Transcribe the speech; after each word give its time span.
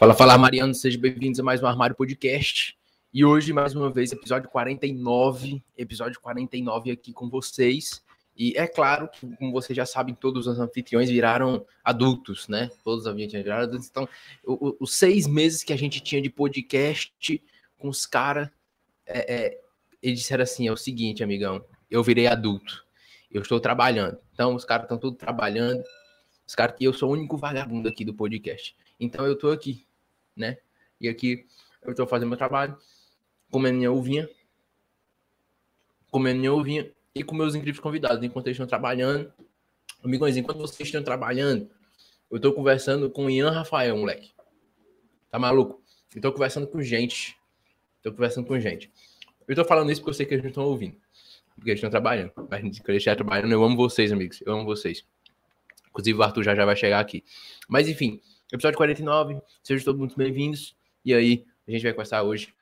Fala, 0.00 0.14
fala, 0.14 0.38
Mariano, 0.38 0.74
sejam 0.74 0.98
bem-vindos 0.98 1.38
a 1.40 1.42
mais 1.42 1.62
um 1.62 1.66
Armário 1.66 1.94
Podcast. 1.94 2.74
E 3.12 3.22
hoje, 3.22 3.52
mais 3.52 3.74
uma 3.74 3.90
vez, 3.90 4.10
episódio 4.10 4.48
49, 4.48 5.62
episódio 5.76 6.18
49 6.22 6.90
aqui 6.90 7.12
com 7.12 7.28
vocês. 7.28 8.02
E 8.34 8.56
é 8.56 8.66
claro, 8.66 9.10
como 9.38 9.52
vocês 9.52 9.76
já 9.76 9.84
sabem, 9.84 10.14
todos 10.14 10.46
os 10.46 10.58
anfitriões 10.58 11.10
viraram 11.10 11.66
adultos, 11.84 12.48
né? 12.48 12.70
Todos 12.82 13.04
os 13.04 13.06
anfitriões 13.12 13.44
viraram 13.44 13.64
adultos. 13.64 13.90
Então, 13.90 14.08
os 14.80 14.94
seis 14.94 15.26
meses 15.26 15.62
que 15.62 15.70
a 15.74 15.76
gente 15.76 16.00
tinha 16.00 16.22
de 16.22 16.30
podcast 16.30 17.44
com 17.76 17.90
os 17.90 18.06
caras, 18.06 18.48
é, 19.04 19.34
é, 19.34 19.60
eles 20.02 20.20
disseram 20.20 20.44
assim: 20.44 20.66
é 20.66 20.72
o 20.72 20.78
seguinte, 20.78 21.22
amigão, 21.22 21.62
eu 21.90 22.02
virei 22.02 22.26
adulto, 22.26 22.86
eu 23.30 23.42
estou 23.42 23.60
trabalhando. 23.60 24.16
Então, 24.32 24.54
os 24.54 24.64
caras 24.64 24.84
estão 24.84 24.96
todos 24.96 25.18
trabalhando. 25.18 25.84
Os 26.46 26.54
caras 26.54 26.74
que 26.74 26.84
eu 26.84 26.94
sou 26.94 27.10
o 27.10 27.12
único 27.12 27.36
vagabundo 27.36 27.86
aqui 27.86 28.02
do 28.02 28.14
podcast. 28.14 28.74
Então, 28.98 29.26
eu 29.26 29.34
estou 29.34 29.52
aqui 29.52 29.86
né? 30.40 30.58
E 31.00 31.08
aqui 31.08 31.46
eu 31.82 31.92
estou 31.92 32.06
fazendo 32.06 32.28
meu 32.28 32.38
trabalho, 32.38 32.76
comendo 33.50 33.78
minha 33.78 33.92
uvinha, 33.92 34.28
comendo 36.10 36.40
minha 36.40 36.52
uvinha 36.52 36.90
e 37.14 37.22
com 37.22 37.34
meus 37.34 37.54
incríveis 37.54 37.80
convidados, 37.80 38.22
enquanto 38.22 38.46
eles 38.46 38.56
estão 38.56 38.66
trabalhando. 38.66 39.32
Amigões, 40.02 40.36
enquanto 40.36 40.58
vocês 40.58 40.88
estão 40.88 41.02
trabalhando, 41.02 41.70
eu 42.30 42.36
estou 42.36 42.52
conversando 42.52 43.10
com 43.10 43.26
o 43.26 43.30
Ian 43.30 43.50
Rafael, 43.50 43.96
moleque. 43.96 44.32
Tá 45.30 45.38
maluco? 45.38 45.82
Eu 46.14 46.18
estou 46.18 46.32
conversando 46.32 46.66
com 46.66 46.82
gente. 46.82 47.36
Estou 47.98 48.12
conversando 48.12 48.46
com 48.46 48.58
gente. 48.58 48.90
Eu 49.46 49.52
estou 49.52 49.64
falando 49.64 49.90
isso 49.90 50.00
porque 50.00 50.10
eu 50.10 50.14
sei 50.14 50.26
que 50.26 50.34
eles 50.34 50.42
não 50.42 50.50
estão 50.50 50.64
ouvindo. 50.64 50.96
Porque 51.54 51.70
eles 51.70 51.78
estão 51.78 51.90
trabalhando. 51.90 52.32
Mas 52.48 52.60
quando 52.78 52.90
eles 52.90 53.02
estão 53.02 53.16
trabalhando, 53.16 53.52
eu 53.52 53.62
amo 53.62 53.76
vocês, 53.76 54.12
amigos. 54.12 54.42
Eu 54.44 54.54
amo 54.54 54.64
vocês. 54.64 55.04
Inclusive, 55.88 56.18
o 56.18 56.22
Arthur 56.22 56.42
já, 56.44 56.54
já 56.54 56.64
vai 56.64 56.76
chegar 56.76 57.00
aqui. 57.00 57.24
Mas, 57.68 57.88
enfim, 57.88 58.20
Episódio 58.52 58.76
49, 58.78 59.40
sejam 59.62 59.84
todos 59.84 60.00
muito 60.00 60.16
bem-vindos. 60.16 60.74
E 61.04 61.14
aí, 61.14 61.46
a 61.68 61.70
gente 61.70 61.84
vai 61.84 61.92
conversar 61.92 62.24
hoje 62.24 62.52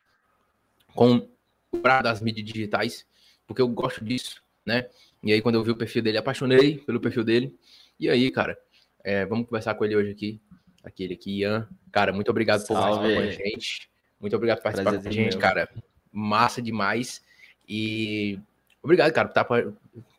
com 0.94 1.26
o 1.72 1.78
Prado 1.78 2.04
das 2.04 2.20
mídias 2.20 2.46
digitais, 2.46 3.06
porque 3.46 3.62
eu 3.62 3.68
gosto 3.68 4.04
disso, 4.04 4.42
né? 4.66 4.86
E 5.22 5.32
aí, 5.32 5.40
quando 5.40 5.54
eu 5.54 5.64
vi 5.64 5.70
o 5.70 5.76
perfil 5.76 6.02
dele, 6.02 6.18
apaixonei 6.18 6.76
pelo 6.76 7.00
perfil 7.00 7.24
dele. 7.24 7.58
E 7.98 8.06
aí, 8.10 8.30
cara, 8.30 8.58
é, 9.02 9.24
vamos 9.24 9.46
conversar 9.46 9.76
com 9.76 9.84
ele 9.86 9.96
hoje 9.96 10.10
aqui. 10.10 10.38
Aquele 10.84 11.14
aqui, 11.14 11.38
Ian. 11.38 11.66
Cara, 11.90 12.12
muito 12.12 12.30
obrigado 12.30 12.66
por 12.66 12.74
Salve. 12.74 12.98
participar 12.98 13.22
com 13.22 13.28
a 13.28 13.30
gente. 13.46 13.90
Muito 14.20 14.36
obrigado 14.36 14.58
por 14.58 14.64
participar 14.64 14.90
Prazer 14.90 15.02
com 15.02 15.08
a 15.08 15.22
gente, 15.22 15.32
meu. 15.32 15.40
cara. 15.40 15.70
Massa 16.12 16.60
demais. 16.60 17.24
E 17.66 18.38
obrigado, 18.82 19.10
cara, 19.14 19.28
por 19.28 19.56
estar 19.58 19.72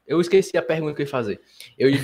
eu 0.10 0.20
esqueci 0.20 0.58
a 0.58 0.62
pergunta 0.64 0.96
que 0.96 1.04
eu 1.04 1.06
ia 1.06 1.10
fazer. 1.12 1.40
Eu, 1.78 1.88
ia, 1.88 2.00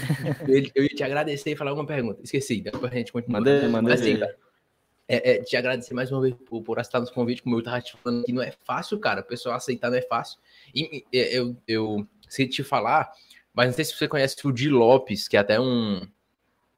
eu 0.76 0.84
ia 0.84 0.90
te 0.90 1.04
agradecer 1.04 1.52
e 1.52 1.56
falar 1.56 1.74
uma 1.74 1.88
pergunta. 1.88 2.22
Esqueci, 2.24 2.62
depois 2.62 2.94
a 2.94 2.96
gente 2.96 3.12
continua. 3.12 3.40
Mandei, 3.40 3.68
mandei. 3.68 3.82
Mas, 3.82 4.02
assim, 4.02 4.18
cara, 4.20 4.38
é, 5.08 5.32
é, 5.32 5.44
te 5.44 5.58
agradecer 5.58 5.96
mais 5.96 6.12
uma 6.12 6.22
vez 6.22 6.36
por, 6.36 6.62
por 6.62 6.80
aceitar 6.80 7.00
nos 7.00 7.10
convite, 7.10 7.42
como 7.42 7.58
eu 7.58 7.64
tava 7.64 7.82
te 7.82 7.98
falando 7.98 8.24
que 8.24 8.32
não 8.32 8.44
é 8.44 8.54
fácil, 8.64 9.00
cara. 9.00 9.22
O 9.22 9.24
pessoal 9.24 9.56
aceitar 9.56 9.90
não 9.90 9.98
é 9.98 10.04
fácil. 10.04 10.38
E 10.74 11.04
eu, 11.12 11.58
eu 11.68 12.08
sei 12.30 12.48
te 12.48 12.64
falar, 12.64 13.12
mas 13.52 13.66
não 13.66 13.74
sei 13.74 13.86
se 13.86 13.96
você 13.96 14.08
conhece 14.08 14.36
o 14.46 14.52
Di 14.52 14.70
Lopes, 14.70 15.28
que 15.28 15.36
é 15.36 15.40
até 15.40 15.60
um 15.60 16.08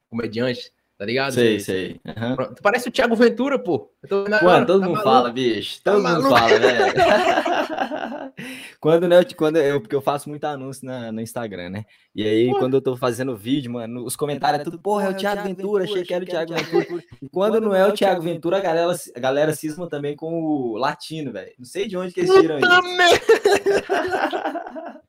comediante. 0.08 0.72
Tá 0.96 1.04
ligado? 1.04 1.32
Sei, 1.32 1.60
sei. 1.60 2.00
Uhum. 2.04 2.54
Tu 2.54 2.62
parece 2.62 2.88
o 2.88 2.90
Thiago 2.90 3.14
Ventura, 3.14 3.56
pô. 3.56 3.78
Pô, 3.78 4.08
todo 4.08 4.30
tá 4.30 4.40
mundo 4.42 4.80
maluco. 4.80 5.02
fala, 5.02 5.30
bicho. 5.30 5.80
Todo 5.84 6.02
tá 6.02 6.08
mundo 6.08 6.22
maluco. 6.22 6.30
fala, 6.30 6.58
velho. 6.58 6.94
quando, 8.80 9.08
né, 9.08 9.24
quando 9.36 9.56
eu, 9.56 9.80
porque 9.80 9.96
eu 9.96 10.00
faço 10.00 10.28
muito 10.28 10.44
anúncio 10.44 10.86
na, 10.86 11.10
no 11.10 11.20
Instagram, 11.20 11.70
né? 11.70 11.84
E 12.14 12.22
aí, 12.22 12.48
pô. 12.50 12.60
quando 12.60 12.74
eu 12.74 12.80
tô 12.80 12.96
fazendo 12.96 13.36
vídeo, 13.36 13.72
mano, 13.72 14.04
os 14.04 14.14
comentários 14.14 14.60
é 14.60 14.64
tudo, 14.64 14.78
porra, 14.78 15.06
é 15.06 15.10
o 15.10 15.16
Thiago 15.16 15.42
Ventura, 15.42 15.82
achei 15.84 16.04
que 16.04 16.14
era 16.14 16.24
o 16.24 16.26
Thiago 16.26 16.54
Ventura. 16.54 17.02
E 17.20 17.28
quando 17.28 17.60
não 17.60 17.74
é 17.74 17.84
o 17.86 17.92
Thiago 17.92 18.22
Ventura, 18.22 18.58
a 18.58 18.60
galera, 18.60 18.96
a 19.16 19.20
galera 19.20 19.52
cisma 19.52 19.88
também 19.88 20.14
com 20.14 20.42
o 20.42 20.76
latino, 20.76 21.32
velho. 21.32 21.52
Não 21.58 21.64
sei 21.64 21.88
de 21.88 21.96
onde 21.96 22.12
que 22.12 22.20
eles 22.20 22.32
tiram 22.32 22.58
isso. 22.58 22.68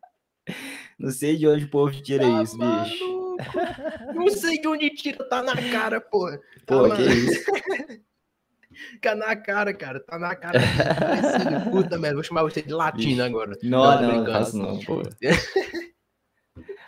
Não 0.99 1.11
sei 1.11 1.37
de 1.37 1.47
onde 1.47 1.63
o 1.63 1.69
povo 1.69 1.93
tira 2.01 2.25
tá 2.25 2.43
isso, 2.43 2.57
bicho. 2.57 3.37
Não 4.13 4.27
sei 4.27 4.59
de 4.59 4.67
onde 4.67 4.89
tira, 4.89 5.23
tá 5.29 5.41
na 5.41 5.55
cara, 5.71 6.01
pô. 6.01 6.29
Pô, 6.67 6.89
tá 6.89 6.97
que 6.97 7.03
isso. 7.03 7.45
Tá 9.01 9.15
na 9.15 9.35
cara, 9.35 9.73
cara. 9.73 9.99
Tá 9.99 10.19
na 10.19 10.35
cara. 10.35 10.59
Puta 11.71 11.97
merda, 11.97 12.15
vou 12.15 12.23
chamar 12.23 12.43
você 12.43 12.61
de 12.61 12.73
latino 12.73 13.23
agora. 13.23 13.57
Não, 13.63 13.83
não, 13.83 14.01
não, 14.01 14.23
não 14.23 14.33
faço 14.33 14.57
não, 14.57 14.79
pô. 14.79 15.01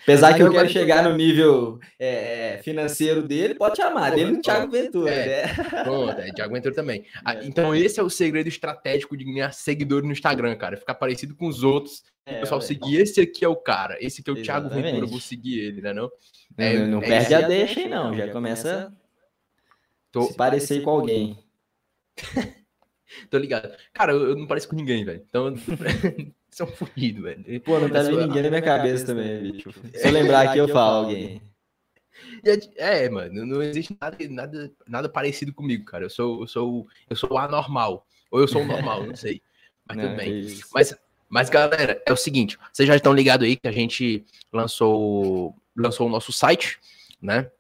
Apesar 0.04 0.34
que 0.34 0.42
eu 0.42 0.52
quero 0.52 0.68
chegar 0.68 1.04
no 1.04 1.16
nível 1.16 1.80
é, 2.00 2.60
financeiro 2.64 3.22
dele, 3.22 3.54
pode 3.54 3.78
chamar, 3.78 4.12
dele 4.12 4.32
no 4.32 4.42
Thiago 4.42 4.72
Ventura. 4.72 5.12
É, 5.12 5.46
né? 5.46 5.84
Pronto, 5.84 6.20
é 6.20 6.32
Thiago 6.32 6.54
Ventura 6.54 6.74
também. 6.74 7.06
Ah, 7.24 7.36
é. 7.36 7.46
então, 7.46 7.76
esse 7.76 8.00
é 8.00 8.04
o 8.04 8.10
segredo 8.10 8.48
estratégico 8.48 9.16
de 9.16 9.24
ganhar 9.24 9.54
seguidores 9.54 10.06
no 10.06 10.12
Instagram, 10.12 10.56
cara. 10.56 10.76
Ficar 10.76 10.96
parecido 10.96 11.36
com 11.36 11.48
os 11.48 11.64
outros. 11.64 12.04
É, 12.26 12.38
o 12.38 12.40
pessoal 12.42 12.62
seguir, 12.62 13.00
esse 13.00 13.22
aqui 13.22 13.46
é 13.46 13.48
o 13.48 13.56
cara. 13.56 13.96
Esse 14.00 14.22
aqui 14.22 14.30
é 14.30 14.34
o 14.34 14.38
Exatamente. 14.38 14.72
Thiago 14.72 14.88
Ventura, 14.88 15.06
eu 15.06 15.10
vou 15.10 15.20
seguir 15.20 15.60
ele, 15.60 15.82
né? 15.82 15.94
Não, 15.94 16.10
é, 16.58 16.78
não, 16.80 16.88
não 16.88 16.98
é 17.04 17.08
perde 17.08 17.36
a 17.36 17.42
deixa 17.42 17.80
aí, 17.82 17.88
não. 17.88 18.18
Já 18.18 18.28
começa 18.30 18.92
a 20.16 20.22
se 20.22 20.34
parecer 20.36 20.82
com 20.82 20.90
alguém. 20.90 21.38
Tô 23.30 23.38
ligado. 23.38 23.76
Cara, 23.94 24.14
eu, 24.14 24.30
eu, 24.30 24.36
não 24.36 24.48
pareço 24.48 24.68
com 24.68 24.76
ninguém, 24.76 25.04
velho. 25.04 25.24
Então, 25.28 25.54
são 26.50 26.68
fudidos, 26.68 27.24
velho. 27.24 27.62
Pô, 27.62 27.80
não 27.80 27.90
tá 27.90 28.04
vendo 28.04 28.28
ninguém 28.28 28.44
na 28.44 28.50
minha 28.50 28.62
cabeça 28.62 29.06
também, 29.06 29.52
bicho. 29.52 29.72
Se 29.94 30.08
eu 30.08 30.12
lembrar 30.12 30.50
aqui, 30.50 30.60
eu 30.60 30.68
falo 30.68 31.06
alguém. 31.08 31.42
É, 32.78 33.10
mano, 33.10 33.46
não 33.46 33.62
existe 33.62 33.96
nada, 34.00 34.18
nada, 34.30 34.72
nada 34.88 35.10
parecido 35.10 35.54
comigo, 35.54 35.86
cara. 35.86 36.06
Eu 36.06 36.10
sou, 36.10 36.42
eu 36.42 36.48
sou, 36.48 36.88
eu 37.10 37.16
sou 37.16 37.38
anormal. 37.38 38.06
Ou 38.32 38.40
eu 38.40 38.48
sou 38.48 38.62
o 38.62 38.66
normal, 38.66 39.06
não 39.06 39.16
sei. 39.16 39.42
Mas 39.88 39.98
não, 39.98 40.06
tudo 40.06 40.18
bem. 40.18 40.60
Mas, 40.74 40.96
mas, 41.30 41.50
galera, 41.50 42.02
é 42.06 42.12
o 42.12 42.18
seguinte: 42.18 42.58
vocês 42.72 42.88
já 42.88 42.96
estão 42.96 43.14
ligados 43.14 43.46
aí 43.46 43.56
que 43.56 43.68
a 43.68 43.72
gente 43.72 44.26
lançou, 44.52 45.56
lançou 45.76 46.08
o 46.08 46.10
nosso 46.10 46.32
site, 46.32 46.80
né? 47.22 47.52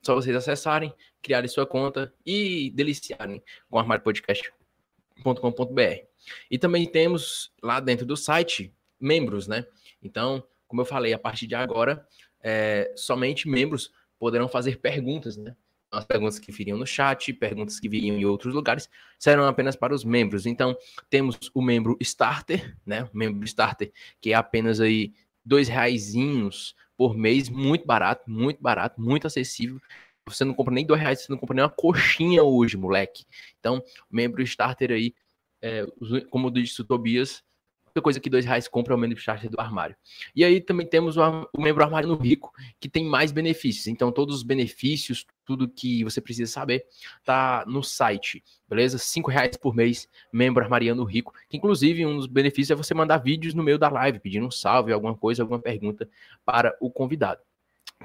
só 0.00 0.14
vocês 0.14 0.36
acessarem, 0.36 0.94
criarem 1.20 1.48
sua 1.48 1.66
conta 1.66 2.14
e 2.24 2.70
deliciarem 2.70 3.42
com 3.68 3.78
armariopodcast.com.br. 3.78 6.06
E 6.50 6.58
também 6.58 6.86
temos 6.86 7.52
lá 7.60 7.80
dentro 7.80 8.06
do 8.06 8.16
site 8.16 8.72
membros, 9.00 9.48
né? 9.48 9.66
Então, 10.00 10.46
como 10.68 10.82
eu 10.82 10.86
falei, 10.86 11.12
a 11.12 11.18
partir 11.18 11.48
de 11.48 11.56
agora, 11.56 12.06
é, 12.42 12.92
somente 12.96 13.48
membros 13.48 13.90
poderão 14.18 14.48
fazer 14.48 14.78
perguntas, 14.78 15.36
né? 15.36 15.54
as 15.92 16.06
perguntas 16.06 16.38
que 16.38 16.50
viriam 16.50 16.78
no 16.78 16.86
chat, 16.86 17.32
perguntas 17.34 17.78
que 17.78 17.88
viriam 17.88 18.16
em 18.16 18.24
outros 18.24 18.54
lugares, 18.54 18.88
serão 19.18 19.46
apenas 19.46 19.76
para 19.76 19.94
os 19.94 20.04
membros. 20.04 20.46
Então, 20.46 20.74
temos 21.10 21.38
o 21.52 21.60
membro 21.60 21.98
Starter, 22.00 22.76
né? 22.84 23.04
O 23.12 23.16
membro 23.16 23.44
Starter, 23.44 23.92
que 24.18 24.32
é 24.32 24.34
apenas 24.34 24.80
aí 24.80 25.12
dois 25.44 25.68
reaisinhos 25.68 26.74
por 26.96 27.14
mês, 27.14 27.50
muito 27.50 27.86
barato, 27.86 28.30
muito 28.30 28.62
barato, 28.62 29.00
muito 29.00 29.26
acessível. 29.26 29.78
Você 30.26 30.44
não 30.44 30.54
compra 30.54 30.72
nem 30.72 30.86
dois 30.86 31.00
reais, 31.00 31.20
você 31.20 31.30
não 31.30 31.38
compra 31.38 31.56
nem 31.56 31.64
uma 31.64 31.70
coxinha 31.70 32.42
hoje, 32.42 32.76
moleque. 32.76 33.26
Então, 33.60 33.82
membro 34.10 34.42
Starter 34.42 34.92
aí, 34.92 35.14
é, 35.60 35.86
como 36.30 36.50
disse 36.50 36.80
o 36.80 36.84
Tobias, 36.84 37.44
qualquer 37.92 38.02
coisa 38.02 38.20
que 38.20 38.30
dois 38.30 38.44
reais 38.44 38.66
compra 38.66 38.94
é 38.94 38.96
o 38.96 38.98
membro 38.98 39.18
starter 39.18 39.50
do 39.50 39.60
armário. 39.60 39.94
E 40.34 40.42
aí 40.44 40.60
também 40.60 40.86
temos 40.86 41.16
o, 41.16 41.48
o 41.52 41.60
membro 41.60 41.84
armário 41.84 42.08
no 42.08 42.16
rico, 42.16 42.52
que 42.80 42.88
tem 42.88 43.04
mais 43.04 43.30
benefícios. 43.30 43.86
Então, 43.86 44.10
todos 44.10 44.36
os 44.36 44.42
benefícios, 44.42 45.26
tudo 45.44 45.68
que 45.68 46.02
você 46.02 46.20
precisa 46.20 46.50
saber, 46.50 46.86
tá 47.24 47.64
no 47.66 47.82
site, 47.82 48.42
beleza? 48.68 48.96
Cinco 48.98 49.30
reais 49.30 49.56
por 49.56 49.74
mês, 49.74 50.08
membro 50.32 50.62
armariano 50.62 51.04
rico. 51.04 51.34
Que 51.48 51.56
inclusive 51.56 52.06
um 52.06 52.16
dos 52.16 52.26
benefícios 52.26 52.70
é 52.70 52.74
você 52.74 52.94
mandar 52.94 53.18
vídeos 53.18 53.54
no 53.54 53.62
meio 53.62 53.78
da 53.78 53.88
live, 53.88 54.20
pedindo 54.20 54.46
um 54.46 54.50
salve, 54.50 54.92
alguma 54.92 55.14
coisa, 55.14 55.42
alguma 55.42 55.60
pergunta 55.60 56.08
para 56.44 56.74
o 56.80 56.90
convidado. 56.90 57.40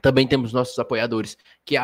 Também 0.02 0.28
temos 0.28 0.54
nossos 0.54 0.78
apoiadores, 0.80 1.38
que 1.66 1.78
é 1.78 1.82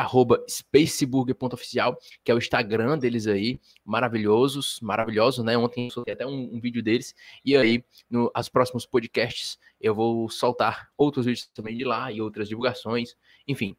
spaceburger.oficial, 0.48 1.98
que 2.22 2.30
é 2.30 2.34
o 2.34 2.38
Instagram 2.38 2.98
deles 2.98 3.26
aí, 3.26 3.60
maravilhosos, 3.84 4.78
maravilhosos, 4.80 5.44
né? 5.44 5.56
Ontem 5.56 5.86
eu 5.86 5.90
soltei 5.90 6.14
até 6.14 6.26
um, 6.26 6.54
um 6.54 6.60
vídeo 6.60 6.82
deles, 6.82 7.14
e 7.44 7.56
aí, 7.56 7.84
nos 8.10 8.30
no, 8.34 8.52
próximos 8.52 8.86
podcasts, 8.86 9.58
eu 9.80 9.94
vou 9.94 10.28
soltar 10.28 10.88
outros 10.96 11.26
vídeos 11.26 11.48
também 11.48 11.76
de 11.76 11.84
lá 11.84 12.10
e 12.12 12.20
outras 12.20 12.48
divulgações, 12.48 13.14
enfim. 13.46 13.76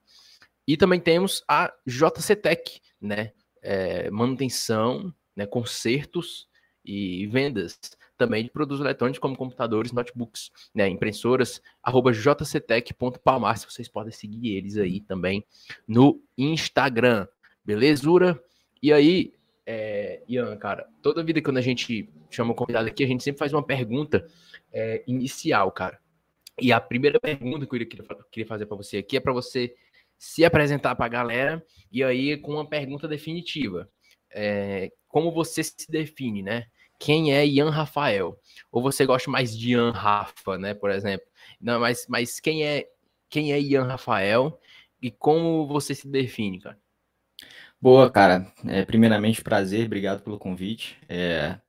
E 0.68 0.76
também 0.76 1.00
temos 1.00 1.44
a 1.48 1.72
JC 1.86 2.36
Tech, 2.36 2.82
né? 3.00 3.32
É, 3.62 4.12
manutenção, 4.12 5.14
né? 5.36 5.46
consertos 5.46 6.48
e 6.84 7.26
vendas 7.28 7.80
também 8.18 8.44
de 8.44 8.50
produtos 8.50 8.80
eletrônicos 8.80 9.20
como 9.20 9.36
computadores, 9.36 9.92
notebooks, 9.92 10.52
né, 10.74 10.88
impressoras, 10.88 11.62
arroba 11.84 12.12
jctech.palmar, 12.12 13.58
vocês 13.60 13.88
podem 13.88 14.12
seguir 14.12 14.56
eles 14.56 14.78
aí 14.78 15.02
também 15.02 15.46
no 15.88 16.22
Instagram, 16.38 17.28
belezura? 17.64 18.42
E 18.82 18.94
aí, 18.94 19.34
é, 19.66 20.22
Ian, 20.28 20.56
cara, 20.58 20.88
toda 21.02 21.24
vida 21.24 21.42
quando 21.42 21.58
a 21.58 21.62
gente 21.62 22.10
chama 22.30 22.52
um 22.52 22.56
convidado 22.56 22.88
aqui, 22.88 23.04
a 23.04 23.08
gente 23.08 23.24
sempre 23.24 23.40
faz 23.40 23.54
uma 23.54 23.64
pergunta 23.64 24.26
é, 24.72 25.04
inicial, 25.08 25.72
cara. 25.72 26.00
E 26.60 26.72
a 26.72 26.80
primeira 26.80 27.20
pergunta 27.20 27.66
que 27.66 27.76
eu 27.76 27.88
queria, 27.88 28.06
queria 28.32 28.48
fazer 28.48 28.66
para 28.66 28.78
você 28.78 28.98
aqui 28.98 29.18
é 29.18 29.20
para 29.20 29.34
você 29.34 29.76
se 30.18 30.46
apresentar 30.46 30.96
para 30.96 31.06
a 31.06 31.10
galera 31.10 31.66
e 31.92 32.04
aí 32.04 32.38
com 32.38 32.54
uma 32.54 32.68
pergunta 32.68 33.08
definitiva. 33.08 33.90
É, 34.32 34.92
como 35.08 35.32
você 35.32 35.64
se 35.64 35.90
define, 35.90 36.42
né? 36.42 36.66
Quem 37.06 37.32
é 37.32 37.46
Ian 37.46 37.70
Rafael? 37.70 38.36
Ou 38.72 38.82
você 38.82 39.06
gosta 39.06 39.30
mais 39.30 39.56
de 39.56 39.74
Ian 39.74 39.92
Rafa, 39.92 40.58
né, 40.58 40.74
por 40.74 40.90
exemplo? 40.90 41.28
Não, 41.62 41.80
mas, 41.80 42.08
mas 42.10 42.40
quem 42.40 42.66
é 42.66 42.88
quem 43.30 43.54
é 43.54 43.62
Ian 43.62 43.84
Rafael 43.84 44.60
e 45.00 45.12
como 45.12 45.68
você 45.68 45.94
se 45.94 46.08
define, 46.08 46.60
cara? 46.60 46.80
Boa, 47.80 48.10
cara. 48.10 48.52
É, 48.66 48.84
primeiramente, 48.84 49.44
prazer, 49.44 49.86
obrigado 49.86 50.24
pelo 50.24 50.40
convite. 50.40 50.98
É, 51.08 51.60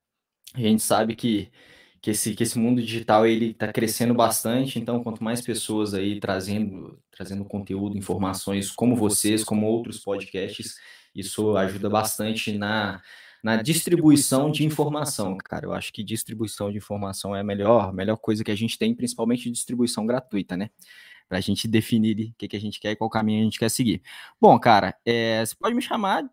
a 0.55 0.61
gente 0.61 0.83
sabe 0.83 1.15
que 1.15 1.53
que 2.01 2.13
esse, 2.13 2.35
que 2.35 2.45
esse 2.45 2.59
mundo 2.59 2.81
digital 2.81 3.27
ele 3.27 3.51
está 3.51 3.71
crescendo 3.73 4.15
bastante, 4.15 4.79
então 4.79 5.03
quanto 5.03 5.23
mais 5.25 5.43
pessoas 5.43 5.93
aí 5.93 6.21
trazendo, 6.21 6.99
trazendo 7.11 7.45
conteúdo, 7.45 7.99
informações 7.99 8.71
como 8.71 8.95
vocês, 8.95 9.43
como 9.43 9.67
outros 9.67 9.99
podcasts, 9.99 10.77
isso 11.15 11.57
ajuda 11.57 11.91
bastante 11.91 12.57
na, 12.57 13.03
na 13.43 13.63
distribuição 13.63 14.51
de 14.51 14.65
informação, 14.65 15.37
cara. 15.39 15.67
Eu 15.67 15.73
acho 15.73 15.93
que 15.93 16.03
distribuição 16.03 16.71
de 16.71 16.79
informação 16.79 17.35
é 17.35 17.41
a 17.41 17.45
melhor, 17.45 17.93
melhor 17.93 18.17
coisa 18.17 18.43
que 18.43 18.51
a 18.51 18.57
gente 18.57 18.79
tem, 18.79 18.95
principalmente 18.95 19.51
distribuição 19.51 20.07
gratuita, 20.07 20.57
né? 20.57 20.71
Para 21.29 21.39
a 21.39 21.41
gente 21.41 21.67
definir 21.67 22.31
o 22.31 22.35
que, 22.39 22.49
que 22.49 22.57
a 22.57 22.61
gente 22.61 22.79
quer 22.79 22.93
e 22.93 22.97
qual 22.97 23.11
caminho 23.11 23.41
a 23.41 23.45
gente 23.45 23.59
quer 23.59 23.69
seguir. 23.69 24.03
Bom, 24.41 24.59
cara, 24.59 24.97
é, 25.05 25.45
você 25.45 25.55
pode 25.57 25.75
me 25.75 25.83
chamar 25.83 26.25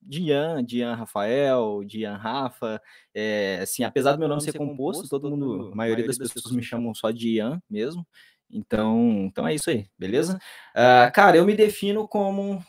Dian, 0.00 0.64
Dian 0.64 0.94
Rafael, 0.94 1.82
Dian 1.84 2.16
Rafa, 2.16 2.80
é, 3.12 3.58
assim, 3.62 3.82
apesar 3.82 4.12
do 4.12 4.18
meu 4.18 4.28
nome 4.28 4.40
ser 4.40 4.56
composto, 4.56 5.08
todo 5.08 5.28
mundo, 5.28 5.70
a 5.72 5.74
maioria 5.74 6.06
das 6.06 6.16
pessoas 6.16 6.54
me 6.54 6.62
chamam 6.62 6.94
só 6.94 7.10
de 7.10 7.36
Ian 7.36 7.60
mesmo, 7.68 8.06
então, 8.50 9.26
então 9.26 9.46
é 9.46 9.54
isso 9.54 9.68
aí, 9.68 9.86
beleza? 9.98 10.38
Uh, 10.70 11.12
cara, 11.12 11.36
eu 11.36 11.44
me 11.44 11.54
defino 11.54 12.06
como 12.06 12.64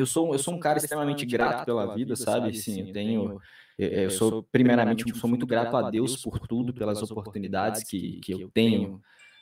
eu 0.00 0.06
sou, 0.06 0.32
eu 0.32 0.38
sou 0.38 0.54
um 0.54 0.58
cara 0.58 0.78
extremamente 0.78 1.24
grato 1.26 1.64
pela 1.64 1.94
vida, 1.94 2.16
sabe? 2.16 2.54
Sim, 2.54 2.80
eu 2.80 2.92
tenho, 2.92 3.40
eu 3.78 4.10
sou 4.10 4.42
primeiramente 4.42 5.16
sou 5.16 5.28
muito 5.28 5.46
grato 5.46 5.76
a 5.76 5.90
Deus 5.90 6.16
por 6.22 6.38
tudo, 6.40 6.72
pelas 6.72 7.02
oportunidades 7.02 7.82
que, 7.84 8.20
que 8.20 8.32
eu 8.32 8.50
tenho 8.50 9.00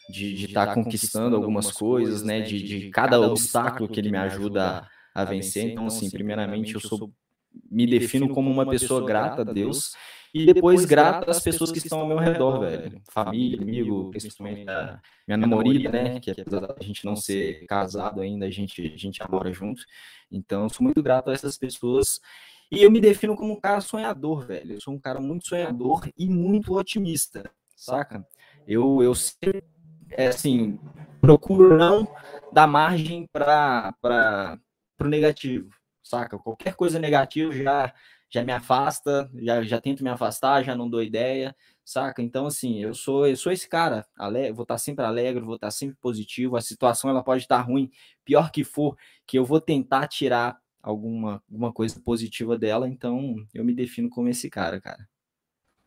de 0.08 0.44
estar 0.44 0.66
tá 0.66 0.74
conquistando 0.74 1.36
algumas 1.36 1.72
coisas, 1.72 2.22
né? 2.22 2.40
De, 2.40 2.62
de 2.62 2.90
cada 2.90 3.20
obstáculo 3.20 3.88
que 3.88 4.00
ele 4.00 4.10
me 4.10 4.18
ajuda 4.18 4.86
a 5.14 5.24
vencer. 5.24 5.70
Então, 5.70 5.86
assim, 5.86 6.10
primeiramente, 6.10 6.74
eu 6.74 6.80
sou 6.80 7.12
me 7.70 7.86
defino 7.86 8.28
como 8.28 8.50
uma 8.50 8.68
pessoa 8.68 9.04
grata 9.06 9.42
a 9.42 9.44
Deus 9.44 9.92
e 10.34 10.52
depois 10.52 10.84
grata 10.84 11.30
às 11.30 11.40
pessoas 11.40 11.70
que 11.70 11.78
estão 11.78 12.00
ao 12.00 12.08
meu 12.08 12.18
redor, 12.18 12.58
velho. 12.58 13.00
Família, 13.08 13.62
amigo, 13.62 14.10
principalmente 14.10 14.68
a 14.68 15.00
minha 15.28 15.36
namorada, 15.36 15.90
né? 15.90 16.18
Que 16.18 16.32
apesar 16.32 16.58
da 16.58 16.74
gente 16.80 17.04
não 17.04 17.14
ser 17.14 17.64
casado 17.66 18.20
ainda, 18.20 18.44
a 18.44 18.50
gente, 18.50 18.82
a 18.82 18.98
gente 18.98 19.20
mora 19.30 19.52
junto. 19.52 19.84
Então, 20.28 20.68
sou 20.68 20.82
muito 20.82 21.00
grato 21.00 21.30
a 21.30 21.32
essas 21.32 21.56
pessoas. 21.56 22.20
E 22.68 22.82
eu 22.82 22.90
me 22.90 23.00
defino 23.00 23.36
como 23.36 23.52
um 23.52 23.60
cara 23.60 23.80
sonhador, 23.80 24.44
velho. 24.44 24.72
Eu 24.72 24.80
sou 24.80 24.92
um 24.92 24.98
cara 24.98 25.20
muito 25.20 25.46
sonhador 25.46 26.08
e 26.18 26.28
muito 26.28 26.76
otimista, 26.76 27.48
saca? 27.76 28.26
Eu, 28.66 29.00
eu 29.04 29.14
sempre, 29.14 29.62
é 30.10 30.26
assim, 30.26 30.80
procuro 31.20 31.76
não 31.78 32.08
dar 32.52 32.66
margem 32.66 33.28
para 33.32 34.58
pro 34.96 35.08
negativo, 35.08 35.70
saca? 36.02 36.36
Qualquer 36.38 36.74
coisa 36.74 36.98
negativa 36.98 37.52
já 37.52 37.94
já 38.34 38.42
me 38.42 38.50
afasta, 38.50 39.30
já, 39.36 39.62
já 39.62 39.80
tento 39.80 40.02
me 40.02 40.10
afastar, 40.10 40.64
já 40.64 40.74
não 40.74 40.90
dou 40.90 41.00
ideia, 41.00 41.54
saca? 41.84 42.20
Então, 42.20 42.46
assim, 42.46 42.82
eu 42.82 42.92
sou 42.92 43.28
eu 43.28 43.36
sou 43.36 43.52
esse 43.52 43.68
cara, 43.68 44.04
alegre, 44.18 44.52
vou 44.52 44.64
estar 44.64 44.76
sempre 44.76 45.04
alegre, 45.04 45.44
vou 45.44 45.54
estar 45.54 45.70
sempre 45.70 45.96
positivo, 46.00 46.56
a 46.56 46.60
situação 46.60 47.08
ela 47.08 47.22
pode 47.22 47.42
estar 47.42 47.60
ruim, 47.60 47.92
pior 48.24 48.50
que 48.50 48.64
for, 48.64 48.98
que 49.24 49.38
eu 49.38 49.44
vou 49.44 49.60
tentar 49.60 50.08
tirar 50.08 50.58
alguma, 50.82 51.40
alguma 51.48 51.72
coisa 51.72 52.00
positiva 52.00 52.58
dela, 52.58 52.88
então 52.88 53.36
eu 53.54 53.64
me 53.64 53.72
defino 53.72 54.10
como 54.10 54.28
esse 54.28 54.50
cara, 54.50 54.80
cara. 54.80 55.08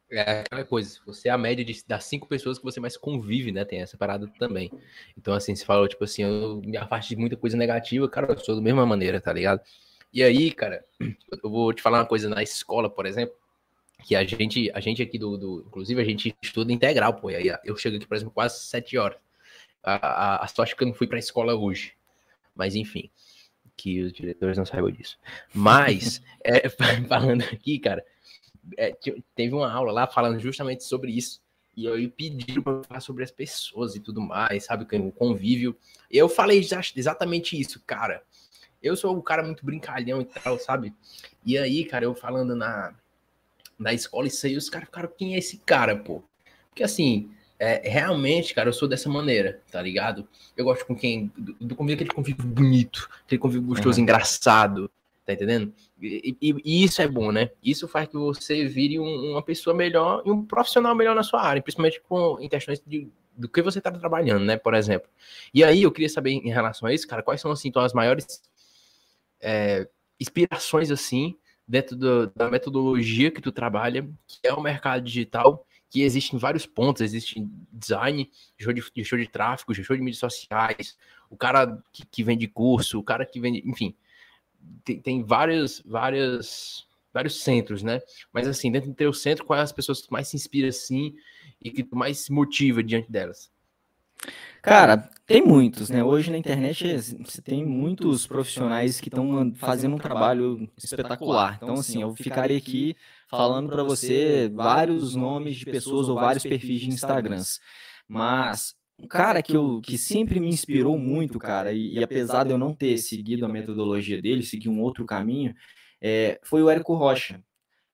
É 0.10 0.40
aquela 0.40 0.64
coisa, 0.64 1.02
você 1.06 1.28
é 1.28 1.32
a 1.32 1.38
média 1.38 1.66
de, 1.66 1.84
das 1.86 2.06
cinco 2.06 2.30
pessoas 2.30 2.58
que 2.58 2.64
você 2.64 2.80
mais 2.80 2.96
convive, 2.96 3.52
né? 3.52 3.66
Tem 3.66 3.82
essa 3.82 3.98
parada 3.98 4.26
também. 4.40 4.72
Então, 5.18 5.34
assim, 5.34 5.54
você 5.54 5.66
falou, 5.66 5.86
tipo 5.86 6.06
assim, 6.06 6.24
eu 6.24 6.62
me 6.62 6.78
afasto 6.78 7.10
de 7.10 7.18
muita 7.18 7.36
coisa 7.36 7.58
negativa, 7.58 8.08
cara, 8.08 8.32
eu 8.32 8.40
sou 8.40 8.56
da 8.56 8.62
mesma 8.62 8.86
maneira, 8.86 9.20
tá 9.20 9.34
ligado? 9.34 9.60
E 10.14 10.24
aí, 10.24 10.52
cara, 10.52 10.86
eu 11.44 11.50
vou 11.50 11.74
te 11.74 11.82
falar 11.82 12.00
uma 12.00 12.06
coisa 12.06 12.30
na 12.30 12.42
escola, 12.42 12.90
por 12.90 13.06
exemplo, 13.06 13.36
que 14.04 14.16
a 14.16 14.24
gente, 14.24 14.72
a 14.74 14.80
gente 14.80 15.02
aqui 15.02 15.18
do, 15.18 15.38
do 15.38 15.64
inclusive 15.68 16.02
a 16.02 16.06
gente 16.06 16.36
estuda 16.42 16.72
integral, 16.72 17.14
pô, 17.16 17.30
e 17.30 17.36
aí 17.36 17.58
eu 17.64 17.76
chego 17.76 17.98
aqui, 17.98 18.08
por 18.08 18.16
exemplo, 18.16 18.34
quase 18.34 18.60
sete 18.64 18.98
horas. 18.98 19.18
A, 19.84 19.96
a, 19.96 20.44
a 20.44 20.48
sorte 20.48 20.74
é 20.74 20.76
que 20.76 20.84
eu 20.84 20.88
não 20.88 20.94
fui 20.94 21.08
pra 21.08 21.20
escola 21.20 21.56
hoje. 21.56 21.94
Mas, 22.56 22.76
enfim, 22.76 23.10
que 23.76 24.02
os 24.02 24.12
diretores 24.12 24.58
não 24.58 24.66
saibam 24.66 24.92
disso. 24.92 25.18
Mas, 25.54 26.22
é, 26.44 26.68
falando 27.08 27.44
aqui, 27.44 27.80
cara, 27.80 28.04
é, 28.78 28.98
teve 29.36 29.54
uma 29.54 29.72
aula 29.72 29.92
lá 29.92 30.08
falando 30.08 30.40
justamente 30.40 30.84
sobre 30.84 31.12
isso. 31.12 31.42
E 31.76 31.88
aí 31.88 32.08
pediram 32.08 32.64
para 32.64 32.84
falar 32.84 33.00
sobre 33.02 33.24
as 33.24 33.30
pessoas 33.30 33.96
e 33.96 34.00
tudo 34.00 34.20
mais, 34.20 34.66
sabe? 34.66 34.84
O 34.98 35.12
convívio. 35.12 35.78
Eu 36.10 36.28
falei 36.28 36.58
exatamente 36.58 37.60
isso, 37.60 37.80
cara. 37.86 38.24
Eu 38.82 38.96
sou 38.96 39.16
um 39.16 39.22
cara 39.22 39.44
muito 39.44 39.66
brincalhão 39.66 40.22
e 40.22 40.26
tal, 40.26 40.60
sabe? 40.60 40.94
E 41.46 41.58
aí, 41.58 41.86
cara, 41.86 42.06
eu 42.06 42.14
falando 42.14 42.56
na, 42.56 42.94
na 43.78 43.94
escola 43.94 44.28
isso 44.28 44.46
aí, 44.46 44.56
os 44.56 44.70
caras 44.70 44.88
ficaram, 44.88 45.10
quem 45.18 45.36
é 45.36 45.38
esse 45.38 45.58
cara, 45.58 45.96
pô? 45.96 46.24
Porque 46.70 46.84
assim, 46.84 47.32
é, 47.60 47.90
realmente, 47.90 48.54
cara, 48.54 48.70
eu 48.70 48.74
sou 48.74 48.88
dessa 48.88 49.10
maneira, 49.10 49.62
tá 49.72 49.82
ligado? 49.82 50.28
Eu 50.56 50.66
gosto 50.66 50.86
com 50.86 50.96
quem. 50.96 51.32
Do, 51.36 51.54
do 51.60 51.76
convívio 51.76 51.96
aquele 51.96 52.16
convívio 52.16 52.46
bonito, 52.46 53.10
aquele 53.26 53.40
convívio 53.40 53.68
gostoso, 53.68 53.98
uhum. 53.98 54.04
engraçado, 54.04 54.92
tá 55.26 55.34
entendendo? 55.34 55.74
E, 56.00 56.38
e, 56.40 56.56
e, 56.64 56.84
isso 56.84 57.02
é 57.02 57.08
bom, 57.08 57.32
né? 57.32 57.50
Isso 57.64 57.88
faz 57.88 58.08
que 58.08 58.16
você 58.16 58.68
vire 58.68 59.00
um, 59.00 59.32
uma 59.32 59.42
pessoa 59.42 59.76
melhor 59.76 60.22
e 60.24 60.32
um 60.32 60.46
profissional 60.46 60.94
melhor 60.94 61.16
na 61.16 61.24
sua 61.24 61.42
área, 61.42 61.62
principalmente 61.62 62.00
com, 62.08 62.38
em 62.40 62.48
questões 62.48 62.80
de, 62.86 63.08
do 63.36 63.50
que 63.50 63.62
você 63.64 63.80
está 63.80 63.92
trabalhando, 63.92 64.46
né? 64.46 64.58
Por 64.58 64.76
exemplo. 64.76 65.10
E 65.52 65.64
aí 65.64 65.82
eu 65.82 65.92
queria 65.92 66.10
saber 66.10 66.32
em 66.32 66.50
relação 66.50 66.88
a 66.88 66.94
isso, 66.94 67.08
cara, 67.08 67.24
quais 67.24 67.42
são 67.42 67.50
assim, 67.50 67.70
então, 67.70 67.82
as 67.82 67.94
maiores 67.94 68.42
é, 69.42 69.88
inspirações 70.20 70.92
assim 70.92 71.38
dentro 71.68 71.96
do, 71.96 72.28
da 72.28 72.50
metodologia 72.50 73.30
que 73.30 73.42
tu 73.42 73.52
trabalha, 73.52 74.10
que 74.26 74.40
é 74.44 74.54
o 74.54 74.62
mercado 74.62 75.04
digital, 75.04 75.66
que 75.90 76.02
existe 76.02 76.36
em 76.36 76.40
vários 76.40 76.66
pontos, 76.66 77.02
existe 77.02 77.46
design, 77.72 78.30
show 78.58 78.74
de, 78.74 78.82
show 79.04 79.18
de 79.18 79.28
tráfego, 79.28 79.74
show 79.74 79.96
de 79.96 80.02
mídias 80.02 80.20
sociais, 80.20 80.98
o 81.30 81.38
cara 81.38 81.82
que, 81.92 82.06
que 82.06 82.24
vende 82.24 82.48
curso, 82.48 83.00
o 83.00 83.04
cara 83.04 83.26
que 83.26 83.40
vende, 83.40 83.62
enfim, 83.66 83.96
tem, 84.84 85.00
tem 85.00 85.24
vários, 85.24 85.82
vários, 85.86 86.88
vários 87.14 87.42
centros, 87.42 87.84
né? 87.84 88.02
Mas 88.32 88.48
assim, 88.48 88.72
dentro 88.72 88.90
do 88.90 88.96
teu 88.96 89.14
centro, 89.14 89.46
quais 89.46 89.64
as 89.64 89.72
pessoas 89.72 90.02
que 90.02 90.12
mais 90.12 90.28
se 90.28 90.36
inspiram 90.36 90.70
assim 90.70 91.16
e 91.62 91.72
que 91.72 91.88
mais 91.94 92.20
se 92.20 92.32
motiva 92.32 92.84
diante 92.84 93.12
delas? 93.12 93.52
Cara, 94.62 94.98
tem 95.26 95.42
muitos, 95.42 95.90
né? 95.90 96.04
Hoje 96.04 96.32
na 96.32 96.38
internet 96.38 96.98
você 97.24 97.42
tem 97.42 97.66
muitos 97.66 98.28
profissionais 98.28 99.00
que 99.00 99.10
estão 99.10 99.54
fazendo 99.56 99.96
um 99.96 100.00
trabalho 100.00 100.70
espetacular. 100.78 101.60
Então, 101.62 101.78
assim, 101.80 102.02
eu 102.02 102.16
ficaria 102.16 102.58
aqui 102.58 102.96
falando 103.30 103.70
para 103.70 103.84
você 103.84 104.50
vários 104.54 105.16
nomes 105.16 105.56
de 105.58 105.66
pessoas 105.66 106.10
ou 106.10 106.18
vários 106.18 106.46
perfis 106.46 106.82
de 106.82 106.90
Instagrams. 106.90 107.60
Mas 108.08 108.76
um 109.00 109.08
cara 109.08 109.44
que, 109.44 109.56
eu, 109.56 109.82
que 109.82 109.98
sempre 109.98 110.40
me 110.40 110.50
inspirou 110.50 110.98
muito, 110.98 111.40
cara, 111.40 111.72
e, 111.74 111.96
e, 111.96 112.04
apesar 112.04 112.44
de 112.46 112.52
eu 112.52 112.58
não 112.58 112.74
ter 112.74 112.98
seguido 112.98 113.46
a 113.46 113.50
metodologia 113.50 114.22
dele, 114.22 114.44
segui 114.44 114.70
um 114.70 114.82
outro 114.82 115.06
caminho, 115.06 115.54
é, 116.02 116.40
foi 116.44 116.64
o 116.64 116.70
Érico 116.70 116.96
Rocha. 116.96 117.44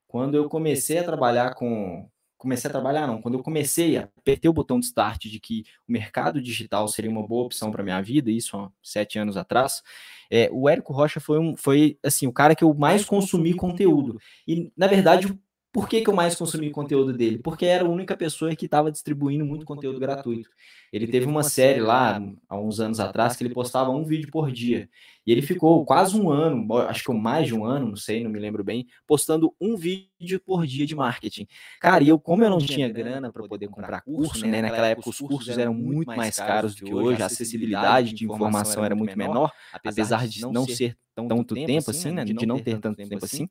Quando 0.08 0.36
eu 0.36 0.48
comecei 0.50 0.98
a 1.00 1.04
trabalhar 1.04 1.56
com. 1.56 2.10
Comecei 2.44 2.68
a 2.68 2.72
trabalhar, 2.74 3.08
não. 3.08 3.22
Quando 3.22 3.36
eu 3.36 3.42
comecei 3.42 3.96
a 3.96 4.02
apertar 4.04 4.50
o 4.50 4.54
botão 4.54 4.78
de 4.78 4.86
start 4.86 5.28
de 5.28 5.40
que 5.40 5.64
o 5.88 5.92
mercado 5.94 6.42
digital 6.42 6.90
seria 6.90 7.10
uma 7.10 7.26
boa 7.26 7.46
opção 7.46 7.72
para 7.72 7.82
minha 7.82 8.02
vida, 8.02 8.30
isso 8.30 8.58
há 8.58 8.70
sete 8.84 9.18
anos 9.18 9.38
atrás, 9.38 9.82
é, 10.30 10.50
o 10.52 10.68
Érico 10.68 10.92
Rocha 10.92 11.22
foi, 11.22 11.40
um, 11.40 11.56
foi 11.56 11.98
assim, 12.04 12.28
o 12.28 12.34
cara 12.34 12.54
que 12.54 12.66
eu 12.66 12.74
mais 12.74 13.06
consumi 13.06 13.54
conteúdo. 13.54 14.20
E, 14.46 14.70
na 14.76 14.88
verdade, 14.88 15.34
Por 15.74 15.90
que, 15.90 16.02
que 16.02 16.10
eu 16.10 16.14
mais 16.14 16.36
consumi 16.36 16.70
conteúdo 16.70 17.12
dele? 17.12 17.40
Porque 17.40 17.66
era 17.66 17.84
a 17.84 17.90
única 17.90 18.16
pessoa 18.16 18.56
que 18.56 18.66
estava 18.66 18.92
distribuindo 18.92 19.44
muito 19.44 19.66
conteúdo 19.66 20.00
gratuito. 20.00 20.48
Ele 20.92 21.08
teve 21.08 21.26
uma 21.26 21.42
série 21.42 21.80
lá, 21.82 22.22
há 22.48 22.60
uns 22.60 22.80
anos 22.80 23.00
atrás, 23.00 23.36
que 23.36 23.44
ele 23.44 23.52
postava 23.56 23.90
um 23.90 24.06
vídeo 24.06 24.30
por 24.32 24.52
dia. 24.52 24.88
E 25.26 25.32
ele 25.32 25.42
ficou 25.42 25.84
quase 25.84 26.16
um 26.16 26.30
ano, 26.30 26.78
acho 26.78 27.04
que 27.04 27.12
mais 27.12 27.48
de 27.48 27.56
um 27.56 27.66
ano, 27.66 27.88
não 27.88 27.96
sei, 27.96 28.24
não 28.24 28.30
me 28.30 28.38
lembro 28.38 28.64
bem, 28.64 28.86
postando 29.08 29.52
um 29.60 29.76
vídeo 29.76 30.40
por 30.46 30.68
dia 30.68 30.86
de 30.86 30.96
marketing. 30.96 31.48
Cara, 31.82 32.04
e 32.04 32.10
eu, 32.10 32.20
como 32.20 32.44
eu 32.44 32.52
não 32.52 32.60
tinha 32.60 32.88
grana 32.88 33.32
para 33.32 33.48
poder 33.48 33.68
comprar 33.68 34.02
curso, 34.02 34.46
né? 34.46 34.62
Naquela 34.62 34.90
época 34.90 35.10
os 35.10 35.18
cursos 35.18 35.58
eram 35.58 35.74
muito 35.74 36.06
mais 36.06 36.38
caros 36.38 36.76
do 36.76 36.86
que 36.86 36.94
hoje, 36.94 37.24
a 37.24 37.26
acessibilidade 37.26 38.14
de 38.14 38.26
informação 38.26 38.86
era 38.86 38.94
muito 38.94 39.18
menor, 39.18 39.52
apesar 39.74 40.28
de 40.28 40.42
não 40.42 40.68
ser 40.68 40.96
tanto 41.16 41.56
tempo 41.56 41.90
assim, 41.90 42.12
né? 42.12 42.24
De 42.24 42.46
não 42.46 42.60
ter 42.60 42.80
tanto 42.80 42.98
tempo 42.98 43.26
assim. 43.26 43.50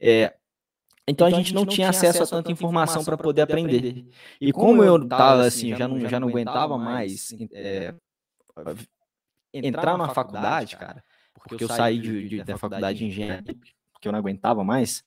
É, 0.00 0.32
então, 1.08 1.26
então 1.26 1.26
a 1.26 1.30
gente 1.30 1.54
não 1.54 1.64
tinha 1.64 1.88
acesso 1.88 2.22
a 2.22 2.26
tanta 2.26 2.52
informação 2.52 3.04
para 3.04 3.16
poder 3.16 3.42
aprender. 3.42 4.06
E 4.40 4.52
como 4.52 4.84
eu 4.84 5.02
estava 5.02 5.42
assim, 5.44 5.74
já 5.74 5.88
não, 5.88 6.00
já 6.08 6.20
não 6.20 6.28
aguentava 6.28 6.76
mais 6.76 7.34
é, 7.52 7.94
entrar 9.52 9.96
na 9.96 10.08
faculdade, 10.10 10.76
cara, 10.76 11.02
porque 11.34 11.64
eu 11.64 11.68
saí 11.68 11.98
de, 11.98 12.28
de, 12.28 12.44
da 12.44 12.58
faculdade 12.58 12.98
de 12.98 13.06
engenharia, 13.06 13.56
porque 13.92 14.08
eu 14.08 14.12
não 14.12 14.18
aguentava 14.18 14.62
mais, 14.62 15.02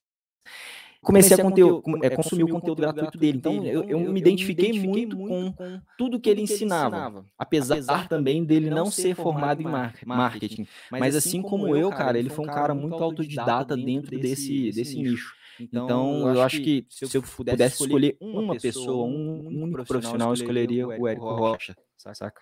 comecei 1.02 1.36
a 1.36 1.42
conteúdo, 1.42 1.84
é, 2.04 2.10
consumir 2.10 2.44
o 2.44 2.50
conteúdo 2.50 2.82
gratuito 2.82 3.18
dele. 3.18 3.38
Então, 3.38 3.64
eu, 3.66 3.84
eu 3.84 4.00
me 4.00 4.20
identifiquei 4.20 4.74
muito 4.80 5.18
com 5.18 5.54
tudo 5.98 6.20
que 6.20 6.30
ele 6.30 6.42
ensinava, 6.42 7.26
apesar 7.38 8.08
também 8.08 8.44
dele 8.44 8.70
não 8.70 8.90
ser 8.90 9.16
formado 9.16 9.62
em 9.62 9.68
marketing. 10.06 10.68
Mas 10.92 11.16
assim 11.16 11.42
como 11.42 11.76
eu, 11.76 11.90
cara, 11.90 12.18
ele 12.18 12.30
foi 12.30 12.46
um 12.46 12.50
cara 12.50 12.74
muito 12.74 13.04
autodidata 13.04 13.76
dentro 13.76 14.18
desse, 14.20 14.72
desse 14.72 14.98
nicho. 14.98 15.41
Então, 15.60 15.86
então 15.86 16.36
eu, 16.36 16.42
acho 16.42 16.58
que, 16.58 16.84
que 16.84 17.08
se 17.08 17.18
eu 17.18 17.22
pudesse, 17.22 17.56
pudesse 17.56 17.84
escolher 17.84 18.18
uma 18.20 18.58
pessoa, 18.58 19.06
um 19.06 19.48
único 19.64 19.86
profissional, 19.86 20.30
eu 20.30 20.34
escolheria 20.34 20.88
o 20.88 21.08
Érico 21.08 21.34
Rocha, 21.34 21.76
saca? 21.98 22.42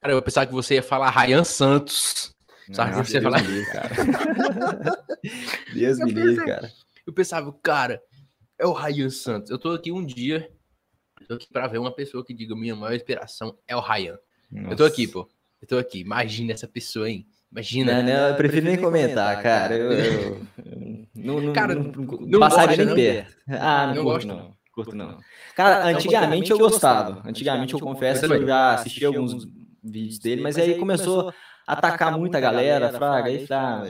Cara, 0.00 0.12
eu 0.12 0.22
pensava 0.22 0.46
que 0.46 0.52
você 0.52 0.74
ia 0.74 0.82
falar 0.82 1.10
Ryan 1.10 1.44
Santos. 1.44 2.34
Sabe? 2.72 2.92
Não, 2.92 3.04
você 3.04 3.20
Deus 3.20 3.24
falar... 3.24 3.42
me 3.42 3.48
livre, 3.48 3.72
cara. 3.72 3.88
Deus 5.74 5.98
me 5.98 6.12
livre, 6.12 6.44
cara. 6.44 6.72
Eu 7.06 7.12
pensava, 7.12 7.52
cara, 7.62 8.02
é 8.58 8.66
o 8.66 8.72
Ryan 8.72 9.10
Santos. 9.10 9.50
Eu 9.50 9.58
tô 9.58 9.70
aqui 9.70 9.92
um 9.92 10.04
dia, 10.04 10.50
eu 11.20 11.26
tô 11.26 11.34
aqui 11.34 11.48
pra 11.50 11.66
ver 11.66 11.78
uma 11.78 11.94
pessoa 11.94 12.24
que 12.24 12.34
diga 12.34 12.54
minha 12.54 12.76
maior 12.76 12.94
inspiração 12.94 13.56
é 13.66 13.74
o 13.74 13.80
Ryan. 13.80 14.18
Nossa. 14.50 14.72
Eu 14.72 14.76
tô 14.76 14.84
aqui, 14.84 15.06
pô. 15.06 15.28
Eu 15.60 15.68
tô 15.68 15.78
aqui. 15.78 16.00
Imagina 16.00 16.52
essa 16.52 16.68
pessoa, 16.68 17.08
hein? 17.08 17.26
Imagina. 17.50 18.02
Não, 18.02 18.12
não, 18.12 18.28
eu 18.28 18.36
prefiro 18.36 18.66
nem 18.66 18.76
comentar, 18.76 19.42
cara. 19.42 19.74
Eu, 19.74 19.92
eu, 19.92 20.46
eu 20.58 20.93
não, 21.24 21.40
não, 21.40 21.52
cara, 21.54 21.74
não, 21.74 21.84
não 21.84 22.40
passaria 22.40 22.84
nem 22.84 22.94
perto. 22.94 23.34
Ah, 23.48 23.86
não, 23.88 23.94
não 23.94 24.04
curto, 24.04 24.26
não. 24.26 24.56
Curto, 24.72 24.96
não. 24.96 25.18
Cara, 25.56 25.86
antigamente 25.86 26.50
eu 26.50 26.58
gostava. 26.58 27.22
Antigamente 27.24 27.72
eu 27.72 27.80
confesso 27.80 28.26
que 28.26 28.34
eu 28.34 28.46
já 28.46 28.74
assisti 28.74 29.04
alguns 29.04 29.46
vídeos 29.82 30.18
dele, 30.18 30.42
mas 30.42 30.58
aí 30.58 30.78
começou 30.78 31.32
a 31.66 31.72
atacar 31.72 32.18
muita 32.18 32.38
galera, 32.38 32.92
fraga, 32.92 33.28
aí 33.28 33.46
tá. 33.46 33.82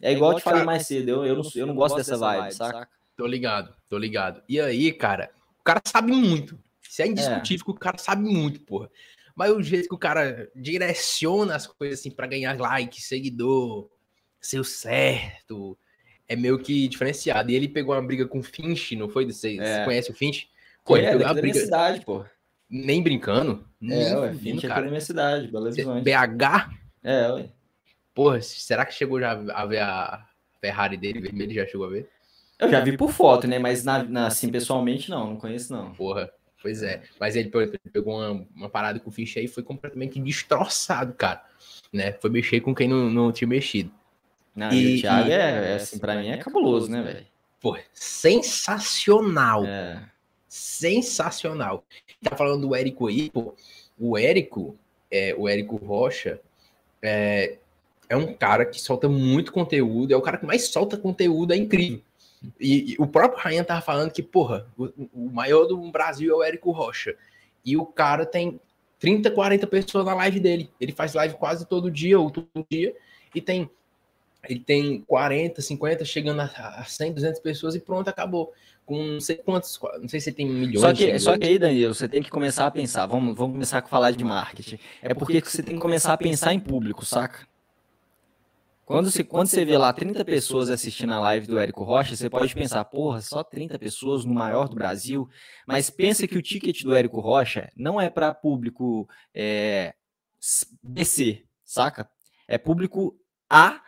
É 0.00 0.12
igual 0.12 0.32
eu 0.32 0.38
te 0.38 0.42
falei 0.42 0.64
mais 0.64 0.86
cedo, 0.86 1.08
eu, 1.10 1.26
eu, 1.26 1.36
não, 1.36 1.42
eu 1.54 1.66
não 1.66 1.74
gosto 1.74 1.96
dessa 1.96 2.16
vibe, 2.16 2.54
saca? 2.54 2.88
Tô 3.16 3.26
ligado, 3.26 3.74
tô 3.88 3.98
ligado. 3.98 4.42
E 4.48 4.58
aí, 4.58 4.90
cara, 4.92 5.30
o 5.60 5.62
cara 5.62 5.82
sabe 5.84 6.12
muito. 6.12 6.58
Isso 6.88 7.02
é 7.02 7.06
indiscutível 7.06 7.66
que 7.66 7.70
o 7.72 7.74
cara 7.74 7.98
sabe 7.98 8.22
muito, 8.22 8.60
porra. 8.60 8.90
Mas 9.36 9.50
o 9.50 9.62
jeito 9.62 9.88
que 9.88 9.94
o 9.94 9.98
cara 9.98 10.50
direciona 10.56 11.54
as 11.54 11.66
coisas 11.66 12.00
assim 12.00 12.10
para 12.10 12.26
ganhar 12.26 12.58
like, 12.58 13.00
seguidor, 13.00 13.90
ser 14.40 14.58
o 14.58 14.64
certo, 14.64 15.78
é 16.30 16.36
meio 16.36 16.60
que 16.60 16.86
diferenciado. 16.86 17.50
E 17.50 17.56
ele 17.56 17.68
pegou 17.68 17.92
uma 17.92 18.00
briga 18.00 18.24
com 18.24 18.38
o 18.38 18.42
Finch, 18.42 18.94
não 18.94 19.08
foi? 19.08 19.26
Você, 19.26 19.58
é. 19.58 19.84
conhece 19.84 20.12
o 20.12 20.14
Finch? 20.14 20.48
Pô, 20.84 20.96
é, 20.96 21.12
ele 21.12 21.34
briga... 21.34 21.58
cidade, 21.58 22.04
pô. 22.04 22.24
Nem 22.70 23.02
brincando? 23.02 23.66
É, 23.82 24.16
ué, 24.16 24.32
Finch 24.34 24.64
cara. 24.68 24.80
é 24.80 24.84
da 24.84 24.88
minha 24.90 25.00
cidade, 25.00 25.48
Belo 25.48 25.64
Horizonte. 25.64 26.04
BH? 26.04 26.70
É, 27.02 27.32
ué. 27.32 27.48
Porra, 28.14 28.40
será 28.40 28.86
que 28.86 28.94
chegou 28.94 29.18
já 29.18 29.32
a 29.32 29.66
ver 29.66 29.80
a 29.80 30.24
Ferrari 30.60 30.96
dele 30.96 31.20
vermelho? 31.20 31.52
Já 31.52 31.66
chegou 31.66 31.86
a 31.86 31.90
ver? 31.90 32.08
Eu 32.60 32.70
já 32.70 32.78
vi 32.78 32.96
por 32.96 33.10
foto, 33.10 33.48
né? 33.48 33.58
Mas 33.58 33.82
na, 33.82 34.04
na, 34.04 34.26
assim, 34.28 34.52
pessoalmente 34.52 35.10
não, 35.10 35.30
não 35.30 35.36
conheço 35.36 35.72
não. 35.72 35.92
Porra. 35.94 36.30
Pois 36.62 36.82
é. 36.82 37.02
Mas 37.18 37.34
ele, 37.34 37.50
pegou 37.92 38.18
uma, 38.18 38.46
uma, 38.54 38.68
parada 38.68 39.00
com 39.00 39.08
o 39.08 39.12
Finch 39.12 39.36
aí 39.38 39.46
e 39.46 39.48
foi 39.48 39.62
completamente 39.62 40.20
destroçado, 40.20 41.12
cara. 41.14 41.42
Né? 41.92 42.12
Foi 42.12 42.30
mexer 42.30 42.60
com 42.60 42.74
quem 42.74 42.86
não, 42.86 43.10
não 43.10 43.32
tinha 43.32 43.48
mexido. 43.48 43.90
Não, 44.54 44.72
e, 44.72 44.96
e 44.96 44.98
o 44.98 45.00
Thiago 45.00 45.28
e, 45.28 45.32
é, 45.32 45.72
é, 45.72 45.74
assim, 45.74 45.98
pra 45.98 46.16
mim 46.16 46.28
é 46.28 46.36
cabuloso, 46.36 46.90
né, 46.90 47.02
velho? 47.02 47.26
Pô, 47.60 47.76
sensacional. 47.92 49.64
É. 49.64 50.02
Sensacional. 50.48 51.84
Tá 52.22 52.36
falando 52.36 52.66
do 52.66 52.74
Érico 52.74 53.06
aí, 53.06 53.30
pô. 53.30 53.54
O 53.98 54.16
Érico, 54.16 54.76
é, 55.10 55.34
o 55.36 55.48
Érico 55.48 55.76
Rocha, 55.76 56.40
é, 57.02 57.58
é 58.08 58.16
um 58.16 58.32
cara 58.34 58.64
que 58.64 58.80
solta 58.80 59.08
muito 59.08 59.52
conteúdo, 59.52 60.12
é 60.12 60.16
o 60.16 60.22
cara 60.22 60.38
que 60.38 60.46
mais 60.46 60.68
solta 60.68 60.96
conteúdo, 60.96 61.52
é 61.52 61.56
incrível. 61.56 62.00
E, 62.58 62.92
e, 62.92 62.96
o 62.98 63.06
próprio 63.06 63.42
Ryan 63.42 63.64
tava 63.64 63.82
falando 63.82 64.10
que, 64.10 64.22
porra, 64.22 64.66
o, 64.76 64.86
o, 65.12 65.30
maior 65.30 65.66
do 65.66 65.78
Brasil 65.90 66.32
é 66.32 66.36
o 66.36 66.42
Érico 66.42 66.70
Rocha. 66.70 67.14
E 67.64 67.76
o 67.76 67.84
cara 67.84 68.24
tem 68.24 68.58
30, 68.98 69.30
40 69.30 69.66
pessoas 69.66 70.04
na 70.04 70.14
live 70.14 70.40
dele. 70.40 70.70
Ele 70.80 70.92
faz 70.92 71.14
live 71.14 71.34
quase 71.34 71.66
todo 71.66 71.90
dia 71.90 72.18
ou 72.18 72.30
todo 72.30 72.66
dia. 72.70 72.94
E 73.34 73.40
tem 73.40 73.70
ele 74.48 74.60
tem 74.60 75.02
40, 75.02 75.60
50, 75.60 76.04
chegando 76.04 76.40
a 76.40 76.84
100, 76.84 77.12
200 77.12 77.40
pessoas 77.40 77.74
e 77.74 77.80
pronto, 77.80 78.08
acabou. 78.08 78.52
Com 78.86 79.04
não 79.04 79.20
sei 79.20 79.36
quantos, 79.36 79.78
não 80.00 80.08
sei 80.08 80.20
se 80.20 80.32
tem 80.32 80.46
milhões. 80.46 80.80
Só 80.80 80.92
que, 80.92 81.18
só 81.18 81.38
que 81.38 81.46
aí, 81.46 81.58
Danilo, 81.58 81.94
você 81.94 82.08
tem 82.08 82.22
que 82.22 82.30
começar 82.30 82.66
a 82.66 82.70
pensar. 82.70 83.06
Vamos, 83.06 83.36
vamos 83.36 83.54
começar 83.54 83.78
a 83.78 83.86
falar 83.86 84.10
de 84.10 84.24
marketing. 84.24 84.78
É 85.00 85.14
porque 85.14 85.40
você 85.40 85.62
tem 85.62 85.76
que 85.76 85.80
começar 85.80 86.12
a 86.12 86.18
pensar 86.18 86.52
em 86.52 86.58
público, 86.58 87.04
saca? 87.04 87.46
Quando 88.90 89.08
você, 89.08 89.22
quando 89.22 89.46
você 89.46 89.64
vê 89.64 89.78
lá 89.78 89.92
30 89.92 90.24
pessoas 90.24 90.68
assistindo 90.68 91.12
a 91.12 91.20
live 91.20 91.46
do 91.46 91.60
Érico 91.60 91.84
Rocha, 91.84 92.16
você 92.16 92.28
pode 92.28 92.52
pensar, 92.52 92.84
porra, 92.86 93.20
só 93.20 93.44
30 93.44 93.78
pessoas 93.78 94.24
no 94.24 94.34
maior 94.34 94.68
do 94.68 94.74
Brasil. 94.74 95.28
Mas 95.64 95.88
pensa 95.90 96.26
que 96.26 96.36
o 96.36 96.42
ticket 96.42 96.82
do 96.82 96.92
Érico 96.92 97.20
Rocha 97.20 97.70
não 97.76 98.00
é 98.00 98.10
para 98.10 98.34
público 98.34 99.08
é, 99.32 99.94
BC, 100.82 101.44
saca? 101.64 102.10
É 102.48 102.58
público 102.58 103.16
A, 103.48 103.80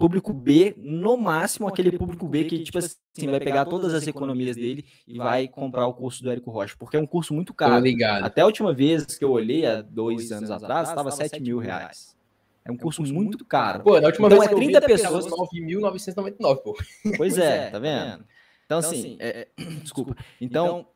público 0.00 0.32
B, 0.32 0.74
no 0.78 1.14
máximo 1.18 1.68
aquele 1.68 1.92
público 1.98 2.26
B 2.26 2.44
que, 2.44 2.60
tipo 2.60 2.78
assim, 2.78 2.96
vai 3.26 3.38
pegar 3.38 3.66
todas 3.66 3.92
as 3.92 4.06
economias 4.06 4.56
dele 4.56 4.86
e 5.06 5.18
vai 5.18 5.46
comprar 5.46 5.86
o 5.86 5.92
curso 5.92 6.22
do 6.22 6.30
Érico 6.30 6.50
Rocha, 6.50 6.74
porque 6.78 6.96
é 6.96 7.00
um 7.00 7.06
curso 7.06 7.34
muito 7.34 7.52
caro. 7.52 7.84
Até 8.22 8.40
a 8.40 8.46
última 8.46 8.72
vez 8.72 9.04
que 9.04 9.22
eu 9.22 9.30
olhei, 9.30 9.66
há 9.66 9.82
dois 9.82 10.32
anos 10.32 10.50
atrás, 10.50 10.88
estava 10.88 11.10
7 11.10 11.38
mil 11.42 11.58
reais. 11.58 12.16
É 12.64 12.72
um 12.72 12.78
curso, 12.78 13.02
é 13.02 13.04
um 13.04 13.06
curso 13.06 13.14
muito, 13.14 13.28
muito 13.28 13.44
caro. 13.44 13.82
Pô, 13.82 14.00
na 14.00 14.06
última 14.06 14.28
então, 14.28 14.38
vez 14.38 14.50
é 14.50 14.54
30 14.54 14.80
pessoas. 14.80 15.26
9.999, 15.26 16.56
pô. 16.62 16.78
Pois 17.18 17.36
é, 17.36 17.66
é, 17.66 17.70
tá 17.70 17.78
vendo? 17.78 18.06
Então, 18.06 18.24
então 18.64 18.78
assim, 18.78 18.98
assim 18.98 19.16
é, 19.20 19.48
é 19.58 19.64
desculpa. 19.82 20.16
Então, 20.40 20.66
então 20.66 20.86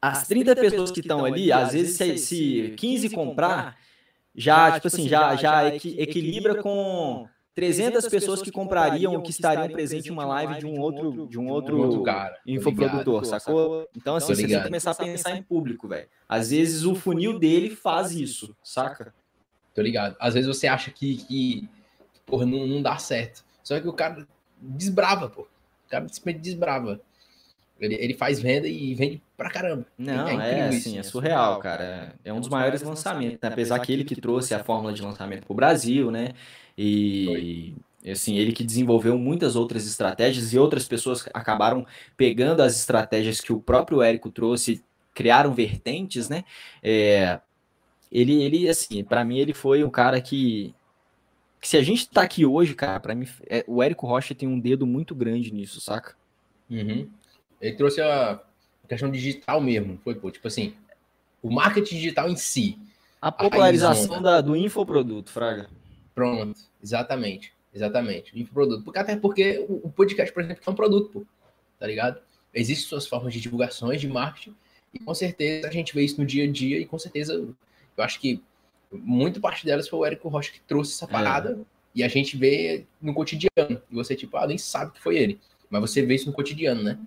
as 0.00 0.28
30 0.28 0.54
pessoas 0.54 0.92
que 0.92 1.00
estão 1.00 1.24
ali, 1.24 1.50
às 1.50 1.72
vezes, 1.72 1.96
se, 1.96 2.18
se 2.18 2.74
15 2.76 3.10
comprar, 3.10 3.76
já, 4.36 4.66
tipo, 4.66 4.76
tipo 4.76 4.86
assim, 4.86 5.02
assim, 5.02 5.08
já, 5.08 5.34
já 5.34 5.74
equilibra 5.74 6.62
com 6.62 7.26
300 7.56 8.06
pessoas 8.08 8.42
que 8.42 8.52
comprariam 8.52 9.14
ou 9.14 9.22
que 9.22 9.30
estariam 9.30 9.66
presentes 9.70 10.06
em 10.06 10.10
uma 10.10 10.26
live 10.26 10.58
de 10.58 10.66
um 10.66 10.78
outro, 10.78 11.26
de 11.26 11.38
um 11.38 11.48
outro, 11.48 12.02
cara, 12.02 12.38
infoprodutor, 12.46 13.24
sacou? 13.24 13.88
Então, 13.96 14.14
assim, 14.14 14.34
você 14.34 14.46
tem 14.46 14.58
que 14.58 14.64
começar 14.64 14.90
a 14.90 14.94
pensar 14.94 15.34
em 15.34 15.42
público, 15.42 15.88
velho. 15.88 16.06
Às 16.28 16.50
vezes 16.50 16.84
o 16.84 16.94
funil 16.94 17.38
dele 17.38 17.70
faz 17.70 18.12
isso, 18.12 18.54
saca? 18.62 19.14
Tô 19.74 19.80
ligado? 19.80 20.14
Às 20.20 20.34
vezes 20.34 20.46
você 20.46 20.66
acha 20.66 20.90
que, 20.90 21.16
que 21.16 21.66
porra, 22.26 22.44
não, 22.44 22.66
não 22.66 22.82
dá 22.82 22.98
certo. 22.98 23.42
Só 23.64 23.80
que 23.80 23.88
o 23.88 23.92
cara 23.94 24.28
desbrava, 24.60 25.30
pô. 25.30 25.42
O 25.42 25.88
cara 25.88 26.06
simplesmente 26.08 26.42
desbrava. 26.42 27.00
Ele, 27.78 27.94
ele 27.94 28.14
faz 28.14 28.40
venda 28.40 28.66
e 28.66 28.94
vende 28.94 29.22
pra 29.36 29.50
caramba. 29.50 29.84
Não, 29.98 30.28
é, 30.40 30.60
é 30.60 30.62
assim, 30.68 30.98
é 30.98 31.02
surreal, 31.02 31.58
cara. 31.58 32.14
É 32.24 32.32
um 32.32 32.40
dos 32.40 32.48
maiores 32.48 32.82
lançamentos. 32.82 33.38
Né? 33.42 33.48
Apesar 33.48 33.78
que 33.80 33.92
ele 33.92 34.04
que 34.04 34.18
trouxe 34.18 34.54
a 34.54 34.64
fórmula 34.64 34.92
de 34.92 35.02
lançamento 35.02 35.44
pro 35.44 35.54
Brasil, 35.54 36.10
né? 36.10 36.30
E 36.76 37.74
assim, 38.10 38.36
ele 38.36 38.52
que 38.52 38.64
desenvolveu 38.64 39.18
muitas 39.18 39.56
outras 39.56 39.86
estratégias 39.86 40.52
e 40.52 40.58
outras 40.58 40.88
pessoas 40.88 41.28
acabaram 41.34 41.86
pegando 42.16 42.62
as 42.62 42.78
estratégias 42.78 43.40
que 43.40 43.52
o 43.52 43.60
próprio 43.60 44.00
Érico 44.00 44.30
trouxe, 44.30 44.82
criaram 45.14 45.52
vertentes, 45.52 46.28
né? 46.28 46.44
É, 46.82 47.40
ele, 48.10 48.42
ele 48.42 48.68
assim, 48.68 49.04
para 49.04 49.24
mim 49.24 49.38
ele 49.38 49.52
foi 49.52 49.84
um 49.84 49.90
cara 49.90 50.20
que, 50.20 50.74
que 51.60 51.68
se 51.68 51.76
a 51.76 51.82
gente 51.82 52.08
tá 52.08 52.22
aqui 52.22 52.46
hoje, 52.46 52.74
cara, 52.74 53.00
para 53.00 53.14
mim 53.14 53.26
é, 53.48 53.64
o 53.66 53.82
Érico 53.82 54.06
Rocha 54.06 54.34
tem 54.34 54.48
um 54.48 54.58
dedo 54.58 54.86
muito 54.86 55.14
grande 55.14 55.52
nisso, 55.52 55.80
saca? 55.80 56.14
Uhum. 56.70 57.08
Ele 57.60 57.76
trouxe 57.76 58.00
a 58.00 58.40
questão 58.88 59.10
digital 59.10 59.60
mesmo, 59.60 59.98
foi, 60.04 60.14
pô, 60.14 60.30
tipo 60.30 60.46
assim, 60.46 60.74
o 61.42 61.50
marketing 61.50 61.96
digital 61.96 62.28
em 62.28 62.36
si. 62.36 62.78
A 63.20 63.32
popularização 63.32 64.16
a 64.16 64.20
da, 64.20 64.40
do 64.40 64.54
infoproduto, 64.54 65.30
Fraga. 65.30 65.68
Pronto, 66.14 66.58
exatamente, 66.82 67.52
exatamente, 67.74 68.34
o 68.34 68.38
infoproduto. 68.38 68.84
Porque, 68.84 68.98
até 68.98 69.16
porque 69.16 69.64
o, 69.68 69.86
o 69.86 69.90
podcast, 69.90 70.32
por 70.32 70.42
exemplo, 70.42 70.62
é 70.64 70.70
um 70.70 70.74
produto, 70.74 71.10
pô, 71.10 71.26
tá 71.78 71.86
ligado? 71.86 72.20
existem 72.56 72.88
suas 72.88 73.06
formas 73.06 73.32
de 73.34 73.40
divulgações, 73.40 74.00
de 74.00 74.08
marketing, 74.08 74.54
e 74.92 74.98
com 74.98 75.14
certeza 75.14 75.68
a 75.68 75.70
gente 75.70 75.94
vê 75.94 76.02
isso 76.02 76.18
no 76.18 76.26
dia 76.26 76.44
a 76.44 76.50
dia, 76.50 76.80
e 76.80 76.86
com 76.86 76.98
certeza 76.98 77.34
eu 77.34 78.04
acho 78.04 78.18
que 78.18 78.42
muito 78.90 79.40
parte 79.40 79.64
delas 79.64 79.88
foi 79.88 79.98
o 79.98 80.06
Érico 80.06 80.28
Rocha 80.28 80.50
que 80.50 80.60
trouxe 80.60 80.92
essa 80.92 81.06
parada, 81.06 81.58
é. 81.60 81.64
e 81.94 82.02
a 82.02 82.08
gente 82.08 82.36
vê 82.36 82.86
no 83.00 83.12
cotidiano. 83.12 83.82
E 83.90 83.94
você, 83.94 84.16
tipo, 84.16 84.36
ah, 84.36 84.46
nem 84.46 84.56
sabe 84.56 84.92
que 84.92 85.02
foi 85.02 85.16
ele. 85.16 85.40
Mas 85.68 85.80
você 85.82 86.02
vê 86.02 86.14
isso 86.14 86.26
no 86.26 86.32
cotidiano, 86.32 86.82
né? 86.82 86.98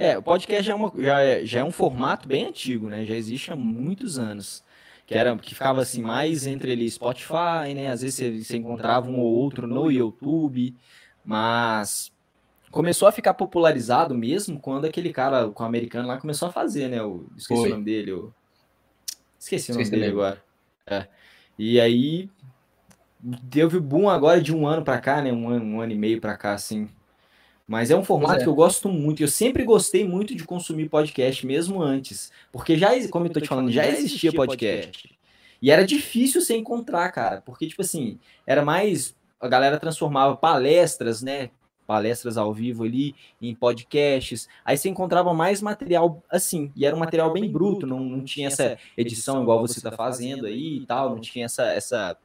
É, 0.00 0.16
o 0.16 0.22
podcast 0.22 0.62
já 0.62 0.72
é, 0.72 0.76
uma, 0.76 0.92
já, 0.96 1.20
é, 1.20 1.44
já 1.44 1.58
é 1.58 1.64
um 1.64 1.72
formato 1.72 2.28
bem 2.28 2.46
antigo, 2.46 2.88
né? 2.88 3.04
Já 3.04 3.16
existe 3.16 3.52
há 3.52 3.56
muitos 3.56 4.16
anos. 4.16 4.62
Que, 5.04 5.14
era, 5.14 5.36
que 5.36 5.54
ficava 5.54 5.82
assim 5.82 6.02
mais 6.02 6.46
entre 6.46 6.70
ele 6.70 6.88
Spotify, 6.88 7.74
né? 7.74 7.88
Às 7.88 8.02
vezes 8.02 8.14
você, 8.14 8.44
você 8.44 8.56
encontrava 8.58 9.10
um 9.10 9.18
ou 9.18 9.26
outro 9.26 9.66
no 9.66 9.90
YouTube, 9.90 10.76
mas 11.24 12.12
começou 12.70 13.08
a 13.08 13.12
ficar 13.12 13.34
popularizado 13.34 14.14
mesmo 14.14 14.60
quando 14.60 14.84
aquele 14.84 15.12
cara, 15.12 15.48
com 15.48 15.64
o 15.64 15.66
americano 15.66 16.06
lá, 16.06 16.16
começou 16.16 16.48
a 16.48 16.52
fazer, 16.52 16.86
né? 16.88 17.02
O, 17.02 17.26
esqueci 17.36 17.66
o 17.66 17.70
nome 17.70 17.84
dele. 17.84 18.12
O... 18.12 18.32
Esqueci, 19.36 19.72
esqueci 19.72 19.72
o 19.72 19.74
nome 19.74 19.90
dele 19.90 20.06
agora. 20.12 20.44
É. 20.86 21.08
E 21.58 21.80
aí 21.80 22.30
teve 23.50 23.80
boom 23.80 24.08
agora 24.08 24.40
de 24.40 24.54
um 24.54 24.64
ano 24.64 24.84
para 24.84 25.00
cá, 25.00 25.20
né? 25.20 25.32
Um 25.32 25.48
ano, 25.48 25.64
um 25.64 25.80
ano 25.80 25.90
e 25.92 25.98
meio 25.98 26.20
para 26.20 26.36
cá, 26.36 26.52
assim. 26.52 26.88
Mas 27.68 27.90
é 27.90 27.96
um 27.96 28.02
formato 28.02 28.40
é. 28.40 28.42
que 28.44 28.48
eu 28.48 28.54
gosto 28.54 28.88
muito. 28.88 29.22
Eu 29.22 29.28
sempre 29.28 29.62
gostei 29.62 30.02
muito 30.02 30.34
de 30.34 30.42
consumir 30.42 30.88
podcast, 30.88 31.46
mesmo 31.46 31.82
antes. 31.82 32.32
Porque 32.50 32.78
já, 32.78 32.88
como 33.10 33.26
eu 33.26 33.30
tô 33.30 33.42
te 33.42 33.48
falando, 33.48 33.70
já 33.70 33.86
existia 33.86 34.32
podcast. 34.32 35.14
E 35.60 35.70
era 35.70 35.84
difícil 35.84 36.40
você 36.40 36.56
encontrar, 36.56 37.12
cara. 37.12 37.42
Porque, 37.42 37.66
tipo 37.66 37.82
assim, 37.82 38.18
era 38.46 38.64
mais. 38.64 39.14
A 39.38 39.46
galera 39.46 39.78
transformava 39.78 40.34
palestras, 40.34 41.20
né? 41.20 41.50
Palestras 41.86 42.38
ao 42.38 42.54
vivo 42.54 42.84
ali 42.84 43.14
em 43.40 43.54
podcasts. 43.54 44.48
Aí 44.64 44.78
você 44.78 44.88
encontrava 44.88 45.34
mais 45.34 45.60
material 45.60 46.22
assim. 46.30 46.72
E 46.74 46.86
era 46.86 46.96
um 46.96 46.98
material 46.98 47.30
bem 47.34 47.52
bruto. 47.52 47.86
Não, 47.86 48.00
não 48.00 48.24
tinha 48.24 48.48
essa 48.48 48.78
edição 48.96 49.42
igual 49.42 49.60
você 49.60 49.78
tá 49.78 49.92
fazendo 49.92 50.46
aí 50.46 50.78
e 50.78 50.86
tal. 50.86 51.10
Não 51.10 51.20
tinha 51.20 51.44
essa. 51.44 51.64
essa 51.64 52.16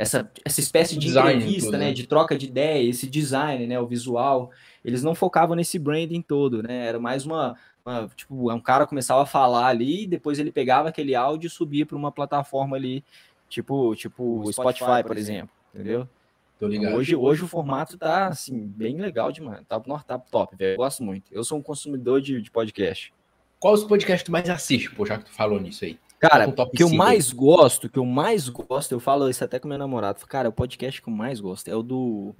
essa, 0.00 0.30
essa 0.42 0.60
espécie 0.60 0.94
de 0.94 1.06
design, 1.06 1.42
entrevista, 1.42 1.72
né, 1.72 1.88
né, 1.88 1.92
de 1.92 2.06
troca 2.06 2.36
de 2.36 2.46
ideia, 2.46 2.88
esse 2.88 3.06
design, 3.06 3.66
né, 3.66 3.78
o 3.78 3.86
visual, 3.86 4.50
eles 4.82 5.02
não 5.02 5.14
focavam 5.14 5.54
nesse 5.54 5.78
branding 5.78 6.22
todo, 6.22 6.62
né, 6.62 6.86
era 6.86 6.98
mais 6.98 7.26
uma, 7.26 7.54
uma 7.84 8.08
tipo, 8.16 8.50
um 8.50 8.60
cara 8.60 8.86
começava 8.86 9.22
a 9.22 9.26
falar 9.26 9.66
ali, 9.66 10.06
depois 10.06 10.38
ele 10.38 10.50
pegava 10.50 10.88
aquele 10.88 11.14
áudio 11.14 11.48
e 11.48 11.50
subia 11.50 11.84
para 11.84 11.98
uma 11.98 12.10
plataforma 12.10 12.78
ali, 12.78 13.04
tipo, 13.46 13.94
tipo 13.94 14.40
o 14.40 14.50
Spotify, 14.50 14.84
Spotify 14.84 15.06
por 15.06 15.18
exemplo, 15.18 15.50
entendeu? 15.74 16.08
Então, 16.56 16.94
hoje, 16.94 17.14
hoje 17.14 17.44
o 17.44 17.48
formato 17.48 17.98
tá, 17.98 18.28
assim, 18.28 18.58
bem 18.58 18.96
legal 18.96 19.30
demais, 19.30 19.62
tá, 19.68 19.78
tá 19.78 20.18
top, 20.18 20.56
velho, 20.56 20.72
eu 20.72 20.76
gosto 20.78 21.02
muito, 21.02 21.24
eu 21.30 21.44
sou 21.44 21.58
um 21.58 21.62
consumidor 21.62 22.22
de, 22.22 22.40
de 22.40 22.50
podcast. 22.50 23.12
Qual 23.58 23.74
os 23.74 23.84
podcasts 23.84 24.22
que 24.22 24.30
tu 24.30 24.32
mais 24.32 24.48
assiste, 24.48 24.90
pô, 24.94 25.04
já 25.04 25.18
que 25.18 25.26
tu 25.26 25.30
falou 25.30 25.60
nisso 25.60 25.84
aí? 25.84 25.98
Cara, 26.20 26.46
o 26.46 26.70
que 26.70 26.82
eu 26.82 26.90
mais 26.90 27.32
gosto, 27.32 27.88
que 27.88 27.98
eu 27.98 28.04
mais 28.04 28.46
gosto, 28.50 28.92
eu 28.92 29.00
falo 29.00 29.30
isso 29.30 29.42
até 29.42 29.58
com 29.58 29.66
meu 29.66 29.78
namorado. 29.78 30.20
Cara, 30.26 30.50
o 30.50 30.52
podcast 30.52 31.00
que 31.00 31.08
eu 31.08 31.12
mais 31.12 31.40
gosto 31.40 31.68
é 31.68 31.74
o 31.74 31.82
do. 31.82 32.34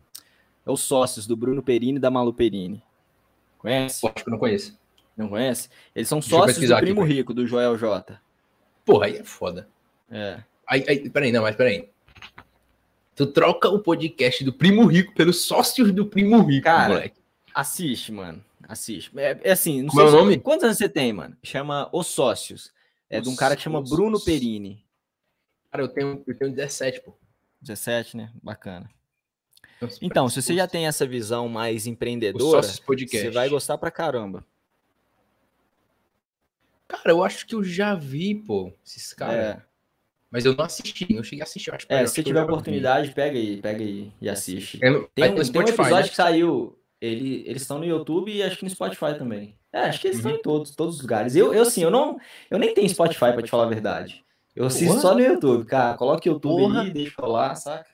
É 0.67 0.71
os 0.71 0.83
sócios 0.83 1.27
do 1.27 1.35
Bruno 1.35 1.63
Perini 1.63 1.97
e 1.97 2.01
da 2.01 2.11
Malu 2.11 2.35
Perini. 2.35 2.83
Conhece? 3.57 4.07
Acho 4.07 4.23
que 4.23 4.29
eu 4.29 4.33
não 4.33 4.39
conheço. 4.39 4.79
Não 5.17 5.29
conhece? 5.29 5.71
Eles 5.95 6.09
são 6.09 6.21
Deixa 6.21 6.37
sócios 6.37 6.69
do 6.69 6.77
Primo 6.77 7.03
aqui, 7.03 7.13
Rico, 7.15 7.33
do 7.33 7.47
Joel 7.47 7.79
J. 7.79 8.21
Porra, 8.85 9.07
aí 9.07 9.17
é 9.17 9.25
foda. 9.25 9.67
É. 10.11 10.41
Aí, 10.67 10.85
aí, 10.87 11.09
peraí, 11.09 11.33
não, 11.33 11.43
mas 11.43 11.57
peraí. 11.57 11.89
Tu 13.17 13.27
troca 13.29 13.71
o 13.71 13.79
podcast 13.79 14.45
do 14.45 14.53
Primo 14.53 14.85
Rico 14.85 15.15
pelos 15.15 15.43
sócios 15.47 15.91
do 15.91 16.05
Primo 16.05 16.43
Rico, 16.43 16.65
Cara, 16.65 16.95
moleque. 16.95 17.21
Assiste, 17.55 18.13
mano. 18.13 18.45
Assiste. 18.69 19.11
É, 19.19 19.41
é 19.43 19.53
assim, 19.53 19.83
não 19.83 19.89
Como 19.89 20.03
sei 20.03 20.11
é 20.11 20.15
o 20.15 20.25
nome? 20.25 20.39
Quantos 20.39 20.65
anos 20.65 20.77
você 20.77 20.89
tem, 20.89 21.15
mano? 21.15 21.35
Chama 21.43 21.89
Os 21.93 22.07
Sócios. 22.09 22.73
É 23.11 23.21
de 23.21 23.29
um 23.29 23.35
cara 23.35 23.57
que 23.57 23.63
chama 23.63 23.83
Bruno 23.83 24.21
Perini. 24.21 24.87
Cara, 25.71 25.85
eu 25.85 25.89
tenho, 25.89 26.23
eu 26.27 26.39
tenho 26.39 26.53
17, 26.53 27.01
pô. 27.03 27.15
17, 27.61 28.17
né? 28.17 28.33
Bacana. 28.43 28.89
Então, 30.01 30.29
se 30.29 30.41
você 30.41 30.55
já 30.55 30.67
tem 30.67 30.87
essa 30.87 31.07
visão 31.07 31.49
mais 31.49 31.87
empreendedora, 31.87 32.63
você 32.63 33.31
vai 33.31 33.49
gostar 33.49 33.79
pra 33.79 33.91
caramba. 33.91 34.45
Cara, 36.87 37.11
eu 37.11 37.25
acho 37.25 37.47
que 37.47 37.55
eu 37.55 37.63
já 37.63 37.95
vi, 37.95 38.35
pô, 38.35 38.73
esses 38.85 39.15
caras. 39.15 39.57
É. 39.57 39.63
Mas 40.31 40.45
eu 40.45 40.55
não 40.55 40.65
assisti, 40.65 41.07
eu 41.13 41.25
cheguei 41.25 41.43
a 41.43 41.45
assistir. 41.45 41.75
Acho 41.75 41.87
é, 41.89 42.07
se 42.07 42.23
tiver 42.23 42.43
oportunidade, 42.43 43.09
vi. 43.09 43.15
pega 43.15 43.39
aí, 43.39 43.57
pega 43.61 43.83
aí 43.83 44.13
e 44.21 44.29
assiste. 44.29 44.77
É, 44.77 44.91
tem, 44.91 44.95
um, 44.95 45.07
tem 45.15 45.63
um 45.63 45.65
episódio 45.65 45.95
né? 45.95 46.09
que 46.09 46.15
saiu, 46.15 46.79
ele, 47.01 47.43
eles 47.47 47.63
estão 47.63 47.79
no 47.79 47.85
YouTube 47.85 48.31
e 48.31 48.43
acho 48.43 48.59
que 48.59 48.65
no 48.65 48.71
Spotify 48.71 49.17
também. 49.17 49.57
É, 49.73 49.83
acho 49.83 50.01
que 50.01 50.09
eles 50.09 50.19
estão 50.19 50.33
em 50.33 50.43
todos, 50.43 50.75
todos 50.75 50.97
os 50.97 51.03
lugares. 51.03 51.35
Eu, 51.35 51.55
eu 51.55 51.63
assim, 51.63 51.83
eu 51.83 51.91
não, 51.91 52.19
eu 52.51 52.59
nem 52.59 52.75
tenho 52.75 52.89
Spotify 52.89 53.33
para 53.33 53.43
te 53.43 53.51
falar 53.51 53.65
a 53.65 53.69
verdade. 53.69 54.25
Eu 54.55 54.67
assisto 54.67 54.99
só 55.01 55.15
no 55.15 55.21
YouTube, 55.21 55.65
cara. 55.65 55.97
Coloque 55.97 56.29
o 56.29 56.33
YouTube 56.33 56.63
Porra. 56.63 56.83
aí, 56.83 56.91
deixa 56.91 57.11
eu 57.11 57.15
falar, 57.15 57.55
saca? 57.55 57.87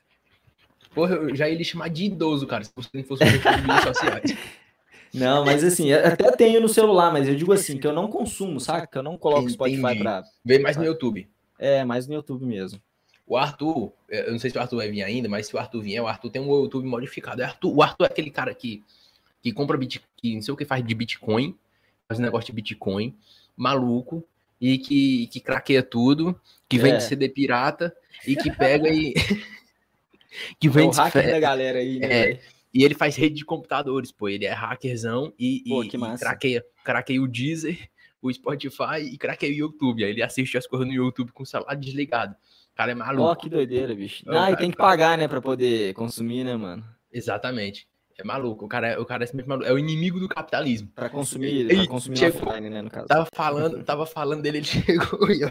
Porra, 0.94 1.14
eu 1.14 1.36
já 1.36 1.48
ia 1.48 1.56
lhe 1.56 1.64
chamar 1.64 1.88
de 1.88 2.06
idoso, 2.06 2.46
cara, 2.46 2.64
se 2.64 2.72
você 2.74 2.88
não 2.94 3.04
fosse 3.04 3.22
um 3.22 3.82
sociais. 3.82 4.36
Não, 5.14 5.46
mas 5.46 5.64
assim, 5.64 5.92
até 5.92 6.30
tenho 6.32 6.60
no 6.60 6.68
celular, 6.68 7.10
mas 7.10 7.26
eu 7.26 7.34
digo 7.34 7.50
assim, 7.50 7.78
que 7.78 7.86
eu 7.86 7.92
não 7.92 8.06
consumo, 8.08 8.60
saca? 8.60 8.86
Que 8.86 8.98
eu 8.98 9.02
não 9.02 9.16
coloco 9.16 9.42
Entendi. 9.42 9.54
Spotify 9.54 9.98
pra. 9.98 10.22
Vem 10.44 10.58
mais 10.58 10.76
no 10.76 10.84
YouTube. 10.84 11.26
É, 11.58 11.84
mais 11.84 12.06
no 12.06 12.12
YouTube 12.12 12.44
mesmo. 12.44 12.78
O 13.26 13.36
Arthur, 13.36 13.92
eu 14.08 14.30
não 14.30 14.38
sei 14.38 14.50
se 14.50 14.56
o 14.56 14.60
Arthur 14.60 14.76
vai 14.76 14.90
vir 14.90 15.02
ainda, 15.02 15.28
mas 15.28 15.48
se 15.48 15.56
o 15.56 15.58
Arthur 15.58 15.82
vier, 15.82 16.02
o 16.02 16.06
Arthur 16.06 16.30
tem 16.30 16.40
um 16.40 16.48
YouTube 16.48 16.86
modificado. 16.86 17.42
O 17.42 17.44
Arthur, 17.44 17.76
o 17.76 17.82
Arthur 17.82 18.04
é 18.04 18.06
aquele 18.06 18.30
cara 18.30 18.54
que, 18.54 18.84
que 19.42 19.52
compra 19.52 19.76
Bitcoin, 19.76 20.08
que 20.16 20.34
não 20.34 20.42
sei 20.42 20.54
o 20.54 20.56
que 20.56 20.64
faz 20.64 20.86
de 20.86 20.94
Bitcoin, 20.94 21.56
faz 22.08 22.20
um 22.20 22.22
negócio 22.22 22.46
de 22.46 22.52
Bitcoin, 22.52 23.16
maluco, 23.56 24.24
e 24.60 24.78
que, 24.78 25.26
que 25.26 25.40
craqueia 25.40 25.82
tudo, 25.82 26.40
que 26.68 26.78
vende 26.78 26.96
é. 26.96 27.00
CD 27.00 27.28
pirata 27.28 27.94
e 28.26 28.36
que 28.36 28.50
pega 28.50 28.88
e. 28.88 29.12
que 30.58 30.68
vende. 30.68 30.96
É 30.96 31.00
o 31.00 31.04
hacker 31.04 31.30
da 31.30 31.40
galera 31.40 31.78
aí, 31.78 31.98
né? 31.98 32.30
É, 32.30 32.40
e 32.72 32.84
ele 32.84 32.94
faz 32.94 33.16
rede 33.16 33.36
de 33.36 33.44
computadores, 33.44 34.12
pô. 34.12 34.28
Ele 34.28 34.44
é 34.44 34.52
hackerzão 34.52 35.32
e, 35.38 35.64
pô, 35.66 35.82
e, 35.82 35.88
e 35.88 36.18
craqueia, 36.18 36.64
craqueia 36.84 37.22
o 37.22 37.26
Deezer, 37.26 37.88
o 38.22 38.32
Spotify 38.32 39.00
e 39.02 39.18
craqueia 39.18 39.52
o 39.52 39.56
YouTube. 39.56 40.04
Aí 40.04 40.10
ele 40.10 40.22
assiste 40.22 40.56
as 40.56 40.66
coisas 40.66 40.86
no 40.86 40.94
YouTube 40.94 41.32
com 41.32 41.42
o 41.42 41.46
celular 41.46 41.74
desligado. 41.74 42.36
O 42.76 42.82
cara 42.84 42.92
é 42.92 42.94
maluco. 42.94 43.22
Ó, 43.26 43.32
oh, 43.32 43.36
que 43.36 43.48
doideira, 43.48 43.94
bicho. 43.94 44.22
Ah, 44.28 44.52
e 44.52 44.56
tem 44.56 44.70
que 44.70 44.76
pagar, 44.76 45.16
né, 45.16 45.26
pra 45.26 45.40
poder 45.40 45.94
consumir, 45.94 46.44
né, 46.44 46.54
mano? 46.56 46.84
Exatamente. 47.10 47.88
É 48.18 48.22
maluco, 48.22 48.66
o 48.66 48.68
cara, 48.68 49.00
o 49.00 49.06
cara 49.06 49.24
é 49.24 49.26
simplesmente 49.26 49.48
maluco. 49.48 49.66
É 49.66 49.72
o 49.72 49.78
inimigo 49.78 50.20
do 50.20 50.28
capitalismo. 50.28 50.92
Pra 50.94 51.08
consumir, 51.08 51.66
pra 51.68 51.86
consumir 51.86 52.18
chegou, 52.18 52.42
offline, 52.42 52.68
né, 52.68 52.82
no 52.82 52.90
caso. 52.90 53.06
Tava 53.06 53.26
falando, 53.32 53.82
tava 53.82 54.04
falando 54.04 54.42
dele, 54.42 54.58
ele 54.58 54.66
chegou 54.68 55.30
e 55.30 55.40
eu... 55.40 55.48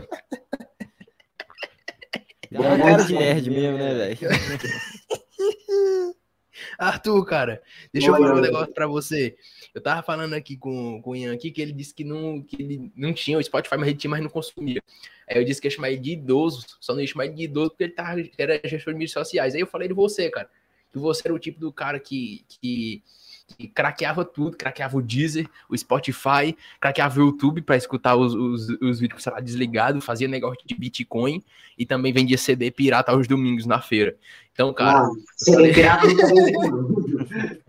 É 2.52 2.60
uma 2.60 2.78
cara 2.78 3.04
de 3.04 3.14
nerd 3.14 3.50
mesmo, 3.50 3.76
né, 3.80 3.96
velho? 3.96 4.18
Arthur, 6.78 7.26
cara, 7.26 7.60
deixa 7.92 8.12
Olha, 8.12 8.20
eu 8.20 8.28
falar 8.28 8.38
um 8.38 8.42
negócio 8.42 8.72
pra 8.72 8.86
você. 8.86 9.36
Eu 9.76 9.82
tava 9.82 10.02
falando 10.02 10.34
aqui 10.34 10.58
com, 10.58 11.02
com 11.02 11.12
o 11.12 11.16
Ian 11.16 11.34
aqui 11.34 11.52
que 11.52 11.62
ele 11.62 11.72
disse 11.72 11.94
que 11.94 12.04
não, 12.04 12.42
que 12.42 12.62
ele 12.62 12.92
não 12.96 13.14
tinha 13.14 13.38
o 13.38 13.44
Spotify, 13.44 13.76
mas 13.78 13.90
ele 13.90 13.98
tinha, 13.98 14.10
mas 14.10 14.24
não 14.24 14.30
consumia. 14.30 14.82
Aí 15.30 15.38
eu 15.38 15.44
disse 15.44 15.62
que 15.62 15.68
ia 15.68 15.72
chamar 15.72 15.92
ele 15.92 16.02
de 16.02 16.14
idoso, 16.14 16.66
só 16.80 16.94
não 16.94 17.02
ia 17.02 17.08
chamar 17.08 17.26
ele 17.26 17.36
de 17.36 17.44
idoso 17.44 17.72
porque 17.72 17.84
ele 17.84 17.94
tava, 17.94 18.22
era 18.38 18.60
gestor 18.64 18.94
de 18.94 19.00
mídias 19.00 19.12
sociais. 19.12 19.54
Aí 19.54 19.62
eu 19.62 19.68
falei 19.68 19.88
de 19.88 19.94
você, 19.94 20.30
cara 20.30 20.50
que 20.96 21.00
você 21.00 21.28
era 21.28 21.34
o 21.34 21.40
tipo 21.40 21.60
do 21.60 21.74
cara 21.74 22.00
que, 22.00 22.46
que, 22.48 23.04
que 23.58 23.68
craqueava 23.68 24.24
tudo, 24.24 24.56
craqueava 24.56 24.98
o 24.98 25.02
Deezer, 25.02 25.46
o 25.70 25.78
Spotify, 25.78 26.56
craqueava 26.80 27.20
o 27.20 27.26
YouTube 27.26 27.62
para 27.62 27.76
escutar 27.76 28.16
os, 28.16 28.34
os, 28.34 28.70
os 28.82 29.00
vídeos, 29.02 29.22
sei 29.22 29.34
lá, 29.34 29.42
desligado, 29.42 30.00
fazia 30.00 30.26
negócio 30.26 30.66
de 30.66 30.74
Bitcoin 30.74 31.44
e 31.78 31.86
também 31.86 32.14
vendia 32.14 32.38
CD 32.38 32.72
pirata 32.72 33.12
aos 33.12 33.28
domingos 33.28 33.66
na 33.66 33.82
feira. 33.82 34.16
Então, 34.54 34.74
cara. 34.74 35.10
CD 35.36 35.74
pirata 35.74 36.08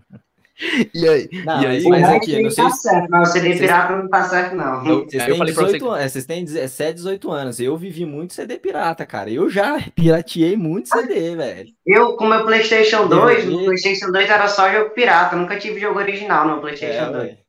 E 0.95 1.07
aí? 1.07 1.29
Não, 1.45 1.63
e 1.63 1.67
aí? 1.67 1.85
Mas 1.85 2.05
aqui, 2.05 2.43
não 2.43 2.51
sei 2.51 2.65
tá 2.65 2.71
certo, 2.71 3.11
mas 3.11 3.29
o 3.29 3.33
CD 3.33 3.59
pirata 3.59 3.97
não 3.97 4.09
tá 4.09 4.25
certo, 4.25 4.57
não. 4.57 4.87
Eu, 4.87 5.05
vocês, 5.05 5.25
têm 5.25 5.45
18, 5.45 5.85
você... 5.85 6.09
vocês 6.09 6.27
têm 6.27 6.45
17, 6.45 6.95
18 6.95 7.31
anos. 7.31 7.61
Eu 7.61 7.77
vivi 7.77 8.07
muito 8.07 8.33
CD 8.33 8.59
pirata, 8.59 9.05
cara. 9.05 9.31
Eu 9.31 9.51
já 9.51 9.79
pirateei 9.95 10.57
muito 10.57 10.89
CD, 10.89 11.37
velho. 11.37 11.69
Eu, 11.85 12.17
com 12.17 12.27
meu 12.27 12.45
PlayStation 12.45 13.07
2, 13.07 13.47
no 13.47 13.65
PlayStation 13.65 14.11
2 14.11 14.31
era 14.31 14.49
só 14.49 14.73
jogo 14.73 14.91
pirata. 14.91 15.37
Nunca 15.37 15.59
tive 15.59 15.79
jogo 15.79 15.99
original 15.99 16.49
no 16.49 16.61
PlayStation 16.61 17.05
é, 17.05 17.13
2. 17.13 17.47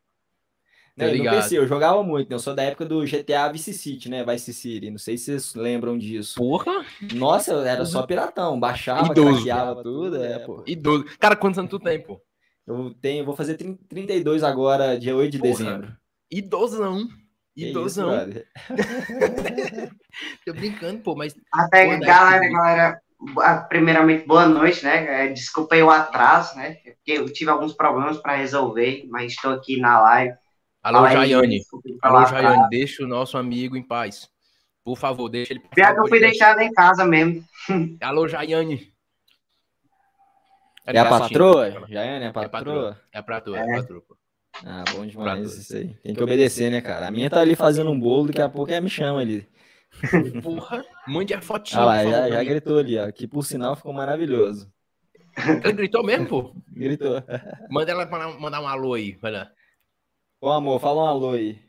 Não, 0.97 1.15
no 1.15 1.29
PC, 1.29 1.59
eu 1.59 1.67
jogava 1.67 2.01
muito, 2.01 2.27
né? 2.27 2.35
Eu 2.35 2.39
sou 2.39 2.55
da 2.55 2.63
época 2.63 2.83
do 2.83 3.05
GTA 3.05 3.51
Vice 3.51 3.71
City, 3.71 4.09
né? 4.09 4.25
Vice 4.25 4.51
City. 4.51 4.89
Não 4.89 4.97
sei 4.97 5.15
se 5.15 5.25
vocês 5.25 5.53
lembram 5.53 5.95
disso. 5.95 6.35
Porra! 6.35 6.83
Nossa, 7.13 7.53
era 7.53 7.85
só 7.85 8.01
piratão. 8.01 8.59
Baixava, 8.59 9.11
Idoso. 9.11 9.35
craqueava 9.35 9.83
tudo. 9.83 10.23
É, 10.23 10.39
pô. 10.39 10.63
Idoso. 10.65 11.05
Cara, 11.19 11.35
quantos 11.35 11.59
anos 11.59 11.69
tu 11.69 11.79
tem, 11.79 12.01
pô? 12.01 12.19
Eu 12.67 12.93
tenho, 13.01 13.23
vou 13.23 13.33
fazer 13.33 13.55
32 13.55 14.43
agora, 14.43 14.99
dia 14.99 15.15
8 15.15 15.31
de 15.31 15.39
Porra, 15.39 15.51
dezembro. 15.51 15.97
Idosão. 16.29 17.07
Idosão. 17.55 18.09
Tô 20.45 20.53
brincando, 20.53 20.99
pô, 20.99 21.15
mas. 21.15 21.33
Até, 21.53 21.97
pô, 21.97 22.05
galera, 22.05 22.49
galera, 22.49 23.01
primeiramente, 23.69 24.27
boa 24.27 24.45
noite, 24.45 24.83
né? 24.83 25.27
É, 25.27 25.31
desculpa 25.31 25.75
aí 25.75 25.81
o 25.81 25.89
atraso, 25.89 26.57
né? 26.57 26.75
Porque 26.83 27.13
eu 27.13 27.31
tive 27.31 27.49
alguns 27.49 27.73
problemas 27.73 28.17
para 28.17 28.35
resolver, 28.35 29.07
mas 29.09 29.31
estou 29.31 29.53
aqui 29.53 29.79
na 29.79 30.01
live. 30.01 30.35
Alô, 30.83 30.99
Fala 30.99 31.11
Jaiane. 31.11 31.61
Alô, 32.01 32.25
Jaiane, 32.25 32.69
deixa 32.69 33.03
o 33.03 33.07
nosso 33.07 33.37
amigo 33.37 33.77
em 33.77 33.83
paz. 33.83 34.29
Por 34.83 34.97
favor, 34.97 35.29
deixa 35.29 35.53
ele. 35.53 35.61
Pior 35.73 35.93
que 35.93 35.99
eu 36.01 36.07
fui 36.07 36.19
deixado 36.19 36.59
em 36.59 36.71
casa 36.73 37.05
mesmo. 37.05 37.43
Alô, 38.01 38.27
Jaiane. 38.27 38.91
É, 40.87 40.95
é 40.95 40.99
a 40.99 41.05
patroa? 41.05 41.85
Jaiane, 41.89 42.25
é 42.25 42.27
a 42.29 42.33
patroa? 42.33 42.97
É 43.13 43.17
a 43.19 43.23
patroa, 43.23 43.57
é 43.57 43.61
a 43.61 43.81
patroa. 43.81 44.03
Ah, 44.65 44.83
bom 44.93 45.05
demais 45.05 45.53
isso 45.53 45.75
aí. 45.75 45.93
Tem 45.95 46.15
que 46.15 46.23
obedecer, 46.23 46.71
né, 46.71 46.81
cara? 46.81 47.07
A 47.07 47.11
minha 47.11 47.29
tá 47.29 47.41
ali 47.41 47.55
fazendo 47.55 47.91
um 47.91 47.99
bolo, 47.99 48.27
daqui 48.27 48.41
a 48.41 48.49
pouco 48.49 48.71
ela 48.71 48.81
me 48.81 48.89
chama 48.89 49.19
ali. 49.19 49.47
Porra, 50.41 50.83
mande 51.07 51.33
a 51.33 51.41
fotinha. 51.41 51.81
Ah 51.81 51.85
lá, 51.85 52.05
já, 52.05 52.29
já 52.29 52.43
gritou 52.43 52.79
ali, 52.79 52.97
ó. 52.97 53.11
Que 53.11 53.27
por 53.27 53.43
sinal 53.45 53.75
ficou 53.75 53.93
maravilhoso. 53.93 54.71
Ele 55.63 55.73
gritou 55.73 56.03
mesmo, 56.03 56.27
pô? 56.27 56.55
Gritou. 56.71 57.23
Manda 57.69 57.91
ela 57.91 58.05
mandar 58.39 58.61
um 58.61 58.67
alô 58.67 58.93
aí, 58.93 59.13
vai 59.21 59.31
lá. 59.31 59.51
Ô, 60.41 60.49
amor, 60.49 60.79
fala 60.79 61.03
um 61.03 61.07
alô 61.07 61.31
aí. 61.33 61.59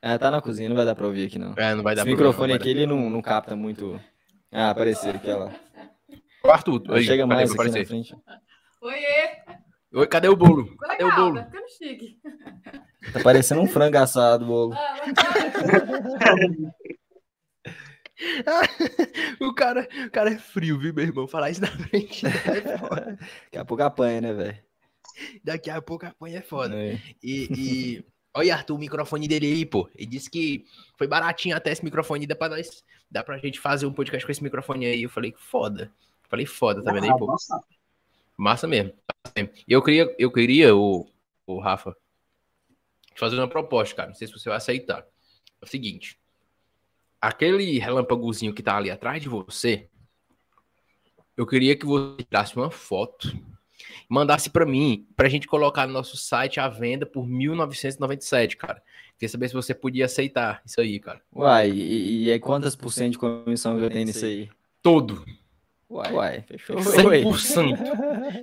Ah, 0.00 0.18
tá 0.18 0.30
na 0.30 0.40
cozinha, 0.40 0.68
não 0.68 0.76
vai 0.76 0.86
dar 0.86 0.94
pra 0.94 1.06
ouvir 1.06 1.26
aqui, 1.26 1.38
não. 1.38 1.54
É, 1.56 1.74
não 1.74 1.82
vai 1.82 1.94
dar 1.94 2.02
Esse 2.02 2.10
microfone 2.10 2.52
aqui, 2.52 2.70
ele 2.70 2.86
não, 2.86 3.10
não 3.10 3.20
capta 3.20 3.54
muito. 3.54 4.00
Ah, 4.50 4.70
apareceu 4.70 5.10
aqui, 5.10 5.30
ó. 5.30 5.50
Arthur, 6.50 6.82
aí, 6.90 7.04
chega 7.04 7.26
mais 7.26 7.50
aqui 7.50 7.70
na 7.70 7.84
frente. 7.84 8.16
Oiê! 8.80 9.36
Oi, 9.92 10.06
cadê 10.06 10.28
o 10.28 10.36
bolo? 10.36 10.76
Cadê 10.76 11.04
o 11.04 11.14
bolo? 11.14 11.36
Tá 11.36 11.44
ficando 11.46 11.68
chique. 11.68 12.18
Tá 13.12 13.20
parecendo 13.22 13.60
um 13.62 13.66
frango 13.66 13.96
assado 13.96 14.44
o 14.44 14.48
bolo. 14.48 14.74
Ah, 18.46 18.62
o, 19.40 19.54
cara, 19.54 19.88
o 20.06 20.10
cara 20.10 20.30
é 20.30 20.38
frio, 20.38 20.78
viu, 20.78 20.92
meu 20.92 21.04
irmão? 21.04 21.28
Falar 21.28 21.50
isso 21.50 21.60
na 21.60 21.68
frente 21.68 22.26
é 22.26 22.78
foda. 22.78 23.16
Daqui 23.44 23.58
a 23.58 23.64
pouco 23.64 23.82
apanha, 23.82 24.20
né, 24.20 24.32
velho? 24.32 24.58
Daqui 25.44 25.70
a 25.70 25.80
pouco 25.80 26.06
apanha 26.06 26.38
é 26.38 26.42
foda. 26.42 26.74
É. 26.74 27.00
E, 27.22 27.48
e... 27.50 28.04
Olha, 28.34 28.54
Arthur, 28.54 28.74
o 28.74 28.78
microfone 28.78 29.26
dele 29.26 29.46
aí, 29.46 29.64
pô. 29.64 29.88
Ele 29.94 30.06
disse 30.06 30.28
que 30.30 30.64
foi 30.96 31.06
baratinho 31.06 31.56
até 31.56 31.72
esse 31.72 31.84
microfone. 31.84 32.26
Dá 32.26 32.36
pra, 32.36 32.48
nós, 32.48 32.84
dá 33.10 33.22
pra 33.22 33.38
gente 33.38 33.58
fazer 33.58 33.86
um 33.86 33.92
podcast 33.92 34.24
com 34.26 34.32
esse 34.32 34.42
microfone 34.42 34.86
aí. 34.86 35.02
Eu 35.02 35.10
falei, 35.10 35.34
foda. 35.36 35.92
Falei, 36.28 36.46
foda, 36.46 36.82
tá 36.82 36.92
vendo 36.92 37.04
aí, 37.04 37.18
pô? 37.18 37.34
Massa 38.36 38.66
mesmo. 38.66 38.92
Eu 39.66 39.82
queria, 39.82 40.14
eu 40.18 40.30
queria 40.30 40.76
o, 40.76 41.08
o 41.46 41.58
Rafa, 41.58 41.96
fazer 43.16 43.36
uma 43.36 43.48
proposta, 43.48 43.96
cara. 43.96 44.08
Não 44.08 44.14
sei 44.14 44.26
se 44.26 44.32
você 44.32 44.48
vai 44.48 44.58
aceitar. 44.58 45.06
É 45.60 45.64
o 45.64 45.66
seguinte: 45.66 46.18
aquele 47.20 47.78
relâmpagozinho 47.78 48.54
que 48.54 48.62
tá 48.62 48.76
ali 48.76 48.90
atrás 48.90 49.22
de 49.22 49.28
você, 49.28 49.88
eu 51.36 51.46
queria 51.46 51.76
que 51.76 51.86
você 51.86 52.22
tirasse 52.24 52.56
uma 52.56 52.70
foto 52.70 53.32
mandasse 54.08 54.48
para 54.48 54.64
mim, 54.64 55.06
pra 55.14 55.28
gente 55.28 55.46
colocar 55.46 55.86
no 55.86 55.92
nosso 55.92 56.16
site 56.16 56.58
à 56.58 56.68
venda 56.68 57.04
por 57.04 57.26
1997, 57.26 58.56
cara. 58.56 58.82
Queria 59.18 59.28
saber 59.28 59.48
se 59.48 59.54
você 59.54 59.74
podia 59.74 60.06
aceitar 60.06 60.62
isso 60.64 60.80
aí, 60.80 60.98
cara. 60.98 61.20
Uai, 61.34 61.70
e, 61.70 62.24
e 62.24 62.32
aí 62.32 62.40
quantas 62.40 62.74
por 62.74 62.92
cento 62.92 63.12
de 63.12 63.18
comissão 63.18 63.76
que 63.76 63.84
eu 63.84 63.90
tenho 63.90 64.06
nisso 64.06 64.24
aí? 64.24 64.48
Todo. 64.82 65.24
Uai, 65.90 66.12
Uai 66.12 66.42
fechou. 66.42 66.76
100%. 66.76 67.38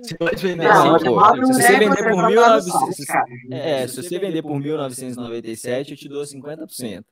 se 0.02 0.16
nós 0.20 0.42
vender, 0.42 0.64
não, 0.64 0.96
assim, 0.96 1.04
pô, 1.06 1.46
se 1.46 1.52
você 1.52 1.78
vender 1.78 2.10
por 2.10 2.26
1900, 2.26 3.06
é, 3.52 3.86
se 3.86 4.02
você 4.02 4.18
vender 4.18 4.42
por 4.42 4.58
1997, 4.58 5.92
eu 5.92 5.96
te 5.96 6.08
dou 6.08 6.24
50%. 6.24 7.04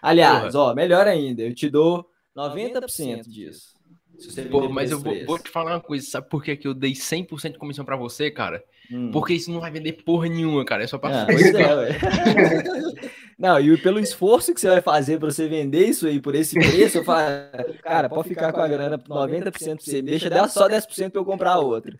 Aliás, 0.00 0.54
ó, 0.54 0.74
melhor 0.74 1.08
ainda, 1.08 1.42
eu 1.42 1.54
te 1.54 1.68
dou 1.68 2.08
90% 2.36 3.22
disso. 3.22 3.74
Pô, 4.48 4.68
mas 4.68 4.92
eu 4.92 5.00
vou, 5.00 5.26
vou, 5.26 5.38
te 5.38 5.50
falar 5.50 5.72
uma 5.72 5.80
coisa, 5.80 6.06
sabe 6.06 6.28
por 6.28 6.42
que, 6.42 6.56
que 6.56 6.68
eu 6.68 6.74
dei 6.74 6.92
100% 6.92 7.52
de 7.52 7.58
comissão 7.58 7.84
para 7.84 7.96
você, 7.96 8.30
cara? 8.30 8.62
Hum. 8.90 9.10
Porque 9.10 9.34
isso 9.34 9.50
não 9.50 9.60
vai 9.60 9.70
vender 9.70 9.92
porra 10.04 10.28
nenhuma, 10.28 10.64
cara. 10.64 10.84
É 10.84 10.86
só 10.86 10.98
pra. 10.98 11.22
Ah, 11.22 11.26
pois 11.26 11.54
é, 11.54 11.98
não, 13.38 13.58
e 13.58 13.76
pelo 13.78 13.98
esforço 13.98 14.54
que 14.54 14.60
você 14.60 14.68
vai 14.68 14.80
fazer 14.80 15.18
para 15.18 15.30
você 15.30 15.48
vender 15.48 15.86
isso 15.86 16.06
aí 16.06 16.20
por 16.20 16.34
esse 16.34 16.54
preço, 16.54 16.98
eu 16.98 17.04
falo, 17.04 17.26
cara, 17.82 18.08
pode 18.08 18.28
ficar 18.28 18.52
com 18.52 18.60
a 18.60 18.68
grana 18.68 18.98
90% 18.98 19.50
pra 19.52 19.60
você, 19.78 20.02
deixa 20.02 20.48
só 20.48 20.68
10% 20.68 21.10
pra 21.10 21.20
eu 21.20 21.24
comprar 21.24 21.58
outra. 21.58 21.96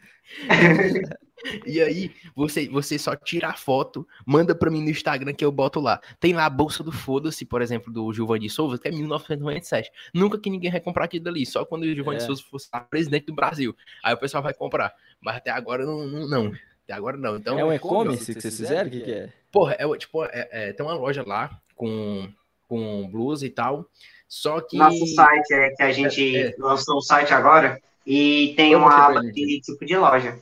E 1.67 1.81
aí, 1.81 2.11
você, 2.35 2.69
você 2.69 2.99
só 2.99 3.15
tira 3.15 3.49
a 3.49 3.55
foto, 3.55 4.07
manda 4.27 4.55
pra 4.55 4.71
mim 4.71 4.83
no 4.83 4.91
Instagram 4.91 5.33
que 5.33 5.45
eu 5.45 5.53
boto 5.53 5.81
lá. 5.81 6.01
Tem 6.19 6.33
lá 6.33 6.47
a 6.47 6.51
bolsa 6.51 6.83
do 6.83 6.93
Foda-se, 6.93 7.45
por 7.45 7.61
exemplo, 7.61 7.93
do 7.93 8.13
Giovanni 8.13 8.49
Souza, 8.49 8.79
que 8.79 8.89
é 8.89 8.91
1997. 8.91 9.91
Nunca 10.13 10.39
que 10.39 10.51
ninguém 10.51 10.71
vai 10.71 10.81
comprar 10.81 11.05
aquilo 11.05 11.25
dali, 11.25 11.45
só 11.45 11.65
quando 11.65 11.83
o 11.83 11.95
Giovanni 11.95 12.17
é. 12.17 12.21
Souza 12.21 12.43
fosse 12.51 12.69
presidente 12.89 13.27
do 13.27 13.35
Brasil. 13.35 13.77
Aí 14.03 14.15
o 14.15 14.19
pessoal 14.19 14.43
vai 14.43 14.55
comprar. 14.55 14.95
Mas 15.21 15.37
até 15.37 15.51
agora 15.51 15.85
não. 15.85 16.07
não, 16.07 16.29
não. 16.29 16.53
Até 16.85 16.93
agora 16.93 17.17
não. 17.17 17.37
Então, 17.37 17.59
é 17.59 17.65
um 17.65 17.73
e-commerce 17.73 18.35
que 18.35 18.41
vocês 18.41 18.57
fizeram? 18.57 18.89
O 18.89 18.91
que, 18.91 19.01
que 19.01 19.13
é? 19.13 19.33
Porra, 19.51 19.77
é, 19.79 19.97
tipo, 19.97 20.25
é, 20.25 20.49
é, 20.51 20.73
tem 20.73 20.85
uma 20.85 20.95
loja 20.95 21.23
lá 21.27 21.59
com, 21.75 22.29
com 22.69 23.09
blusa 23.11 23.47
e 23.47 23.51
tal. 23.51 23.87
Só 24.29 24.61
que. 24.61 24.77
Nosso 24.77 25.07
site 25.07 25.53
é 25.53 25.71
que 25.71 25.83
a 25.83 25.93
gente 25.93 26.37
é, 26.37 26.49
é. 26.49 26.55
lançou 26.59 26.97
o 26.97 27.03
site 27.03 27.33
agora 27.33 27.81
e 28.07 28.53
tem 28.57 28.75
uma 28.75 29.07
aba 29.07 29.21
de 29.21 29.61
tipo 29.61 29.85
de 29.85 29.97
loja. 29.97 30.39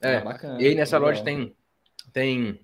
É, 0.00 0.16
ah, 0.16 0.20
bacana, 0.20 0.62
e 0.62 0.66
aí 0.66 0.74
nessa 0.74 0.98
loja 0.98 1.22
tem, 1.22 1.54
tem 2.12 2.58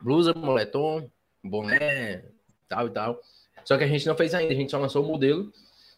blusa, 0.00 0.32
moletom, 0.34 1.10
boné, 1.42 2.24
tal 2.68 2.86
e 2.86 2.90
tal. 2.90 3.20
Só 3.64 3.78
que 3.78 3.84
a 3.84 3.88
gente 3.88 4.06
não 4.06 4.16
fez 4.16 4.34
ainda, 4.34 4.52
a 4.52 4.56
gente 4.56 4.70
só 4.70 4.78
lançou 4.78 5.04
o 5.04 5.08
modelo 5.08 5.52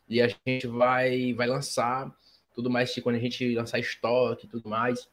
e 0.09 0.21
a 0.21 0.29
gente 0.29 0.67
vai, 0.67 1.33
vai 1.33 1.47
lançar 1.47 2.13
tudo 2.55 2.71
mais, 2.71 2.93
tipo, 2.93 3.05
quando 3.05 3.17
a 3.17 3.21
gente 3.21 3.55
lançar 3.55 3.79
estoque 3.79 4.47
e 4.47 4.49
tudo 4.49 4.69
mais. 4.69 5.09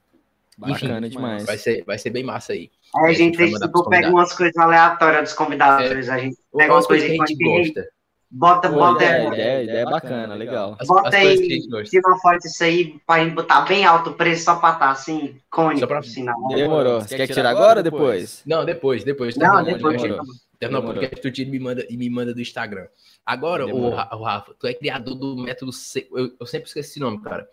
Bacana 0.57 1.07
Enfim, 1.07 1.17
demais. 1.17 1.45
Vai 1.45 1.57
ser, 1.57 1.83
vai 1.83 1.97
ser 1.97 2.11
bem 2.11 2.23
massa 2.23 2.53
aí. 2.53 2.69
Aí 2.95 3.11
a 3.11 3.13
gente, 3.13 3.41
a 3.41 3.47
gente 3.47 3.59
tipo, 3.59 3.89
pega 3.89 4.09
umas 4.09 4.33
coisas 4.33 4.55
aleatórias 4.57 5.23
dos 5.23 5.33
convidados. 5.33 5.89
É, 5.89 6.13
a 6.13 6.17
gente 6.19 6.37
pega 6.55 6.73
umas 6.73 6.85
coisas 6.85 7.07
que 7.07 7.19
a 7.19 7.25
gente 7.25 7.43
gosta. 7.43 7.89
Bota, 8.33 8.69
Pô, 8.69 8.75
bota. 8.75 9.03
Ideia, 9.03 9.27
ideia, 9.27 9.63
ideia 9.63 9.85
bacana, 9.85 10.35
legal. 10.35 10.77
Bota 10.85 11.09
as, 11.09 11.15
aí, 11.15 11.59
tira 11.83 12.07
uma 12.07 12.17
foto 12.19 12.39
disso 12.39 12.63
aí 12.63 12.97
pra 13.05 13.25
botar 13.25 13.61
bem 13.61 13.83
alto 13.83 14.11
o 14.11 14.13
preço, 14.13 14.45
só 14.45 14.55
pra 14.55 14.69
estar 14.69 14.85
tá, 14.85 14.91
assim, 14.91 15.35
cônico, 15.49 15.85
pra... 15.85 16.01
sinal. 16.01 16.47
Demorou. 16.47 17.01
Você 17.01 17.17
quer 17.17 17.27
tirar 17.27 17.49
agora 17.49 17.79
ou 17.79 17.83
depois? 17.83 18.41
Não, 18.45 18.63
depois, 18.63 19.03
depois. 19.03 19.35
Não, 19.35 19.61
depois. 19.61 20.01
Terminar 20.57 20.79
o 20.79 20.83
podcast, 20.83 21.21
tu 21.21 21.29
tira 21.29 21.49
e 21.49 21.51
me 21.51 21.59
manda, 21.59 21.85
e 21.89 21.97
me 21.97 22.09
manda 22.09 22.33
do 22.33 22.39
Instagram. 22.39 22.87
Agora, 23.25 23.65
o, 23.65 23.87
o, 23.87 24.23
Rafa, 24.23 24.53
tu 24.57 24.65
é 24.65 24.73
criador 24.73 25.15
do 25.15 25.35
método 25.35 25.73
C. 25.73 26.07
Eu, 26.13 26.31
eu 26.39 26.45
sempre 26.45 26.67
esqueci 26.67 26.91
esse 26.91 26.99
nome, 27.01 27.21
cara. 27.21 27.49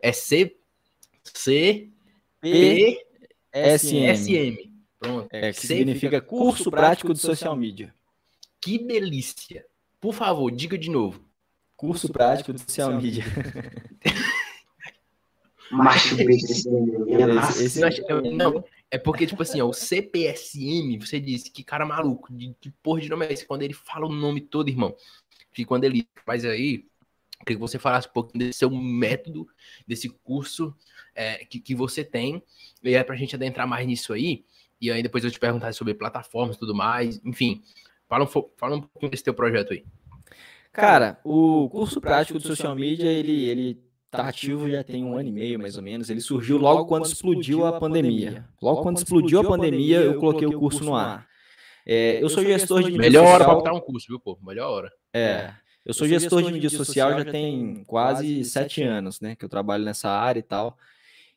É 0.00 0.12
C. 0.12 0.56
C. 1.24 1.88
P. 2.40 3.04
S. 3.52 3.94
M. 3.94 4.72
Pronto. 4.98 5.28
É, 5.30 5.52
que 5.52 5.66
significa 5.66 6.22
curso 6.22 6.70
prático 6.70 7.12
de 7.12 7.20
social 7.20 7.54
media. 7.54 7.92
Que 8.60 8.78
delícia. 8.78 9.66
Por 10.02 10.12
favor, 10.12 10.50
diga 10.50 10.76
de 10.76 10.90
novo. 10.90 11.24
Curso 11.76 12.12
prático 12.12 12.52
de 12.52 12.60
social 12.60 13.00
media. 13.00 13.24
Macho 15.70 16.16
esse, 16.20 16.68
Não, 18.34 18.64
é 18.90 18.98
porque, 18.98 19.28
tipo 19.28 19.40
assim, 19.42 19.60
ó, 19.60 19.68
o 19.68 19.72
CPSM, 19.72 20.98
você 20.98 21.20
disse 21.20 21.50
que 21.52 21.62
cara 21.62 21.86
maluco, 21.86 22.32
de 22.32 22.52
que 22.60 22.70
porra 22.82 23.00
de 23.00 23.08
nome 23.08 23.26
é 23.26 23.32
esse? 23.32 23.46
Quando 23.46 23.62
ele 23.62 23.72
fala 23.72 24.06
o 24.06 24.12
nome 24.12 24.40
todo, 24.40 24.68
irmão, 24.68 24.94
fica 25.52 25.68
quando 25.68 25.84
ele 25.84 26.06
faz 26.26 26.44
aí, 26.44 26.84
queria 27.38 27.54
que 27.54 27.56
você 27.56 27.78
falasse 27.78 28.08
um 28.08 28.12
pouquinho 28.12 28.44
desse 28.44 28.58
seu 28.58 28.70
método, 28.70 29.46
desse 29.86 30.08
curso 30.08 30.74
é, 31.14 31.44
que, 31.44 31.60
que 31.60 31.76
você 31.76 32.04
tem, 32.04 32.42
e 32.82 32.92
é 32.92 33.04
pra 33.04 33.14
gente 33.14 33.36
adentrar 33.36 33.68
mais 33.68 33.86
nisso 33.86 34.12
aí, 34.12 34.44
e 34.80 34.90
aí 34.90 35.00
depois 35.00 35.22
eu 35.22 35.30
te 35.30 35.38
perguntar 35.38 35.72
sobre 35.72 35.94
plataformas 35.94 36.56
e 36.56 36.58
tudo 36.58 36.74
mais, 36.74 37.20
enfim, 37.24 37.62
Fala 38.12 38.24
um, 38.24 38.28
fala 38.58 38.76
um 38.76 38.80
pouquinho 38.82 39.10
desse 39.10 39.24
teu 39.24 39.32
projeto 39.32 39.72
aí. 39.72 39.86
Cara, 40.70 41.18
o 41.24 41.66
curso 41.70 41.98
prático 41.98 42.38
de 42.38 42.46
social 42.46 42.76
media, 42.76 43.10
ele, 43.10 43.48
ele 43.48 43.82
tá 44.10 44.28
ativo 44.28 44.68
já 44.68 44.84
tem 44.84 45.02
um 45.02 45.16
ano 45.16 45.30
e 45.30 45.32
meio, 45.32 45.58
mais 45.58 45.78
ou 45.78 45.82
menos. 45.82 46.10
Ele 46.10 46.20
surgiu 46.20 46.58
logo 46.58 46.84
quando 46.84 47.06
explodiu 47.06 47.64
a 47.64 47.80
pandemia. 47.80 48.46
Logo 48.60 48.82
quando 48.82 48.98
explodiu 48.98 49.40
a 49.40 49.44
pandemia, 49.44 50.00
eu 50.00 50.18
coloquei 50.18 50.46
o 50.46 50.58
curso 50.58 50.84
no 50.84 50.94
ar. 50.94 51.26
É, 51.86 52.22
eu 52.22 52.28
sou 52.28 52.44
gestor 52.44 52.82
de 52.82 52.90
mídia 52.90 53.00
Melhor 53.00 53.24
hora 53.24 53.44
para 53.46 53.54
botar 53.54 53.72
um 53.72 53.80
curso, 53.80 54.06
viu, 54.06 54.20
pô? 54.20 54.38
Melhor 54.42 54.70
hora. 54.70 54.92
É. 55.14 55.54
Eu 55.82 55.94
sou 55.94 56.06
gestor 56.06 56.42
de 56.42 56.52
mídia 56.52 56.68
social 56.68 57.12
já 57.16 57.24
tem 57.24 57.82
quase 57.86 58.44
sete 58.44 58.82
anos, 58.82 59.22
né? 59.22 59.34
Que 59.34 59.46
eu 59.46 59.48
trabalho 59.48 59.86
nessa 59.86 60.10
área 60.10 60.38
e 60.38 60.42
tal. 60.42 60.76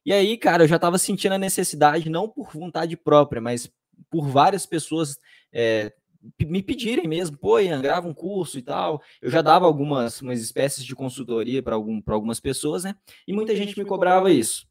E 0.05 0.11
aí, 0.11 0.37
cara, 0.37 0.65
eu 0.65 0.67
já 0.67 0.75
estava 0.75 0.97
sentindo 0.97 1.35
a 1.35 1.37
necessidade, 1.37 2.09
não 2.09 2.27
por 2.27 2.51
vontade 2.51 2.97
própria, 2.97 3.41
mas 3.41 3.71
por 4.09 4.27
várias 4.27 4.65
pessoas 4.65 5.17
é, 5.53 5.93
me 6.41 6.63
pedirem 6.63 7.07
mesmo, 7.07 7.37
pô, 7.37 7.59
Ian, 7.59 7.81
grava 7.81 8.07
um 8.07 8.13
curso 8.13 8.57
e 8.57 8.61
tal. 8.61 9.01
Eu 9.21 9.29
já 9.29 9.41
dava 9.41 9.65
algumas 9.65 10.21
umas 10.21 10.41
espécies 10.41 10.83
de 10.85 10.95
consultoria 10.95 11.61
para 11.63 11.75
algum, 11.75 12.01
algumas 12.07 12.39
pessoas, 12.39 12.83
né? 12.83 12.95
E 13.27 13.33
muita 13.33 13.55
gente 13.55 13.77
me 13.77 13.85
cobrava 13.85 14.31
isso. 14.31 14.67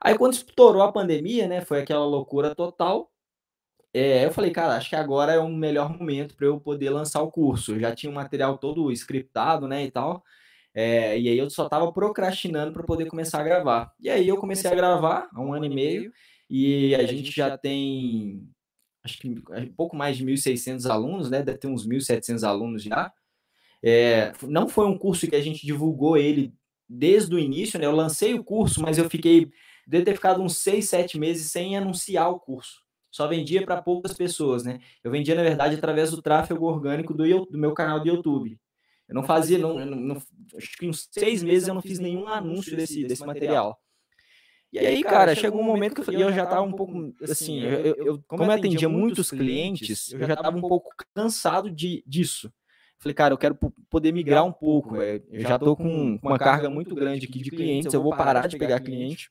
Aí 0.00 0.16
quando 0.16 0.34
estourou 0.34 0.82
a 0.82 0.92
pandemia, 0.92 1.48
né, 1.48 1.60
foi 1.60 1.80
aquela 1.80 2.06
loucura 2.06 2.54
total. 2.54 3.10
é, 3.94 4.24
eu 4.24 4.32
falei, 4.32 4.50
cara, 4.50 4.76
acho 4.76 4.90
que 4.90 4.96
agora 4.96 5.32
é 5.32 5.38
o 5.38 5.48
melhor 5.48 5.90
momento 5.98 6.36
para 6.36 6.46
eu 6.46 6.60
poder 6.60 6.90
lançar 6.90 7.22
o 7.22 7.30
curso. 7.30 7.72
Eu 7.74 7.80
já 7.80 7.94
tinha 7.94 8.10
o 8.10 8.14
material 8.14 8.58
todo 8.58 8.92
scriptado, 8.92 9.66
né, 9.68 9.84
e 9.84 9.90
tal. 9.90 10.22
É, 10.74 11.18
e 11.18 11.28
aí 11.28 11.38
eu 11.38 11.50
só 11.50 11.64
estava 11.64 11.92
procrastinando 11.92 12.72
para 12.72 12.84
poder 12.84 13.06
começar 13.06 13.40
a 13.40 13.44
gravar. 13.44 13.92
E 14.00 14.08
aí 14.10 14.28
eu 14.28 14.36
comecei 14.36 14.70
a 14.70 14.74
gravar 14.74 15.28
há 15.34 15.40
um 15.40 15.52
ano 15.52 15.64
e 15.64 15.70
meio 15.70 16.12
e 16.48 16.94
a 16.94 17.04
gente 17.06 17.30
já 17.30 17.58
tem 17.58 18.48
acho 19.04 19.18
que 19.18 19.42
é, 19.52 19.66
pouco 19.66 19.96
mais 19.96 20.16
de 20.16 20.24
1.600 20.24 20.90
alunos, 20.90 21.30
né? 21.30 21.42
Deve 21.42 21.58
ter 21.58 21.68
uns 21.68 21.86
1.700 21.86 22.46
alunos 22.46 22.82
já. 22.82 23.12
É, 23.82 24.32
não 24.42 24.68
foi 24.68 24.86
um 24.86 24.98
curso 24.98 25.28
que 25.28 25.36
a 25.36 25.40
gente 25.40 25.64
divulgou 25.64 26.16
ele 26.16 26.52
desde 26.88 27.34
o 27.34 27.38
início, 27.38 27.78
né? 27.78 27.86
Eu 27.86 27.92
lancei 27.92 28.34
o 28.34 28.44
curso, 28.44 28.82
mas 28.82 28.98
eu 28.98 29.08
fiquei, 29.08 29.50
deve 29.86 30.04
ter 30.04 30.14
ficado 30.14 30.42
uns 30.42 30.58
6, 30.58 30.88
7 30.88 31.18
meses 31.18 31.50
sem 31.50 31.76
anunciar 31.76 32.30
o 32.30 32.40
curso. 32.40 32.82
Só 33.10 33.26
vendia 33.26 33.64
para 33.64 33.80
poucas 33.80 34.12
pessoas, 34.12 34.64
né? 34.64 34.80
Eu 35.02 35.10
vendia, 35.10 35.34
na 35.34 35.42
verdade, 35.42 35.76
através 35.76 36.10
do 36.10 36.22
tráfego 36.22 36.66
orgânico 36.66 37.14
do, 37.14 37.24
do 37.46 37.58
meu 37.58 37.72
canal 37.72 38.00
do 38.00 38.08
YouTube. 38.08 38.58
Eu 39.08 39.14
não 39.14 39.22
fazia, 39.22 39.56
não, 39.56 39.84
não, 39.84 40.22
acho 40.54 40.76
que 40.76 40.86
uns 40.86 41.08
seis 41.10 41.42
meses 41.42 41.66
eu 41.66 41.74
não 41.74 41.80
fiz 41.80 41.98
nenhum 41.98 42.28
anúncio 42.28 42.76
desse, 42.76 43.04
desse 43.04 43.24
material. 43.24 43.80
E 44.72 44.78
aí, 44.78 45.02
cara, 45.02 45.34
chegou 45.34 45.60
um 45.60 45.64
momento 45.64 46.02
que 46.02 46.14
eu, 46.14 46.20
eu 46.20 46.32
já 46.32 46.44
estava 46.44 46.62
um 46.62 46.72
pouco, 46.72 47.14
assim, 47.22 47.62
eu, 47.62 47.78
eu, 47.80 47.94
eu, 47.96 48.24
como 48.26 48.44
eu 48.44 48.50
atendia 48.50 48.88
muitos 48.88 49.30
clientes, 49.30 50.12
eu 50.12 50.26
já 50.26 50.34
estava 50.34 50.56
um 50.56 50.60
pouco 50.60 50.90
cansado 51.14 51.70
de, 51.70 52.04
disso. 52.06 52.52
Falei, 52.98 53.14
cara, 53.14 53.32
eu 53.32 53.38
quero 53.38 53.56
poder 53.88 54.12
migrar 54.12 54.44
um 54.44 54.52
pouco. 54.52 55.00
É, 55.00 55.22
eu 55.30 55.40
já 55.40 55.54
estou 55.54 55.76
com 55.76 56.18
uma 56.22 56.38
carga 56.38 56.68
muito 56.68 56.94
grande 56.94 57.26
aqui 57.26 57.40
de 57.40 57.50
clientes, 57.50 57.94
eu 57.94 58.02
vou 58.02 58.14
parar 58.14 58.46
de 58.46 58.58
pegar 58.58 58.80
cliente 58.80 59.30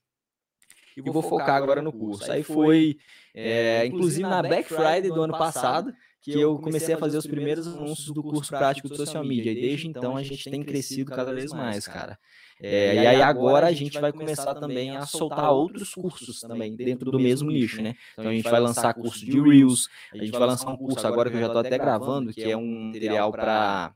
e 0.95 1.02
vou 1.12 1.21
focar 1.21 1.56
agora 1.56 1.82
no 1.82 1.91
curso. 1.91 2.32
Aí 2.32 2.43
foi, 2.43 2.97
é, 3.34 3.86
inclusive 3.86 4.23
na 4.23 4.41
Black 4.41 4.67
Friday 4.67 5.10
do 5.10 5.21
ano 5.21 5.38
passado, 5.38 5.93
que 6.21 6.32
eu 6.32 6.60
comecei 6.60 6.95
a 6.95 6.97
fazer 6.97 7.17
os 7.17 7.27
primeiros 7.27 7.67
anúncios 7.67 8.12
do 8.12 8.21
curso 8.21 8.49
prático 8.49 8.89
de 8.89 8.97
social 8.97 9.23
media. 9.23 9.51
E 9.51 9.62
desde 9.62 9.88
então 9.88 10.17
a 10.17 10.23
gente 10.23 10.49
tem 10.49 10.63
crescido 10.63 11.12
cada 11.12 11.34
vez 11.34 11.51
mais, 11.51 11.88
cara. 11.88 12.19
É, 12.60 12.95
e 12.95 13.08
aí 13.08 13.21
agora 13.21 13.67
a 13.67 13.71
gente 13.71 13.99
vai 13.99 14.12
começar 14.12 14.56
também 14.56 14.95
a 14.95 15.06
soltar 15.06 15.51
outros 15.51 15.93
cursos 15.93 16.41
também 16.41 16.75
dentro 16.75 17.12
do 17.12 17.19
mesmo 17.19 17.51
nicho, 17.51 17.82
né? 17.82 17.95
Então 18.13 18.30
a 18.30 18.34
gente 18.34 18.49
vai 18.49 18.60
lançar 18.60 18.93
curso 18.93 19.25
de 19.25 19.39
Reels, 19.39 19.88
a 20.12 20.17
gente 20.17 20.32
vai 20.32 20.47
lançar 20.47 20.69
um 20.71 20.77
curso 20.77 21.06
agora 21.06 21.30
que 21.30 21.36
eu 21.36 21.41
já 21.41 21.47
estou 21.47 21.62
até 21.62 21.77
gravando, 21.77 22.34
que 22.34 22.43
é 22.43 22.58
um 22.58 22.88
material 22.88 23.32
para 23.32 23.93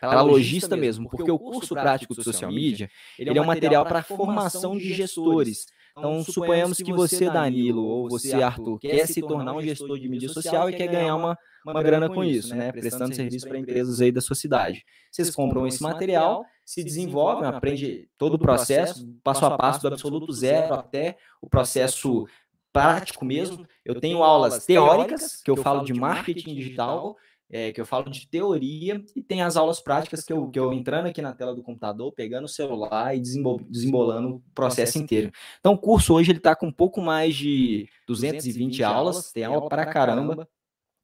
para 0.00 0.20
lojista 0.20 0.76
mesmo, 0.76 1.08
porque 1.08 1.30
o 1.30 1.38
curso 1.38 1.74
prático 1.74 2.14
de 2.14 2.24
social 2.24 2.50
media, 2.50 2.90
ele 3.16 3.38
é 3.38 3.40
um 3.40 3.46
material 3.46 3.86
para 3.86 4.02
formação 4.02 4.76
de 4.76 4.92
gestores. 4.92 5.66
Então, 5.92 6.20
então 6.20 6.24
suponhamos 6.24 6.78
que 6.78 6.92
você, 6.92 7.30
Danilo, 7.30 7.84
ou 7.84 8.08
você, 8.08 8.34
Arthur, 8.34 8.78
quer 8.78 9.06
se 9.06 9.20
tornar 9.20 9.54
um 9.54 9.62
gestor 9.62 9.98
de 9.98 10.08
mídia 10.08 10.28
social 10.28 10.68
e 10.68 10.74
quer 10.74 10.88
ganhar 10.88 11.14
uma, 11.14 11.38
uma 11.66 11.82
grana 11.82 12.08
com 12.08 12.24
isso, 12.24 12.54
né? 12.54 12.66
né? 12.66 12.72
Prestando 12.72 13.14
serviço 13.14 13.46
para 13.46 13.58
empresas 13.58 14.00
aí 14.00 14.10
da 14.10 14.20
sua 14.20 14.34
cidade. 14.34 14.84
Vocês 15.10 15.34
compram 15.34 15.66
esse 15.66 15.82
material, 15.82 16.44
se 16.64 16.82
desenvolvem, 16.82 17.48
aprende 17.48 18.08
todo 18.16 18.34
o 18.34 18.38
processo, 18.38 19.06
passo 19.22 19.44
a 19.44 19.56
passo, 19.56 19.82
do 19.82 19.88
absoluto 19.88 20.32
zero 20.32 20.74
até 20.74 21.16
o 21.40 21.48
processo 21.48 22.26
prático 22.72 23.24
mesmo. 23.24 23.66
Eu 23.84 24.00
tenho 24.00 24.22
aulas 24.22 24.64
teóricas, 24.64 25.42
que 25.42 25.50
eu 25.50 25.56
falo 25.56 25.84
de 25.84 25.92
marketing 25.92 26.54
digital, 26.54 27.16
é, 27.52 27.70
que 27.70 27.78
eu 27.78 27.84
falo 27.84 28.08
de 28.08 28.26
teoria, 28.26 29.04
e 29.14 29.22
tem 29.22 29.42
as 29.42 29.58
aulas 29.58 29.78
práticas 29.78 30.24
que 30.24 30.32
eu, 30.32 30.48
que 30.48 30.58
eu 30.58 30.72
entrando 30.72 31.06
aqui 31.06 31.20
na 31.20 31.34
tela 31.34 31.54
do 31.54 31.62
computador, 31.62 32.10
pegando 32.10 32.46
o 32.46 32.48
celular 32.48 33.14
e 33.14 33.20
desembolando 33.20 34.36
o 34.36 34.42
processo 34.54 34.98
inteiro. 34.98 35.30
Então, 35.60 35.74
o 35.74 35.78
curso 35.78 36.14
hoje 36.14 36.30
ele 36.30 36.38
está 36.38 36.56
com 36.56 36.68
um 36.68 36.72
pouco 36.72 37.02
mais 37.02 37.36
de 37.36 37.86
220 38.06 38.82
aulas, 38.82 39.30
tem 39.30 39.44
aula 39.44 39.68
para 39.68 39.84
caramba, 39.84 40.48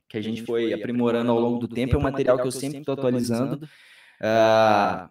que 0.08 0.16
a 0.16 0.22
gente 0.22 0.42
foi 0.42 0.72
aprimorando 0.72 1.30
ao 1.30 1.38
longo 1.38 1.58
do 1.58 1.68
tempo, 1.68 1.94
é 1.94 1.98
um 1.98 2.02
material 2.02 2.38
que 2.38 2.46
eu 2.46 2.52
sempre 2.52 2.78
estou 2.78 2.94
atualizando. 2.94 3.66
Uh, 4.18 5.08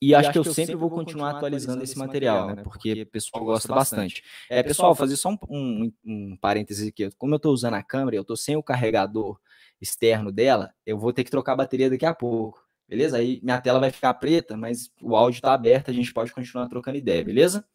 e 0.00 0.14
acho 0.14 0.30
que 0.30 0.38
eu 0.38 0.44
sempre 0.44 0.76
vou 0.76 0.90
continuar 0.90 1.30
atualizando 1.30 1.82
esse 1.82 1.98
material, 1.98 2.54
né? 2.54 2.62
Porque 2.62 3.02
o 3.02 3.06
pessoal 3.06 3.44
gosta 3.44 3.74
bastante. 3.74 4.22
É, 4.48 4.62
pessoal, 4.62 4.94
fazer 4.94 5.16
só 5.16 5.30
um, 5.30 5.38
um, 5.50 5.92
um 6.04 6.36
parênteses 6.36 6.88
aqui. 6.88 7.10
Como 7.16 7.34
eu 7.34 7.38
estou 7.38 7.52
usando 7.52 7.74
a 7.74 7.82
câmera, 7.82 8.16
eu 8.16 8.22
estou 8.22 8.36
sem 8.36 8.54
o 8.54 8.62
carregador 8.62 9.40
externo 9.80 10.32
dela, 10.32 10.72
eu 10.86 10.98
vou 10.98 11.12
ter 11.12 11.24
que 11.24 11.30
trocar 11.30 11.52
a 11.52 11.56
bateria 11.56 11.90
daqui 11.90 12.06
a 12.06 12.14
pouco. 12.14 12.62
Beleza? 12.88 13.16
Aí 13.16 13.40
minha 13.42 13.60
tela 13.60 13.80
vai 13.80 13.90
ficar 13.90 14.12
preta, 14.14 14.56
mas 14.56 14.90
o 15.00 15.16
áudio 15.16 15.38
está 15.38 15.54
aberto, 15.54 15.90
a 15.90 15.94
gente 15.94 16.12
pode 16.12 16.32
continuar 16.32 16.68
trocando 16.68 16.98
ideia, 16.98 17.24
beleza? 17.24 17.66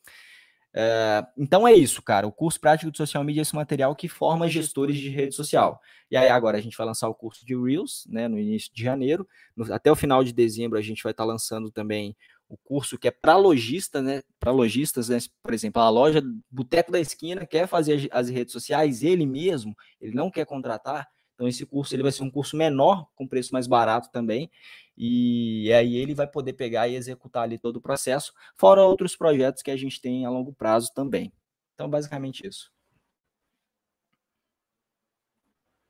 É, 0.74 1.26
então 1.36 1.68
é 1.68 1.74
isso, 1.74 2.02
cara. 2.02 2.28
O 2.28 2.32
curso 2.32 2.60
prático 2.60 2.92
de 2.92 2.98
social 2.98 3.24
media 3.24 3.42
é 3.42 3.44
esse 3.44 3.56
material 3.56 3.96
que 3.96 4.08
forma 4.08 4.48
gestores 4.48 4.98
de 4.98 5.10
rede 5.10 5.36
social. 5.36 5.82
E 6.12 6.18
aí 6.18 6.30
agora 6.30 6.58
a 6.58 6.62
gente 6.62 6.78
vai 6.78 6.86
lançar 6.86 7.10
o 7.10 7.16
curso 7.16 7.46
de 7.46 7.56
Reels, 7.56 8.06
né, 8.08 8.28
no 8.28 8.38
início 8.38 8.72
de 8.74 8.84
janeiro. 8.84 9.28
No, 9.56 9.74
até 9.74 9.92
o 9.92 9.96
final 9.96 10.24
de 10.24 10.32
dezembro 10.32 10.78
a 10.78 10.82
gente 10.82 11.04
vai 11.04 11.12
estar 11.12 11.24
tá 11.24 11.28
lançando 11.28 11.72
também 11.72 12.16
o 12.48 12.58
curso 12.58 12.98
que 12.98 13.08
é 13.08 13.12
para 13.12 13.38
lojista, 13.38 14.02
né? 14.02 14.24
Para 14.40 14.52
lojistas, 14.52 15.10
né? 15.10 15.18
por 15.44 15.54
exemplo, 15.54 15.82
a 15.82 15.90
loja 15.90 16.22
Boteco 16.50 16.92
da 16.92 17.00
Esquina 17.00 17.46
quer 17.46 17.68
fazer 17.68 18.10
as 18.12 18.28
redes 18.28 18.52
sociais, 18.52 19.04
ele 19.04 19.26
mesmo, 19.26 19.76
ele 20.02 20.16
não 20.16 20.32
quer 20.32 20.46
contratar, 20.46 21.08
então 21.40 21.48
esse 21.48 21.66
curso 21.66 21.96
ele 21.96 22.04
vai 22.04 22.12
ser 22.12 22.22
um 22.22 22.30
curso 22.30 22.58
menor, 22.58 23.08
com 23.16 23.26
preço 23.26 23.54
mais 23.54 23.66
barato 23.66 24.12
também, 24.12 24.52
e 24.98 25.72
aí 25.72 25.96
ele 25.96 26.14
vai 26.14 26.28
poder 26.28 26.52
pegar 26.52 26.90
e 26.90 26.96
executar 26.96 27.44
ali 27.44 27.58
todo 27.58 27.78
o 27.78 27.82
processo, 27.82 28.34
fora 28.58 28.84
outros 28.84 29.16
projetos 29.16 29.64
que 29.64 29.72
a 29.72 29.78
gente 29.78 30.02
tem 30.02 30.26
a 30.26 30.30
longo 30.30 30.52
prazo 30.52 30.92
também. 30.94 31.32
Então, 31.76 31.90
basicamente 31.90 32.46
isso. 32.46 32.70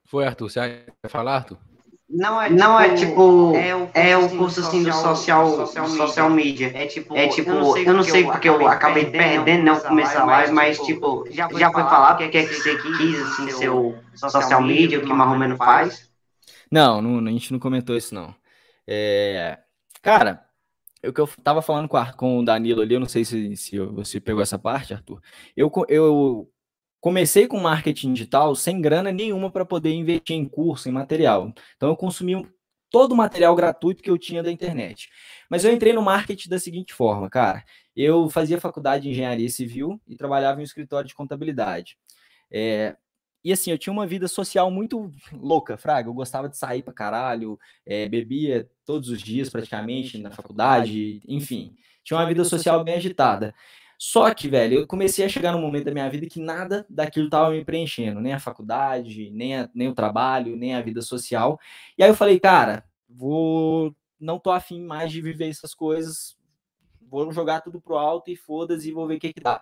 Foi, 0.05 0.23
Arthur. 0.23 0.51
Você 0.51 0.59
vai 0.59 1.09
falar, 1.09 1.37
Arthur? 1.37 1.68
Não 2.09 2.41
é, 2.41 2.49
não 2.49 2.79
é 2.79 2.95
tipo, 2.95 3.55
é 3.55 3.75
o, 3.75 3.89
é 3.93 4.17
o 4.17 4.29
curso 4.29 4.61
assim 4.61 4.81
do 4.81 4.91
social, 4.91 5.47
social, 5.55 5.87
social 5.87 6.29
media. 6.31 6.71
É 6.75 6.87
tipo, 6.87 7.15
é 7.15 7.27
tipo, 7.27 7.51
eu 7.51 7.93
não 7.93 8.03
sei 8.03 8.23
porque 8.23 8.49
eu 8.49 8.67
acabei 8.67 9.05
perdendo 9.05 9.65
não 9.65 9.79
começar 9.79 10.25
mais, 10.25 10.49
mas 10.49 10.79
tipo, 10.79 11.27
já 11.29 11.47
foi, 11.47 11.59
já 11.59 11.71
foi 11.71 11.83
falar 11.83 12.15
o 12.15 12.17
que 12.17 12.23
é 12.23 12.45
que 12.45 12.53
você 12.53 12.75
quis 12.77 13.21
assim 13.21 13.51
ser 13.51 13.69
o 13.69 13.93
social 14.15 14.63
media, 14.63 14.97
o 14.97 15.03
que 15.03 15.13
mais 15.13 15.31
ou 15.31 15.37
menos 15.37 15.57
faz? 15.57 16.09
Não, 16.71 16.99
não, 16.99 17.27
a 17.27 17.31
gente 17.31 17.51
não 17.51 17.59
comentou 17.59 17.95
isso 17.95 18.15
não. 18.15 18.33
É, 18.87 19.59
cara, 20.01 20.43
o 21.05 21.13
que 21.13 21.21
eu 21.21 21.29
tava 21.43 21.61
falando 21.61 21.87
com, 21.87 21.97
a, 21.97 22.11
com 22.11 22.39
o 22.39 22.43
Danilo 22.43 22.81
ali, 22.81 22.95
eu 22.95 22.99
não 22.99 23.07
sei 23.07 23.23
se, 23.23 23.55
se 23.55 23.79
você 23.79 24.19
pegou 24.19 24.41
essa 24.41 24.57
parte, 24.57 24.95
Arthur. 24.95 25.21
Eu, 25.55 25.71
eu 25.87 26.49
comecei 26.99 27.47
com 27.47 27.59
marketing 27.59 28.13
digital 28.13 28.55
sem 28.55 28.81
grana 28.81 29.11
nenhuma 29.11 29.51
para 29.51 29.65
poder 29.65 29.93
investir 29.93 30.35
em 30.35 30.47
curso, 30.47 30.89
em 30.89 30.91
material. 30.91 31.53
Então 31.75 31.89
eu 31.89 31.95
consumi 31.95 32.47
todo 32.89 33.11
o 33.13 33.15
material 33.15 33.55
gratuito 33.55 34.03
que 34.03 34.09
eu 34.09 34.17
tinha 34.17 34.43
da 34.43 34.51
internet. 34.51 35.09
Mas 35.49 35.63
eu 35.63 35.71
entrei 35.71 35.93
no 35.93 36.01
marketing 36.01 36.49
da 36.49 36.59
seguinte 36.59 36.93
forma, 36.93 37.29
cara. 37.29 37.63
Eu 37.95 38.29
fazia 38.29 38.59
faculdade 38.59 39.03
de 39.03 39.09
engenharia 39.09 39.49
civil 39.49 39.99
e 40.07 40.15
trabalhava 40.15 40.59
em 40.59 40.61
um 40.61 40.65
escritório 40.65 41.07
de 41.07 41.15
contabilidade. 41.15 41.97
É, 42.51 42.95
e 43.43 43.53
assim, 43.53 43.71
eu 43.71 43.77
tinha 43.77 43.93
uma 43.93 44.07
vida 44.07 44.27
social 44.27 44.69
muito 44.69 45.11
louca, 45.31 45.77
Fraga. 45.77 46.09
Eu 46.09 46.13
gostava 46.13 46.49
de 46.49 46.57
sair 46.57 46.83
pra 46.83 46.93
caralho, 46.93 47.57
é, 47.85 48.07
bebia 48.09 48.69
todos 48.85 49.09
os 49.09 49.21
dias 49.21 49.49
praticamente 49.49 50.17
na 50.17 50.31
faculdade, 50.31 51.21
enfim. 51.27 51.75
Tinha 52.03 52.19
uma 52.19 52.27
vida 52.27 52.43
social 52.43 52.83
bem 52.83 52.95
agitada. 52.95 53.53
Só 54.01 54.33
que, 54.33 54.47
velho, 54.47 54.79
eu 54.79 54.87
comecei 54.87 55.25
a 55.25 55.29
chegar 55.29 55.51
num 55.51 55.59
momento 55.59 55.83
da 55.83 55.91
minha 55.91 56.09
vida 56.09 56.25
que 56.25 56.39
nada 56.39 56.85
daquilo 56.89 57.25
estava 57.25 57.51
me 57.51 57.65
preenchendo, 57.65 58.21
nem 58.21 58.31
a 58.31 58.39
faculdade, 58.39 59.29
nem, 59.31 59.57
a, 59.57 59.69
nem 59.75 59.89
o 59.89 59.93
trabalho, 59.93 60.55
nem 60.55 60.73
a 60.73 60.81
vida 60.81 61.01
social. 61.01 61.59
E 61.97 62.03
aí 62.03 62.09
eu 62.09 62.15
falei, 62.15 62.39
cara, 62.39 62.85
vou. 63.09 63.93
Não 64.17 64.39
tô 64.39 64.51
afim 64.51 64.81
mais 64.81 65.11
de 65.11 65.21
viver 65.21 65.49
essas 65.49 65.73
coisas, 65.73 66.37
vou 67.01 67.31
jogar 67.33 67.59
tudo 67.61 67.81
pro 67.81 67.97
alto 67.97 68.31
e 68.31 68.37
foda-se 68.37 68.87
e 68.87 68.91
vou 68.93 69.05
ver 69.05 69.15
o 69.15 69.19
que 69.19 69.33
que 69.33 69.41
dá. 69.41 69.61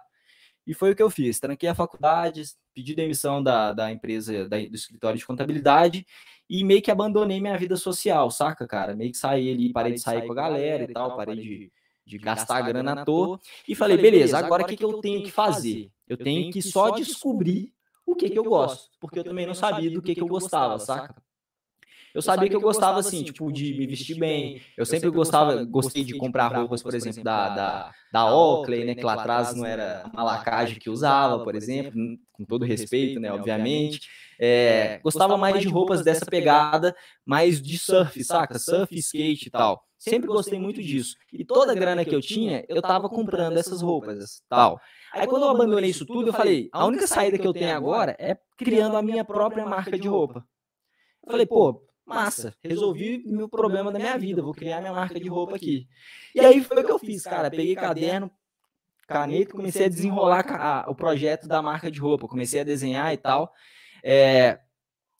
E 0.67 0.73
foi 0.73 0.91
o 0.91 0.95
que 0.95 1.01
eu 1.01 1.09
fiz. 1.09 1.39
Tranquei 1.39 1.69
a 1.69 1.75
faculdade, 1.75 2.43
pedi 2.75 2.93
demissão 2.93 3.41
da, 3.41 3.73
da 3.73 3.91
empresa, 3.91 4.47
da, 4.47 4.57
do 4.57 4.75
escritório 4.75 5.17
de 5.17 5.25
contabilidade 5.25 6.05
e 6.47 6.63
meio 6.63 6.81
que 6.81 6.91
abandonei 6.91 7.41
minha 7.41 7.57
vida 7.57 7.75
social, 7.75 8.29
saca, 8.29 8.67
cara? 8.67 8.95
Meio 8.95 9.11
que 9.11 9.17
saí 9.17 9.51
ali, 9.51 9.71
parei 9.71 9.93
de 9.93 9.99
sair 9.99 10.25
com 10.25 10.31
a 10.33 10.35
galera 10.35 10.83
e 10.83 10.87
tal, 10.87 11.15
parei 11.15 11.35
de 11.35 11.71
de 12.07 12.17
gastar 12.17 12.61
grana 12.61 12.93
à 12.93 13.05
toa. 13.05 13.39
E 13.67 13.75
falei, 13.75 13.97
beleza, 13.97 14.37
agora 14.37 14.63
o 14.63 14.65
que, 14.65 14.77
que 14.77 14.85
eu 14.85 14.99
tenho 14.99 15.21
que 15.21 15.31
fazer? 15.31 15.91
Eu 16.07 16.17
tenho 16.17 16.51
que 16.51 16.61
só 16.61 16.91
descobrir 16.91 17.73
o 18.05 18.15
que, 18.15 18.29
que 18.29 18.39
eu 18.39 18.43
gosto, 18.45 18.89
porque 18.99 19.19
eu 19.19 19.23
também 19.23 19.45
não 19.45 19.53
sabia 19.53 19.91
do 19.91 20.01
que, 20.01 20.15
que 20.15 20.21
eu 20.21 20.27
gostava, 20.27 20.79
saca? 20.79 21.21
eu 22.17 22.21
sabia 22.21 22.49
que 22.49 22.55
eu 22.55 22.61
gostava, 22.61 22.99
assim, 22.99 23.23
tipo, 23.23 23.51
de 23.51 23.75
me 23.75 23.85
vestir 23.85 24.17
bem. 24.17 24.59
Eu 24.75 24.87
sempre 24.87 25.09
gostava, 25.11 25.63
gostei 25.63 26.03
de 26.03 26.17
comprar 26.17 26.47
roupas, 26.47 26.81
por 26.81 26.95
exemplo, 26.95 27.23
da, 27.23 27.49
da, 27.49 27.91
da 28.11 28.35
Oakley, 28.35 28.85
né? 28.85 28.95
Que 28.95 29.03
lá 29.03 29.13
atrás 29.13 29.55
não 29.55 29.65
era 29.65 30.01
a 30.03 30.09
malacagem 30.11 30.79
que 30.79 30.89
usava, 30.89 31.43
por 31.43 31.53
exemplo, 31.53 31.93
com 32.31 32.43
todo 32.43 32.65
respeito, 32.65 33.19
né? 33.19 33.31
Obviamente. 33.31 34.01
É, 34.39 34.99
gostava 35.03 35.37
mais 35.37 35.61
de 35.61 35.67
roupas 35.67 36.03
dessa 36.03 36.25
pegada, 36.25 36.95
mais 37.25 37.61
de 37.61 37.77
surf, 37.77 38.23
saca? 38.23 38.57
Surf, 38.57 38.95
skate 38.97 39.49
e 39.49 39.51
tal. 39.51 39.86
Sempre 39.97 40.27
gostei 40.27 40.59
muito 40.59 40.81
disso. 40.81 41.15
E 41.33 41.43
toda 41.43 41.71
a 41.71 41.75
grana 41.75 42.05
que 42.05 42.13
eu 42.13 42.21
tinha, 42.21 42.63
eu 42.69 42.81
tava 42.81 43.09
comprando 43.09 43.57
essas 43.57 43.81
roupas, 43.81 44.43
tal. 44.47 44.79
Aí 45.11 45.25
quando 45.25 45.43
eu 45.43 45.49
abandonei 45.49 45.89
isso 45.89 46.05
tudo, 46.05 46.29
eu 46.29 46.33
falei, 46.33 46.69
a 46.71 46.85
única 46.85 47.07
saída 47.07 47.37
que 47.37 47.47
eu 47.47 47.53
tenho 47.53 47.75
agora 47.75 48.15
é 48.19 48.37
criando 48.55 48.95
a 48.95 49.01
minha 49.01 49.25
própria 49.25 49.65
marca 49.65 49.97
de 49.97 50.07
roupa. 50.07 50.45
Eu 51.25 51.31
falei, 51.31 51.45
pô, 51.45 51.83
massa, 52.05 52.53
resolvi 52.63 53.23
o 53.25 53.35
meu 53.35 53.49
problema 53.49 53.91
da 53.91 53.97
minha 53.97 54.17
vida, 54.17 54.41
vou 54.41 54.53
criar 54.53 54.79
minha 54.79 54.93
marca 54.93 55.19
de 55.19 55.27
roupa 55.27 55.55
aqui. 55.55 55.87
E 56.33 56.39
aí 56.39 56.63
foi 56.63 56.81
o 56.81 56.85
que 56.85 56.91
eu 56.91 56.99
fiz, 56.99 57.23
cara. 57.23 57.49
Peguei 57.49 57.75
caderno, 57.75 58.31
caneta, 59.07 59.51
comecei 59.51 59.87
a 59.87 59.89
desenrolar 59.89 60.85
o 60.87 60.93
projeto 60.93 61.47
da 61.47 61.61
marca 61.61 61.89
de 61.89 61.99
roupa, 61.99 62.27
comecei 62.27 62.61
a 62.61 62.63
desenhar 62.63 63.11
e 63.13 63.17
tal. 63.17 63.51
É, 64.03 64.59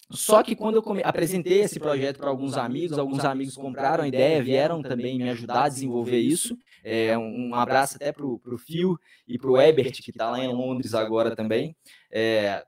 só 0.09 0.41
que 0.41 0.55
quando 0.55 0.75
eu 0.75 0.81
come... 0.81 1.01
apresentei 1.03 1.61
esse 1.61 1.79
projeto 1.79 2.17
para 2.17 2.29
alguns 2.29 2.55
amigos, 2.55 2.97
alguns 2.97 3.25
amigos 3.25 3.55
compraram 3.55 4.05
a 4.05 4.07
ideia, 4.07 4.41
vieram 4.41 4.81
também 4.81 5.17
me 5.17 5.29
ajudar 5.29 5.65
a 5.65 5.69
desenvolver 5.69 6.19
isso. 6.19 6.57
É, 6.83 7.17
um 7.17 7.53
abraço 7.53 7.97
até 7.97 8.13
para 8.13 8.25
o 8.25 8.57
Phil 8.57 8.97
e 9.27 9.37
para 9.37 9.51
o 9.51 9.59
Ebert, 9.59 10.01
que 10.01 10.11
está 10.11 10.31
lá 10.31 10.39
em 10.39 10.47
Londres 10.47 10.93
agora 10.93 11.35
também. 11.35 11.75
É... 12.09 12.63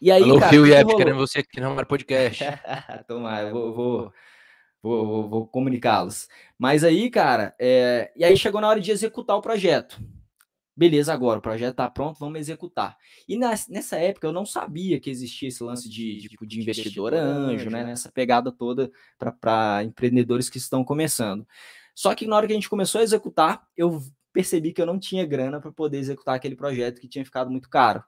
E 0.00 0.12
aí, 0.12 0.22
Alô, 0.22 0.38
cara, 0.38 0.50
Phil 0.50 0.66
e 0.66 0.72
Ebert, 0.72 0.96
querendo 0.96 1.16
você 1.16 1.40
aqui 1.40 1.60
no 1.60 1.86
podcast. 1.86 2.44
Tomara, 3.08 3.50
vou, 3.50 3.74
vou, 3.74 4.12
vou, 4.80 5.06
vou, 5.06 5.28
vou 5.28 5.46
comunicá-los. 5.48 6.28
Mas 6.56 6.84
aí, 6.84 7.10
cara, 7.10 7.52
é... 7.58 8.12
e 8.14 8.24
aí 8.24 8.36
chegou 8.36 8.60
na 8.60 8.68
hora 8.68 8.80
de 8.80 8.92
executar 8.92 9.36
o 9.36 9.42
projeto. 9.42 10.00
Beleza, 10.76 11.12
agora 11.12 11.38
o 11.38 11.42
projeto 11.42 11.70
está 11.70 11.88
pronto, 11.88 12.18
vamos 12.18 12.40
executar. 12.40 12.96
E 13.28 13.38
nessa 13.38 13.96
época 13.96 14.26
eu 14.26 14.32
não 14.32 14.44
sabia 14.44 14.98
que 14.98 15.08
existia 15.08 15.48
esse 15.48 15.62
lance 15.62 15.88
de, 15.88 16.16
de, 16.16 16.28
tipo, 16.28 16.44
de 16.44 16.60
investidor 16.60 17.14
anjo, 17.14 17.70
né? 17.70 17.84
Nessa 17.84 18.10
pegada 18.10 18.50
toda 18.50 18.90
para 19.40 19.84
empreendedores 19.84 20.50
que 20.50 20.58
estão 20.58 20.84
começando. 20.84 21.46
Só 21.94 22.12
que 22.12 22.26
na 22.26 22.34
hora 22.36 22.46
que 22.46 22.52
a 22.52 22.56
gente 22.56 22.68
começou 22.68 23.00
a 23.00 23.04
executar, 23.04 23.62
eu 23.76 24.02
percebi 24.32 24.72
que 24.72 24.82
eu 24.82 24.86
não 24.86 24.98
tinha 24.98 25.24
grana 25.24 25.60
para 25.60 25.70
poder 25.70 25.98
executar 25.98 26.34
aquele 26.34 26.56
projeto 26.56 27.00
que 27.00 27.06
tinha 27.06 27.24
ficado 27.24 27.50
muito 27.50 27.70
caro. 27.70 28.02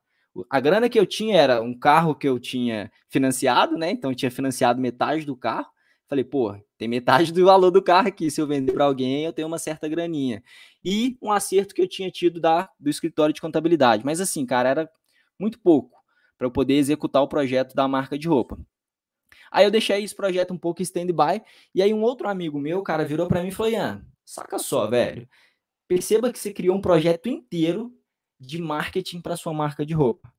A 0.50 0.58
grana 0.58 0.88
que 0.88 0.98
eu 0.98 1.06
tinha 1.06 1.36
era 1.40 1.62
um 1.62 1.72
carro 1.72 2.16
que 2.16 2.28
eu 2.28 2.38
tinha 2.38 2.90
financiado, 3.08 3.78
né? 3.78 3.92
Então 3.92 4.10
eu 4.10 4.16
tinha 4.16 4.30
financiado 4.30 4.80
metade 4.80 5.24
do 5.24 5.36
carro. 5.36 5.68
Falei, 6.08 6.24
pô, 6.24 6.54
tem 6.78 6.86
metade 6.86 7.32
do 7.32 7.44
valor 7.44 7.70
do 7.70 7.82
carro 7.82 8.08
aqui. 8.08 8.30
Se 8.30 8.40
eu 8.40 8.46
vender 8.46 8.72
para 8.72 8.84
alguém, 8.84 9.24
eu 9.24 9.32
tenho 9.32 9.48
uma 9.48 9.58
certa 9.58 9.88
graninha. 9.88 10.42
E 10.84 11.18
um 11.20 11.32
acerto 11.32 11.74
que 11.74 11.82
eu 11.82 11.88
tinha 11.88 12.10
tido 12.10 12.40
da, 12.40 12.70
do 12.78 12.88
escritório 12.88 13.34
de 13.34 13.40
contabilidade. 13.40 14.04
Mas 14.04 14.20
assim, 14.20 14.46
cara, 14.46 14.68
era 14.68 14.90
muito 15.38 15.58
pouco 15.58 16.00
para 16.38 16.46
eu 16.46 16.50
poder 16.50 16.74
executar 16.74 17.22
o 17.22 17.28
projeto 17.28 17.74
da 17.74 17.88
marca 17.88 18.18
de 18.18 18.28
roupa. 18.28 18.58
Aí 19.50 19.64
eu 19.64 19.70
deixei 19.70 20.02
esse 20.02 20.14
projeto 20.14 20.52
um 20.54 20.58
pouco 20.58 20.82
stand-by. 20.82 21.42
E 21.74 21.82
aí 21.82 21.92
um 21.92 22.02
outro 22.02 22.28
amigo 22.28 22.58
meu, 22.60 22.82
cara, 22.82 23.04
virou 23.04 23.26
para 23.26 23.42
mim 23.42 23.48
e 23.48 23.52
falou: 23.52 23.72
Ian, 23.72 24.06
saca 24.24 24.58
só, 24.58 24.86
velho. 24.86 25.28
Perceba 25.88 26.32
que 26.32 26.38
você 26.38 26.52
criou 26.52 26.76
um 26.76 26.80
projeto 26.80 27.28
inteiro 27.28 27.92
de 28.38 28.60
marketing 28.60 29.20
para 29.20 29.36
sua 29.36 29.52
marca 29.52 29.84
de 29.84 29.94
roupa. 29.94 30.32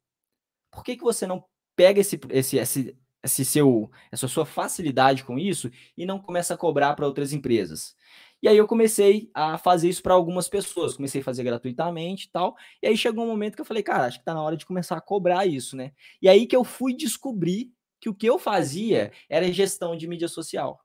Por 0.71 0.83
que, 0.83 0.95
que 0.95 1.03
você 1.03 1.25
não 1.25 1.43
pega 1.75 2.01
esse, 2.01 2.19
esse, 2.29 2.57
esse, 2.57 2.97
esse 3.27 3.45
seu, 3.45 3.91
essa 4.11 4.27
sua 4.27 4.45
facilidade 4.45 5.23
com 5.23 5.37
isso 5.37 5.69
e 5.95 6.05
não 6.05 6.19
começa 6.19 6.53
a 6.53 6.57
cobrar 6.57 6.95
para 6.95 7.05
outras 7.05 7.31
empresas. 7.31 7.95
E 8.41 8.47
aí 8.47 8.57
eu 8.57 8.67
comecei 8.67 9.29
a 9.33 9.57
fazer 9.57 9.89
isso 9.89 10.03
para 10.03 10.13
algumas 10.13 10.47
pessoas, 10.47 10.95
comecei 10.95 11.21
a 11.21 11.23
fazer 11.23 11.43
gratuitamente 11.43 12.27
e 12.27 12.29
tal. 12.29 12.55
E 12.81 12.87
aí 12.87 12.95
chegou 12.95 13.25
um 13.25 13.27
momento 13.27 13.55
que 13.55 13.61
eu 13.61 13.65
falei, 13.65 13.81
cara, 13.81 14.05
acho 14.05 14.17
que 14.17 14.21
está 14.21 14.33
na 14.33 14.43
hora 14.43 14.55
de 14.55 14.65
começar 14.65 14.95
a 14.95 15.01
cobrar 15.01 15.45
isso, 15.45 15.75
né? 15.75 15.91
E 16.21 16.29
aí 16.29 16.45
que 16.45 16.55
eu 16.55 16.63
fui 16.63 16.95
descobrir 16.95 17.71
que 17.99 18.09
o 18.09 18.13
que 18.13 18.27
eu 18.27 18.37
fazia 18.37 19.11
era 19.27 19.51
gestão 19.51 19.95
de 19.97 20.07
mídia 20.07 20.27
social. 20.27 20.79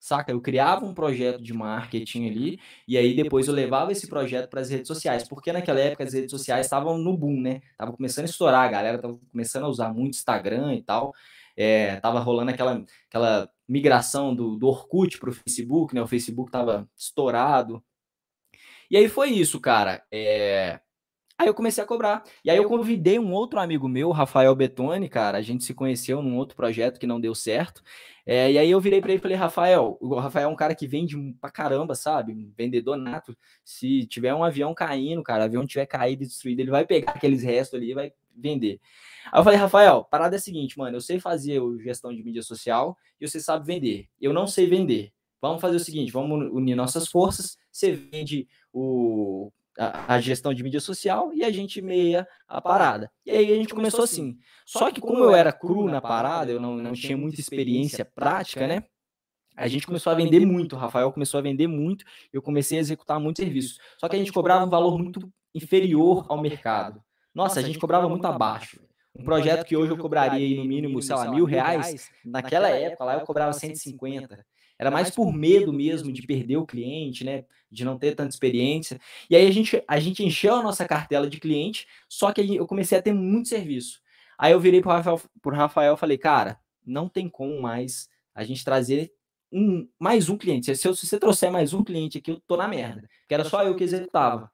Saca? 0.00 0.32
Eu 0.32 0.40
criava 0.40 0.84
um 0.84 0.92
projeto 0.92 1.42
de 1.42 1.52
marketing 1.54 2.28
ali, 2.28 2.60
e 2.86 2.96
aí 2.96 3.14
depois 3.16 3.48
eu 3.48 3.54
levava 3.54 3.90
esse 3.92 4.06
projeto 4.06 4.50
para 4.50 4.60
as 4.60 4.68
redes 4.68 4.86
sociais, 4.86 5.26
porque 5.26 5.50
naquela 5.52 5.80
época 5.80 6.04
as 6.04 6.12
redes 6.12 6.30
sociais 6.30 6.66
estavam 6.66 6.98
no 6.98 7.16
boom, 7.16 7.40
né? 7.40 7.62
Tava 7.76 7.92
começando 7.92 8.26
a 8.26 8.28
estourar, 8.28 8.66
a 8.66 8.70
galera 8.70 8.98
tava 8.98 9.18
começando 9.30 9.64
a 9.64 9.68
usar 9.68 9.94
muito 9.94 10.14
Instagram 10.14 10.74
e 10.74 10.82
tal 10.82 11.14
é, 11.56 11.96
tava 11.96 12.20
rolando 12.20 12.50
aquela, 12.50 12.84
aquela 13.08 13.50
migração 13.68 14.34
do, 14.34 14.56
do 14.56 14.66
Orkut 14.66 15.18
para 15.18 15.30
o 15.30 15.32
Facebook, 15.32 15.94
né? 15.94 16.02
O 16.02 16.06
Facebook 16.06 16.50
tava 16.50 16.88
estourado. 16.96 17.82
E 18.90 18.96
aí 18.96 19.08
foi 19.08 19.30
isso, 19.30 19.60
cara. 19.60 20.04
É... 20.10 20.80
Aí 21.36 21.48
eu 21.48 21.54
comecei 21.54 21.82
a 21.82 21.86
cobrar. 21.86 22.22
E 22.44 22.50
aí 22.50 22.56
eu 22.56 22.68
convidei 22.68 23.18
um 23.18 23.32
outro 23.32 23.58
amigo 23.58 23.88
meu, 23.88 24.12
Rafael 24.12 24.54
Betoni, 24.54 25.08
cara. 25.08 25.38
A 25.38 25.42
gente 25.42 25.64
se 25.64 25.74
conheceu 25.74 26.22
num 26.22 26.36
outro 26.36 26.56
projeto 26.56 26.98
que 27.00 27.06
não 27.06 27.20
deu 27.20 27.34
certo. 27.34 27.82
É, 28.24 28.52
e 28.52 28.58
aí 28.58 28.70
eu 28.70 28.80
virei 28.80 29.00
para 29.00 29.10
ele 29.10 29.18
e 29.18 29.22
falei, 29.22 29.36
Rafael, 29.36 29.98
o 30.00 30.14
Rafael 30.14 30.48
é 30.48 30.52
um 30.52 30.56
cara 30.56 30.74
que 30.74 30.86
vende 30.86 31.16
pra 31.40 31.50
caramba, 31.50 31.94
sabe? 31.94 32.32
Vendedor 32.56 32.96
nato. 32.96 33.36
Se 33.64 34.06
tiver 34.06 34.32
um 34.32 34.44
avião 34.44 34.72
caindo, 34.74 35.22
cara, 35.24 35.44
avião 35.44 35.66
tiver 35.66 35.86
caído 35.86 36.22
e 36.22 36.26
destruído, 36.26 36.60
ele 36.60 36.70
vai 36.70 36.86
pegar 36.86 37.12
aqueles 37.12 37.42
restos 37.42 37.78
ali 37.78 37.90
e 37.90 37.94
vai 37.94 38.12
vender. 38.36 38.80
Aí 39.32 39.40
eu 39.40 39.44
falei, 39.44 39.58
Rafael, 39.58 40.04
parada 40.04 40.36
é 40.36 40.38
a 40.38 40.40
seguinte, 40.40 40.78
mano, 40.78 40.96
eu 40.96 41.00
sei 41.00 41.18
fazer 41.20 41.60
gestão 41.82 42.14
de 42.14 42.22
mídia 42.22 42.42
social 42.42 42.96
e 43.20 43.28
você 43.28 43.40
sabe 43.40 43.66
vender. 43.66 44.08
Eu 44.20 44.32
não 44.32 44.46
sei 44.46 44.66
vender. 44.66 45.12
Vamos 45.40 45.60
fazer 45.60 45.76
o 45.76 45.80
seguinte, 45.80 46.10
vamos 46.10 46.50
unir 46.52 46.74
nossas 46.74 47.06
forças. 47.06 47.58
Você 47.70 47.92
vende 47.92 48.48
o, 48.72 49.52
a, 49.78 50.14
a, 50.14 50.20
gestão 50.20 50.54
de 50.54 50.62
mídia 50.62 50.80
social 50.80 51.32
e 51.34 51.44
a 51.44 51.50
gente 51.50 51.82
meia 51.82 52.26
a 52.48 52.60
parada. 52.60 53.10
E 53.26 53.30
aí 53.30 53.52
a 53.52 53.56
gente 53.56 53.74
começou 53.74 54.04
assim. 54.04 54.38
Só 54.64 54.90
que 54.90 55.00
como 55.00 55.22
eu 55.22 55.34
era 55.34 55.52
cru 55.52 55.88
na 55.88 56.00
parada, 56.00 56.50
eu 56.50 56.60
não, 56.60 56.76
não 56.76 56.92
tinha 56.92 57.16
muita 57.16 57.40
experiência 57.40 58.04
prática, 58.04 58.66
né? 58.66 58.84
A 59.56 59.68
gente 59.68 59.86
começou 59.86 60.10
a 60.12 60.16
vender 60.16 60.44
muito, 60.44 60.74
o 60.74 60.78
Rafael 60.78 61.12
começou 61.12 61.38
a 61.38 61.42
vender 61.42 61.68
muito, 61.68 62.04
eu 62.32 62.42
comecei 62.42 62.78
a 62.78 62.80
executar 62.80 63.20
muito 63.20 63.40
serviço. 63.40 63.78
Só 63.98 64.08
que 64.08 64.16
a 64.16 64.18
gente 64.18 64.32
cobrava 64.32 64.64
um 64.64 64.70
valor 64.70 64.98
muito 64.98 65.32
inferior 65.54 66.26
ao 66.28 66.40
mercado. 66.40 67.00
Nossa, 67.34 67.60
a 67.60 67.62
gente 67.62 67.78
cobrava 67.78 68.08
muito 68.08 68.26
abaixo. 68.26 68.80
Um 69.16 69.24
projeto 69.24 69.64
que 69.64 69.76
hoje 69.76 69.92
eu 69.92 69.98
cobraria 69.98 70.56
no 70.56 70.64
mínimo, 70.64 71.00
sei 71.00 71.14
lá, 71.14 71.30
mil 71.30 71.44
reais, 71.44 72.10
naquela 72.24 72.68
época 72.68 73.04
lá 73.04 73.14
eu 73.14 73.20
cobrava 73.20 73.52
150. 73.52 74.44
Era 74.78 74.90
mais 74.90 75.10
por 75.10 75.32
medo 75.32 75.72
mesmo 75.72 76.12
de 76.12 76.22
perder 76.22 76.56
o 76.56 76.66
cliente, 76.66 77.24
né? 77.24 77.44
De 77.70 77.84
não 77.84 77.96
ter 77.96 78.14
tanta 78.14 78.30
experiência. 78.30 79.00
E 79.30 79.36
aí 79.36 79.46
a 79.46 79.50
gente, 79.50 79.82
a 79.86 80.00
gente 80.00 80.24
encheu 80.24 80.54
a 80.56 80.62
nossa 80.62 80.84
cartela 80.84 81.28
de 81.28 81.38
cliente, 81.38 81.86
só 82.08 82.32
que 82.32 82.56
eu 82.56 82.66
comecei 82.66 82.98
a 82.98 83.02
ter 83.02 83.12
muito 83.12 83.48
serviço. 83.48 84.00
Aí 84.36 84.52
eu 84.52 84.58
virei 84.58 84.80
pro 84.80 84.90
Rafael, 84.90 85.20
pro 85.40 85.54
Rafael 85.54 85.94
e 85.94 85.96
falei, 85.98 86.18
cara, 86.18 86.58
não 86.84 87.08
tem 87.08 87.28
como 87.28 87.60
mais 87.62 88.08
a 88.34 88.42
gente 88.42 88.64
trazer 88.64 89.12
um, 89.52 89.88
mais 89.98 90.28
um 90.28 90.36
cliente. 90.36 90.66
Se, 90.66 90.74
se 90.74 91.06
você 91.06 91.18
trouxer 91.18 91.52
mais 91.52 91.72
um 91.72 91.84
cliente 91.84 92.18
aqui, 92.18 92.32
eu 92.32 92.40
tô 92.46 92.56
na 92.56 92.66
merda. 92.66 93.08
Que 93.28 93.34
era 93.34 93.44
só 93.44 93.62
eu 93.62 93.76
que 93.76 93.84
executava. 93.84 94.50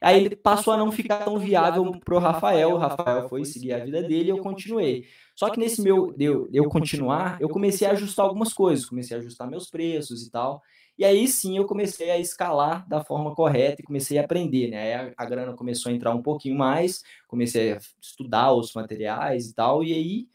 Aí 0.00 0.24
ele 0.24 0.36
passou 0.36 0.72
a 0.72 0.76
não 0.76 0.92
ficar 0.92 1.24
tão 1.24 1.38
viável 1.38 1.90
pro 2.04 2.18
Rafael. 2.18 2.72
O 2.72 2.78
Rafael 2.78 3.28
foi 3.28 3.44
seguir 3.44 3.72
a 3.72 3.84
vida 3.84 4.02
dele 4.02 4.26
e 4.26 4.28
eu 4.28 4.38
continuei. 4.38 5.06
Só 5.34 5.50
que 5.50 5.58
nesse 5.58 5.82
meu 5.82 6.14
eu, 6.18 6.48
eu 6.52 6.68
continuar, 6.68 7.40
eu 7.40 7.48
comecei 7.48 7.88
a 7.88 7.92
ajustar 7.92 8.26
algumas 8.26 8.52
coisas, 8.52 8.86
comecei 8.86 9.16
a 9.16 9.20
ajustar 9.20 9.48
meus 9.50 9.68
preços 9.68 10.26
e 10.26 10.30
tal. 10.30 10.62
E 10.96 11.04
aí 11.04 11.26
sim 11.26 11.56
eu 11.56 11.66
comecei 11.66 12.10
a 12.10 12.18
escalar 12.18 12.88
da 12.88 13.02
forma 13.02 13.34
correta 13.34 13.82
e 13.82 13.84
comecei 13.84 14.16
a 14.16 14.22
aprender, 14.22 14.68
né? 14.68 14.78
Aí 14.78 14.94
a, 14.94 15.14
a 15.16 15.24
grana 15.24 15.52
começou 15.54 15.90
a 15.90 15.94
entrar 15.94 16.14
um 16.14 16.22
pouquinho 16.22 16.56
mais, 16.56 17.02
comecei 17.26 17.72
a 17.72 17.80
estudar 18.00 18.52
os 18.52 18.72
materiais 18.74 19.46
e 19.46 19.54
tal. 19.54 19.82
E 19.82 19.92
aí, 19.92 20.28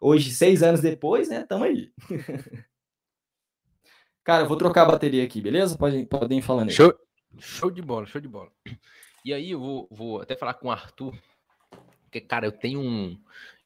hoje, 0.00 0.32
seis 0.32 0.62
anos 0.62 0.80
depois, 0.80 1.28
né? 1.28 1.44
Tamo 1.44 1.64
aí. 1.64 1.92
Cara, 4.24 4.42
eu 4.42 4.48
vou 4.48 4.56
trocar 4.56 4.82
a 4.82 4.90
bateria 4.90 5.22
aqui, 5.22 5.40
beleza? 5.40 5.78
Podem, 5.78 6.04
podem 6.04 6.38
ir 6.40 6.42
falando 6.42 6.70
aí. 6.70 6.74
Show. 6.74 6.92
Show 7.38 7.70
de 7.70 7.82
bola, 7.82 8.06
show 8.06 8.20
de 8.20 8.28
bola. 8.28 8.50
E 9.24 9.32
aí 9.32 9.50
eu 9.50 9.60
vou, 9.60 9.88
vou 9.90 10.20
até 10.20 10.36
falar 10.36 10.54
com 10.54 10.68
o 10.68 10.70
Arthur, 10.70 11.16
porque, 12.04 12.20
cara, 12.20 12.46
eu 12.46 12.52
tenho 12.52 12.80
um. 12.80 13.20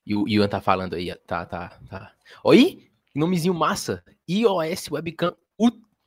E 0.04 0.16
o 0.16 0.26
Ian 0.26 0.48
tá 0.48 0.60
falando 0.60 0.94
aí, 0.94 1.14
tá, 1.26 1.44
tá, 1.44 1.78
tá. 1.88 2.14
Oi? 2.42 2.90
Nomezinho 3.14 3.54
massa. 3.54 4.02
iOS 4.28 4.90
Webcam 4.90 5.36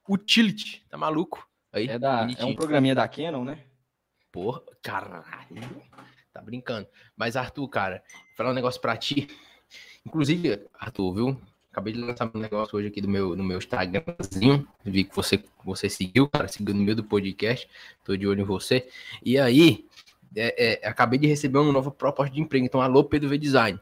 Utility. 0.10 0.86
Tá 0.90 0.98
maluco? 0.98 1.48
Aí, 1.72 1.88
é, 1.88 1.98
da, 1.98 2.28
é 2.38 2.46
um 2.46 2.56
programinha 2.56 2.96
da 2.96 3.08
Canon, 3.08 3.46
né? 3.46 3.64
Porra, 4.32 4.62
caralho. 4.82 5.84
Tá 6.34 6.42
brincando. 6.42 6.88
Mas, 7.16 7.36
Arthur, 7.36 7.68
cara, 7.68 8.04
vou 8.12 8.36
falar 8.36 8.50
um 8.50 8.56
negócio 8.56 8.82
pra 8.82 8.98
ti. 8.98 9.28
Inclusive, 10.06 10.68
Arthur, 10.74 11.14
viu? 11.14 11.42
Acabei 11.74 11.92
de 11.92 12.00
lançar 12.00 12.30
um 12.32 12.38
negócio 12.38 12.78
hoje 12.78 12.90
aqui 12.90 13.02
do 13.02 13.10
meu, 13.10 13.36
no 13.36 13.44
meu 13.44 13.58
Instagramzinho. 13.58 14.68
Vi 14.86 15.06
que 15.06 15.16
você, 15.16 15.44
você 15.66 15.90
seguiu, 15.90 16.30
cara, 16.30 16.48
seguiu 16.48 16.76
no 16.76 16.84
meio 16.84 16.96
do 16.96 17.04
podcast. 17.04 17.68
Tô 18.06 18.16
de 18.16 18.28
olho 18.28 18.42
em 18.42 18.46
você. 18.46 18.88
E 19.26 19.40
aí, 19.40 19.84
é, 20.36 20.84
é, 20.84 20.88
acabei 20.88 21.18
de 21.18 21.26
receber 21.26 21.58
uma 21.58 21.74
nova 21.74 21.90
proposta 21.90 22.32
de 22.32 22.40
emprego. 22.40 22.64
Então, 22.64 22.80
alô, 22.80 23.04
Pedro 23.04 23.28
V 23.28 23.40
Design. 23.40 23.80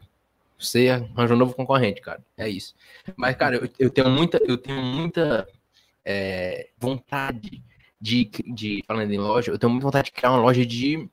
Você 0.58 0.88
arranjou 0.88 1.36
um 1.36 1.40
novo 1.40 1.52
concorrente, 1.52 2.00
cara. 2.00 2.24
É 2.34 2.48
isso. 2.48 2.74
Mas, 3.14 3.36
cara, 3.36 3.56
eu, 3.56 3.68
eu 3.78 3.90
tenho 3.90 4.08
muita, 4.08 4.38
eu 4.38 4.56
tenho 4.56 4.80
muita 4.80 5.46
é, 6.02 6.70
vontade 6.78 7.62
de, 8.00 8.24
de, 8.24 8.82
falando 8.86 9.12
em 9.12 9.18
loja, 9.18 9.52
eu 9.52 9.58
tenho 9.58 9.70
muita 9.70 9.86
vontade 9.86 10.06
de 10.06 10.12
criar 10.12 10.30
uma 10.30 10.40
loja 10.40 10.64
de, 10.64 11.10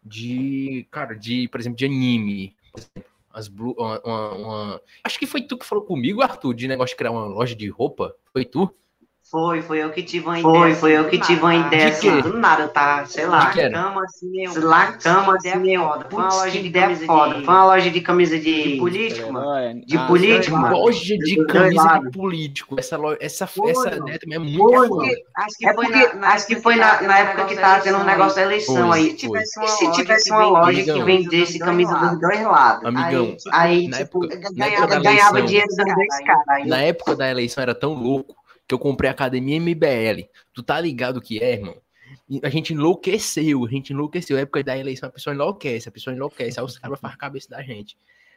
de, 0.00 0.86
cara, 0.92 1.14
de, 1.14 1.48
por 1.48 1.58
exemplo, 1.58 1.76
de 1.76 1.86
anime. 1.86 2.54
Por 2.70 2.78
exemplo, 2.78 3.13
as 3.34 3.48
blue, 3.48 3.74
uma, 3.76 4.00
uma, 4.00 4.32
uma... 4.34 4.82
Acho 5.02 5.18
que 5.18 5.26
foi 5.26 5.42
tu 5.42 5.58
que 5.58 5.66
falou 5.66 5.84
comigo, 5.84 6.22
Arthur, 6.22 6.54
de 6.54 6.68
negócio 6.68 6.94
de 6.94 6.96
criar 6.96 7.10
uma 7.10 7.26
loja 7.26 7.54
de 7.54 7.68
roupa. 7.68 8.14
Foi 8.32 8.44
tu? 8.44 8.72
Foi, 9.30 9.62
foi 9.62 9.82
eu 9.82 9.90
que 9.90 10.02
tive 10.02 10.26
uma 10.26 10.38
ideia. 10.38 10.54
Foi, 10.54 10.74
foi 10.74 10.92
eu 10.92 11.08
que 11.08 11.18
tive 11.18 11.40
uma 11.40 11.54
ideia. 11.54 11.86
De 11.86 11.92
assim, 11.92 12.20
Do 12.20 12.36
nada, 12.38 12.68
tá? 12.68 13.06
Sei 13.06 13.26
lá. 13.26 13.50
Que 13.50 13.70
cama, 13.70 14.04
assim, 14.04 14.44
eu, 14.44 14.68
lá, 14.68 14.92
cama, 14.92 15.36
assim, 15.36 15.74
eu, 15.74 15.82
foi 16.10 16.20
uma 16.22 16.28
loja 16.34 16.50
de 16.50 16.66
ideia 16.66 16.96
foda. 16.96 17.34
Foi 17.36 17.42
uma 17.54 17.64
loja 17.64 17.90
de 17.90 18.00
camisa 18.02 18.38
de, 18.38 18.76
político, 18.76 19.32
mano. 19.32 19.82
De 19.86 19.96
Ah, 19.96 20.06
político, 20.06 20.56
mano. 20.56 20.76
Loja 20.76 21.16
de 21.16 21.46
camisa 21.46 21.98
de 22.00 22.10
político. 22.10 22.76
Essa, 22.78 22.98
loja, 22.98 23.18
essa, 23.18 23.46
Foi, 23.46 23.70
essa 23.70 23.88
é 23.88 24.38
muito 24.38 24.58
Foi, 24.58 24.88
foda. 24.88 25.04
porque- 25.06 25.24
É 25.62 25.72
porque 25.72 26.10
acho 26.22 26.46
que 26.46 26.56
foi 26.56 26.76
na, 26.76 27.00
na 27.02 27.18
época 27.18 27.46
que 27.46 27.56
tava 27.56 27.82
tendo 27.82 27.98
um 27.98 28.04
negócio 28.04 28.36
da 28.36 28.42
eleição 28.42 28.88
Foi, 28.88 28.98
aí. 29.00 29.16
foi. 29.18 29.40
E 29.40 29.68
se 29.68 29.92
tivesse 29.92 30.30
uma 30.30 30.46
loja 30.46 30.84
que 30.84 31.02
vendesse 31.02 31.58
camisa 31.58 31.94
dos 31.94 32.20
dois 32.20 32.42
lados? 32.42 32.84
Amigão, 32.84 33.36
Aí, 33.52 33.88
na 33.88 33.98
tipo, 33.98 34.20
na 34.26 34.98
ganhava, 35.00 35.42
dinheiro 35.42 35.66
dos 35.68 35.76
dois 35.76 36.24
caras. 36.26 36.66
Na 36.68 36.78
época 36.82 37.16
da 37.16 37.30
eleição 37.30 37.62
era 37.62 37.74
tão 37.74 37.94
louco 37.94 38.43
que 38.66 38.74
eu 38.74 38.78
comprei 38.78 39.08
a 39.08 39.12
academia 39.12 39.56
MBL. 39.60 40.28
Tu 40.52 40.62
tá 40.62 40.80
ligado 40.80 41.18
o 41.18 41.20
que 41.20 41.42
é, 41.42 41.52
irmão? 41.54 41.76
A 42.42 42.48
gente 42.48 42.72
enlouqueceu, 42.72 43.64
a 43.64 43.68
gente 43.68 43.92
enlouqueceu. 43.92 44.36
Na 44.36 44.42
época 44.42 44.62
da 44.62 44.76
eleição 44.78 45.08
a 45.08 45.12
pessoa 45.12 45.34
enlouquece, 45.34 45.88
a 45.88 45.92
pessoa 45.92 46.14
enlouquece. 46.14 46.58
Aí 46.58 46.64
os 46.64 46.78
caras 46.78 47.00
fazem 47.00 47.14
a 47.14 47.18
cabeça 47.18 47.48
da 47.48 47.62
gente. 47.62 47.96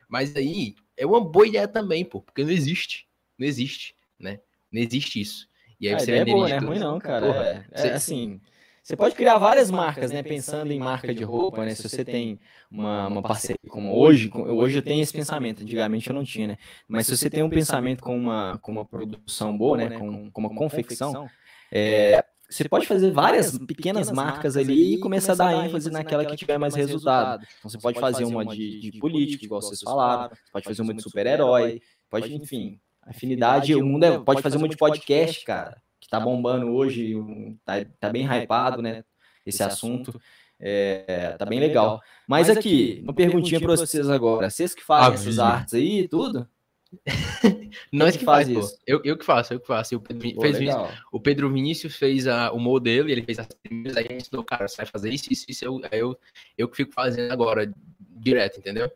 Mas 0.09 0.36
aí 0.36 0.75
é 0.95 1.05
uma 1.05 1.21
boa 1.21 1.47
ideia 1.47 1.67
também, 1.67 2.03
pô, 2.03 2.21
porque 2.21 2.43
não 2.43 2.51
existe. 2.51 3.07
Não 3.38 3.45
existe, 3.47 3.95
né? 4.19 4.39
Não 4.71 4.82
existe 4.82 5.21
isso. 5.21 5.47
E 5.80 5.88
aí 5.88 5.93
A 5.95 5.99
você 5.99 6.05
ideia 6.05 6.21
é 6.21 6.25
boa, 6.25 6.47
venderia 6.47 6.55
né? 6.55 6.59
tudo. 6.59 6.69
Ruim 6.69 6.80
não, 6.80 6.99
cara. 6.99 7.25
Porra, 7.25 7.43
é, 7.45 7.65
é 7.71 7.82
você- 7.82 7.89
assim, 7.89 8.41
você 8.88 8.95
pode 8.95 9.15
criar 9.15 9.38
várias 9.38 9.69
marcas, 9.69 10.11
né? 10.11 10.23
Pensando 10.23 10.71
em 10.71 10.79
marca 10.79 11.13
de 11.13 11.21
roupa, 11.21 11.65
né? 11.65 11.75
Se 11.75 11.83
você 11.83 12.05
tem 12.05 12.39
uma, 12.71 13.07
uma 13.07 13.21
parceria 13.21 13.57
como 13.67 13.93
hoje, 13.93 14.31
hoje 14.33 14.77
eu 14.77 14.81
tenho 14.81 15.03
esse 15.03 15.11
pensamento, 15.11 15.61
antigamente 15.61 16.09
eu 16.09 16.15
não 16.15 16.23
tinha, 16.23 16.47
né? 16.47 16.57
Mas 16.88 17.05
se 17.05 17.17
você 17.17 17.29
tem 17.29 17.43
um 17.43 17.49
pensamento 17.49 18.01
com 18.01 18.17
uma, 18.17 18.57
com 18.61 18.71
uma 18.71 18.85
produção 18.85 19.57
boa, 19.57 19.75
né? 19.75 19.89
Com, 19.89 20.31
com 20.31 20.39
uma 20.39 20.55
confecção, 20.55 21.27
é, 21.69 22.23
você 22.49 22.69
pode 22.69 22.88
fazer 22.88 23.11
várias 23.11 23.57
pequenas 23.57 24.09
marcas 24.09 24.55
ali 24.55 24.93
e 24.93 24.99
começar 24.99 25.33
a 25.33 25.35
dar 25.35 25.65
ênfase 25.65 25.91
naquela 25.91 26.23
que 26.23 26.38
tiver 26.38 26.57
mais 26.57 26.73
resultado. 26.73 27.45
Então 27.59 27.69
você 27.69 27.77
pode 27.77 27.99
fazer 27.99 28.23
uma 28.23 28.45
de, 28.45 28.79
de 28.79 28.99
político, 28.99 29.43
igual 29.43 29.61
vocês 29.61 29.81
falaram, 29.81 30.33
pode 30.49 30.63
fazer 30.63 30.81
uma 30.81 30.93
de 30.93 31.01
super-herói, 31.01 31.81
pode, 32.09 32.33
enfim, 32.33 32.79
afinidade, 33.01 33.75
o 33.75 33.85
mundo 33.85 34.05
é, 34.05 34.17
pode 34.17 34.41
fazer 34.41 34.55
uma 34.55 34.69
de 34.69 34.77
podcast, 34.77 35.43
cara, 35.43 35.75
que 36.07 36.11
tá 36.11 36.19
bombando 36.21 36.67
hoje, 36.67 37.15
um- 37.15 37.57
tá, 37.65 37.73
tá 37.99 38.09
bem 38.09 38.25
hypado, 38.25 38.81
né, 38.81 39.03
esse 39.45 39.61
assunto, 39.61 40.19
é, 40.59 41.35
tá 41.37 41.45
bem 41.45 41.59
legal. 41.59 42.01
Mas 42.25 42.49
aqui, 42.49 43.01
uma 43.03 43.13
perguntinha 43.13 43.59
pra 43.59 43.75
vocês 43.75 44.09
agora, 44.09 44.49
vocês 44.49 44.73
que 44.73 44.83
fazem 44.83 45.13
essas 45.13 45.27
Aviso. 45.27 45.41
artes 45.43 45.73
aí 45.73 45.99
e 45.99 46.07
tudo? 46.07 46.47
Nós 47.91 48.13
que 48.13 48.19
que 48.19 48.25
faz 48.25 48.47
faz, 48.47 48.65
isso? 48.65 48.79
Eu, 48.87 49.01
eu 49.03 49.17
que 49.17 49.25
faço, 49.25 49.53
eu 49.53 49.59
que 49.59 49.67
faço. 49.67 49.97
O 49.97 49.99
Pedro, 49.99 50.33
Pô, 50.35 50.41
fez 50.41 50.57
legal. 50.57 50.89
O 51.11 51.19
Pedro 51.19 51.51
Vinícius 51.51 51.97
fez 51.97 52.25
a, 52.27 52.49
o 52.53 52.59
modelo 52.59 53.09
e 53.09 53.11
ele 53.11 53.23
fez 53.23 53.39
as 53.39 53.47
primeiras. 53.47 53.97
Aí 53.97 54.05
a 54.09 54.13
gente 54.13 54.21
ensinou, 54.21 54.41
cara, 54.45 54.69
você 54.69 54.77
vai 54.77 54.85
fazer 54.85 55.09
isso, 55.13 55.31
isso, 55.31 55.45
isso. 55.49 55.65
Eu, 55.65 55.81
aí 55.91 55.99
eu, 55.99 56.17
eu 56.57 56.69
que 56.69 56.77
fico 56.77 56.93
fazendo 56.93 57.29
agora, 57.29 57.69
direto, 57.99 58.59
entendeu? 58.59 58.89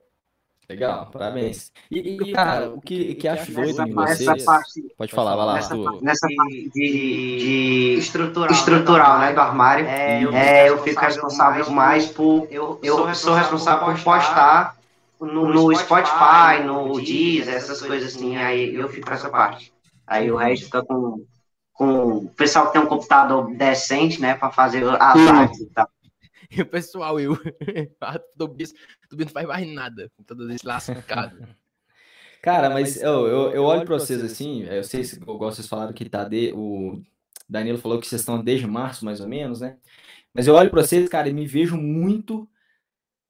Legal, 0.72 1.10
parabéns. 1.12 1.70
E, 1.92 2.00
e, 2.00 2.32
cara, 2.32 2.70
o 2.70 2.80
que, 2.80 3.14
que 3.16 3.28
acho 3.28 3.52
doido 3.52 3.86
Nessa, 3.86 4.24
em 4.24 4.26
vocês... 4.26 4.46
parte, 4.46 4.96
Pode 4.98 5.12
falar, 5.12 5.36
vai 5.36 5.46
lá, 5.46 5.54
nessa, 5.56 5.76
nessa 6.02 6.28
parte 6.34 6.70
de, 6.70 7.38
de 7.40 7.96
estrutural, 8.00 8.50
estrutural 8.50 9.20
né, 9.20 9.34
do 9.34 9.42
armário, 9.42 9.86
é, 9.86 10.70
eu 10.70 10.82
fico 10.82 11.02
responsável 11.02 11.70
mais 11.72 12.06
por. 12.06 12.48
Eu, 12.50 12.80
eu 12.82 13.14
sou 13.14 13.34
responsável 13.34 13.86
por 13.86 14.02
postar 14.02 14.78
no, 15.20 15.54
no 15.54 15.76
Spotify, 15.76 16.64
no 16.66 17.02
Deezer, 17.02 17.54
essas 17.54 17.82
coisas 17.82 18.16
assim. 18.16 18.38
Aí 18.38 18.74
eu 18.74 18.88
fico 18.88 19.08
com 19.08 19.14
essa 19.14 19.30
parte. 19.30 19.74
Aí 20.08 20.32
o 20.32 20.38
resto 20.38 20.66
fica 20.66 20.84
com. 20.84 21.26
Com 21.74 22.18
o 22.18 22.30
pessoal 22.30 22.68
que 22.68 22.74
tem 22.74 22.82
um 22.82 22.86
computador 22.86 23.50
decente, 23.56 24.22
né, 24.22 24.36
pra 24.36 24.52
fazer 24.52 24.86
as 24.88 25.18
artes 25.28 25.60
e 25.62 25.66
tal. 25.66 25.90
E 26.52 26.62
o 26.62 26.66
pessoal, 26.66 27.20
eu. 27.20 27.38
bicho, 28.54 28.74
do 29.10 29.16
bicho 29.16 29.28
não 29.30 29.34
faz 29.34 29.47
mais 29.47 29.68
nada. 29.74 30.10
com 30.10 30.18
Computador 30.18 30.47
desse 30.47 30.66
lascado. 30.66 31.38
Cara, 32.41 32.70
mas 32.72 32.99
eu, 33.02 33.28
eu, 33.28 33.52
eu 33.52 33.64
olho 33.64 33.86
pra 33.86 33.99
vocês 33.99 34.24
assim, 34.24 34.64
eu 34.64 34.84
sei, 34.84 35.04
se- 35.04 35.16
igual 35.18 35.38
vocês 35.52 35.68
falaram 35.68 35.93
que 35.93 36.10
tá 36.10 36.24
de, 36.24 36.52
o 36.56 36.99
Danilo 37.47 37.78
falou 37.78 37.99
que 37.99 38.08
vocês 38.08 38.22
estão 38.22 38.43
desde 38.43 38.66
março, 38.66 39.06
mais 39.06 39.20
ou 39.22 39.28
menos, 39.28 39.62
né? 39.62 39.78
Mas 40.34 40.47
eu 40.47 40.56
olho 40.56 40.72
pra 40.72 40.82
vocês, 40.82 41.08
cara, 41.08 41.30
e 41.30 41.34
me 41.34 41.45
vejo 41.45 41.78
muito, 41.78 42.49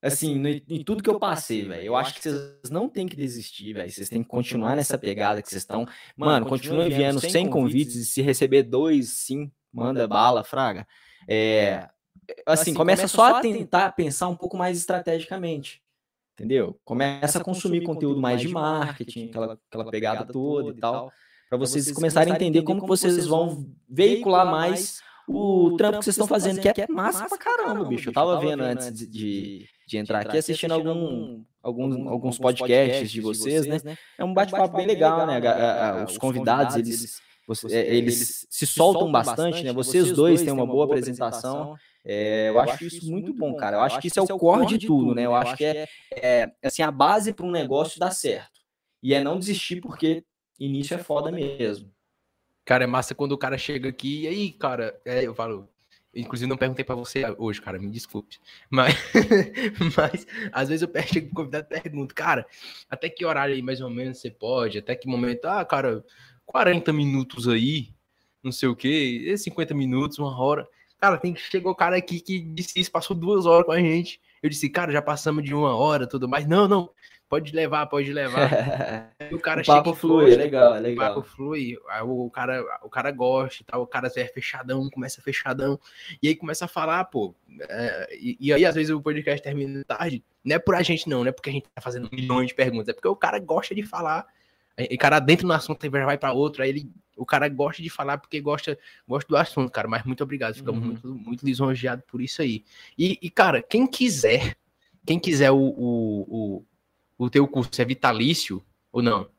assim, 0.02 0.40
no- 0.40 0.48
em 0.48 0.82
tudo 0.84 1.04
que 1.04 1.10
eu 1.10 1.20
passei, 1.20 1.68
velho. 1.68 1.84
Eu 1.84 1.96
acho 1.98 2.14
que 2.14 2.22
vocês 2.22 2.70
não 2.72 2.88
têm 2.88 3.06
que 3.06 3.18
desistir, 3.18 3.74
velho. 3.74 3.92
Vocês 3.92 4.08
têm 4.08 4.24
que 4.24 4.30
continuar 4.30 4.78
nessa 4.78 4.98
pegada 4.98 5.42
que 5.42 5.50
vocês 5.50 5.62
estão. 5.62 5.86
Mano, 6.16 6.46
continua 6.46 6.86
enviando 6.94 7.20
100 7.20 7.50
convites 7.50 7.96
e 7.96 8.06
se 8.06 8.22
receber 8.22 8.64
dois, 8.64 9.10
sim, 9.10 9.52
manda 9.74 10.08
bala, 10.08 10.42
fraga. 10.42 10.88
É, 11.28 11.90
assim, 12.46 12.74
começa 12.74 13.08
só 13.08 13.36
a 13.36 13.42
tentar 13.42 13.92
pensar 13.92 14.28
um 14.28 14.36
pouco 14.36 14.58
mais 14.58 14.78
estrategicamente. 14.78 15.82
Entendeu? 16.34 16.80
Começa 16.84 17.40
a 17.40 17.44
consumir 17.44 17.82
conteúdo 17.84 18.20
mais 18.20 18.42
de 18.42 18.48
marketing, 18.48 19.30
aquela, 19.30 19.60
aquela 19.70 19.92
pegada 19.92 20.26
toda 20.26 20.72
e 20.72 20.80
tal, 20.80 21.12
para 21.50 21.58
vocês 21.58 21.92
começarem 21.92 22.34
a 22.34 22.36
entender 22.36 22.64
como 22.64 22.88
vocês 22.88 23.28
vão 23.28 23.66
veicular 23.88 24.46
mais 24.46 25.02
o 25.28 25.76
trampo 25.78 26.00
que 26.00 26.06
vocês 26.06 26.16
estão 26.16 26.28
fazendo, 26.28 26.60
que 26.60 26.68
é 26.68 26.88
massa 26.90 27.28
pra 27.28 27.38
caramba, 27.38 27.86
bicho. 27.86 28.10
Eu 28.10 28.14
tava 28.14 28.40
vendo 28.40 28.64
antes 28.64 28.92
de, 28.92 29.06
de, 29.06 29.70
de 29.88 29.98
entrar 29.98 30.22
aqui, 30.22 30.38
assistindo 30.38 30.72
algum, 30.72 31.44
alguns, 31.62 32.08
alguns 32.08 32.38
podcasts 32.38 33.12
de 33.12 33.22
vocês, 33.22 33.68
né? 33.68 33.98
É 34.18 34.24
um 34.24 34.34
bate-papo 34.34 34.78
bem 34.78 34.88
legal, 34.88 35.28
né? 35.28 35.40
Os 36.08 36.18
convidados, 36.18 36.76
eles, 36.76 37.22
é, 37.70 37.96
eles 37.96 38.48
se 38.50 38.66
soltam 38.66 39.12
bastante, 39.12 39.64
né? 39.64 39.72
Vocês 39.74 40.12
dois 40.12 40.42
têm 40.42 40.52
uma 40.52 40.66
boa 40.66 40.86
apresentação. 40.86 41.76
É, 42.04 42.50
eu 42.50 42.60
acho 42.60 42.86
isso 42.86 43.12
muito 43.12 43.34
bom, 43.34 43.56
cara. 43.56 43.78
Eu 43.78 43.82
acho 43.82 44.00
que 44.00 44.08
isso 44.08 44.20
é 44.20 44.24
o 44.24 44.38
core 44.40 44.66
de 44.78 44.88
tudo, 44.88 45.14
né? 45.16 45.26
Eu 45.26 45.36
acho 45.36 45.56
que 45.58 45.64
é, 45.64 45.88
é 46.12 46.52
assim, 46.64 46.82
a 46.82 46.92
base 46.92 47.34
para 47.34 47.46
um 47.46 47.52
negócio 47.52 48.00
dar 48.00 48.12
certo. 48.12 48.60
E 49.04 49.14
é 49.14 49.24
não 49.24 49.38
desistir 49.38 49.82
porque 49.82 50.24
início 50.60 50.96
é 50.96 50.98
foda 50.98 51.32
mesmo. 51.32 51.92
Cara, 52.66 52.84
é 52.84 52.88
massa 52.88 53.16
quando 53.16 53.32
o 53.34 53.38
cara 53.38 53.58
chega 53.58 53.90
aqui 53.90 54.22
e 54.24 54.28
aí, 54.28 54.52
cara, 54.52 55.00
é, 55.06 55.26
eu 55.26 55.34
falo. 55.34 55.68
Inclusive, 56.14 56.50
não 56.50 56.58
perguntei 56.58 56.84
pra 56.84 56.94
você 56.94 57.24
hoje, 57.38 57.62
cara, 57.62 57.80
me 57.80 57.90
desculpe. 57.90 58.38
Mas, 58.70 58.94
mas 59.96 60.28
às 60.52 60.68
vezes 60.68 60.82
eu 60.82 60.88
pe- 60.90 61.02
chego 61.08 61.30
com 61.30 61.36
convidado 61.36 61.68
e 61.72 61.80
pergunto, 61.82 62.14
cara, 62.14 62.46
até 62.90 63.10
que 63.10 63.26
horário 63.26 63.56
aí 63.56 63.62
mais 63.62 63.80
ou 63.80 63.90
menos 63.90 64.20
você 64.20 64.30
pode? 64.30 64.78
Até 64.78 64.94
que 64.96 65.08
momento? 65.08 65.46
Ah, 65.46 65.64
cara, 65.64 66.04
40 66.46 66.92
minutos 66.92 67.48
aí, 67.48 67.94
não 68.44 68.52
sei 68.52 68.68
o 68.68 68.76
quê, 68.76 69.34
50 69.38 69.74
minutos, 69.74 70.20
uma 70.20 70.38
hora. 70.38 70.68
Cara, 71.02 71.18
tem 71.18 71.34
que 71.34 71.42
chegou 71.42 71.72
o 71.72 71.76
cara 71.76 71.98
aqui 71.98 72.22
que 72.22 72.40
disse 72.40 72.80
isso, 72.80 72.92
passou 72.92 73.18
duas 73.18 73.48
horas 73.48 73.66
com 73.66 73.72
a 73.72 73.80
gente. 73.80 74.22
Eu 74.42 74.48
disse, 74.50 74.70
cara, 74.70 74.92
já 74.92 75.02
passamos 75.02 75.44
de 75.44 75.54
uma 75.54 75.76
hora, 75.76 76.06
tudo 76.06 76.30
mais. 76.30 76.48
Não, 76.48 76.68
não, 76.68 76.92
pode 77.28 77.52
levar, 77.56 77.88
pode 77.88 78.14
levar. 78.14 79.10
O 79.32 79.40
cara 79.40 79.62
o 79.62 79.66
papo 79.66 79.94
flui, 79.94 80.34
é 80.34 80.36
legal, 80.36 80.76
é 80.76 80.80
o 80.80 80.82
legal. 80.82 81.16
papo 81.16 81.22
flui, 81.26 81.78
aí 81.90 82.02
o 82.02 82.30
cara, 82.30 82.62
o 82.84 82.90
cara 82.90 83.12
gosta 83.12 83.62
e 83.62 83.66
tal, 83.66 83.82
o 83.82 83.88
cara 83.88 84.12
é 84.14 84.26
fechadão, 84.26 84.90
começa 84.90 85.22
fechadão, 85.22 85.80
e 86.22 86.28
aí 86.28 86.36
começa 86.36 86.66
a 86.66 86.68
falar, 86.68 87.06
pô, 87.06 87.34
é, 87.62 88.10
e, 88.20 88.36
e 88.42 88.54
aí 88.54 88.66
às 88.66 88.76
vezes 88.76 88.94
o 88.94 89.02
podcast 89.02 89.42
termina 89.42 89.86
tarde, 89.86 90.22
não 90.44 90.56
é 90.58 90.60
por 90.60 90.76
a 90.76 90.82
gente 90.82 91.08
não, 91.08 91.22
não 91.22 91.30
é 91.30 91.32
porque 91.32 91.50
a 91.50 91.54
gente 91.54 91.70
tá 91.74 91.82
fazendo 91.82 92.10
milhões 92.12 92.48
de 92.48 92.56
perguntas, 92.56 92.90
é 92.90 92.94
porque 92.94 93.08
o 93.08 93.16
cara 93.16 93.40
gosta 93.40 93.74
de 93.74 93.84
falar, 93.84 94.28
e 94.78 94.98
cara 94.98 95.20
dentro 95.20 95.48
do 95.48 95.54
assunto 95.54 95.84
já 95.84 96.06
vai 96.06 96.18
pra 96.18 96.34
outro, 96.34 96.64
aí 96.64 96.70
ele, 96.70 96.92
o 97.16 97.26
cara 97.26 97.48
gosta 97.50 97.82
de 97.82 97.90
falar 97.90 98.18
porque 98.18 98.40
gosta, 98.40 98.78
gosta 99.08 99.28
do 99.28 99.38
assunto, 99.38 99.72
cara, 99.72 99.88
mas 99.88 100.04
muito 100.04 100.24
obrigado, 100.24 100.56
ficamos 100.56 100.82
Uhum. 100.82 100.88
muito, 100.88 101.08
muito 101.16 101.46
lisonjeados 101.46 102.06
por 102.08 102.22
isso 102.22 102.42
aí. 102.42 102.64
E, 102.98 103.18
e, 103.22 103.30
cara, 103.30 103.62
quem 103.62 103.86
quiser, 103.86 104.56
quem 105.06 105.20
quiser 105.20 105.52
o, 105.52 105.58
o, 105.58 106.22
o, 106.30 106.66
o 107.18 107.30
teu 107.30 107.48
curso 107.48 107.82
é 107.82 107.86
vitalício 107.86 108.64
ou 108.92 109.02
não? 109.02 109.30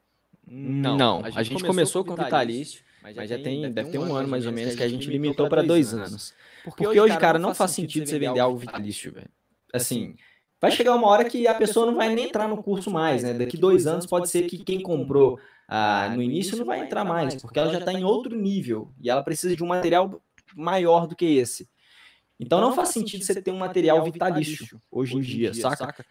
Não, 0.47 1.25
a 1.25 1.31
gente, 1.31 1.63
começou 1.65 2.05
com 2.05 2.15
vitalício, 2.15 2.83
mas 3.01 3.29
já 3.29 3.39
tem, 3.39 3.73
deve 3.73 3.91
ter 3.91 3.99
um 3.99 4.15
ano 4.15 4.29
mais 4.29 4.47
ou 4.47 4.53
menos 4.53 4.75
que 4.75 4.83
a 4.83 4.89
gente 4.89 5.09
limitou 5.09 5.49
para 5.49 5.63
dois 5.63 5.95
anos. 5.95 6.35
Porque 6.63 7.01
hoje, 7.01 7.19
cara, 7.19 7.39
não 7.39 7.55
faz 7.55 7.73
sentido 7.73 8.07
você 8.07 8.19
vender 8.19 8.41
algo 8.41 8.59
vitalício, 8.59 9.13
velho. 9.13 9.31
Assim, 9.73 10.15
vai 10.63 10.71
chegar 10.71 10.95
uma 10.95 11.09
hora 11.09 11.29
que 11.29 11.47
a 11.47 11.55
pessoa 11.55 11.85
não 11.85 11.97
vai 11.97 12.15
nem 12.15 12.27
entrar 12.27 12.47
no 12.49 12.63
curso 12.63 12.91
mais, 12.91 13.25
né? 13.25 13.35
Daqui 13.35 13.57
dois 13.57 13.87
anos 13.87 14.07
pode 14.07 14.31
ser 14.31 14.45
que 14.45 14.59
quem 14.59 14.81
comprou 14.81 15.41
ah, 15.69 16.09
no 16.15 16.23
início 16.23 16.57
não 16.57 16.65
vai 16.65 16.81
entrar 16.81 17.05
mais, 17.05 17.35
porque 17.35 17.59
ela 17.59 17.73
já 17.73 17.81
está 17.81 17.93
em 17.93 18.05
outro 18.05 18.37
nível 18.37 18.93
e 19.01 19.11
ela 19.11 19.23
precisa 19.23 19.57
de 19.57 19.65
um 19.65 19.67
material 19.67 20.23
maior 20.55 21.09
do 21.09 21.17
que 21.17 21.25
esse. 21.25 21.69
Então 22.39 22.61
não 22.61 22.73
faz 22.73 22.91
sentido 22.91 23.25
você 23.25 23.43
ter 23.43 23.51
um 23.51 23.59
material 23.59 24.03
vitalício 24.05 24.81
hoje 24.91 25.17
em 25.17 25.21
dia, 25.21 25.53
saca? 25.53 26.07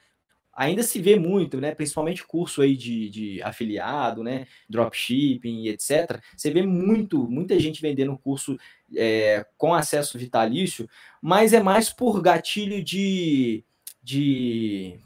ainda 0.54 0.84
se 0.84 1.02
vê 1.02 1.18
muito, 1.18 1.60
né? 1.60 1.74
Principalmente 1.74 2.26
curso 2.26 2.62
aí 2.62 2.76
de, 2.76 3.10
de 3.10 3.42
afiliado, 3.44 4.24
né? 4.24 4.46
Dropshipping 4.70 5.64
e 5.64 5.70
etc. 5.70 6.22
Você 6.36 6.52
vê 6.52 6.62
muito, 6.64 7.28
muita 7.30 7.60
gente 7.60 7.82
vendendo 7.82 8.18
curso 8.18 8.58
é, 8.96 9.46
com 9.58 9.74
acesso 9.74 10.18
vitalício, 10.18 10.88
mas 11.22 11.54
é 11.54 11.62
mais 11.62 11.92
por 11.92 12.22
gatilho 12.22 12.84
de. 12.84 13.64
De 14.02 15.00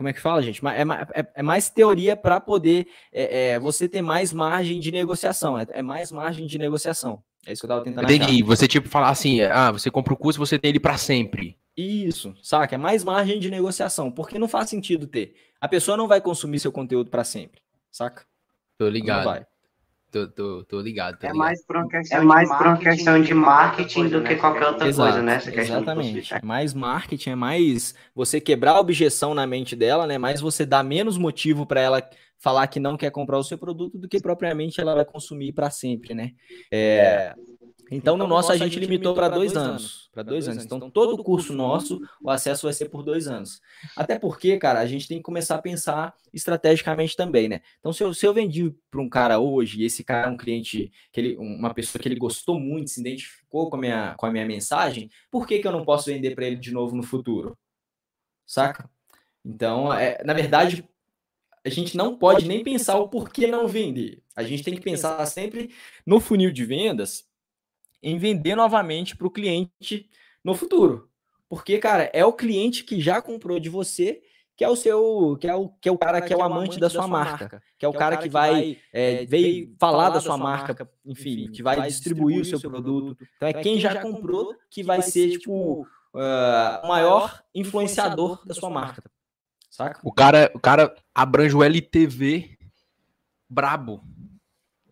como 0.00 0.08
é 0.08 0.14
que 0.14 0.20
fala, 0.20 0.40
gente? 0.40 0.62
É, 0.66 1.20
é, 1.20 1.26
é 1.34 1.42
mais 1.42 1.68
teoria 1.68 2.16
para 2.16 2.40
poder 2.40 2.86
é, 3.12 3.50
é, 3.50 3.58
você 3.58 3.86
ter 3.86 4.00
mais 4.00 4.32
margem 4.32 4.80
de 4.80 4.90
negociação. 4.90 5.58
É, 5.58 5.66
é, 5.72 5.82
mais 5.82 6.10
margem 6.10 6.46
de 6.46 6.56
negociação. 6.56 7.22
É 7.44 7.52
isso 7.52 7.60
que 7.60 7.66
eu 7.66 7.68
tava 7.68 7.84
tentando 7.84 8.10
Entendi. 8.10 8.42
Você, 8.42 8.66
tipo, 8.66 8.88
falar 8.88 9.10
assim, 9.10 9.42
ah, 9.42 9.70
você 9.70 9.90
compra 9.90 10.14
o 10.14 10.16
curso, 10.16 10.38
você 10.38 10.58
tem 10.58 10.70
ele 10.70 10.80
para 10.80 10.96
sempre. 10.96 11.58
Isso, 11.76 12.34
saca? 12.42 12.76
É 12.76 12.78
mais 12.78 13.04
margem 13.04 13.38
de 13.38 13.50
negociação, 13.50 14.10
porque 14.10 14.38
não 14.38 14.48
faz 14.48 14.70
sentido 14.70 15.06
ter. 15.06 15.34
A 15.60 15.68
pessoa 15.68 15.98
não 15.98 16.08
vai 16.08 16.22
consumir 16.22 16.60
seu 16.60 16.72
conteúdo 16.72 17.10
para 17.10 17.22
sempre, 17.22 17.60
saca? 17.90 18.24
Tô 18.78 18.88
ligado. 18.88 19.18
Não 19.18 19.32
vai. 19.32 19.46
Tô, 20.10 20.26
tô, 20.26 20.64
tô 20.64 20.80
ligado. 20.80 21.18
Tô 21.18 21.26
é. 21.28 21.32
Mais 21.32 21.64
por 21.64 21.76
uma 21.76 21.88
questão 21.88 22.18
é 22.18 22.24
mais 22.24 22.48
por 22.48 22.66
uma 22.66 22.76
questão 22.76 23.22
de 23.22 23.32
marketing 23.32 24.08
do 24.08 24.22
que 24.22 24.34
qualquer 24.34 24.66
outra 24.66 24.88
Exato, 24.88 25.08
coisa, 25.08 25.22
né? 25.22 25.36
Essa 25.36 25.60
exatamente. 25.60 26.34
É 26.34 26.40
mais 26.42 26.74
marketing, 26.74 27.30
é 27.30 27.34
mais 27.36 27.94
você 28.14 28.40
quebrar 28.40 28.72
a 28.72 28.80
objeção 28.80 29.34
na 29.34 29.46
mente 29.46 29.76
dela, 29.76 30.06
né? 30.06 30.18
Mais 30.18 30.40
você 30.40 30.66
dar 30.66 30.82
menos 30.82 31.16
motivo 31.16 31.64
para 31.64 31.80
ela 31.80 32.10
falar 32.38 32.66
que 32.66 32.80
não 32.80 32.96
quer 32.96 33.10
comprar 33.10 33.38
o 33.38 33.44
seu 33.44 33.56
produto 33.56 33.98
do 33.98 34.08
que 34.08 34.20
propriamente 34.20 34.80
ela 34.80 34.94
vai 34.94 35.04
consumir 35.04 35.52
para 35.52 35.70
sempre, 35.70 36.14
né? 36.14 36.32
É, 36.72 37.34
então, 37.90 38.16
no 38.16 38.24
então, 38.24 38.36
nosso, 38.36 38.52
a 38.52 38.56
gente, 38.56 38.78
limitou 38.78 39.14
para 39.14 39.28
dois 39.28 39.56
anos. 39.56 40.08
Para 40.12 40.22
dois 40.22 40.46
anos. 40.46 40.64
Então, 40.64 40.88
todo 40.88 41.14
o 41.14 41.24
curso 41.24 41.52
nosso, 41.52 42.00
o 42.22 42.30
acesso 42.30 42.66
vai 42.66 42.72
ser 42.72 42.88
por 42.88 43.02
dois 43.02 43.26
anos. 43.26 43.60
Até 43.96 44.16
porque, 44.16 44.56
cara, 44.58 44.78
a 44.78 44.86
gente 44.86 45.08
tem 45.08 45.16
que 45.16 45.24
começar 45.24 45.56
a 45.56 45.62
pensar 45.62 46.14
estrategicamente 46.32 47.16
também, 47.16 47.48
né? 47.48 47.60
Então, 47.80 47.92
se 47.92 48.04
eu, 48.04 48.14
se 48.14 48.24
eu 48.24 48.32
vendi 48.32 48.72
para 48.88 49.00
um 49.00 49.08
cara 49.08 49.40
hoje, 49.40 49.80
e 49.80 49.84
esse 49.84 50.04
cara 50.04 50.28
é 50.28 50.30
um 50.30 50.36
cliente, 50.36 50.92
que 51.12 51.20
ele, 51.20 51.36
uma 51.36 51.74
pessoa 51.74 52.00
que 52.00 52.06
ele 52.06 52.14
gostou 52.14 52.60
muito, 52.60 52.90
se 52.90 53.00
identificou 53.00 53.68
com 53.68 53.76
a 53.76 53.80
minha, 53.80 54.14
com 54.14 54.26
a 54.26 54.30
minha 54.30 54.46
mensagem, 54.46 55.10
por 55.28 55.44
que, 55.44 55.58
que 55.58 55.66
eu 55.66 55.72
não 55.72 55.84
posso 55.84 56.06
vender 56.06 56.36
para 56.36 56.46
ele 56.46 56.56
de 56.56 56.70
novo 56.70 56.94
no 56.94 57.02
futuro? 57.02 57.58
Saca? 58.46 58.88
Então, 59.44 59.92
é, 59.92 60.22
na 60.24 60.32
verdade, 60.32 60.88
a 61.64 61.68
gente 61.68 61.96
não 61.96 62.16
pode 62.16 62.46
nem 62.46 62.62
pensar 62.62 62.98
o 62.98 63.08
porquê 63.08 63.48
não 63.48 63.66
vender. 63.66 64.22
A 64.36 64.44
gente 64.44 64.62
tem 64.62 64.74
que 64.74 64.80
pensar 64.80 65.24
sempre 65.26 65.74
no 66.06 66.20
funil 66.20 66.52
de 66.52 66.64
vendas 66.64 67.29
em 68.02 68.18
vender 68.18 68.54
novamente 68.54 69.16
para 69.16 69.26
o 69.26 69.30
cliente 69.30 70.08
no 70.42 70.54
futuro. 70.54 71.08
Porque, 71.48 71.78
cara, 71.78 72.10
é 72.12 72.24
o 72.24 72.32
cliente 72.32 72.84
que 72.84 73.00
já 73.00 73.20
comprou 73.20 73.58
de 73.58 73.68
você 73.68 74.22
que 74.60 74.64
é 74.64 74.68
o 74.68 74.76
seu, 74.76 75.38
que 75.40 75.48
é 75.48 75.54
o, 75.54 75.70
que 75.70 75.88
é 75.88 75.92
o 75.92 75.96
cara 75.96 76.20
que 76.20 76.34
é 76.34 76.36
o 76.36 76.42
amante 76.42 76.78
da 76.78 76.90
sua 76.90 77.08
marca, 77.08 77.62
que 77.78 77.86
é 77.86 77.88
o 77.88 77.94
cara 77.94 78.18
que 78.18 78.28
vai 78.28 78.76
é, 78.92 79.24
veio 79.24 79.74
falar 79.80 80.10
da 80.10 80.20
sua 80.20 80.36
marca, 80.36 80.86
enfim, 81.02 81.50
que 81.50 81.62
vai 81.62 81.80
distribuir 81.88 82.42
o 82.42 82.44
seu 82.44 82.60
produto. 82.60 83.16
Então 83.36 83.48
é 83.48 83.54
quem 83.54 83.80
já 83.80 84.02
comprou 84.02 84.54
que 84.68 84.82
vai 84.82 85.00
ser 85.00 85.30
tipo 85.30 85.80
uh, 85.80 86.84
o 86.84 86.88
maior 86.88 87.42
influenciador 87.54 88.46
da 88.46 88.52
sua 88.52 88.68
marca. 88.68 89.02
Saca? 89.70 89.98
O 90.04 90.12
cara, 90.12 90.50
o 90.54 90.60
cara 90.60 90.94
abrange 91.14 91.56
o 91.56 91.64
LTV 91.64 92.58
brabo. 93.48 94.04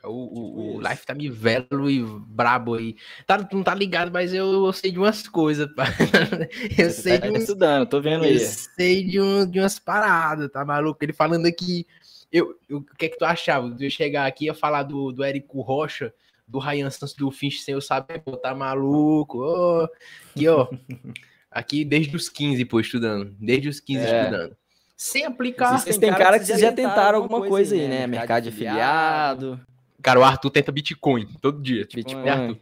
O, 0.04 0.10
o, 0.10 0.76
o 0.76 0.80
Life 0.80 1.06
tá 1.06 1.14
me 1.14 1.28
velho 1.28 1.90
e 1.90 2.02
brabo 2.02 2.74
aí. 2.74 2.96
Tá, 3.26 3.38
não 3.52 3.62
tá 3.62 3.74
ligado, 3.74 4.10
mas 4.12 4.32
eu, 4.32 4.64
eu 4.64 4.72
sei 4.72 4.90
de 4.90 4.98
umas 4.98 5.26
coisas. 5.28 5.68
eu 6.78 6.90
Você 6.90 6.90
sei 6.90 7.18
tá 7.18 7.26
de 7.26 7.32
um, 7.32 7.36
estudando, 7.36 7.88
tô 7.88 8.00
vendo 8.00 8.24
eu 8.24 8.38
sei 8.38 9.04
de, 9.04 9.20
um, 9.20 9.48
de 9.48 9.60
umas 9.60 9.78
paradas, 9.78 10.50
tá 10.50 10.64
maluco? 10.64 11.02
Ele 11.02 11.12
falando 11.12 11.46
aqui. 11.46 11.86
Eu, 12.30 12.54
eu, 12.68 12.78
o 12.78 12.96
que 12.96 13.06
é 13.06 13.08
que 13.08 13.18
tu 13.18 13.24
achava? 13.24 13.70
De 13.70 13.86
eu 13.86 13.90
chegar 13.90 14.26
aqui 14.26 14.50
e 14.50 14.54
falar 14.54 14.82
do, 14.82 15.12
do 15.12 15.24
Érico 15.24 15.60
Rocha, 15.60 16.12
do 16.46 16.58
Ryan 16.58 16.90
Santos, 16.90 17.14
do 17.14 17.30
Finch 17.30 17.60
sem 17.60 17.74
eu 17.74 17.80
saber, 17.80 18.20
pô, 18.20 18.36
tá 18.36 18.54
maluco? 18.54 19.38
Oh, 19.38 19.88
aqui, 20.30 20.48
ó. 20.48 20.68
aqui 21.50 21.84
desde 21.84 22.14
os 22.14 22.28
15, 22.28 22.64
pô, 22.66 22.80
estudando. 22.80 23.34
Desde 23.38 23.68
os 23.68 23.80
15 23.80 24.00
é. 24.00 24.22
estudando. 24.22 24.56
Sem 24.98 25.24
aplicar. 25.24 25.78
Vocês 25.78 25.96
têm 25.96 26.12
cara 26.12 26.40
que 26.40 26.44
vocês 26.44 26.60
já 26.60 26.72
tentaram 26.72 27.22
alguma 27.22 27.46
coisa 27.46 27.72
aí, 27.74 27.86
né? 27.86 28.04
Mercado 28.08 28.42
de 28.42 28.48
afiliado. 28.48 29.60
Cara, 30.02 30.20
o 30.20 30.24
Arthur 30.24 30.50
tenta 30.50 30.72
Bitcoin 30.72 31.26
todo 31.40 31.60
dia. 31.60 31.84
Tipo, 31.84 31.96
Bitcoin. 31.96 32.24
né, 32.24 32.30
Arthur? 32.30 32.58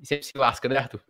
E 0.00 0.06
sempre 0.06 0.26
se 0.26 0.32
lasca, 0.36 0.68
né, 0.68 0.78
Arthur? 0.78 1.00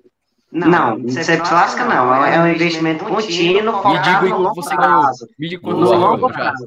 Não, 0.50 0.98
não 0.98 1.08
sempre 1.08 1.46
se 1.46 1.54
lasca, 1.54 1.84
não. 1.84 2.24
É 2.24 2.40
um 2.40 2.48
investimento 2.48 3.04
contínuo, 3.04 3.82
focado 3.82 4.28
no 4.28 4.38
longo 4.38 4.54
você 4.54 4.74
prazo. 4.74 5.28
Me 5.38 5.48
diga 5.48 5.70
no 5.70 5.78
longo 5.78 6.28
prazo. 6.28 6.66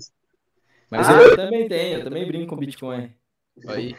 Mas 0.90 1.10
ah, 1.10 1.14
eu 1.14 1.36
também 1.36 1.68
tenho, 1.68 2.00
eu 2.00 2.04
também 2.04 2.26
brinco 2.28 2.48
com 2.48 2.56
Bitcoin. 2.56 3.14
Aí. 3.68 3.96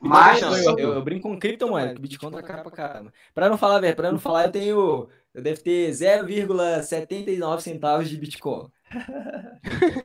Mas 0.00 0.42
eu, 0.42 0.78
eu, 0.78 0.94
eu, 0.94 1.02
brinco 1.02 1.28
com 1.28 1.38
criptomoeda, 1.38 1.94
que 1.94 2.00
Bitcoin 2.00 2.30
tá 2.32 2.42
caro 2.42 2.62
pra 2.62 2.72
caramba. 2.72 3.12
Pra 3.34 3.48
não 3.48 3.56
falar, 3.58 3.80
velho, 3.80 3.96
pra 3.96 4.10
não 4.10 4.18
falar, 4.18 4.44
eu 4.44 4.52
tenho. 4.52 5.08
Eu 5.34 5.42
devo 5.42 5.62
ter 5.62 5.90
0,79 5.90 7.60
centavos 7.60 8.08
de 8.08 8.16
Bitcoin. 8.16 8.68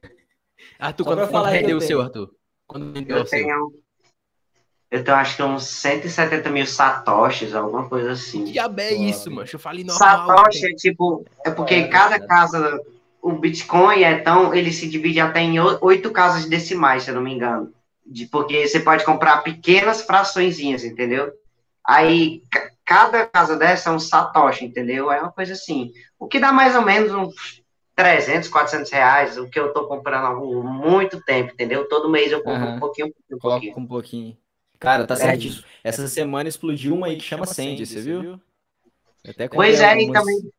Arthur, 0.79 1.03
quando, 1.03 1.27
quando 1.29 1.45
rendeu 1.45 1.77
o 1.77 1.81
seu, 1.81 2.01
Arthur? 2.01 2.35
Quando 2.67 2.93
vendeu 2.93 3.21
o 3.21 3.25
seu? 3.25 3.39
Tenho 3.39 3.82
eu 4.93 5.03
tenho 5.03 5.17
acho 5.17 5.35
que 5.35 5.41
uns 5.41 5.63
170 5.63 6.51
mil 6.51 6.67
satoshis, 6.67 7.55
alguma 7.55 7.89
coisa 7.89 8.11
assim. 8.11 8.45
Que 8.45 8.59
é 8.59 8.93
isso, 8.93 9.31
mano? 9.31 9.49
Eu 9.51 9.57
falei 9.57 9.83
normal. 9.83 10.27
Satoshi 10.27 10.67
é 10.67 10.75
tipo, 10.75 11.25
é 11.43 11.49
porque 11.49 11.73
é, 11.73 11.87
cada 11.87 12.17
é. 12.17 12.19
casa, 12.19 12.79
o 13.19 13.31
Bitcoin 13.31 14.03
é 14.03 14.19
tão, 14.19 14.53
ele 14.53 14.71
se 14.71 14.87
divide 14.87 15.19
até 15.19 15.39
em 15.39 15.59
oito 15.59 16.11
casas 16.11 16.45
decimais, 16.45 17.01
se 17.01 17.09
eu 17.09 17.15
não 17.15 17.23
me 17.23 17.33
engano. 17.33 17.73
De, 18.05 18.27
porque 18.27 18.67
você 18.67 18.81
pode 18.81 19.03
comprar 19.03 19.41
pequenas 19.41 20.03
fraçõezinhas, 20.03 20.83
entendeu? 20.83 21.31
Aí, 21.83 22.43
cada 22.85 23.25
casa 23.25 23.57
dessa 23.57 23.89
é 23.89 23.93
um 23.93 23.99
satoshi, 23.99 24.63
entendeu? 24.63 25.11
É 25.11 25.19
uma 25.19 25.31
coisa 25.31 25.53
assim. 25.53 25.91
O 26.19 26.27
que 26.27 26.39
dá 26.39 26.51
mais 26.51 26.75
ou 26.75 26.83
menos 26.83 27.11
uns 27.11 27.63
300, 27.95 28.47
400 28.47 28.91
reais, 28.91 29.37
o 29.39 29.49
que 29.49 29.59
eu 29.59 29.73
tô 29.73 29.87
comprando 29.87 30.27
há 30.27 30.35
muito 30.35 31.19
tempo, 31.23 31.51
entendeu? 31.51 31.89
Todo 31.89 32.11
mês 32.11 32.31
eu 32.31 32.43
compro 32.43 32.63
uhum. 32.63 32.75
um 32.75 32.79
pouquinho, 32.79 33.07
um 33.07 33.37
pouquinho. 33.39 33.73
um 33.75 33.87
pouquinho. 33.87 34.42
Cara, 34.83 35.07
tá 35.07 35.13
é 35.13 35.17
certo 35.17 35.45
isso. 35.45 35.63
Essa 35.81 36.09
semana 36.09 36.49
explodiu 36.49 36.93
uma 36.93 37.07
aí 37.07 37.15
que 37.15 37.23
chama 37.23 37.45
Sandy, 37.45 37.85
você 37.85 38.01
viu? 38.01 38.37
Até 39.25 39.47
pois 39.47 39.79
é, 39.79 39.93
algumas... 39.93 40.09
e 40.09 40.11
também, 40.11 40.51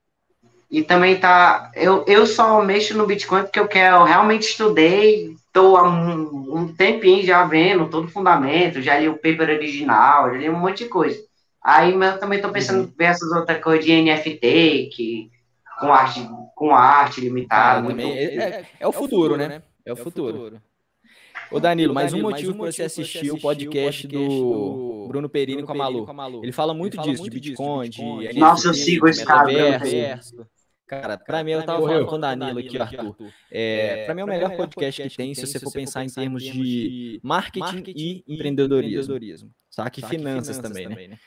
e 0.71 0.83
também 0.83 1.21
tá. 1.21 1.71
Eu, 1.75 2.07
eu 2.09 2.27
só 2.27 2.63
mexo 2.65 2.97
no 2.97 3.07
Bitcoin 3.07 3.43
porque 3.43 3.61
eu 3.61 3.69
quero, 3.69 3.97
eu 3.97 4.05
realmente 4.05 4.49
estudei, 4.49 5.37
tô 5.53 5.77
há 5.77 5.87
um, 5.87 6.57
um 6.57 6.75
tempinho 6.75 7.23
já 7.23 7.45
vendo 7.45 7.91
todo 7.91 8.07
o 8.07 8.11
fundamento, 8.11 8.81
já 8.81 8.99
li 8.99 9.11
o 9.11 9.17
paper 9.17 9.51
original, 9.51 10.33
já 10.33 10.39
li 10.39 10.49
um 10.49 10.59
monte 10.59 10.85
de 10.85 10.89
coisa. 10.89 11.23
Aí 11.63 11.93
eu 11.93 12.19
também 12.19 12.41
tô 12.41 12.49
pensando 12.49 12.79
uhum. 12.79 12.85
em 12.85 12.95
ver 12.97 13.05
essas 13.05 13.31
outras 13.31 13.63
coisas 13.63 13.85
de 13.85 13.93
NFT, 13.93 14.89
que 14.91 15.31
com 15.79 15.93
arte, 15.93 16.27
com 16.55 16.75
arte 16.75 17.21
limitada. 17.21 17.83
muito... 17.83 18.01
é, 18.01 18.25
é, 18.25 18.67
é, 18.81 18.89
o 18.89 18.93
futuro, 18.93 19.37
né? 19.37 19.63
É 19.85 19.93
o 19.93 19.97
futuro. 19.97 20.59
Ô 21.51 21.61
Danilo, 21.61 21.95
mais 21.95 22.13
um 22.13 22.21
motivo 22.21 22.55
para 22.55 22.73
você 22.73 22.83
assistir 22.83 23.31
o 23.31 23.41
podcast 23.41 24.07
do 24.07 25.07
Bruno 25.09 25.29
Perini 25.29 25.63
com 25.63 25.73
a 25.73 26.13
Malu. 26.13 26.43
Ele 26.43 26.53
fala 26.53 26.75
muito 26.75 27.01
disso, 27.03 27.23
de 27.23 27.31
Bitcoin, 27.31 27.89
de 27.89 28.39
Nossa, 28.39 28.69
eu 28.69 28.75
sigo 28.75 29.09
esse 29.09 29.25
cara. 29.25 29.53
Cara, 30.87 31.17
pra 31.17 31.43
mim, 31.43 31.53
eu 31.53 31.65
tava 31.65 31.81
falando 31.81 32.07
com 32.07 32.17
o 32.17 32.19
Danilo 32.19 32.59
aqui, 32.59 32.79
Arthur. 32.79 33.17
É, 33.51 34.05
pra 34.05 34.15
mim 34.15 34.21
é 34.21 34.25
o 34.25 34.29
melhor 34.29 34.55
podcast 34.57 35.09
que 35.09 35.17
tem 35.17 35.35
se 35.35 35.47
você 35.47 35.59
for 35.59 35.73
pensar 35.73 36.05
em 36.05 36.09
termos 36.09 36.43
de 36.43 37.21
marketing 37.23 37.85
e 37.89 38.25
empreendedorismo. 38.29 39.51
Saca? 39.71 40.01
E 40.01 40.03
finanças 40.05 40.59
também, 40.59 40.89
né? 40.89 41.19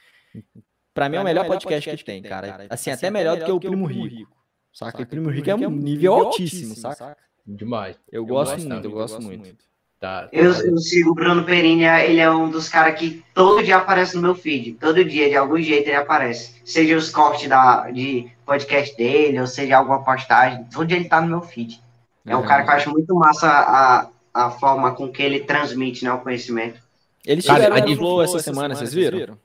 Pra 0.94 1.10
mim 1.10 1.18
é 1.18 1.22
o 1.22 1.24
melhor 1.24 1.46
podcast 1.48 1.96
que 1.96 2.04
tem, 2.04 2.22
cara. 2.22 2.68
Assim, 2.70 2.92
até 2.92 3.10
melhor 3.10 3.38
do 3.38 3.46
que 3.46 3.52
o 3.52 3.60
Primo 3.60 3.86
Rico. 3.86 4.36
Saca? 4.74 5.02
O 5.02 5.08
Primo 5.08 5.30
Rico 5.30 5.50
é 5.50 5.56
um 5.56 5.72
nível 5.72 6.14
altíssimo, 6.14 6.76
saca? 6.76 7.18
Demais. 7.46 7.98
Eu 8.12 8.26
gosto 8.26 8.60
muito, 8.60 8.86
eu 8.86 8.92
gosto 8.92 9.22
muito. 9.22 9.56
Tá, 10.00 10.30
eu, 10.32 10.54
eu, 10.54 10.78
sigo 10.78 11.10
o 11.10 11.16
Bruno 11.16 11.44
Perini, 11.44 11.86
ele 11.86 12.20
é 12.20 12.30
um 12.30 12.52
dos 12.52 12.70
caras 12.70 13.00
que 13.00 13.24
todo 13.34 13.64
dia 13.64 13.78
aparece 13.78 14.16
no 14.16 14.22
meu 14.22 14.36
feed. 14.36 14.74
Todo 14.74 15.04
dia, 15.04 15.28
de 15.28 15.36
algum 15.36 15.60
jeito, 15.60 15.88
ele 15.88 15.96
aparece. 15.96 16.62
Seja 16.64 16.96
os 16.96 17.10
cortes 17.10 17.50
da, 17.50 17.90
de 17.90 18.30
podcast 18.46 18.96
dele, 18.96 19.40
ou 19.40 19.48
seja 19.48 19.78
alguma 19.78 20.04
postagem. 20.04 20.66
Todo 20.66 20.86
dia 20.86 20.98
ele 20.98 21.10
tá 21.10 21.20
no 21.20 21.28
meu 21.28 21.42
feed. 21.42 21.82
É 22.28 22.36
um 22.36 22.44
cara 22.44 22.64
que 22.64 22.70
eu 22.70 22.74
acho 22.76 22.92
muito 22.92 23.16
massa 23.16 23.48
a, 23.50 24.10
a 24.34 24.52
forma 24.52 24.94
com 24.94 25.12
que 25.12 25.24
ele 25.24 25.40
transmite 25.40 26.06
né, 26.06 26.12
o 26.12 26.20
conhecimento. 26.20 26.80
Ele 27.26 27.42
tiveram 27.42 27.76
a 27.76 27.96
Flow 27.96 28.22
essa 28.22 28.40
semana, 28.40 28.76
vocês 28.76 28.94
viram? 28.94 29.38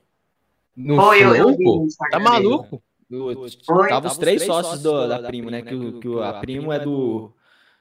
No 0.75 0.97
Foi, 0.97 1.23
eu, 1.23 1.35
eu 1.35 1.57
vi 1.57 1.65
Tá 2.11 2.19
maluco? 2.19 2.81
Foi. 3.65 3.89
Tava 3.89 4.07
os 4.07 4.17
três 4.17 4.43
sócios 4.43 4.81
do, 4.81 5.07
da 5.07 5.19
Primo, 5.19 5.49
né? 5.49 5.61
Que, 5.61 5.75
o, 5.75 5.99
que 5.99 6.19
a 6.21 6.33
Primo 6.33 6.71
é 6.71 6.79
do 6.79 7.31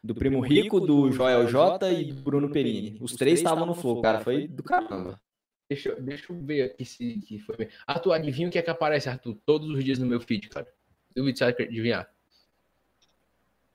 do 0.03 0.15
Primo 0.15 0.41
Rico, 0.41 0.81
do 0.81 1.13
Joel 1.13 1.47
J 1.47 1.93
e 1.93 2.13
do 2.13 2.23
Bruno 2.23 2.51
Perini. 2.51 2.99
Os 3.01 3.15
três 3.15 3.39
estavam 3.39 3.65
no 3.65 3.75
flow, 3.75 4.03
cara. 4.03 4.21
Foi 4.21 4.49
do 4.49 4.63
caramba. 4.63 5.21
Deixa, 5.69 5.95
deixa 5.95 6.33
eu 6.33 6.39
ver 6.39 6.63
aqui 6.63 6.85
se, 6.85 7.21
se 7.23 7.39
foi 7.39 7.57
bem. 7.57 7.69
Arthur, 7.87 8.13
adivinha 8.13 8.49
o 8.49 8.51
que 8.51 8.59
é 8.59 8.63
que 8.63 8.71
aparece, 8.71 9.09
Arthur, 9.09 9.39
todos 9.47 9.71
os 9.71 9.83
dias 9.85 9.99
no 9.99 10.07
meu 10.07 10.21
feed, 10.21 10.49
cara? 10.49 10.67
Duvido 11.15 11.39
você 11.39 11.45
adivinhar. 11.45 12.11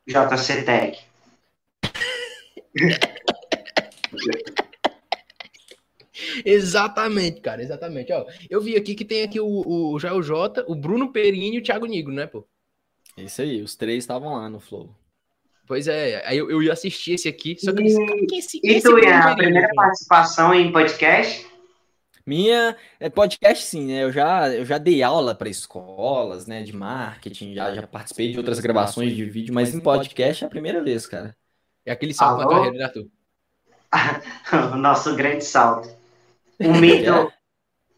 JC 0.05 0.63
Tech. 0.63 1.05
Exatamente, 6.45 7.41
cara, 7.41 7.61
exatamente. 7.61 8.11
Ó, 8.11 8.25
eu 8.49 8.61
vi 8.61 8.75
aqui 8.75 8.95
que 8.95 9.05
tem 9.05 9.23
aqui 9.23 9.39
o, 9.39 9.93
o 9.93 9.99
Jael 9.99 10.21
Jota, 10.21 10.65
o 10.67 10.75
Bruno 10.75 11.11
Perini 11.11 11.55
e 11.55 11.59
o 11.59 11.63
Thiago 11.63 11.85
Nigro, 11.85 12.13
né, 12.13 12.25
pô? 12.25 12.47
Isso 13.17 13.41
aí, 13.41 13.61
os 13.61 13.75
três 13.75 14.03
estavam 14.03 14.35
lá 14.35 14.49
no 14.49 14.59
Flow. 14.59 14.95
Pois 15.67 15.85
é, 15.87 16.25
aí 16.25 16.37
eu, 16.37 16.49
eu 16.49 16.63
ia 16.63 16.71
assistir 16.71 17.13
esse 17.13 17.27
aqui, 17.27 17.57
só 17.59 17.73
que 17.73 17.83
E- 17.83 17.91
eu 17.91 18.25
quem 18.25 18.39
esse, 18.39 18.59
E 18.63 18.81
tu, 18.81 18.97
Ian, 18.97 19.19
a 19.19 19.35
primeira 19.35 19.67
participação 19.75 20.53
em 20.53 20.71
podcast? 20.71 21.45
Minha 22.25 22.75
é 22.99 23.09
podcast 23.09 23.65
sim, 23.65 23.87
né? 23.87 24.03
Eu 24.03 24.11
já, 24.11 24.49
eu 24.49 24.65
já 24.65 24.77
dei 24.77 25.03
aula 25.03 25.35
para 25.35 25.49
escolas, 25.49 26.47
né, 26.47 26.63
de 26.63 26.75
marketing, 26.75 27.53
já, 27.53 27.73
já 27.73 27.85
participei 27.85 28.31
de 28.31 28.37
outras 28.37 28.59
gravações 28.59 29.13
de 29.15 29.25
vídeo, 29.25 29.53
mas 29.53 29.73
em 29.73 29.79
podcast 29.79 30.43
é 30.43 30.47
a 30.47 30.49
primeira 30.49 30.81
vez, 30.81 31.05
cara. 31.05 31.35
É 31.85 31.91
aquele 31.91 32.13
salto 32.13 32.39
na 32.39 32.43
Alô? 32.43 32.51
carreira, 32.55 32.77
né, 32.77 32.83
Arthur? 32.85 33.07
o 34.73 34.77
nosso 34.77 35.15
grande 35.15 35.43
salto. 35.43 35.89
O 36.59 36.73
mito. 36.73 37.31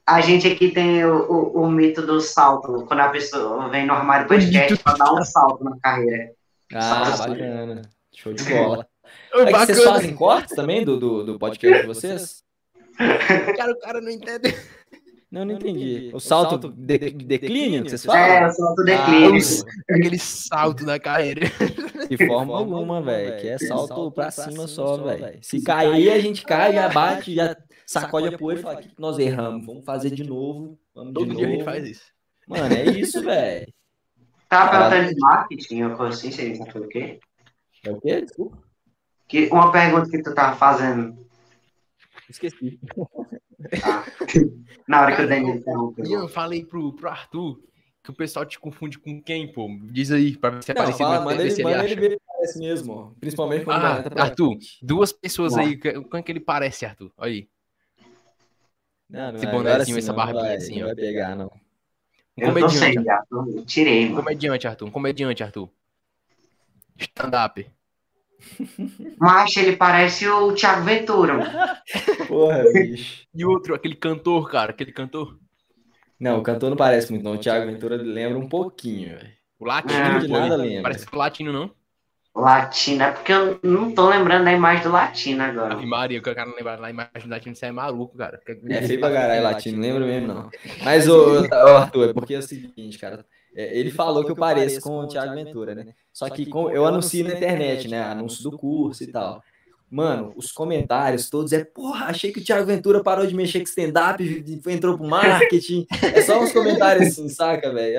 A 0.06 0.22
gente 0.22 0.48
aqui 0.48 0.72
tem 0.72 1.06
o, 1.06 1.32
o, 1.32 1.62
o 1.62 1.72
mito 1.72 2.02
do 2.02 2.20
salto, 2.20 2.84
quando 2.88 3.02
a 3.02 3.10
pessoa 3.10 3.70
vem 3.70 3.86
no 3.86 3.94
armário 3.94 4.28
podcast 4.28 4.76
pra 4.84 4.94
dar 4.94 5.14
um 5.14 5.24
salto 5.24 5.64
na 5.64 5.78
carreira. 5.80 6.32
Ah, 6.74 7.16
Só- 7.16 7.28
bacana. 7.28 7.82
Show 8.14 8.34
de 8.34 8.44
bola. 8.50 8.88
É 9.34 9.46
que 9.46 9.52
vocês 9.66 9.84
fazem 9.84 10.16
cortes 10.16 10.56
também 10.56 10.84
do, 10.86 10.98
do, 10.98 11.24
do 11.24 11.40
podcast 11.40 11.82
de 11.82 11.88
vocês? 11.88 12.44
Cara, 13.58 13.72
o 13.72 13.80
cara 13.80 14.02
não 14.02 14.10
entende. 14.12 14.54
Não, 15.32 15.46
não 15.46 15.54
entendi. 15.54 16.10
O 16.14 16.20
salto 16.20 16.70
de, 16.70 16.98
de 16.98 17.12
declínio 17.26 17.84
que 17.84 17.90
vocês 17.92 18.04
É, 18.04 18.08
falam? 18.08 18.50
o 18.50 18.52
salto 18.52 18.84
declínio. 18.84 19.42
Ah, 19.90 19.96
Aquele 19.96 20.20
salto 20.20 20.84
na 20.86 21.00
carreira. 21.00 21.42
De 22.10 22.26
forma 22.28 22.58
alguma, 22.58 23.02
velho. 23.02 23.40
Que 23.40 23.48
é 23.50 23.58
salto 23.60 24.12
pra 24.12 24.32
cima 24.32 24.68
só, 24.68 24.98
velho. 24.98 25.38
Se 25.42 25.62
cair, 25.62 26.12
a 26.12 26.20
gente 26.20 26.44
cai, 26.44 26.74
já 26.74 26.90
bate, 26.90 27.34
já 27.36 27.56
sacode 27.86 28.28
a 28.34 28.38
poeira 28.38 28.60
e 28.60 28.64
fala 28.64 28.82
que 28.82 28.90
nós 28.98 29.18
erramos. 29.20 29.66
Vamos 29.66 29.86
fazer 29.86 30.10
de 30.10 30.24
novo. 30.24 30.78
Vamos 30.94 31.14
de 31.14 31.20
Todo 31.20 31.36
dia 31.36 31.46
a 31.46 31.50
gente 31.50 31.60
novo. 31.60 31.72
faz 31.72 31.88
isso. 31.88 32.04
Mano, 32.48 32.74
é 32.76 32.84
isso, 32.86 33.22
velho. 33.24 33.72
Tava 34.50 34.72
Caralho. 34.72 34.90
perguntando 34.90 35.16
de 35.16 35.22
marketing, 35.22 35.84
ou 35.84 35.96
coisa 35.96 36.18
assim, 36.18 36.32
você 36.32 36.56
sabe 36.56 36.80
o 36.80 36.88
quê? 36.90 37.20
É 37.86 37.92
o 37.92 38.02
quê? 38.02 38.22
Desculpa. 38.22 38.58
Que, 39.28 39.46
uma 39.48 39.72
pergunta 39.72 40.10
que 40.10 40.24
tu 40.24 40.34
tava 40.34 40.58
fazendo 40.58 41.16
Esqueci. 42.28 42.80
na 44.88 45.02
hora 45.02 45.16
que 45.16 45.22
o 45.22 45.26
Cara, 45.26 45.28
Daniel 45.28 45.56
interrompeu. 45.56 46.06
Ian, 46.06 46.28
falei 46.28 46.66
pro, 46.66 46.94
pro 46.94 47.10
Arthur 47.10 47.60
que 48.04 48.10
o 48.10 48.14
pessoal 48.14 48.46
te 48.46 48.60
confunde 48.60 48.98
com 48.98 49.22
quem, 49.22 49.52
pô? 49.52 49.68
Diz 49.84 50.12
aí, 50.12 50.36
pra 50.38 50.50
ver 50.52 50.64
se 50.64 50.72
é 50.72 50.74
Não, 50.74 50.82
parecido, 50.82 51.04
fala, 51.10 51.20
mas 51.22 51.26
manda 51.38 51.44
ele, 51.44 51.54
ele 51.54 51.64
manda 51.64 51.84
ele 51.86 51.96
ver 51.96 52.10
que 52.18 52.22
parece 52.28 52.60
mesmo. 52.60 52.94
ó. 52.94 53.12
Principalmente 53.20 53.66
quando 53.66 53.86
Ah, 53.86 54.02
pra- 54.10 54.24
Arthur, 54.24 54.58
duas 54.82 55.12
pessoas 55.12 55.56
Não. 55.56 55.64
aí, 55.64 55.78
como 55.78 56.18
é 56.18 56.22
que 56.24 56.32
ele 56.32 56.40
parece, 56.40 56.86
Arthur? 56.86 57.12
Olha 57.18 57.32
aí. 57.32 57.48
Não, 59.10 59.32
não 59.32 59.36
Esse 59.38 59.46
bonézinho, 59.48 59.60
agora 59.70 59.86
sim, 59.86 59.98
essa 59.98 60.14
barbinha 60.14 60.44
vai, 60.44 60.56
assim, 60.56 60.76
não 60.80 60.84
ó. 60.84 60.86
vai 60.88 60.96
pegar, 60.96 61.36
não. 61.36 61.52
Um 62.42 62.48
Eu 62.48 62.56
não 62.58 62.70
sei, 62.70 62.96
comediante, 62.96 63.28
eu 63.32 63.66
Tirei, 63.66 64.06
um 64.08 64.14
mano. 64.14 64.24
comediante, 64.24 64.68
Arthur. 64.68 64.88
Um 64.88 64.92
comediante, 64.92 65.44
Arthur. 65.44 65.70
Stand-up. 66.98 67.66
Mas 69.20 69.56
ele 69.58 69.76
parece 69.76 70.28
o 70.28 70.54
Thiago 70.54 70.84
Ventura. 70.84 71.34
mano. 71.38 71.52
Porra, 72.28 72.64
bicho. 72.72 73.28
E 73.34 73.46
outro, 73.46 73.76
aquele 73.76 73.96
cantor, 73.96 74.50
cara, 74.50 74.72
aquele 74.72 74.92
cantor. 74.92 75.38
Não, 76.20 76.40
o 76.40 76.44
cantor 76.44 76.70
não 76.70 76.78
parece 76.78 77.12
muito, 77.12 77.24
não. 77.24 77.34
O 77.34 77.38
Thiago 77.40 77.66
Ventura 77.72 77.96
lembra 77.96 78.38
um 78.38 78.48
pouquinho, 78.50 79.18
velho. 79.18 79.34
O 79.58 79.66
latino, 79.66 80.00
Ah, 80.00 80.20
de 80.20 80.28
pô, 80.28 80.34
nada 80.34 80.56
lembra. 80.56 80.84
Parece 80.84 81.06
é 81.12 81.16
latino, 81.16 81.52
não? 81.54 81.72
Latino, 82.36 83.04
é 83.04 83.12
porque 83.12 83.34
eu 83.34 83.60
não 83.64 83.94
tô 83.94 84.08
lembrando 84.08 84.46
da 84.46 84.54
imagem 84.54 84.84
do 84.84 84.92
latino 84.92 85.44
agora. 85.44 85.74
Ave 85.74 85.86
Maria, 85.86 86.22
que 86.22 86.30
o 86.30 86.36
cara 86.36 86.48
não 86.48 86.56
lembra 86.56 86.76
lá, 86.78 86.90
imagem 86.90 87.12
do 87.24 87.30
latino, 87.30 87.56
você 87.56 87.66
é 87.66 87.72
maluco, 87.72 88.18
cara. 88.18 88.40
É 88.70 88.82
feio 88.84 89.00
pra 89.00 89.12
caralho, 89.12 89.44
latino, 89.44 89.78
não 89.78 89.84
lembro 89.84 90.06
mesmo, 90.06 90.28
não. 90.28 90.50
Mas, 90.84 91.08
ô, 91.10 91.42
ô, 91.42 91.78
Arthur, 91.78 92.10
é 92.10 92.14
porque 92.14 92.36
é 92.36 92.38
o 92.40 92.42
seguinte, 92.44 92.98
cara. 92.98 93.26
é, 93.56 93.78
ele 93.78 93.92
falou 93.92 94.24
que 94.24 94.32
eu 94.32 94.36
pareço 94.36 94.80
com 94.82 95.00
o 95.00 95.08
Thiago 95.08 95.34
Ventura, 95.34 95.76
né? 95.76 95.94
Só 96.14 96.30
que 96.30 96.46
com- 96.46 96.70
eu 96.70 96.86
anuncio 96.86 97.26
na 97.26 97.34
internet, 97.34 97.88
né? 97.88 98.02
Anúncio 98.02 98.44
do 98.44 98.58
curso 98.58 99.04
e 99.04 99.08
tal. 99.08 99.44
Mano, 99.92 100.32
os 100.36 100.52
comentários 100.52 101.32
todos 101.32 101.52
é, 101.52 101.64
porra, 101.64 102.06
achei 102.06 102.32
que 102.32 102.40
o 102.40 102.44
Thiago 102.44 102.64
Ventura 102.68 103.02
parou 103.02 103.26
de 103.26 103.34
mexer 103.34 103.58
com 103.60 103.66
stand-up, 103.66 104.24
e 104.24 104.72
entrou 104.72 104.96
pro 104.96 105.08
marketing. 105.08 105.88
É 106.14 106.22
só 106.22 106.40
uns 106.40 106.52
comentários 106.54 107.08
assim, 107.08 107.28
saca, 107.28 107.74
velho? 107.74 107.98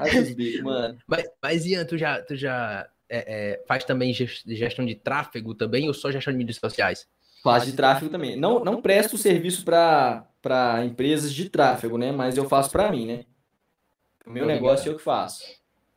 Ai, 0.00 0.22
bicos, 0.34 0.60
mano. 0.62 0.98
Mas, 1.06 1.24
mas 1.40 1.66
Ian, 1.66 1.84
tu 1.84 1.96
já, 1.96 2.20
tu 2.20 2.34
já 2.34 2.84
é, 3.10 3.24
é, 3.58 3.64
faz 3.66 3.84
também 3.84 4.14
ges- 4.14 4.42
gestão 4.46 4.86
de 4.86 4.94
tráfego 4.94 5.54
também 5.54 5.88
ou 5.88 5.94
só 5.94 6.10
gestão 6.10 6.32
de 6.32 6.38
mídias 6.38 6.56
sociais? 6.58 7.06
Faço 7.42 7.66
de 7.66 7.72
tráfego 7.72 8.10
também. 8.10 8.36
Não, 8.36 8.62
não 8.64 8.80
presto 8.80 9.18
serviço 9.18 9.64
para 9.64 10.84
empresas 10.84 11.32
de 11.32 11.48
tráfego, 11.50 11.98
né? 11.98 12.12
Mas 12.12 12.36
eu 12.36 12.48
faço 12.48 12.70
para 12.70 12.90
mim, 12.90 13.06
né? 13.06 13.24
O 14.26 14.30
meu 14.30 14.46
negócio 14.46 14.88
é 14.88 14.92
eu 14.92 14.96
que 14.96 15.02
faço. 15.02 15.44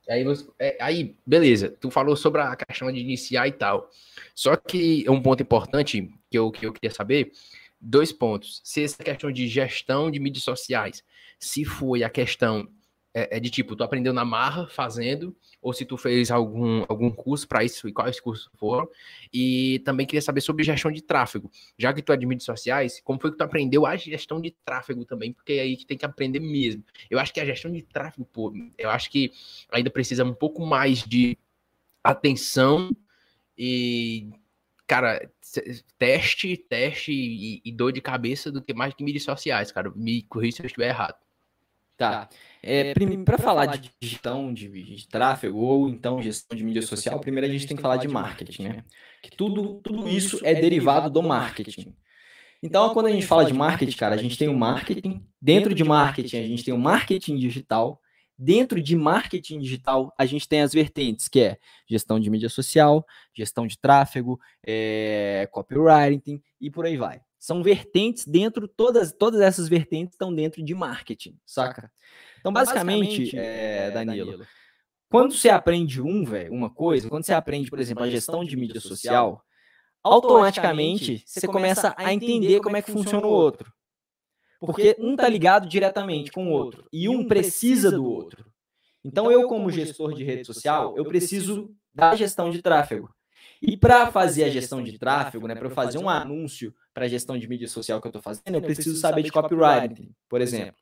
Aí, 0.09 0.23
você- 0.23 0.49
é, 0.59 0.77
aí, 0.81 1.15
beleza, 1.25 1.69
tu 1.79 1.89
falou 1.91 2.15
sobre 2.15 2.41
a 2.41 2.55
questão 2.55 2.91
de 2.91 2.99
iniciar 2.99 3.47
e 3.47 3.51
tal. 3.51 3.89
Só 4.35 4.55
que 4.55 5.05
é 5.05 5.11
um 5.11 5.21
ponto 5.21 5.41
importante 5.43 6.09
que 6.29 6.37
eu, 6.37 6.51
que 6.51 6.65
eu 6.65 6.73
queria 6.73 6.91
saber, 6.91 7.31
dois 7.79 8.11
pontos. 8.11 8.59
Se 8.63 8.83
essa 8.83 9.03
questão 9.03 9.31
de 9.31 9.47
gestão 9.47 10.09
de 10.09 10.19
mídias 10.19 10.43
sociais, 10.43 11.03
se 11.39 11.63
foi 11.65 12.03
a 12.03 12.09
questão 12.09 12.67
é, 13.13 13.37
é 13.37 13.39
de 13.39 13.49
tipo, 13.49 13.75
tu 13.75 13.83
aprendeu 13.83 14.11
na 14.11 14.25
marra 14.25 14.67
fazendo, 14.67 15.35
ou 15.61 15.71
se 15.71 15.85
tu 15.85 15.95
fez 15.97 16.31
algum, 16.31 16.83
algum 16.89 17.11
curso 17.11 17.47
para 17.47 17.63
isso 17.63 17.87
e 17.87 17.93
quais 17.93 18.19
cursos 18.19 18.49
foram. 18.55 18.89
E 19.31 19.79
também 19.85 20.05
queria 20.05 20.21
saber 20.21 20.41
sobre 20.41 20.63
gestão 20.63 20.91
de 20.91 21.01
tráfego. 21.01 21.51
Já 21.77 21.93
que 21.93 22.01
tu 22.01 22.11
é 22.11 22.17
de 22.17 22.25
mídias 22.25 22.45
sociais, 22.45 22.99
como 23.03 23.19
foi 23.19 23.31
que 23.31 23.37
tu 23.37 23.43
aprendeu 23.43 23.85
a 23.85 23.95
gestão 23.95 24.41
de 24.41 24.51
tráfego 24.65 25.05
também? 25.05 25.31
Porque 25.31 25.53
é 25.53 25.61
aí 25.61 25.77
que 25.77 25.85
tem 25.85 25.97
que 25.97 26.05
aprender 26.05 26.39
mesmo. 26.39 26.83
Eu 27.09 27.19
acho 27.19 27.33
que 27.33 27.39
a 27.39 27.45
gestão 27.45 27.71
de 27.71 27.83
tráfego, 27.83 28.25
pô, 28.25 28.53
eu 28.77 28.89
acho 28.89 29.09
que 29.11 29.31
ainda 29.71 29.89
precisa 29.89 30.23
um 30.23 30.33
pouco 30.33 30.65
mais 30.65 31.03
de 31.03 31.37
atenção 32.03 32.91
e, 33.57 34.31
cara, 34.87 35.29
teste, 35.97 36.57
teste 36.57 37.11
e, 37.11 37.61
e 37.63 37.71
dor 37.71 37.91
de 37.91 38.01
cabeça 38.01 38.51
do 38.51 38.61
que 38.61 38.73
mais 38.73 38.93
que 38.93 39.03
mídias 39.03 39.23
sociais, 39.23 39.71
cara. 39.71 39.91
Me 39.95 40.23
corrija 40.23 40.57
se 40.57 40.63
eu 40.63 40.67
estiver 40.67 40.89
errado. 40.89 41.22
Tá. 42.11 42.29
É, 42.65 42.93
para 43.25 43.37
falar 43.37 43.65
de 43.65 43.91
gestão 44.01 44.53
de, 44.53 44.69
de 44.69 45.07
tráfego 45.07 45.59
ou 45.59 45.89
então 45.89 46.21
gestão 46.21 46.57
de 46.57 46.63
mídia 46.63 46.81
social, 46.81 47.19
primeiro 47.19 47.45
a 47.45 47.49
gente 47.49 47.67
tem 47.67 47.75
que 47.75 47.81
falar 47.81 47.97
de 47.97 48.07
marketing, 48.07 48.63
né? 48.63 48.83
Que 49.21 49.35
tudo, 49.35 49.81
tudo 49.83 50.07
isso 50.07 50.39
é 50.43 50.55
derivado 50.55 51.09
do 51.09 51.21
marketing. 51.21 51.93
Então, 52.63 52.93
quando 52.93 53.07
a 53.07 53.11
gente 53.11 53.27
fala 53.27 53.43
de 53.43 53.53
marketing, 53.53 53.97
cara, 53.97 54.15
a 54.15 54.17
gente 54.17 54.37
tem 54.37 54.47
o 54.47 54.57
marketing. 54.57 55.21
Dentro 55.41 55.75
de 55.75 55.83
marketing, 55.83 56.37
a 56.37 56.47
gente 56.47 56.63
tem 56.63 56.73
o 56.73 56.77
marketing 56.77 57.35
digital. 57.35 57.99
Dentro 58.37 58.81
de 58.81 58.95
marketing 58.95 59.59
digital, 59.59 60.13
a 60.17 60.25
gente 60.25 60.47
tem 60.47 60.61
as 60.61 60.71
vertentes, 60.71 61.27
que 61.27 61.41
é 61.41 61.57
gestão 61.85 62.17
de 62.17 62.29
mídia 62.29 62.47
social, 62.47 63.05
gestão 63.35 63.67
de 63.67 63.77
tráfego, 63.77 64.39
é, 64.65 65.47
copywriting 65.51 66.41
e 66.61 66.71
por 66.71 66.85
aí 66.85 66.95
vai. 66.95 67.19
São 67.43 67.61
vertentes 67.61 68.25
dentro, 68.25 68.69
todas, 68.69 69.11
todas 69.11 69.41
essas 69.41 69.67
vertentes 69.67 70.13
estão 70.13 70.33
dentro 70.33 70.63
de 70.63 70.73
marketing, 70.73 71.37
saca? 71.45 71.91
Então, 72.39 72.53
basicamente, 72.53 73.37
é, 73.37 73.91
Danilo, 73.91 74.47
quando 75.09 75.33
você 75.33 75.49
aprende 75.49 76.01
um, 76.01 76.23
velho, 76.23 76.53
uma 76.53 76.69
coisa, 76.69 77.09
quando 77.09 77.25
você 77.25 77.33
aprende, 77.33 77.69
por 77.69 77.81
exemplo, 77.81 78.01
a 78.01 78.09
gestão 78.09 78.45
de 78.45 78.55
mídia 78.55 78.79
social, 78.79 79.43
automaticamente 80.01 81.21
você 81.25 81.45
começa 81.45 81.93
a 81.97 82.13
entender 82.13 82.61
como 82.61 82.77
é 82.77 82.81
que 82.81 82.93
funciona 82.93 83.27
o 83.27 83.31
outro. 83.31 83.73
Porque 84.61 84.95
um 84.97 85.17
tá 85.17 85.27
ligado 85.27 85.67
diretamente 85.67 86.31
com 86.31 86.47
o 86.47 86.51
outro 86.51 86.87
e 86.93 87.09
um 87.09 87.27
precisa 87.27 87.91
do 87.91 88.05
outro. 88.05 88.49
Então, 89.03 89.29
eu, 89.29 89.49
como 89.49 89.69
gestor 89.69 90.13
de 90.13 90.23
rede 90.23 90.45
social, 90.45 90.95
eu 90.95 91.03
preciso 91.03 91.75
da 91.93 92.15
gestão 92.15 92.49
de 92.49 92.61
tráfego. 92.61 93.13
E 93.65 93.77
para 93.77 94.11
fazer 94.11 94.43
a 94.43 94.49
gestão 94.49 94.83
de 94.83 94.99
tráfego, 94.99 95.47
né, 95.47 95.55
para 95.55 95.67
eu 95.67 95.71
fazer 95.71 95.97
um 95.97 96.09
anúncio 96.09 96.75
para 96.93 97.05
a 97.05 97.07
gestão 97.07 97.37
de 97.37 97.47
mídia 97.47 97.67
social 97.69 98.01
que 98.01 98.07
eu 98.07 98.09
estou 98.09 98.21
fazendo, 98.21 98.55
eu 98.55 98.61
preciso 98.61 98.97
saber 98.97 99.23
de 99.23 99.31
copywriting, 99.31 100.13
por 100.27 100.41
exemplo, 100.41 100.75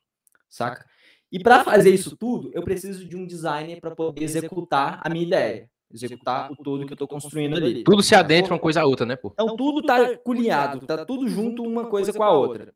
saca? 0.50 0.84
E 1.32 1.40
para 1.40 1.64
fazer 1.64 1.92
isso 1.92 2.18
tudo, 2.18 2.50
eu 2.56 2.64
preciso 2.64 3.08
de 3.08 3.16
um 3.16 3.26
designer 3.26 3.80
para 3.80 3.96
poder 3.96 4.24
executar 4.24 5.00
a 5.04 5.10
minha 5.12 5.24
ideia, 5.24 5.70
executar 5.94 6.52
o 6.52 6.56
todo 6.56 6.88
que 6.88 6.94
eu 6.94 6.96
estou 6.96 7.08
construindo 7.08 7.56
ali. 7.56 7.84
Tudo 7.84 8.02
se 8.02 8.16
adentra 8.16 8.52
uma 8.52 8.60
coisa 8.60 8.82
a 8.82 8.86
outra, 8.86 9.06
né, 9.06 9.16
pô? 9.16 9.32
Então 9.32 9.56
tudo 9.56 9.84
tá 9.84 10.18
colinhado, 10.18 10.84
tá 10.88 11.06
tudo 11.06 11.28
junto 11.28 11.62
uma 11.62 11.86
coisa 11.86 12.12
com 12.12 12.24
a 12.24 12.32
outra. 12.32 12.74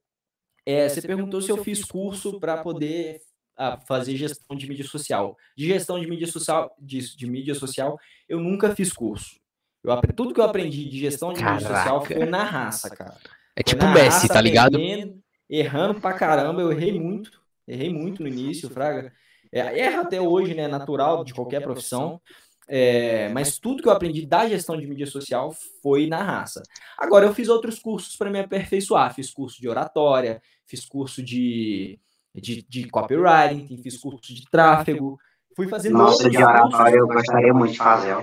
É, 0.63 0.87
você 0.87 1.01
perguntou 1.01 1.41
se 1.41 1.51
eu 1.51 1.57
fiz 1.63 1.83
curso 1.83 2.39
para 2.39 2.61
poder 2.61 3.21
ah, 3.57 3.79
fazer 3.87 4.15
gestão 4.15 4.55
de 4.55 4.69
mídia 4.69 4.85
social. 4.85 5.35
De 5.57 5.65
gestão 5.65 5.99
de 5.99 6.07
mídia 6.07 6.27
social, 6.27 6.75
de, 6.79 7.15
de 7.17 7.27
mídia 7.27 7.55
social, 7.55 7.99
eu 8.29 8.39
nunca 8.39 8.75
fiz 8.75 8.93
curso. 8.93 9.43
Eu, 9.85 10.13
tudo 10.13 10.33
que 10.33 10.39
eu 10.39 10.45
aprendi 10.45 10.89
de 10.89 10.99
gestão 10.99 11.31
de 11.31 11.43
mídia 11.43 11.67
social 11.67 12.03
foi 12.03 12.25
na 12.25 12.43
raça, 12.43 12.89
cara. 12.89 13.15
É 13.55 13.63
tipo 13.63 13.85
Messi, 13.87 14.09
raça, 14.09 14.27
tá 14.27 14.41
ligado? 14.41 14.75
aprendendo, 14.75 15.21
errando 15.49 16.01
pra 16.01 16.13
caramba, 16.13 16.61
eu 16.61 16.71
errei 16.71 16.99
muito. 16.99 17.31
Errei 17.67 17.91
muito 17.91 18.21
no 18.21 18.27
início, 18.27 18.69
Fraga. 18.69 19.11
É, 19.51 19.79
erra 19.79 20.01
até 20.01 20.19
hoje, 20.19 20.53
né? 20.53 20.67
Natural 20.67 21.23
de 21.23 21.33
qualquer 21.33 21.61
profissão. 21.61 22.19
É, 22.67 23.29
mas 23.29 23.59
tudo 23.59 23.81
que 23.81 23.87
eu 23.87 23.93
aprendi 23.93 24.25
da 24.25 24.47
gestão 24.47 24.75
de 24.75 24.87
mídia 24.87 25.05
social 25.05 25.55
foi 25.81 26.07
na 26.07 26.21
raça. 26.21 26.63
Agora, 26.97 27.25
eu 27.25 27.33
fiz 27.33 27.47
outros 27.47 27.79
cursos 27.79 28.15
para 28.15 28.29
me 28.29 28.39
aperfeiçoar. 28.39 29.13
Fiz 29.13 29.31
curso 29.31 29.61
de 29.61 29.69
oratória, 29.69 30.41
fiz 30.65 30.85
curso 30.85 31.23
de, 31.23 31.99
de, 32.33 32.65
de 32.67 32.89
copywriting, 32.89 33.81
fiz 33.81 33.97
curso 33.97 34.33
de 34.33 34.43
tráfego. 34.49 35.17
Fui 35.55 35.67
fazendo 35.67 35.97
Nossa, 35.97 36.29
de 36.29 36.37
oratória 36.37 36.97
eu 36.97 37.07
gostaria 37.07 37.53
muito 37.53 37.73
de 37.73 37.77
fazer. 37.77 38.17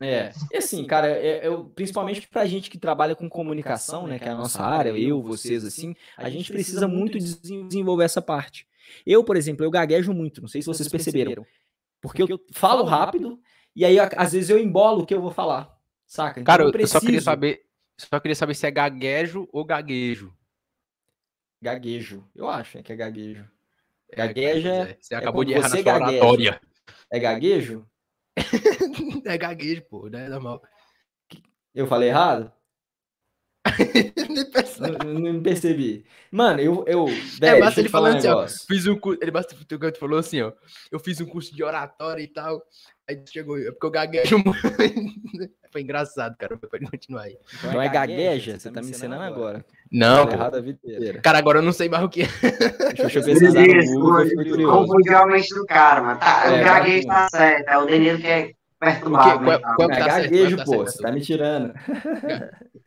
É, 0.00 0.30
e 0.52 0.58
assim, 0.58 0.84
cara, 0.84 1.08
é, 1.08 1.46
eu, 1.46 1.64
principalmente 1.64 2.28
pra 2.28 2.44
gente 2.44 2.68
que 2.68 2.78
trabalha 2.78 3.16
com 3.16 3.28
comunicação, 3.28 4.06
né, 4.06 4.18
que 4.18 4.26
é 4.26 4.30
a 4.30 4.34
nossa 4.34 4.62
área, 4.62 4.90
eu, 4.90 5.22
vocês, 5.22 5.64
assim, 5.64 5.94
a 6.16 6.28
gente 6.28 6.52
precisa 6.52 6.86
muito 6.86 7.18
desenvolver 7.18 8.04
essa 8.04 8.20
parte. 8.20 8.66
Eu, 9.06 9.24
por 9.24 9.36
exemplo, 9.36 9.64
eu 9.64 9.70
gaguejo 9.70 10.12
muito, 10.12 10.40
não 10.40 10.48
sei 10.48 10.60
se 10.60 10.66
vocês 10.66 10.88
perceberam, 10.88 11.46
porque 12.00 12.22
eu 12.22 12.40
falo 12.52 12.84
rápido 12.84 13.40
e 13.74 13.84
aí 13.84 13.98
às 13.98 14.32
vezes 14.32 14.50
eu 14.50 14.58
embolo 14.58 15.02
o 15.02 15.06
que 15.06 15.14
eu 15.14 15.20
vou 15.20 15.30
falar, 15.30 15.74
saca? 16.06 16.40
Então, 16.40 16.44
cara, 16.44 16.62
eu, 16.62 16.70
eu 16.70 16.86
só 16.86 17.00
queria 17.00 17.20
saber, 17.22 17.62
só 17.98 18.20
queria 18.20 18.36
saber 18.36 18.54
se 18.54 18.66
é 18.66 18.70
gaguejo 18.70 19.48
ou 19.50 19.64
gaguejo. 19.64 20.32
Gaguejo, 21.60 22.28
eu 22.34 22.48
acho 22.48 22.82
que 22.82 22.92
é 22.92 22.96
gaguejo. 22.96 23.48
Gagueja. 24.14 24.72
É, 24.72 24.96
você 25.00 25.14
acabou 25.14 25.42
é 25.42 25.46
de 25.46 25.52
errar 25.52 25.68
na 25.68 25.82
sua 25.82 25.94
oratória. 25.94 26.60
É 27.10 27.18
gaguejo? 27.18 27.86
É 29.30 29.38
gaguejo, 29.38 29.82
pô, 29.82 30.08
não 30.08 30.18
é 30.18 30.28
normal. 30.28 30.62
Eu 31.74 31.86
falei 31.86 32.08
errado? 32.08 32.52
não, 35.04 35.32
não, 35.32 35.42
percebi. 35.42 36.04
Mano, 36.30 36.60
eu. 36.60 36.84
eu 36.86 37.06
velho, 37.06 37.56
é, 37.56 37.60
basta 37.60 37.80
ele 37.80 37.88
falando 37.88 38.14
um 38.14 38.18
assim, 38.18 38.28
ó. 38.28 38.46
Fiz 38.66 38.86
um 38.86 38.96
curso. 38.96 39.18
Ele 39.20 39.30
basta 39.30 39.54
o 39.54 39.58
que 39.66 39.98
falou 39.98 40.18
assim, 40.18 40.40
ó. 40.40 40.52
Eu 40.90 40.98
fiz 40.98 41.20
um 41.20 41.26
curso 41.26 41.54
de 41.54 41.62
oratória 41.62 42.22
e 42.22 42.28
tal. 42.28 42.62
Aí 43.08 43.22
chegou, 43.28 43.58
é 43.58 43.70
porque 43.70 43.86
eu 43.86 43.90
gaguejo 43.90 44.38
muito. 44.38 44.60
Foi 45.70 45.80
engraçado, 45.80 46.36
cara. 46.36 46.56
Pode 46.56 46.90
continuar 46.90 47.22
aí. 47.22 47.38
Então, 47.58 47.70
então 47.70 47.82
é 47.82 47.88
gagueja? 47.88 48.58
Você 48.58 48.70
tá 48.70 48.82
me 48.82 48.90
ensinando 48.90 49.22
agora. 49.22 49.64
Não, 49.92 50.26
pô. 50.26 50.36
Cara, 51.22 51.38
agora 51.38 51.58
eu 51.58 51.62
não 51.62 51.72
sei 51.72 51.88
mais 51.88 52.02
o 52.02 52.08
que 52.08 52.22
é. 52.22 52.26
Deixa 52.94 53.18
eu 53.18 53.24
pesquisar. 53.24 53.64
Confundiu 54.70 55.18
a 55.18 55.26
mente 55.26 55.54
do 55.54 55.64
cara, 55.66 56.02
mano. 56.02 56.20
Tá, 56.20 56.46
é, 56.46 56.60
o 56.60 56.64
gaguejo 56.64 57.06
tá 57.06 57.28
certo. 57.30 57.68
É 57.68 57.78
o 57.78 57.86
Danilo 57.86 58.18
que 58.18 58.26
é 58.26 58.52
perturbado. 58.78 59.44
Qual, 59.44 59.60
qual, 59.60 59.76
qual 59.76 59.90
é 59.90 59.98
tá 59.98 60.06
gaguejo, 60.06 60.64
pô. 60.64 60.78
Você 60.78 61.02
tá 61.02 61.12
me 61.12 61.20
tirando. 61.20 61.74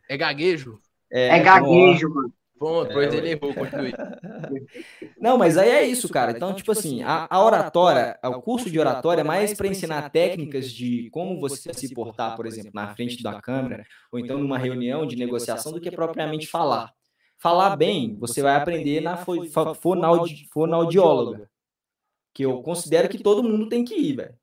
É 0.08 0.16
gaguejo? 0.16 0.80
É, 1.10 1.38
é 1.38 1.40
gaguejo, 1.40 2.08
mano. 2.08 2.32
Ponto, 2.60 2.92
pois 2.92 3.12
é, 3.14 3.16
ele 3.16 3.30
errou, 3.30 3.54
continue. 3.54 3.94
Não, 5.18 5.38
mas 5.38 5.56
aí 5.56 5.70
é 5.70 5.86
isso, 5.86 6.10
cara. 6.10 6.32
Então, 6.32 6.52
tipo 6.52 6.70
assim, 6.72 7.02
a, 7.02 7.26
a 7.30 7.42
oratória, 7.42 8.18
o 8.22 8.42
curso 8.42 8.70
de 8.70 8.78
oratória 8.78 9.22
é 9.22 9.24
mais 9.24 9.54
para 9.54 9.66
ensinar 9.66 10.10
técnicas 10.10 10.70
de 10.70 11.08
como 11.10 11.40
você 11.40 11.72
se 11.72 11.94
portar, 11.94 12.36
por 12.36 12.44
exemplo, 12.44 12.70
na 12.74 12.94
frente 12.94 13.22
da 13.22 13.40
câmera, 13.40 13.86
ou 14.12 14.18
então 14.18 14.36
numa 14.36 14.58
reunião 14.58 15.06
de 15.06 15.16
negociação, 15.16 15.72
do 15.72 15.80
que 15.80 15.90
propriamente 15.90 16.46
falar. 16.46 16.92
Falar 17.38 17.74
bem, 17.76 18.14
você 18.18 18.42
vai 18.42 18.56
aprender 18.56 19.00
na 19.00 19.16
fonoaudióloga, 19.16 21.48
que 22.34 22.44
eu 22.44 22.62
considero 22.62 23.08
que 23.08 23.22
todo 23.22 23.42
mundo 23.42 23.70
tem 23.70 23.82
que 23.82 23.94
ir, 23.94 24.16
velho 24.16 24.39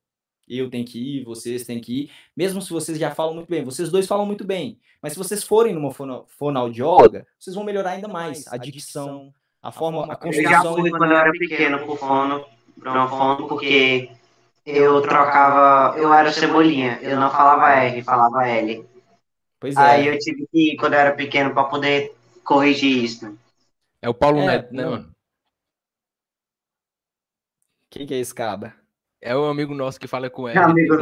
eu 0.56 0.70
tenho 0.70 0.84
que 0.84 1.18
ir, 1.18 1.24
vocês 1.24 1.64
têm 1.64 1.80
que 1.80 2.02
ir, 2.02 2.10
mesmo 2.36 2.62
se 2.62 2.70
vocês 2.70 2.96
já 2.98 3.10
falam 3.10 3.34
muito 3.34 3.48
bem, 3.48 3.64
vocês 3.64 3.90
dois 3.90 4.06
falam 4.06 4.24
muito 4.24 4.44
bem, 4.44 4.78
mas 5.02 5.12
se 5.12 5.18
vocês 5.18 5.42
forem 5.42 5.74
numa 5.74 5.90
fono, 5.90 6.24
fonoaudióloga, 6.28 7.26
vocês 7.38 7.56
vão 7.56 7.64
melhorar 7.64 7.90
ainda 7.90 8.08
mais 8.08 8.46
a 8.46 8.56
dicção, 8.56 9.34
a 9.60 9.72
forma, 9.72 10.04
a 10.04 10.16
construção. 10.16 10.52
Eu 10.52 10.62
já 10.62 10.72
fui 10.72 10.90
quando 10.90 11.10
eu 11.10 11.18
era 11.18 11.32
pequeno 11.32 11.78
pro 11.80 11.96
fono, 11.96 12.44
pro 12.78 13.08
fono, 13.08 13.48
porque 13.48 14.10
eu 14.64 15.02
trocava, 15.02 15.98
eu 15.98 16.12
era 16.14 16.32
cebolinha, 16.32 16.98
eu 17.02 17.18
não 17.18 17.30
falava 17.30 17.70
R, 17.74 18.02
falava 18.02 18.48
L. 18.48 18.86
Pois 19.58 19.76
é. 19.76 19.80
Aí 19.80 20.06
eu 20.06 20.18
tive 20.18 20.46
que 20.46 20.72
ir 20.72 20.76
quando 20.76 20.92
eu 20.92 21.00
era 21.00 21.14
pequeno 21.14 21.52
para 21.52 21.64
poder 21.64 22.14
corrigir 22.44 23.04
isso. 23.04 23.36
É 24.00 24.08
o 24.08 24.14
Paulo 24.14 24.38
é, 24.40 24.46
Neto, 24.46 24.72
né, 24.72 24.84
mano? 24.84 25.10
Quem 27.90 28.06
que 28.06 28.14
é 28.14 28.18
esse 28.18 28.34
cabra? 28.34 28.77
É 29.20 29.36
o 29.36 29.46
amigo 29.46 29.74
nosso 29.74 29.98
que 29.98 30.06
fala 30.06 30.30
com 30.30 30.48
ele. 30.48 30.58
É 30.58 30.62
amigo 30.62 30.96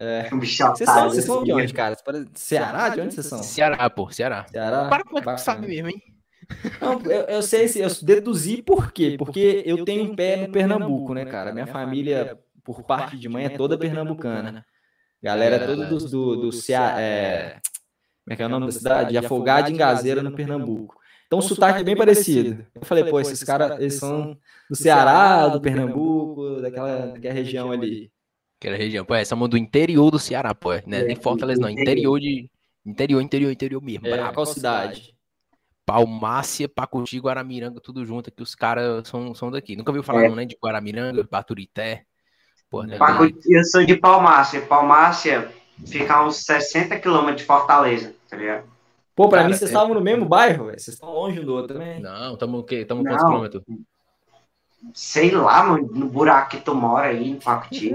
é. 0.00 0.30
Vocês 0.30 0.88
são, 0.88 1.10
vocês 1.10 1.24
são 1.24 1.42
de 1.42 1.52
onde, 1.52 1.72
cara? 1.72 1.96
Ceará? 2.34 2.88
De 2.88 3.00
onde 3.00 3.14
vocês 3.14 3.26
são? 3.26 3.42
Ceará, 3.42 3.90
pô, 3.90 4.10
Ceará. 4.12 4.46
Ceará? 4.48 4.88
Para 4.88 5.02
como 5.02 5.18
é 5.18 5.22
que 5.22 5.34
tu 5.34 5.40
sabe 5.40 5.66
mesmo, 5.66 5.88
hein? 5.88 6.02
Não, 6.80 7.00
eu, 7.02 7.22
eu 7.22 7.42
sei, 7.42 7.68
eu 7.76 7.88
deduzi 8.02 8.62
por 8.62 8.92
quê? 8.92 9.16
Porque 9.18 9.62
eu 9.66 9.84
tenho 9.84 10.04
um 10.04 10.16
pé 10.16 10.36
no 10.36 10.52
Pernambuco, 10.52 11.12
né, 11.14 11.24
cara? 11.24 11.52
Minha 11.52 11.66
família, 11.66 12.38
por 12.62 12.84
parte 12.84 13.18
de 13.18 13.28
mãe, 13.28 13.46
é 13.46 13.48
toda 13.48 13.76
pernambucana. 13.76 14.64
Galera 15.20 15.56
é 15.56 15.66
toda 15.66 15.86
do, 15.86 15.98
do, 15.98 16.36
do 16.36 16.52
Ceará. 16.52 17.00
É... 17.00 17.58
Como 18.24 18.34
é 18.34 18.36
que 18.36 18.42
é 18.42 18.46
o 18.46 18.48
nome 18.48 18.66
da 18.66 18.72
cidade? 18.72 19.10
De 19.10 19.18
Afogado 19.18 19.70
em 19.70 19.76
Gazeira, 19.76 20.22
no 20.22 20.32
Pernambuco. 20.32 20.97
Então 21.28 21.40
o 21.40 21.42
sotaque 21.42 21.80
é 21.80 21.84
bem 21.84 21.94
parecido. 21.94 22.66
Eu 22.74 22.84
falei, 22.86 23.04
pô, 23.04 23.20
esses 23.20 23.44
caras, 23.44 23.78
eles 23.78 23.94
são 23.94 24.36
do 24.68 24.74
Ceará, 24.74 25.46
do 25.46 25.60
Pernambuco, 25.60 26.62
daquela, 26.62 27.08
daquela 27.08 27.34
região 27.34 27.70
ali. 27.70 28.10
Aquela 28.58 28.76
região, 28.76 29.04
pô, 29.04 29.14
é, 29.14 29.24
somos 29.24 29.48
do 29.50 29.58
interior 29.58 30.10
do 30.10 30.18
Ceará, 30.18 30.54
pô, 30.54 30.72
né? 30.86 31.02
Nem 31.02 31.14
Fortaleza, 31.14 31.60
não, 31.60 31.68
interior 31.68 32.18
de. 32.18 32.50
Interior, 32.84 33.20
interior, 33.20 33.52
interior 33.52 33.82
mesmo. 33.82 34.06
É, 34.06 34.32
qual 34.32 34.46
cidade? 34.46 35.14
Palmácia, 35.84 36.66
Pacuti, 36.66 37.18
Guaramiranga, 37.18 37.78
tudo 37.78 38.04
junto, 38.06 38.30
que 38.32 38.42
os 38.42 38.54
caras 38.54 39.06
são, 39.06 39.34
são 39.34 39.50
daqui. 39.50 39.76
Nunca 39.76 39.92
viu 39.92 40.02
falar, 40.02 40.24
é. 40.24 40.28
não, 40.28 40.36
né? 40.36 40.46
De 40.46 40.56
Guaramiranga, 40.56 41.28
Baturité. 41.30 42.04
Pô, 42.70 42.84
né? 42.84 42.96
Pacuti, 42.96 43.52
eu 43.52 43.64
sou 43.64 43.84
de 43.84 43.96
Palmácia. 43.96 44.62
Palmácia 44.62 45.52
fica 45.86 46.14
a 46.14 46.26
uns 46.26 46.44
60 46.44 46.98
quilômetros 46.98 47.42
de 47.42 47.46
Fortaleza, 47.46 48.14
tá 48.30 48.36
ligado? 48.36 48.77
Pô, 49.18 49.28
pra 49.28 49.38
Cara, 49.38 49.48
mim 49.48 49.56
vocês 49.56 49.68
estavam 49.68 49.90
é... 49.90 49.94
no 49.94 50.00
mesmo 50.00 50.24
bairro, 50.24 50.66
véio. 50.66 50.78
vocês 50.78 50.94
estão 50.94 51.12
longe 51.12 51.40
um 51.40 51.44
do 51.44 51.52
outro 51.52 51.76
também. 51.76 51.98
Não, 51.98 52.34
estamos 52.34 52.60
o 52.60 52.62
quê? 52.62 52.76
Estamos 52.76 53.04
quantos 53.04 53.24
quilômetros? 53.24 53.64
Sei 54.94 55.32
lá, 55.32 55.64
mano, 55.64 55.90
no 55.92 56.08
buraco 56.08 56.52
que 56.52 56.58
tu 56.58 56.72
mora 56.72 57.08
aí, 57.08 57.30
em 57.30 57.34
Pacuti. 57.34 57.94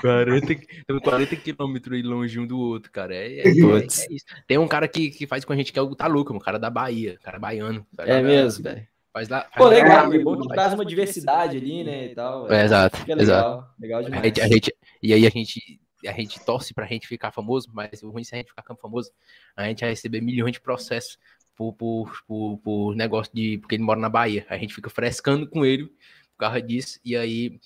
40, 0.00 0.54
40 1.02 1.34
quilômetros 1.34 1.92
aí 1.92 2.02
longe 2.02 2.38
um 2.38 2.46
do 2.46 2.56
outro, 2.56 2.88
cara. 2.92 3.16
É, 3.16 3.40
é, 3.40 3.48
é, 3.48 3.48
é, 3.48 3.86
isso. 3.86 4.24
Tem 4.46 4.58
um 4.58 4.68
cara 4.68 4.86
que, 4.86 5.10
que 5.10 5.26
faz 5.26 5.44
com 5.44 5.52
a 5.52 5.56
gente 5.56 5.72
que 5.72 5.78
é 5.80 5.82
o 5.82 5.96
Taluca, 5.96 6.32
um 6.32 6.38
cara 6.38 6.56
da 6.56 6.70
Bahia, 6.70 7.18
cara 7.24 7.40
baiano. 7.40 7.84
Tá 7.96 8.06
é 8.06 8.22
mesmo, 8.22 8.62
velho. 8.62 8.86
Faz 9.12 9.28
lá. 9.28 9.40
Faz 9.40 9.56
Pô, 9.56 9.66
legal, 9.66 10.14
é 10.14 10.18
bom 10.20 10.38
que 10.38 10.46
traz 10.46 10.72
uma 10.72 10.84
diversidade 10.84 11.56
ali, 11.56 11.82
né? 11.82 12.12
E 12.12 12.14
tal, 12.14 12.48
é, 12.52 12.64
exato. 12.64 12.98
legal, 13.00 13.20
exato. 13.20 13.66
legal 13.80 14.02
demais. 14.04 14.22
A 14.22 14.26
gente, 14.26 14.40
a 14.40 14.46
gente, 14.46 14.76
e 15.02 15.12
aí 15.12 15.26
a 15.26 15.30
gente 15.30 15.80
a 16.08 16.12
gente 16.12 16.38
torce 16.44 16.72
pra 16.72 16.86
gente 16.86 17.06
ficar 17.06 17.32
famoso, 17.32 17.68
mas 17.72 18.02
o 18.02 18.10
ruim 18.10 18.24
se 18.24 18.34
a 18.34 18.38
gente 18.38 18.48
ficar 18.48 18.74
famoso, 18.76 19.10
a 19.56 19.64
gente 19.64 19.80
vai 19.80 19.90
receber 19.90 20.20
milhões 20.20 20.52
de 20.52 20.60
processos 20.60 21.18
por, 21.54 21.72
por, 21.72 22.22
por, 22.26 22.58
por 22.58 22.94
negócio 22.94 23.32
de. 23.34 23.58
Porque 23.58 23.74
ele 23.74 23.82
mora 23.82 23.98
na 23.98 24.08
Bahia. 24.08 24.46
A 24.48 24.58
gente 24.58 24.74
fica 24.74 24.90
frescando 24.90 25.48
com 25.48 25.64
ele 25.64 25.90
por 26.36 26.40
causa 26.40 26.60
disso, 26.60 27.00
e 27.04 27.16
aí 27.16 27.58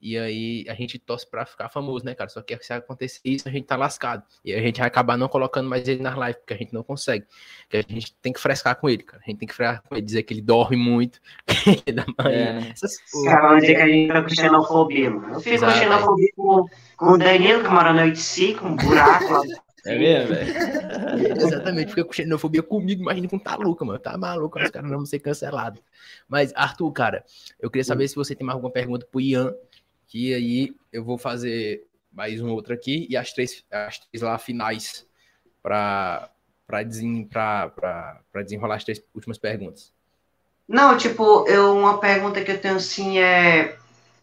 e 0.00 0.16
aí 0.16 0.64
a 0.68 0.74
gente 0.74 0.98
torce 0.98 1.28
pra 1.28 1.44
ficar 1.44 1.68
famoso, 1.68 2.04
né, 2.04 2.14
cara? 2.14 2.28
Só 2.30 2.42
que 2.42 2.56
se 2.62 2.72
acontecer 2.72 3.20
isso, 3.24 3.48
a 3.48 3.50
gente 3.50 3.66
tá 3.66 3.76
lascado. 3.76 4.22
E 4.44 4.54
a 4.54 4.60
gente 4.60 4.78
vai 4.78 4.86
acabar 4.86 5.16
não 5.16 5.28
colocando 5.28 5.68
mais 5.68 5.88
ele 5.88 6.02
nas 6.02 6.14
lives, 6.14 6.36
porque 6.36 6.54
a 6.54 6.56
gente 6.56 6.72
não 6.72 6.82
consegue. 6.82 7.26
Porque 7.62 7.78
a 7.78 7.92
gente 7.92 8.14
tem 8.22 8.32
que 8.32 8.40
frescar 8.40 8.76
com 8.76 8.88
ele, 8.88 9.02
cara. 9.02 9.20
A 9.20 9.26
gente 9.28 9.38
tem 9.38 9.48
que 9.48 9.54
frescar 9.54 9.82
com 9.82 9.94
ele, 9.94 10.04
dizer 10.04 10.22
que 10.22 10.34
ele 10.34 10.42
dorme 10.42 10.76
muito. 10.76 11.20
da 11.92 12.04
manhã. 12.22 12.36
É, 12.36 12.52
né? 12.52 12.74
Cara, 13.24 13.48
vamos 13.48 13.62
dizer 13.62 13.74
que 13.74 13.82
a 13.82 13.88
gente 13.88 14.12
tá 14.12 14.22
com 14.22 14.28
xenofobia, 14.28 15.10
mano. 15.10 15.34
Eu 15.34 15.40
fico 15.40 15.64
com 15.64 15.70
xenofobia 15.72 16.28
com, 16.36 16.64
com 16.96 17.06
o 17.06 17.18
Danilo, 17.18 17.62
que 17.64 17.68
mora 17.68 17.92
no 17.92 18.02
85, 18.02 18.66
um 18.66 18.76
buraco. 18.76 19.42
É 19.86 19.98
mesmo, 19.98 20.34
velho? 20.34 20.52
Exatamente, 21.40 21.90
fica 21.90 22.04
com 22.04 22.12
xenofobia 22.12 22.62
comigo, 22.62 23.02
imagina 23.02 23.28
com 23.28 23.38
tá 23.38 23.56
louco, 23.56 23.84
mano. 23.84 23.98
Tá 23.98 24.16
maluco, 24.18 24.58
os 24.58 24.70
caras 24.70 24.90
não 24.90 24.98
vão 24.98 25.06
ser 25.06 25.20
cancelados. 25.20 25.80
Mas, 26.28 26.52
Arthur, 26.54 26.90
cara, 26.92 27.24
eu 27.60 27.70
queria 27.70 27.84
saber 27.84 28.08
se 28.08 28.16
você 28.16 28.34
tem 28.34 28.46
mais 28.46 28.54
alguma 28.54 28.72
pergunta 28.72 29.06
pro 29.10 29.20
Ian 29.20 29.54
que 30.08 30.32
aí 30.34 30.74
eu 30.92 31.04
vou 31.04 31.18
fazer 31.18 31.84
mais 32.12 32.40
um 32.40 32.50
outro 32.50 32.72
aqui 32.72 33.06
e 33.10 33.16
as 33.16 33.32
três, 33.32 33.64
as 33.70 33.98
três 33.98 34.22
lá 34.22 34.38
finais 34.38 35.06
para 35.62 36.30
para 36.66 36.82
desenrolar 36.82 38.74
as 38.74 38.84
três 38.84 39.00
últimas 39.14 39.38
perguntas. 39.38 39.92
Não, 40.68 40.96
tipo, 40.96 41.46
eu, 41.46 41.76
uma 41.76 41.98
pergunta 41.98 42.42
que 42.42 42.50
eu 42.50 42.60
tenho 42.60 42.74
assim 42.74 43.18
é 43.20 43.76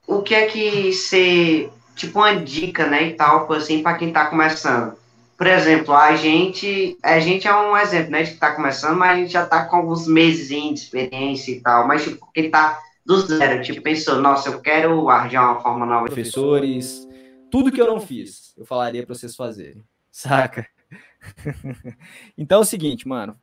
o 0.06 0.22
que 0.22 0.36
é 0.36 0.46
que 0.48 0.92
você, 0.92 1.70
tipo, 1.96 2.20
uma 2.20 2.36
dica, 2.36 2.86
né, 2.86 3.04
e 3.04 3.14
tal, 3.14 3.50
assim, 3.54 3.82
para 3.82 3.98
quem 3.98 4.12
tá 4.12 4.26
começando. 4.26 4.98
Por 5.44 5.50
exemplo, 5.50 5.94
a 5.94 6.16
gente, 6.16 6.98
a 7.04 7.20
gente 7.20 7.46
é 7.46 7.54
um 7.54 7.76
exemplo, 7.76 8.12
né, 8.12 8.24
de 8.24 8.32
que 8.32 8.38
tá 8.38 8.56
começando, 8.56 8.98
mas 8.98 9.12
a 9.12 9.20
gente 9.20 9.34
já 9.34 9.46
tá 9.46 9.66
com 9.66 9.76
alguns 9.76 10.08
meses 10.08 10.48
de 10.48 10.74
experiência 10.74 11.52
e 11.52 11.60
tal, 11.60 11.86
mas 11.86 12.02
tipo, 12.06 12.32
quem 12.34 12.50
tá 12.50 12.82
do 13.06 13.20
zero, 13.20 13.62
tipo, 13.62 13.82
pensou, 13.82 14.22
nossa, 14.22 14.48
eu 14.48 14.62
quero 14.62 15.10
arranjar 15.10 15.52
uma 15.52 15.60
forma 15.60 15.86
nova. 15.86 16.06
Professores, 16.06 17.06
tudo 17.52 17.74
que 17.74 17.82
eu 17.82 17.88
não 17.88 18.00
fiz, 18.00 18.54
eu 18.58 18.66
falaria 18.66 19.06
para 19.06 19.14
vocês 19.14 19.36
fazerem, 19.36 19.84
saca? 20.10 20.66
então 22.38 22.60
é 22.60 22.62
o 22.62 22.66
seguinte, 22.66 23.06
mano, 23.06 23.38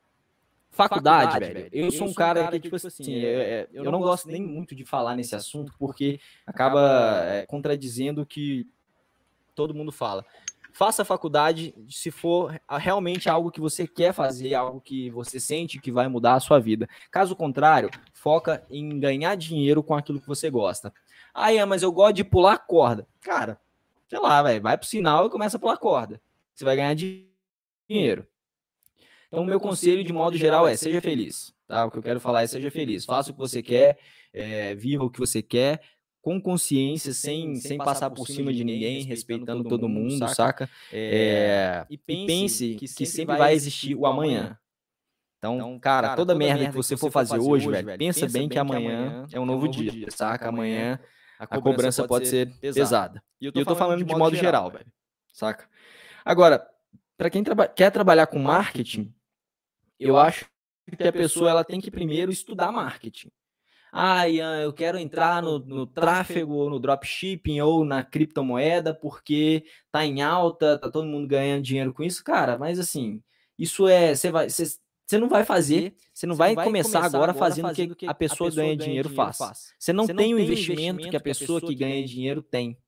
faculdade, 0.71 1.33
faculdade 1.33 1.53
velho, 1.53 1.69
eu, 1.71 1.85
eu 1.85 1.93
sou 1.93 2.09
um 2.09 2.15
cara, 2.15 2.45
cara 2.45 2.53
que, 2.53 2.61
tipo, 2.61 2.77
tipo 2.79 2.87
assim, 2.87 3.03
assim 3.03 3.15
é, 3.27 3.29
é, 3.29 3.69
eu, 3.75 3.85
eu 3.85 3.93
não 3.93 4.01
gosto 4.01 4.27
nem 4.27 4.41
muito 4.41 4.75
de 4.75 4.87
falar 4.87 5.15
nesse 5.15 5.37
assunto, 5.37 5.75
porque 5.79 6.19
acaba 6.47 7.25
é, 7.27 7.45
contradizendo 7.45 8.25
que 8.25 8.67
todo 9.55 9.75
mundo 9.75 9.93
fala. 9.93 10.25
Faça 10.73 11.05
faculdade 11.05 11.75
se 11.89 12.11
for 12.11 12.61
realmente 12.69 13.29
algo 13.29 13.51
que 13.51 13.61
você 13.61 13.87
quer 13.87 14.13
fazer, 14.13 14.55
algo 14.55 14.81
que 14.81 15.11
você 15.11 15.39
sente 15.39 15.81
que 15.81 15.93
vai 15.93 16.09
mudar 16.09 16.35
a 16.35 16.41
sua 16.41 16.59
vida. 16.59 16.89
Caso 17.11 17.37
contrário, 17.37 17.91
foca 18.13 18.65
em 18.71 18.99
ganhar 18.99 19.35
dinheiro 19.37 19.83
com 19.83 19.95
aquilo 19.95 20.21
que 20.21 20.27
você 20.27 20.51
gosta. 20.51 20.93
Ah, 21.35 21.53
é, 21.53 21.65
mas 21.65 21.83
eu 21.83 21.93
gosto 21.93 22.17
de 22.17 22.25
pular 22.25 22.59
corda. 22.59 23.07
Cara, 23.21 23.61
sei 24.09 24.19
lá, 24.19 24.43
véio, 24.43 24.61
vai 24.61 24.77
pro 24.77 24.87
sinal 24.87 25.27
e 25.27 25.31
começa 25.31 25.57
a 25.57 25.61
pular 25.61 25.77
corda. 25.77 26.21
Você 26.55 26.65
vai 26.65 26.77
ganhar 26.77 26.95
dinheiro. 26.95 28.27
Então, 29.29 29.45
o 29.45 29.47
meu 29.47 29.61
conselho, 29.61 30.03
de 30.03 30.13
modo 30.13 30.37
geral, 30.37 30.67
é 30.67 30.77
seja 30.77 31.01
feliz. 31.01 31.55
Tá? 31.67 31.87
O 31.87 31.91
que 31.91 31.99
eu 31.99 32.03
quero 32.03 32.19
falar 32.19 32.43
é 32.43 32.47
seja 32.49 32.71
feliz. 32.71 33.05
Faça 33.05 33.31
o 33.31 33.33
que 33.33 33.39
você 33.39 33.63
quer, 33.63 33.97
é, 34.33 34.75
viva 34.75 35.05
o 35.05 35.11
que 35.11 35.21
você 35.21 35.41
quer, 35.41 35.81
com 36.23 36.41
consciência, 36.41 37.13
sem, 37.13 37.55
sem, 37.55 37.69
sem 37.71 37.79
passar 37.79 38.11
por 38.11 38.27
cima 38.27 38.53
de 38.53 38.63
ninguém, 38.63 39.03
respeitando 39.05 39.65
todo 39.65 39.89
mundo, 39.89 40.19
saca? 40.19 40.35
saca? 40.35 40.71
É, 40.93 41.87
e, 41.89 41.97
pense 41.97 42.23
e 42.23 42.27
pense 42.27 42.75
que 42.75 42.89
sempre, 42.89 43.05
que 43.05 43.07
sempre 43.07 43.37
vai 43.37 43.55
existir 43.55 43.95
o 43.95 44.07
amanhã. 44.07 44.59
Então, 45.39 45.55
então 45.57 45.79
cara, 45.79 46.09
cara, 46.09 46.17
toda, 46.17 46.35
toda 46.35 46.39
merda 46.39 46.69
que 46.69 46.77
você 46.77 46.97
for 46.97 47.11
fazer 47.11 47.39
hoje, 47.39 47.69
velho, 47.71 47.87
pensa, 47.97 48.21
pensa 48.21 48.39
bem 48.39 48.49
que 48.49 48.59
amanhã 48.59 48.91
é 48.93 49.01
um 49.01 49.21
novo, 49.21 49.37
é 49.37 49.41
um 49.41 49.47
novo 49.47 49.69
dia, 49.69 49.91
dia, 49.91 50.11
saca? 50.11 50.49
Amanhã 50.49 51.01
a 51.39 51.47
cobrança, 51.47 51.59
a 51.59 51.61
cobrança 51.63 52.07
pode, 52.07 52.29
ser 52.29 52.47
pesada. 52.59 52.75
pesada. 52.75 53.23
E 53.41 53.47
eu 53.47 53.53
tô, 53.53 53.59
e 53.59 53.63
eu 53.63 53.67
tô 53.67 53.75
falando, 53.75 54.01
falando 54.01 54.07
de 54.07 54.15
modo 54.15 54.37
geral, 54.37 54.65
geral 54.65 54.71
velho. 54.71 54.93
Saca? 55.33 55.67
Agora, 56.23 56.69
para 57.17 57.31
quem 57.31 57.43
traba 57.43 57.67
quer 57.67 57.91
trabalhar 57.91 58.27
com 58.27 58.39
marketing, 58.39 59.15
eu 59.99 60.19
acho 60.19 60.45
que 60.99 61.05
a 61.05 61.13
pessoa 61.13 61.49
ela 61.49 61.65
tem 61.65 61.81
que 61.81 61.91
primeiro 61.91 62.31
estudar 62.31 62.71
marketing 62.71 63.31
ah, 63.93 64.29
Ian, 64.29 64.61
eu 64.63 64.73
quero 64.73 64.99
entrar 64.99 65.43
no, 65.43 65.59
no 65.59 65.87
tráfego, 65.87 66.55
ou 66.55 66.71
no 66.71 66.79
dropshipping, 66.79 67.61
ou 67.61 67.85
na 67.85 68.05
criptomoeda, 68.05 68.95
porque 68.95 69.65
tá 69.91 70.05
em 70.05 70.23
alta, 70.23 70.79
tá 70.79 70.91
todo 70.91 71.07
mundo 71.07 71.27
ganhando 71.27 71.63
dinheiro 71.63 71.93
com 71.93 72.03
isso. 72.03 72.23
Cara, 72.23 72.57
mas 72.57 72.79
assim, 72.79 73.23
isso 73.59 73.89
é. 73.89 74.15
Você 74.15 74.31
vai. 74.31 74.49
Você, 74.49 74.65
você 75.07 75.19
não 75.19 75.29
vai 75.29 75.45
fazer, 75.45 75.97
você 76.15 76.25
não, 76.25 76.37
vai, 76.37 76.55
vai, 76.55 76.65
começar, 76.65 77.01
começar 77.01 77.17
agora 77.17 77.35
fazendo 77.35 77.69
o 77.69 77.75
que, 77.75 77.95
que 77.97 78.07
a 78.07 78.15
pessoa, 78.15 78.49
pessoa 78.49 78.65
ganha, 78.65 78.77
dinheiro, 78.77 79.09
dinheiro 79.09 79.11
faz. 79.11 79.39
faz. 79.39 79.75
Você 79.77 79.93
não, 79.93 80.07
você 80.07 80.15
tem 80.15 80.33
o 80.33 80.39
investimento, 80.39 80.81
investimento 80.81 81.11
que 81.11 81.17
a 81.17 81.21
pessoa 81.21 81.61
que 81.61 81.75
ganha 81.75 82.07
dinheiro 82.07 82.43
tem. 82.43 82.79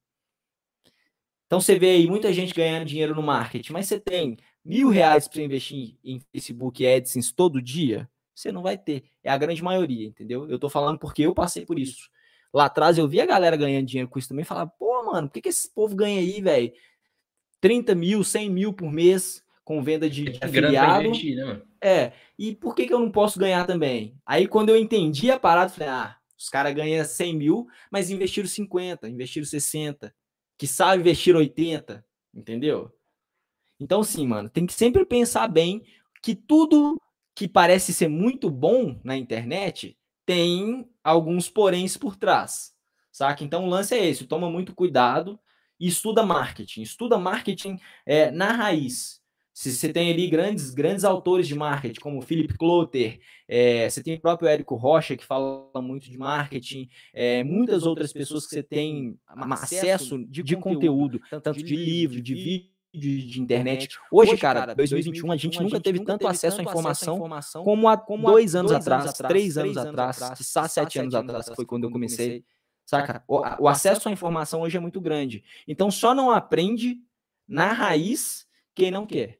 Então 1.46 1.60
você 1.60 1.76
vê 1.76 1.90
aí 1.90 2.06
muita 2.06 2.32
gente 2.32 2.54
ganhando 2.54 2.86
dinheiro 2.86 3.12
no 3.12 3.22
marketing, 3.22 3.72
mas 3.72 3.88
você 3.88 3.98
tem 3.98 4.36
mil 4.64 4.88
reais 4.88 5.26
para 5.26 5.42
investir 5.42 5.98
em 6.04 6.20
Facebook 6.32 6.86
AdSense 6.86 7.34
todo 7.34 7.60
dia? 7.60 8.08
Você 8.34 8.52
não 8.52 8.62
vai 8.62 8.78
ter. 8.78 9.04
É 9.22 9.30
a 9.30 9.38
grande 9.38 9.62
maioria, 9.62 10.06
entendeu? 10.06 10.48
Eu 10.48 10.58
tô 10.58 10.68
falando 10.68 10.98
porque 10.98 11.22
eu 11.22 11.34
passei 11.34 11.64
por 11.64 11.78
isso. 11.78 12.10
Lá 12.52 12.66
atrás 12.66 12.98
eu 12.98 13.08
vi 13.08 13.20
a 13.20 13.26
galera 13.26 13.56
ganhando 13.56 13.86
dinheiro 13.86 14.08
com 14.08 14.18
isso 14.18 14.28
também 14.28 14.42
e 14.42 14.46
falava, 14.46 14.70
pô, 14.78 15.04
mano, 15.04 15.28
por 15.28 15.34
que, 15.34 15.42
que 15.42 15.48
esse 15.48 15.72
povo 15.72 15.94
ganha 15.96 16.20
aí, 16.20 16.40
velho? 16.40 16.72
30 17.60 17.94
mil, 17.94 18.24
100 18.24 18.50
mil 18.50 18.72
por 18.72 18.90
mês 18.90 19.42
com 19.64 19.82
venda 19.82 20.10
de 20.10 20.28
é 20.28 20.44
afiliado. 20.44 21.06
Investir, 21.06 21.36
né, 21.36 21.62
é, 21.80 22.12
e 22.38 22.54
por 22.54 22.74
que, 22.74 22.86
que 22.86 22.92
eu 22.92 22.98
não 22.98 23.10
posso 23.10 23.38
ganhar 23.38 23.66
também? 23.66 24.16
Aí 24.26 24.46
quando 24.46 24.68
eu 24.68 24.76
entendi 24.76 25.30
a 25.30 25.38
parada, 25.38 25.70
falei, 25.70 25.88
ah, 25.88 26.16
os 26.38 26.48
caras 26.48 26.74
ganham 26.74 27.04
100 27.04 27.36
mil, 27.36 27.66
mas 27.90 28.10
investiram 28.10 28.48
50, 28.48 29.08
investiram 29.08 29.46
60, 29.46 30.14
que 30.58 30.66
sabe 30.66 31.00
investir 31.00 31.34
80, 31.34 32.04
entendeu? 32.34 32.92
Então, 33.80 34.02
sim, 34.04 34.26
mano, 34.26 34.48
tem 34.48 34.66
que 34.66 34.72
sempre 34.72 35.04
pensar 35.04 35.48
bem 35.48 35.84
que 36.22 36.34
tudo 36.34 37.00
que 37.34 37.48
parece 37.48 37.92
ser 37.92 38.08
muito 38.08 38.50
bom 38.50 39.00
na 39.02 39.16
internet 39.16 39.96
tem 40.24 40.88
alguns 41.02 41.48
poréns 41.48 41.96
por 41.96 42.16
trás, 42.16 42.72
saca? 43.10 43.42
Então 43.42 43.64
o 43.64 43.68
lance 43.68 43.94
é 43.94 44.06
esse, 44.06 44.26
toma 44.26 44.50
muito 44.50 44.74
cuidado 44.74 45.38
e 45.78 45.88
estuda 45.88 46.24
marketing, 46.24 46.82
estuda 46.82 47.18
marketing 47.18 47.78
é, 48.06 48.30
na 48.30 48.52
raiz. 48.52 49.20
Se 49.54 49.70
você 49.70 49.92
tem 49.92 50.10
ali 50.10 50.28
grandes, 50.28 50.70
grandes 50.70 51.04
autores 51.04 51.46
de 51.46 51.54
marketing, 51.54 52.00
como 52.00 52.22
Philip 52.22 52.56
Klotter, 52.56 53.20
é, 53.46 53.88
você 53.88 54.02
tem 54.02 54.14
o 54.14 54.20
próprio 54.20 54.48
Érico 54.48 54.76
Rocha, 54.76 55.14
que 55.14 55.26
fala 55.26 55.70
muito 55.82 56.10
de 56.10 56.16
marketing, 56.16 56.88
é, 57.12 57.44
muitas 57.44 57.82
outras 57.82 58.12
pessoas 58.14 58.46
que 58.46 58.54
você 58.54 58.62
tem 58.62 59.14
acesso 59.26 60.24
de, 60.26 60.42
de 60.42 60.56
conteúdo, 60.56 61.20
tanto 61.28 61.62
de 61.62 61.76
livro, 61.76 62.22
de 62.22 62.34
vídeo, 62.34 62.71
de, 62.92 63.24
de 63.24 63.40
internet. 63.40 63.98
Hoje, 64.10 64.32
Hoje 64.32 64.40
cara, 64.40 64.74
2021, 64.74 65.32
a 65.32 65.36
gente 65.36 65.60
nunca 65.60 65.80
teve 65.80 66.04
tanto 66.04 66.26
acesso 66.26 66.60
à 66.60 66.62
informação, 66.62 67.16
informação 67.16 67.64
como 67.64 67.88
há 67.88 67.96
como 67.96 68.26
dois, 68.26 68.54
anos, 68.54 68.70
dois 68.70 68.82
atrás, 68.82 69.10
atrás, 69.10 69.28
três 69.32 69.56
anos 69.56 69.76
atrás, 69.76 70.30
quiçá 70.36 70.68
sete 70.68 70.98
anos 70.98 71.14
atrás, 71.14 71.50
foi 71.54 71.64
quando 71.64 71.84
eu 71.84 71.90
comecei. 71.90 72.44
Saca? 72.84 73.24
O, 73.26 73.38
o 73.60 73.68
acesso 73.68 74.08
à 74.08 74.12
informação 74.12 74.60
hoje 74.60 74.76
é 74.76 74.80
muito 74.80 75.00
grande. 75.00 75.42
Então, 75.66 75.90
só 75.90 76.14
não 76.14 76.30
aprende 76.30 76.98
na 77.48 77.72
raiz 77.72 78.46
quem 78.74 78.90
não 78.90 79.06
quer. 79.06 79.38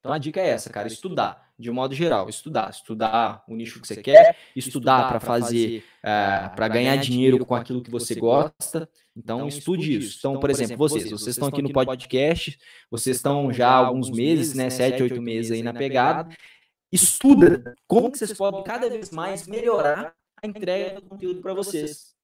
Então, 0.00 0.12
a 0.12 0.18
dica 0.18 0.40
é 0.40 0.48
essa, 0.48 0.68
cara, 0.68 0.88
estudar 0.88 1.49
de 1.60 1.70
um 1.70 1.74
modo 1.74 1.94
geral, 1.94 2.28
estudar, 2.28 2.70
estudar 2.70 3.44
o 3.46 3.54
nicho 3.54 3.80
que 3.80 3.86
você 3.86 4.02
quer, 4.02 4.34
estudar 4.56 5.08
para 5.08 5.20
fazer, 5.20 5.80
uh, 5.80 6.08
eh, 6.08 6.52
para 6.56 6.68
ganhar 6.68 6.96
dinheiro 6.96 7.44
com 7.44 7.54
aquilo 7.54 7.82
que 7.82 7.90
você 7.90 8.14
gosta. 8.14 8.88
Então, 9.14 9.36
então 9.36 9.48
estude 9.48 9.98
isso. 9.98 10.18
Então, 10.18 10.32
então, 10.32 10.40
por 10.40 10.48
exemplo, 10.48 10.76
vocês, 10.78 11.10
vocês 11.10 11.36
estão 11.36 11.48
aqui 11.48 11.60
no 11.60 11.70
podcast, 11.70 12.58
vocês 12.90 13.16
estão 13.16 13.52
já 13.52 13.68
há 13.68 13.74
alguns 13.74 14.10
meses, 14.10 14.54
né, 14.54 14.64
né 14.64 14.70
sete, 14.70 15.02
oito 15.02 15.20
meses 15.20 15.52
aí 15.52 15.62
na 15.62 15.74
pegada. 15.74 16.34
Estuda 16.90 17.74
como 17.86 18.10
que 18.10 18.16
vocês 18.16 18.32
podem 18.32 18.64
cada 18.64 18.88
vez 18.88 19.10
mais 19.10 19.46
melhorar 19.46 20.14
a 20.42 20.46
entrega 20.46 20.98
do 20.98 21.02
conteúdo 21.02 21.42
para 21.42 21.52
vocês. 21.52 22.14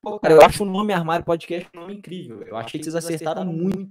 Pô, 0.00 0.20
cara, 0.20 0.34
eu 0.34 0.42
acho 0.42 0.62
o 0.62 0.66
nome 0.66 0.92
Armário 0.92 1.24
Podcast 1.24 1.68
um 1.74 1.80
nome 1.80 1.94
incrível. 1.94 2.40
Eu 2.42 2.56
achei 2.56 2.78
que 2.78 2.84
vocês 2.84 2.94
acertaram 2.94 3.52
muito 3.52 3.90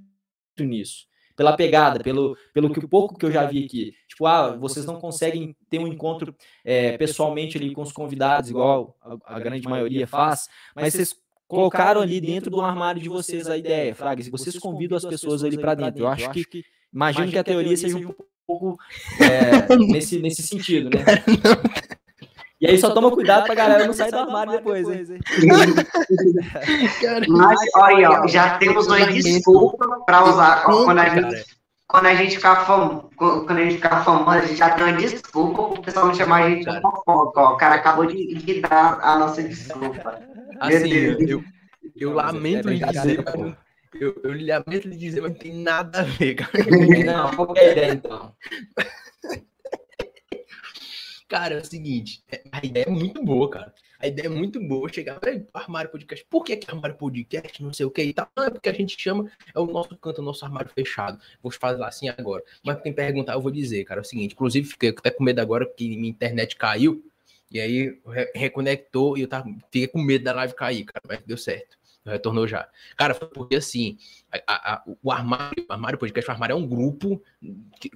nisso 0.60 1.06
pela 1.36 1.56
pegada, 1.56 2.00
pelo, 2.00 2.38
pelo 2.54 2.72
que 2.72 2.88
pouco 2.88 3.18
que 3.18 3.26
eu 3.26 3.32
já 3.32 3.46
vi 3.46 3.66
aqui. 3.66 3.94
Tipo, 4.08 4.26
ah, 4.26 4.56
vocês 4.56 4.86
não 4.86 5.00
conseguem 5.00 5.56
ter 5.70 5.80
um 5.80 5.88
encontro 5.88 6.36
é, 6.64 6.98
pessoalmente 6.98 7.58
ali 7.58 7.74
com 7.74 7.82
os 7.82 7.92
convidados, 7.92 8.50
igual 8.50 8.96
a, 9.02 9.36
a 9.36 9.40
grande 9.40 9.68
maioria 9.68 10.08
faz, 10.08 10.48
mas 10.76 10.94
vocês 10.94 11.16
colocaram 11.48 12.02
ali 12.02 12.20
dentro 12.20 12.50
do 12.50 12.62
armário 12.62 13.02
de 13.02 13.10
vocês 13.10 13.48
a 13.48 13.58
ideia, 13.58 13.94
Fraga, 13.94 14.24
se 14.24 14.32
vocês 14.32 14.58
convidam 14.58 14.98
as 14.98 15.06
pessoas 15.06 15.44
ali 15.44 15.58
para 15.58 15.76
dentro. 15.76 16.04
Eu 16.04 16.08
acho 16.08 16.30
que, 16.32 16.64
imagino 16.94 17.30
que 17.30 17.38
a 17.38 17.44
teoria 17.44 17.76
seja 17.76 17.98
um 17.98 18.14
pouco 18.48 18.78
é, 19.20 19.76
nesse, 19.92 20.20
nesse 20.20 20.42
sentido, 20.42 20.90
né? 20.90 21.04
E 22.66 22.72
aí 22.72 22.78
só 22.80 22.90
toma 22.90 23.12
cuidado 23.12 23.46
pra 23.46 23.54
galera 23.54 23.86
não 23.86 23.94
sair 23.94 24.12
do 24.12 24.18
armário 24.18 24.54
depois, 24.54 24.90
hein? 24.90 25.20
Mas, 27.28 27.60
olha, 27.76 28.10
ó, 28.10 28.28
já 28.28 28.58
temos 28.58 28.88
uma 28.88 29.06
desculpa 29.06 30.04
pra 30.06 30.24
usar 30.24 30.64
quando 30.64 30.98
a 31.00 31.10
gente, 31.10 31.46
quando 31.88 32.08
a 32.08 32.16
gente 32.16 32.36
ficar 32.38 32.66
famoso, 32.66 33.12
quando 33.16 33.58
a 33.58 33.64
gente 33.64 33.76
ficar 33.76 34.04
famoso, 34.04 34.30
a 34.30 34.42
gente 34.42 34.58
já 34.58 34.72
tem 34.72 34.84
uma 34.84 34.98
desculpa 34.98 35.74
pro 35.74 35.82
pessoal 35.84 36.08
me 36.08 36.16
chamar 36.16 36.44
a 36.44 36.50
gente 36.50 36.70
de 36.70 36.82
fofoca, 36.82 37.42
ó. 37.42 37.54
O 37.54 37.58
cara 37.58 37.76
acabou 37.76 38.06
de, 38.06 38.34
de 38.34 38.62
dar 38.62 39.00
a 39.02 39.20
nossa 39.20 39.44
desculpa. 39.44 40.20
Assim, 40.60 40.90
eu, 40.90 41.20
eu, 41.20 41.44
eu 41.96 42.14
lamento 42.14 42.68
lhe 42.68 42.84
dizer, 42.84 43.24
eu, 43.94 44.16
eu 44.24 44.32
lamento 44.32 44.88
lhe 44.88 44.98
dizer, 44.98 45.22
mas 45.22 45.32
não 45.32 45.38
tem 45.38 45.54
nada 45.54 46.00
a 46.00 46.04
ver, 46.04 46.36
cara. 46.36 46.52
Não, 47.06 47.32
qual 47.36 47.56
é 47.56 47.60
a 47.60 47.72
ideia, 47.72 47.94
então? 47.94 48.34
Cara, 51.36 51.56
é 51.56 51.58
o 51.58 51.66
seguinte, 51.66 52.24
é, 52.32 52.42
a 52.50 52.66
ideia 52.66 52.86
é 52.86 52.90
muito 52.90 53.22
boa, 53.22 53.50
cara. 53.50 53.74
A 54.00 54.08
ideia 54.08 54.28
é 54.28 54.30
muito 54.30 54.58
boa 54.58 54.88
chegar 54.88 55.20
para 55.20 55.38
armário 55.54 55.92
podcast. 55.92 56.26
Por 56.30 56.46
que, 56.46 56.56
que 56.56 56.72
armário 56.72 56.96
podcast? 56.96 57.62
Não 57.62 57.74
sei 57.74 57.86
o 57.86 57.92
que 57.92 58.04
e 58.04 58.14
tal. 58.14 58.30
Não, 58.38 58.46
é 58.46 58.50
porque 58.50 58.70
a 58.70 58.74
gente 58.74 58.96
chama, 58.98 59.30
é 59.54 59.60
o 59.60 59.66
nosso 59.66 59.98
canto, 59.98 60.22
o 60.22 60.24
nosso 60.24 60.46
armário 60.46 60.72
fechado. 60.74 61.20
Vou 61.44 61.52
fazer 61.52 61.84
assim 61.84 62.08
agora. 62.08 62.42
Mas 62.64 62.82
quem 62.82 62.94
perguntar, 62.94 63.34
eu 63.34 63.42
vou 63.42 63.52
dizer, 63.52 63.84
cara. 63.84 64.00
É 64.00 64.04
o 64.04 64.06
seguinte, 64.06 64.32
inclusive, 64.32 64.66
fiquei 64.66 64.92
até 64.92 65.12
com 65.12 65.26
medo 65.26 65.42
agora 65.42 65.66
que 65.66 65.98
minha 65.98 66.10
internet 66.10 66.56
caiu. 66.56 67.04
E 67.52 67.60
aí 67.60 68.00
reconectou 68.34 69.18
e 69.18 69.24
eu 69.24 69.28
tava, 69.28 69.46
fiquei 69.66 69.88
com 69.88 70.02
medo 70.02 70.24
da 70.24 70.32
live 70.32 70.56
cair, 70.56 70.86
cara. 70.86 71.04
Mas 71.06 71.20
deu 71.26 71.38
certo. 71.38 71.78
Retornou 72.06 72.48
já. 72.48 72.70
Cara, 72.96 73.14
foi 73.14 73.28
porque 73.28 73.58
assim, 73.58 73.98
a, 74.48 74.76
a, 74.76 74.84
o 75.04 75.12
armário, 75.12 75.66
o 75.68 75.74
armário 75.74 76.00
podcast, 76.00 76.32
o 76.32 76.34
armário 76.34 76.54
é 76.54 76.56
um 76.56 76.66
grupo 76.66 77.22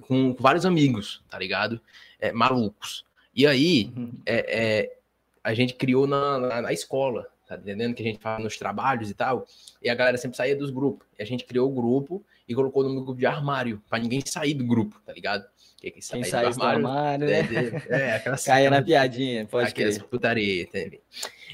com 0.02 0.36
vários 0.38 0.66
amigos, 0.66 1.24
tá 1.30 1.38
ligado? 1.38 1.80
É, 2.18 2.32
malucos. 2.32 3.08
E 3.34 3.46
aí, 3.46 3.92
uhum. 3.96 4.12
é, 4.26 4.58
é, 4.58 4.96
a 5.42 5.54
gente 5.54 5.74
criou 5.74 6.06
na, 6.06 6.38
na, 6.38 6.62
na, 6.62 6.72
escola, 6.72 7.26
tá 7.48 7.56
entendendo? 7.56 7.94
Que 7.94 8.02
a 8.02 8.06
gente 8.06 8.20
faz 8.20 8.42
nos 8.42 8.56
trabalhos 8.56 9.10
e 9.10 9.14
tal. 9.14 9.46
E 9.82 9.88
a 9.88 9.94
galera 9.94 10.18
sempre 10.18 10.36
saía 10.36 10.56
dos 10.56 10.70
grupos. 10.70 11.06
E 11.18 11.22
a 11.22 11.26
gente 11.26 11.44
criou 11.44 11.70
o 11.70 11.74
grupo 11.74 12.24
e 12.48 12.54
colocou 12.54 12.82
no 12.82 13.04
grupo 13.04 13.18
de 13.18 13.26
armário, 13.26 13.80
para 13.88 13.98
ninguém 14.00 14.20
sair 14.24 14.54
do 14.54 14.64
grupo, 14.64 15.00
tá 15.06 15.12
ligado? 15.12 15.44
Que, 15.76 15.90
que 15.90 16.00
Quem 16.00 16.24
sai 16.24 16.42
do 16.42 16.48
armário, 16.48 16.86
armário 16.86 17.26
né? 17.26 17.40
É, 17.88 18.00
é, 18.00 18.12
aquelas, 18.16 18.44
Caia 18.44 18.70
na 18.70 18.82
piadinha, 18.82 19.46
pode 19.46 19.68
aquelas 19.68 19.96
crer. 19.96 20.08
putaria, 20.08 20.68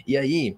E 0.06 0.16
aí, 0.16 0.56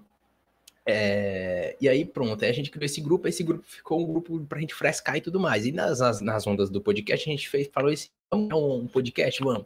é, 0.85 1.75
e 1.79 1.87
aí, 1.87 2.03
pronto, 2.03 2.43
aí 2.43 2.49
a 2.49 2.53
gente 2.53 2.71
criou 2.71 2.85
esse 2.85 2.99
grupo, 2.99 3.27
esse 3.27 3.43
grupo 3.43 3.63
ficou 3.63 4.01
um 4.01 4.07
grupo 4.07 4.39
pra 4.45 4.59
gente 4.59 4.73
frescar 4.73 5.17
e 5.17 5.21
tudo 5.21 5.39
mais. 5.39 5.65
E 5.67 5.71
nas, 5.71 5.99
nas, 5.99 6.19
nas 6.19 6.47
ondas 6.47 6.69
do 6.69 6.81
podcast, 6.81 7.29
a 7.29 7.31
gente 7.31 7.47
fez, 7.47 7.69
falou 7.71 7.91
esse, 7.91 8.09
vamos 8.31 8.51
um 8.53 8.87
podcast, 8.87 9.43
vamos. 9.43 9.65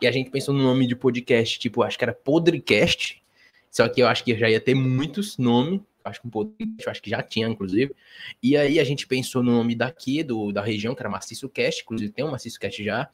E 0.00 0.06
a 0.06 0.12
gente 0.12 0.30
pensou 0.30 0.54
no 0.54 0.62
nome 0.62 0.86
de 0.86 0.94
podcast, 0.96 1.58
tipo, 1.58 1.82
acho 1.82 1.96
que 1.96 2.04
era 2.04 2.12
Podrecast. 2.12 3.22
Só 3.70 3.88
que 3.88 4.02
eu 4.02 4.06
acho 4.06 4.24
que 4.24 4.36
já 4.36 4.48
ia 4.48 4.60
ter 4.60 4.74
muitos 4.74 5.38
nomes. 5.38 5.80
acho 6.04 6.20
que 6.20 6.26
um 6.26 6.30
podcast, 6.30 6.90
acho 6.90 7.02
que 7.02 7.10
já 7.10 7.22
tinha, 7.22 7.48
inclusive. 7.48 7.94
E 8.42 8.56
aí 8.56 8.78
a 8.78 8.84
gente 8.84 9.06
pensou 9.06 9.42
no 9.42 9.52
nome 9.52 9.74
daqui, 9.74 10.22
do, 10.22 10.52
da 10.52 10.62
região, 10.62 10.94
que 10.94 11.02
era 11.02 11.08
Maciço 11.08 11.48
Cast, 11.48 11.82
inclusive 11.82 12.12
tem 12.12 12.24
um 12.24 12.30
Maciço 12.30 12.60
Cast 12.60 12.84
já, 12.84 13.08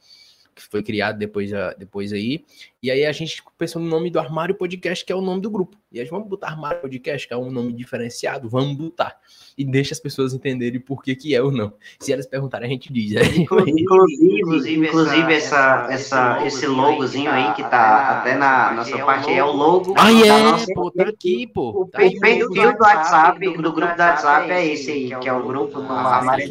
que 0.53 0.61
foi 0.61 0.83
criado 0.83 1.17
depois, 1.17 1.51
depois 1.77 2.11
aí. 2.13 2.43
E 2.81 2.89
aí 2.89 3.05
a 3.05 3.11
gente 3.11 3.43
pensou 3.57 3.81
no 3.81 3.87
nome 3.87 4.09
do 4.09 4.19
Armário 4.19 4.55
Podcast, 4.55 5.05
que 5.05 5.11
é 5.11 5.15
o 5.15 5.21
nome 5.21 5.41
do 5.41 5.49
grupo. 5.49 5.77
E 5.91 5.99
a 5.99 6.03
gente 6.03 6.11
vamos 6.11 6.27
botar 6.27 6.47
Armário 6.47 6.81
Podcast, 6.81 7.27
que 7.27 7.33
é 7.33 7.37
um 7.37 7.51
nome 7.51 7.73
diferenciado, 7.73 8.49
vamos 8.49 8.75
botar. 8.75 9.17
E 9.57 9.65
deixa 9.65 9.93
as 9.93 9.99
pessoas 9.99 10.33
entenderem 10.33 10.79
por 10.79 11.03
que 11.03 11.15
que 11.15 11.35
é 11.35 11.41
ou 11.41 11.51
não. 11.51 11.73
Se 11.99 12.11
elas 12.11 12.25
perguntarem, 12.25 12.67
a 12.67 12.71
gente 12.71 12.91
diz. 12.91 13.11
Inclusive, 13.37 13.81
inclusive, 13.81 14.87
inclusive 14.87 15.33
essa, 15.33 15.87
essa, 15.91 16.45
esse 16.45 16.65
logozinho 16.65 17.29
aí 17.31 17.53
que 17.53 17.63
tá 17.63 18.19
até 18.19 18.35
na 18.35 18.73
nossa 18.73 18.97
parte 18.99 19.29
aí 19.29 19.37
é 19.37 19.43
o 19.43 19.51
logo. 19.51 19.93
Ah, 19.97 20.11
é, 20.11 20.43
nossa... 20.43 20.65
pô, 20.73 20.91
tá 20.91 21.03
aqui, 21.03 21.47
pô. 21.47 21.81
O 21.81 21.85
tá 21.87 21.99
perfil 21.99 22.49
do 22.49 22.59
WhatsApp, 22.81 23.39
do 23.39 23.53
grupo 23.53 23.71
do 23.71 23.81
WhatsApp 23.81 24.49
é 24.49 24.65
esse 24.65 24.91
aí, 24.91 25.19
que 25.19 25.29
é 25.29 25.33
o 25.33 25.45
grupo 25.45 25.81
do 25.81 25.91
Armário. 25.91 26.47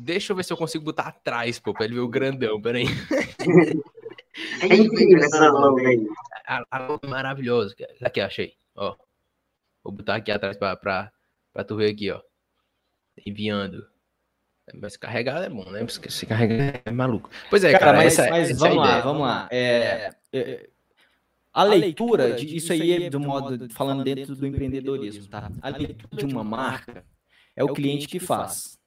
Deixa 0.00 0.32
eu 0.32 0.36
ver 0.36 0.44
se 0.44 0.52
eu 0.52 0.56
consigo 0.56 0.84
botar 0.84 1.08
atrás, 1.08 1.58
pô, 1.58 1.74
pra 1.74 1.84
ele 1.84 1.94
ver 1.94 2.00
o 2.00 2.08
grandão, 2.08 2.60
peraí. 2.62 2.86
É 4.62 4.72
incrível 4.72 5.18
essa 5.18 5.50
logo 5.50 5.80
aí. 5.80 6.06
A, 6.46 6.64
a 6.70 6.78
logo 6.86 7.00
é 7.02 7.08
maravilhosa. 7.08 7.74
Aqui, 8.00 8.20
achei. 8.20 8.54
Ó. 8.76 8.94
Vou 9.82 9.92
botar 9.92 10.14
aqui 10.14 10.30
atrás 10.30 10.56
pra, 10.56 10.76
pra, 10.76 11.10
pra 11.52 11.64
tu 11.64 11.74
ver 11.74 11.90
aqui, 11.90 12.08
ó. 12.12 12.20
Enviando. 13.26 13.84
Mas 14.74 14.96
carregar 14.96 15.42
é 15.42 15.48
bom, 15.48 15.68
né? 15.72 15.84
Porque 15.84 16.08
se 16.08 16.24
carregar 16.24 16.80
é 16.84 16.90
maluco. 16.92 17.30
Pois 17.50 17.64
é, 17.64 17.72
cara, 17.72 17.86
cara 17.86 17.98
mas, 17.98 18.16
essa, 18.16 18.30
mas 18.30 18.50
essa 18.50 18.60
vamos 18.60 18.76
é 18.76 18.90
lá, 18.90 19.00
vamos 19.00 19.22
lá. 19.22 19.48
É, 19.50 20.14
é, 20.32 20.68
a 21.52 21.64
leitura 21.64 22.34
de 22.34 22.56
isso 22.56 22.72
aí 22.72 23.06
é 23.06 23.10
do 23.10 23.18
modo 23.18 23.68
falando 23.70 24.04
dentro 24.04 24.36
do 24.36 24.46
empreendedorismo, 24.46 25.26
tá? 25.26 25.50
A 25.60 25.70
leitura 25.70 26.16
de 26.16 26.32
uma 26.32 26.44
marca 26.44 27.04
é 27.56 27.64
o 27.64 27.72
cliente 27.72 28.06
que 28.06 28.20
faz, 28.20 28.78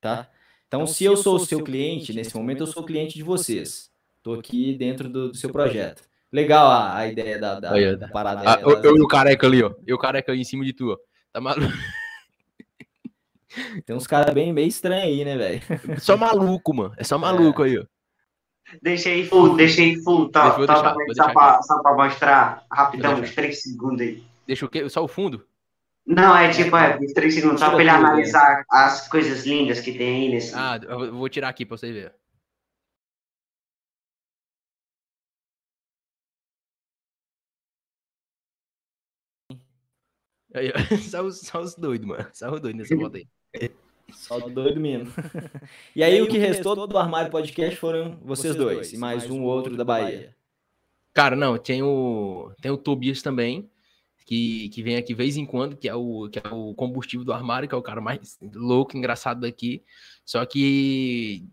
tá? 0.00 0.30
Então, 0.68 0.86
se 0.86 1.02
eu 1.02 1.16
sou 1.16 1.36
o 1.36 1.40
seu 1.40 1.64
cliente, 1.64 2.12
nesse 2.12 2.36
momento 2.36 2.62
eu 2.62 2.66
sou 2.66 2.84
cliente 2.84 3.14
de 3.14 3.22
vocês. 3.22 3.90
Estou 4.18 4.38
aqui 4.38 4.74
dentro 4.74 5.08
do, 5.08 5.30
do, 5.30 5.36
seu 5.36 5.50
projeto. 5.50 6.02
Legal 6.30 6.70
a, 6.70 6.98
a 6.98 7.08
ideia 7.08 7.38
da, 7.38 7.58
da, 7.58 7.72
Aí, 7.72 7.96
da 7.96 8.08
parada. 8.08 8.42
Ah, 8.44 8.60
eu, 8.60 8.82
eu 8.82 8.96
e 8.98 9.00
o 9.00 9.08
careca 9.08 9.46
ali, 9.46 9.62
ó. 9.62 9.72
Eu 9.86 9.96
o 9.96 9.98
careca 9.98 10.30
aí 10.30 10.40
em 10.40 10.44
cima 10.44 10.66
de 10.66 10.74
tu, 10.74 10.92
ó. 10.92 10.98
Tá 11.32 11.40
maluco? 11.40 11.72
Tem 13.86 13.96
uns 13.96 14.06
caras 14.06 14.34
bem 14.34 14.52
meio 14.52 14.68
estranhos 14.68 15.04
aí, 15.04 15.24
né, 15.24 15.38
velho? 15.38 15.62
Só 15.98 16.18
maluco, 16.18 16.74
mano. 16.74 16.92
É 16.98 17.04
só 17.04 17.16
maluco 17.20 17.64
é. 17.64 17.66
aí, 17.66 17.78
ó. 17.78 17.84
Deixei 18.82 19.24
full, 19.24 19.56
deixei 19.56 19.96
full, 20.02 20.28
tá? 20.28 20.50
tá 20.66 20.94
deixar, 20.94 21.24
só, 21.24 21.32
pra, 21.32 21.62
só 21.62 21.82
pra 21.82 21.94
mostrar 21.94 22.66
rapidão, 22.70 23.18
uns 23.18 23.34
3 23.34 23.62
segundos 23.62 24.02
aí. 24.02 24.22
Deixa 24.46 24.66
o 24.66 24.68
quê? 24.68 24.86
Só 24.90 25.02
o 25.02 25.08
fundo? 25.08 25.46
Não, 26.08 26.34
é 26.34 26.50
tipo, 26.50 26.74
é, 26.74 26.96
3 27.12 27.34
segundos, 27.34 27.60
só 27.60 27.68
pra 27.68 27.80
ele 27.80 27.90
analisar 27.90 28.64
as 28.70 29.06
coisas 29.08 29.44
lindas 29.44 29.78
que 29.78 29.92
tem 29.92 30.22
aí 30.22 30.28
nesse. 30.30 30.54
Ah, 30.54 30.80
eu 30.82 31.14
vou 31.14 31.28
tirar 31.28 31.50
aqui 31.50 31.66
pra 31.66 31.76
você 31.76 31.92
ver. 31.92 32.14
Aí, 40.54 40.72
só, 41.10 41.22
os, 41.22 41.40
só 41.40 41.60
os 41.60 41.74
doidos, 41.74 42.08
mano. 42.08 42.26
Só 42.32 42.54
os 42.54 42.60
doidos 42.62 42.88
nessa 42.88 42.96
foto 42.96 43.18
aí. 43.18 43.70
Só 44.10 44.38
o 44.38 44.48
doido 44.48 44.80
mesmo. 44.80 45.12
e 45.94 46.02
aí, 46.02 46.22
o 46.22 46.26
que 46.26 46.38
restou 46.38 46.86
do 46.86 46.96
Armário 46.96 47.30
Podcast 47.30 47.76
foram 47.76 48.18
vocês 48.22 48.56
dois, 48.56 48.94
e 48.94 48.96
mais 48.96 49.28
um 49.28 49.42
outro 49.42 49.76
da 49.76 49.84
Bahia. 49.84 50.34
Cara, 51.12 51.36
não, 51.36 51.58
tem 51.58 51.82
o, 51.82 52.50
tem 52.62 52.70
o 52.70 52.78
Tobias 52.78 53.20
também, 53.20 53.70
que, 54.28 54.68
que 54.68 54.82
vem 54.82 54.96
aqui 54.96 55.14
vez 55.14 55.38
em 55.38 55.46
quando, 55.46 55.74
que 55.74 55.88
é, 55.88 55.94
o, 55.94 56.28
que 56.28 56.38
é 56.38 56.48
o 56.52 56.74
combustível 56.74 57.24
do 57.24 57.32
armário, 57.32 57.66
que 57.66 57.74
é 57.74 57.78
o 57.78 57.82
cara 57.82 57.98
mais 57.98 58.38
louco, 58.54 58.94
engraçado 58.94 59.40
daqui. 59.40 59.82
Só 60.22 60.44
que 60.44 61.46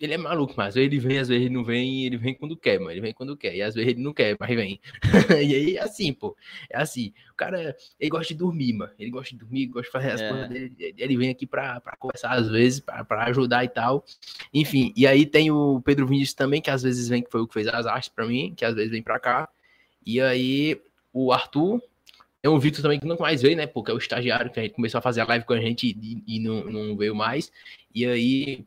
ele 0.00 0.14
é 0.14 0.16
maluco, 0.16 0.54
mas 0.56 0.68
às 0.68 0.74
vezes 0.76 0.90
ele 0.90 0.98
vem, 0.98 1.18
às 1.18 1.28
vezes 1.28 1.44
ele 1.44 1.54
não 1.54 1.62
vem, 1.62 2.06
ele 2.06 2.16
vem 2.16 2.34
quando 2.34 2.56
quer, 2.56 2.78
mano. 2.78 2.92
Ele 2.92 3.02
vem 3.02 3.12
quando 3.12 3.36
quer. 3.36 3.54
E 3.54 3.60
às 3.60 3.74
vezes 3.74 3.90
ele 3.90 4.02
não 4.02 4.14
quer, 4.14 4.38
mas 4.40 4.56
vem. 4.56 4.80
e 5.30 5.54
aí 5.54 5.76
é 5.76 5.82
assim, 5.82 6.14
pô. 6.14 6.34
É 6.70 6.78
assim. 6.78 7.12
O 7.30 7.34
cara, 7.34 7.76
ele 8.00 8.08
gosta 8.08 8.32
de 8.32 8.38
dormir, 8.38 8.72
mano. 8.72 8.92
Ele 8.98 9.10
gosta 9.10 9.28
de 9.28 9.36
dormir, 9.36 9.66
gosta 9.66 9.86
de 9.86 9.92
fazer 9.92 10.10
as 10.12 10.20
é. 10.22 10.28
coisas 10.30 10.48
dele. 10.48 10.74
Ele 10.96 11.16
vem 11.18 11.28
aqui 11.28 11.46
pra, 11.46 11.78
pra 11.78 11.94
conversar 11.94 12.32
às 12.32 12.48
vezes, 12.48 12.80
pra, 12.80 13.04
pra 13.04 13.24
ajudar 13.24 13.64
e 13.64 13.68
tal. 13.68 14.02
Enfim, 14.52 14.94
e 14.96 15.06
aí 15.06 15.26
tem 15.26 15.50
o 15.50 15.78
Pedro 15.82 16.06
Vinícius 16.06 16.32
também, 16.32 16.62
que 16.62 16.70
às 16.70 16.82
vezes 16.82 17.06
vem, 17.06 17.22
que 17.22 17.30
foi 17.30 17.42
o 17.42 17.46
que 17.46 17.52
fez 17.52 17.68
as 17.68 17.84
artes 17.84 18.08
pra 18.08 18.26
mim, 18.26 18.54
que 18.56 18.64
às 18.64 18.74
vezes 18.74 18.90
vem 18.90 19.02
pra 19.02 19.20
cá. 19.20 19.46
E 20.06 20.22
aí 20.22 20.80
o 21.12 21.30
Arthur, 21.30 21.80
é 22.44 22.50
um 22.50 22.58
Vitor 22.58 22.82
também 22.82 23.00
que 23.00 23.06
não 23.06 23.16
mais 23.18 23.42
veio, 23.42 23.56
né? 23.56 23.66
Porque 23.66 23.90
é 23.90 23.94
o 23.94 23.98
estagiário 23.98 24.50
que 24.50 24.60
a 24.60 24.62
gente 24.62 24.74
começou 24.74 24.98
a 24.98 25.02
fazer 25.02 25.22
a 25.22 25.26
live 25.26 25.44
com 25.44 25.54
a 25.54 25.60
gente 25.60 25.86
e, 25.86 26.22
e 26.26 26.40
não, 26.40 26.64
não 26.64 26.96
veio 26.96 27.14
mais. 27.14 27.50
E 27.94 28.06
aí 28.06 28.64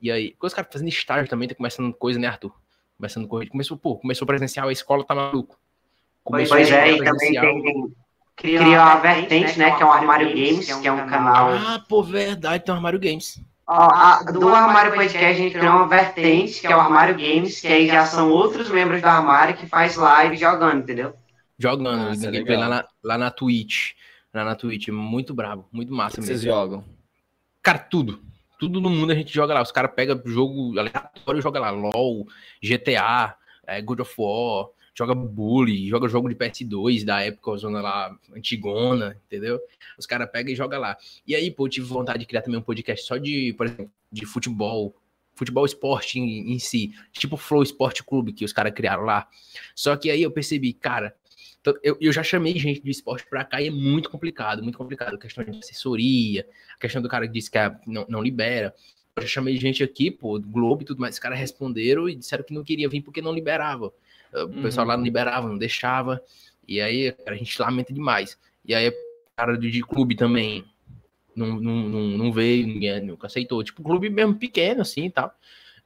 e 0.00 0.10
aí, 0.10 0.30
com 0.32 0.46
os 0.46 0.54
caras 0.54 0.70
fazendo 0.72 0.88
estágio 0.88 1.28
também, 1.28 1.48
tá 1.48 1.54
começando 1.54 1.92
coisa, 1.92 2.18
né, 2.18 2.26
Arthur? 2.26 2.52
Começando 2.96 3.26
corrida. 3.26 3.50
Começou, 3.50 3.76
pô, 3.76 3.96
começou 3.96 4.26
presencial, 4.26 4.68
a 4.68 4.72
escola 4.72 5.04
tá 5.04 5.14
maluco. 5.14 5.58
Começou 6.22 6.56
pois 6.56 6.70
é, 6.70 6.92
e 6.92 7.04
também 7.04 7.32
tem, 7.32 7.94
criou 8.36 8.80
a 8.80 8.96
Vertente, 8.96 9.58
né, 9.58 9.76
que 9.76 9.82
é 9.82 9.86
o 9.86 9.90
Armário 9.90 10.28
Games, 10.28 10.72
que 10.72 10.86
é 10.86 10.92
um 10.92 11.06
canal... 11.06 11.50
Ah, 11.50 11.82
pô, 11.88 12.02
verdade, 12.02 12.64
tem 12.64 12.72
o 12.72 12.76
Armário 12.76 13.00
Games. 13.00 13.40
Ó, 13.66 13.74
a, 13.74 14.22
do 14.22 14.48
Armário 14.48 14.92
Podcast 14.92 15.26
a 15.26 15.32
gente 15.32 15.58
criou 15.58 15.74
uma 15.74 15.88
Vertente, 15.88 16.60
que 16.60 16.66
é 16.66 16.76
o 16.76 16.80
Armário 16.80 17.14
Games, 17.14 17.60
que 17.60 17.68
aí 17.68 17.86
já 17.86 18.04
são 18.06 18.30
outros 18.30 18.68
membros 18.68 19.00
do 19.00 19.08
Armário 19.08 19.56
que 19.56 19.66
faz 19.66 19.96
live 19.96 20.36
jogando, 20.36 20.80
entendeu? 20.80 21.14
Jogando, 21.58 21.96
Nossa, 21.96 22.30
gameplay 22.30 22.56
lá 22.56 22.68
na, 22.68 22.88
lá 23.02 23.18
na 23.18 23.30
Twitch. 23.30 23.92
Lá 24.32 24.44
na 24.44 24.54
Twitch, 24.54 24.88
muito 24.88 25.32
brabo, 25.32 25.66
muito 25.72 25.92
massa 25.92 26.20
mesmo. 26.20 26.34
Vocês 26.34 26.42
jogam? 26.42 26.84
Cara, 27.62 27.78
tudo 27.78 28.20
tudo 28.58 28.80
no 28.80 28.90
mundo 28.90 29.12
a 29.12 29.14
gente 29.14 29.32
joga 29.32 29.54
lá. 29.54 29.62
Os 29.62 29.72
caras 29.72 29.92
pegam 29.94 30.20
jogo 30.24 30.78
aleatório 30.78 31.38
e 31.38 31.42
joga 31.42 31.60
lá. 31.60 31.70
LOL, 31.70 32.26
GTA, 32.62 33.36
é, 33.66 33.80
God 33.82 34.00
of 34.00 34.14
War, 34.18 34.68
joga 34.94 35.14
Bully, 35.14 35.88
joga 35.88 36.08
jogo 36.08 36.28
de 36.28 36.34
PS2 36.34 37.04
da 37.04 37.20
época, 37.22 37.56
zona 37.56 37.80
lá, 37.80 38.16
antigona, 38.34 39.20
entendeu? 39.26 39.60
Os 39.98 40.06
caras 40.06 40.30
pegam 40.30 40.52
e 40.52 40.56
joga 40.56 40.78
lá. 40.78 40.96
E 41.26 41.34
aí, 41.34 41.50
pô, 41.50 41.66
eu 41.66 41.70
tive 41.70 41.86
vontade 41.86 42.20
de 42.20 42.26
criar 42.26 42.42
também 42.42 42.58
um 42.58 42.62
podcast 42.62 43.06
só 43.06 43.16
de, 43.16 43.52
por 43.54 43.66
exemplo, 43.66 43.90
de 44.10 44.24
futebol, 44.24 44.94
futebol 45.34 45.66
esporte 45.66 46.18
em, 46.18 46.52
em 46.52 46.58
si, 46.58 46.94
tipo 47.12 47.36
Flow 47.36 47.62
Esporte 47.62 48.02
Clube 48.02 48.32
que 48.32 48.44
os 48.44 48.52
caras 48.52 48.72
criaram 48.72 49.04
lá. 49.04 49.28
Só 49.74 49.96
que 49.96 50.10
aí 50.10 50.22
eu 50.22 50.30
percebi, 50.30 50.72
cara, 50.72 51.14
eu, 51.82 51.96
eu 52.00 52.12
já 52.12 52.22
chamei 52.22 52.58
gente 52.58 52.80
de 52.82 52.90
esporte 52.90 53.26
para 53.28 53.44
cá 53.44 53.60
e 53.60 53.68
é 53.68 53.70
muito 53.70 54.10
complicado, 54.10 54.62
muito 54.62 54.78
complicado. 54.78 55.14
A 55.14 55.18
questão 55.18 55.44
de 55.44 55.50
assessoria, 55.50 56.46
a 56.74 56.78
questão 56.78 57.00
do 57.00 57.08
cara 57.08 57.26
que 57.26 57.32
disse 57.32 57.50
que 57.50 57.58
não, 57.86 58.06
não 58.08 58.22
libera. 58.22 58.74
Eu 59.16 59.22
já 59.22 59.28
chamei 59.28 59.56
gente 59.56 59.82
aqui, 59.82 60.10
pô, 60.10 60.38
do 60.38 60.48
Globo 60.48 60.82
e 60.82 60.84
tudo 60.84 61.00
mais. 61.00 61.14
Os 61.14 61.18
caras 61.18 61.38
responderam 61.38 62.08
e 62.08 62.14
disseram 62.14 62.44
que 62.44 62.52
não 62.52 62.62
queria 62.62 62.88
vir 62.88 63.02
porque 63.02 63.22
não 63.22 63.32
liberava. 63.32 63.92
O 64.32 64.38
uhum. 64.40 64.62
pessoal 64.62 64.86
lá 64.86 64.96
não 64.96 65.04
liberava, 65.04 65.48
não 65.48 65.56
deixava. 65.56 66.22
E 66.68 66.80
aí, 66.80 67.12
cara, 67.12 67.34
a 67.34 67.38
gente 67.38 67.60
lamenta 67.60 67.92
demais. 67.92 68.38
E 68.64 68.74
aí, 68.74 68.88
o 68.88 68.92
cara 69.36 69.56
de, 69.56 69.70
de 69.70 69.80
clube 69.80 70.14
também 70.14 70.64
não, 71.34 71.60
não, 71.60 71.88
não, 71.88 72.00
não 72.08 72.32
veio, 72.32 72.66
ninguém 72.66 73.00
nunca 73.00 73.26
aceitou. 73.26 73.64
Tipo, 73.64 73.82
clube 73.82 74.10
mesmo 74.10 74.34
pequeno, 74.34 74.82
assim 74.82 75.06
e 75.06 75.10
tal 75.10 75.34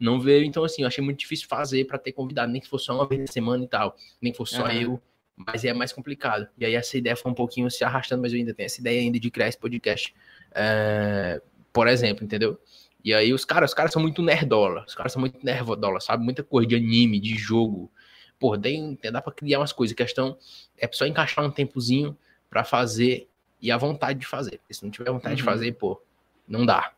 não 0.00 0.18
veio. 0.18 0.44
Então, 0.44 0.64
assim, 0.64 0.80
eu 0.80 0.88
achei 0.88 1.04
muito 1.04 1.18
difícil 1.18 1.46
fazer 1.46 1.84
para 1.84 1.98
ter 1.98 2.12
convidado, 2.12 2.50
nem 2.50 2.60
que 2.60 2.66
fosse 2.66 2.86
só 2.86 2.94
uma 2.94 3.06
vez 3.06 3.20
na 3.20 3.26
semana 3.26 3.62
e 3.62 3.68
tal, 3.68 3.94
nem 4.20 4.32
que 4.32 4.38
fosse 4.38 4.56
só 4.56 4.64
uhum. 4.64 4.70
eu 4.70 5.02
mas 5.46 5.64
é 5.64 5.72
mais 5.72 5.92
complicado. 5.92 6.48
E 6.58 6.64
aí 6.64 6.74
essa 6.74 6.96
ideia 6.96 7.16
foi 7.16 7.30
um 7.30 7.34
pouquinho 7.34 7.70
se 7.70 7.82
arrastando, 7.84 8.22
mas 8.22 8.32
eu 8.32 8.38
ainda 8.38 8.54
tenho 8.54 8.66
essa 8.66 8.80
ideia 8.80 9.00
ainda 9.00 9.18
de 9.18 9.30
criar 9.30 9.48
esse 9.48 9.58
podcast. 9.58 10.14
É, 10.52 11.40
por 11.72 11.88
exemplo, 11.88 12.24
entendeu? 12.24 12.58
E 13.02 13.14
aí 13.14 13.32
os 13.32 13.44
caras, 13.44 13.70
os 13.70 13.74
caras 13.74 13.92
são 13.92 14.02
muito 14.02 14.22
nerdola, 14.22 14.84
os 14.86 14.94
caras 14.94 15.12
são 15.12 15.20
muito 15.20 15.38
nervodola, 15.42 16.00
sabe? 16.00 16.22
Muita 16.22 16.42
coisa 16.42 16.68
de 16.68 16.76
anime, 16.76 17.18
de 17.18 17.34
jogo. 17.34 17.90
Pô, 18.38 18.56
tem, 18.58 18.98
dá 19.10 19.22
pra 19.22 19.32
criar 19.32 19.60
umas 19.60 19.72
coisas. 19.72 19.94
A 19.94 19.96
questão 19.96 20.36
é 20.78 20.88
só 20.92 21.06
encaixar 21.06 21.44
um 21.44 21.50
tempozinho 21.50 22.16
para 22.48 22.64
fazer 22.64 23.28
e 23.60 23.70
a 23.70 23.76
vontade 23.76 24.18
de 24.18 24.26
fazer. 24.26 24.58
Porque 24.58 24.74
se 24.74 24.82
não 24.82 24.90
tiver 24.90 25.10
vontade 25.10 25.34
uhum. 25.34 25.36
de 25.36 25.42
fazer, 25.42 25.72
pô, 25.72 26.00
não 26.46 26.66
dá. 26.66 26.92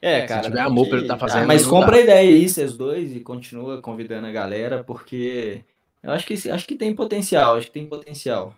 É, 0.00 0.22
cara. 0.26 0.42
Se 0.42 0.48
tiver 0.48 0.60
amor 0.60 0.88
pelo 0.88 1.02
que 1.02 1.08
tá 1.08 1.18
fazendo. 1.18 1.46
mas 1.46 1.66
compra 1.66 1.92
dá. 1.92 1.96
a 1.96 2.00
ideia 2.00 2.30
aí, 2.30 2.48
vocês 2.48 2.76
dois, 2.76 3.14
e 3.14 3.20
continua 3.20 3.80
convidando 3.80 4.26
a 4.26 4.32
galera, 4.32 4.84
porque 4.84 5.64
eu 6.06 6.12
acho 6.12 6.26
que, 6.26 6.50
acho 6.50 6.66
que 6.66 6.76
tem 6.76 6.94
potencial, 6.94 7.56
acho 7.56 7.66
que 7.66 7.72
tem 7.72 7.86
potencial. 7.86 8.54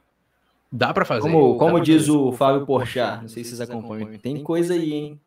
Dá 0.70 0.92
para 0.92 1.05
fazer. 1.05 1.22
Como, 1.22 1.57
como 1.57 1.80
diz 1.80 2.07
fazer. 2.07 2.18
o 2.18 2.32
Fábio 2.32 2.66
Porchat, 2.66 3.22
não 3.22 3.28
sei 3.28 3.42
se 3.42 3.51
vocês 3.51 3.61
acompanham, 3.62 4.18
tem 4.18 4.42
coisa 4.42 4.74
aí, 4.74 4.92
hein? 4.92 5.20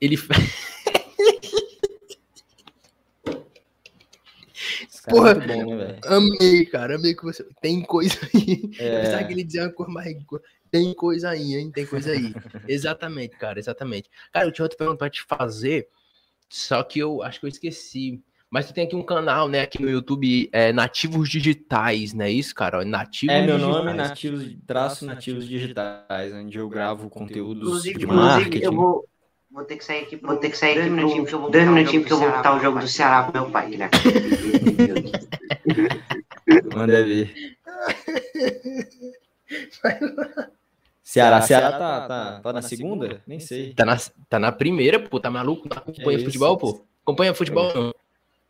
Ele 0.00 0.16
Porra, 5.08 5.30
é 5.30 5.34
bom, 5.34 5.74
né, 5.74 5.98
amei, 6.04 6.64
cara, 6.66 6.94
amei 6.94 7.14
que 7.14 7.24
você. 7.24 7.44
Tem 7.60 7.82
coisa 7.82 8.16
aí. 8.32 8.70
É. 8.78 9.06
Sabe 9.06 9.26
que 9.26 9.32
ele 9.32 9.42
dizia 9.42 9.64
uma 9.64 9.72
coisa 9.72 9.92
mais. 9.92 10.16
Tem 10.70 10.94
coisa 10.94 11.30
aí, 11.30 11.56
hein? 11.56 11.72
Tem 11.72 11.84
coisa 11.84 12.12
aí. 12.12 12.32
exatamente, 12.68 13.36
cara, 13.36 13.58
exatamente. 13.58 14.08
Cara, 14.32 14.46
eu 14.46 14.52
tinha 14.52 14.64
outra 14.64 14.78
pergunta 14.78 14.98
pra 14.98 15.10
te 15.10 15.22
fazer, 15.24 15.88
só 16.48 16.84
que 16.84 17.00
eu 17.00 17.20
acho 17.20 17.40
que 17.40 17.46
eu 17.46 17.50
esqueci. 17.50 18.22
Mas 18.52 18.66
tu 18.66 18.74
tem 18.74 18.84
aqui 18.84 18.94
um 18.94 19.02
canal, 19.02 19.48
né, 19.48 19.62
aqui 19.62 19.80
no 19.80 19.88
YouTube, 19.88 20.50
é 20.52 20.74
Nativos 20.74 21.30
Digitais, 21.30 22.12
não 22.12 22.26
é 22.26 22.30
isso, 22.30 22.54
cara? 22.54 22.84
Nativos 22.84 23.34
É 23.34 23.46
meu 23.46 23.56
Digitais. 23.56 23.76
nome, 23.84 23.94
nativos, 23.94 24.56
traço 24.66 25.06
nativos 25.06 25.48
digitais, 25.48 26.34
onde 26.34 26.58
eu 26.58 26.68
gravo 26.68 27.08
conteúdos 27.08 27.62
Inclusive, 27.66 27.98
de 27.98 28.04
inclusive 28.04 28.28
marketing. 28.40 28.64
eu 28.66 28.72
vou, 28.74 29.08
vou 29.50 29.64
ter 29.64 29.76
que 29.76 29.84
sair 29.86 30.02
aqui, 30.02 30.16
vou 30.16 30.36
ter 30.36 30.50
que 30.50 30.58
sair 30.58 30.72
aqui 30.72 30.80
dois 30.80 30.92
minutinhos, 30.92 31.20
porque 31.30 31.34
eu 31.34 31.40
vou, 31.40 31.50
dois 31.50 31.66
minutinhos 31.66 32.02
porque 32.02 32.12
eu 32.12 32.18
vou 32.18 32.30
botar 32.30 32.54
o 32.54 32.60
jogo 32.60 32.78
do 32.78 32.86
Ceará 32.88 33.22
pro 33.22 33.40
meu 33.42 33.50
pai. 33.50 33.70
que 33.70 33.80
acaba- 33.82 34.02
Manda 36.76 37.02
ver. 37.04 37.34
Ceará, 41.02 41.40
Ceará 41.40 41.72
tá, 41.72 42.06
tá, 42.06 42.40
tá 42.42 42.52
na 42.52 42.60
segunda? 42.60 43.22
Nem 43.26 43.40
sei. 43.40 43.72
Tá 43.72 43.86
na, 43.86 43.96
tá 44.28 44.38
na 44.38 44.52
primeira, 44.52 45.00
pô, 45.00 45.18
tá 45.18 45.30
maluco? 45.30 45.66
Não 45.70 45.78
acompanha 45.78 46.16
isso? 46.18 46.26
futebol, 46.26 46.58
pô? 46.58 46.84
Acompanha 47.02 47.32
futebol, 47.34 47.72
não. 47.74 47.94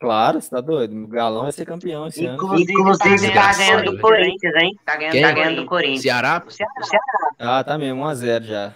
Claro, 0.02 0.40
você 0.40 0.50
tá 0.50 0.60
doido. 0.60 0.96
O 1.04 1.06
Galão 1.06 1.42
vai 1.42 1.52
ser 1.52 1.64
campeão 1.64 2.06
esse 2.06 2.24
ano. 2.26 2.34
Inclusive, 2.34 3.32
tá 3.32 3.52
ganhando 3.54 3.92
do 3.92 3.98
Corinthians, 4.00 4.54
hein? 4.56 4.78
Tá 4.84 4.96
ganhando, 4.96 5.12
Quem? 5.12 5.22
tá 5.22 5.32
ganhando 5.32 5.56
do 5.62 5.66
Corinthians. 5.66 6.02
Ceará, 6.02 6.42
Ah, 7.38 7.62
tá 7.64 7.78
mesmo, 7.78 8.02
1x0 8.02 8.42
já. 8.44 8.74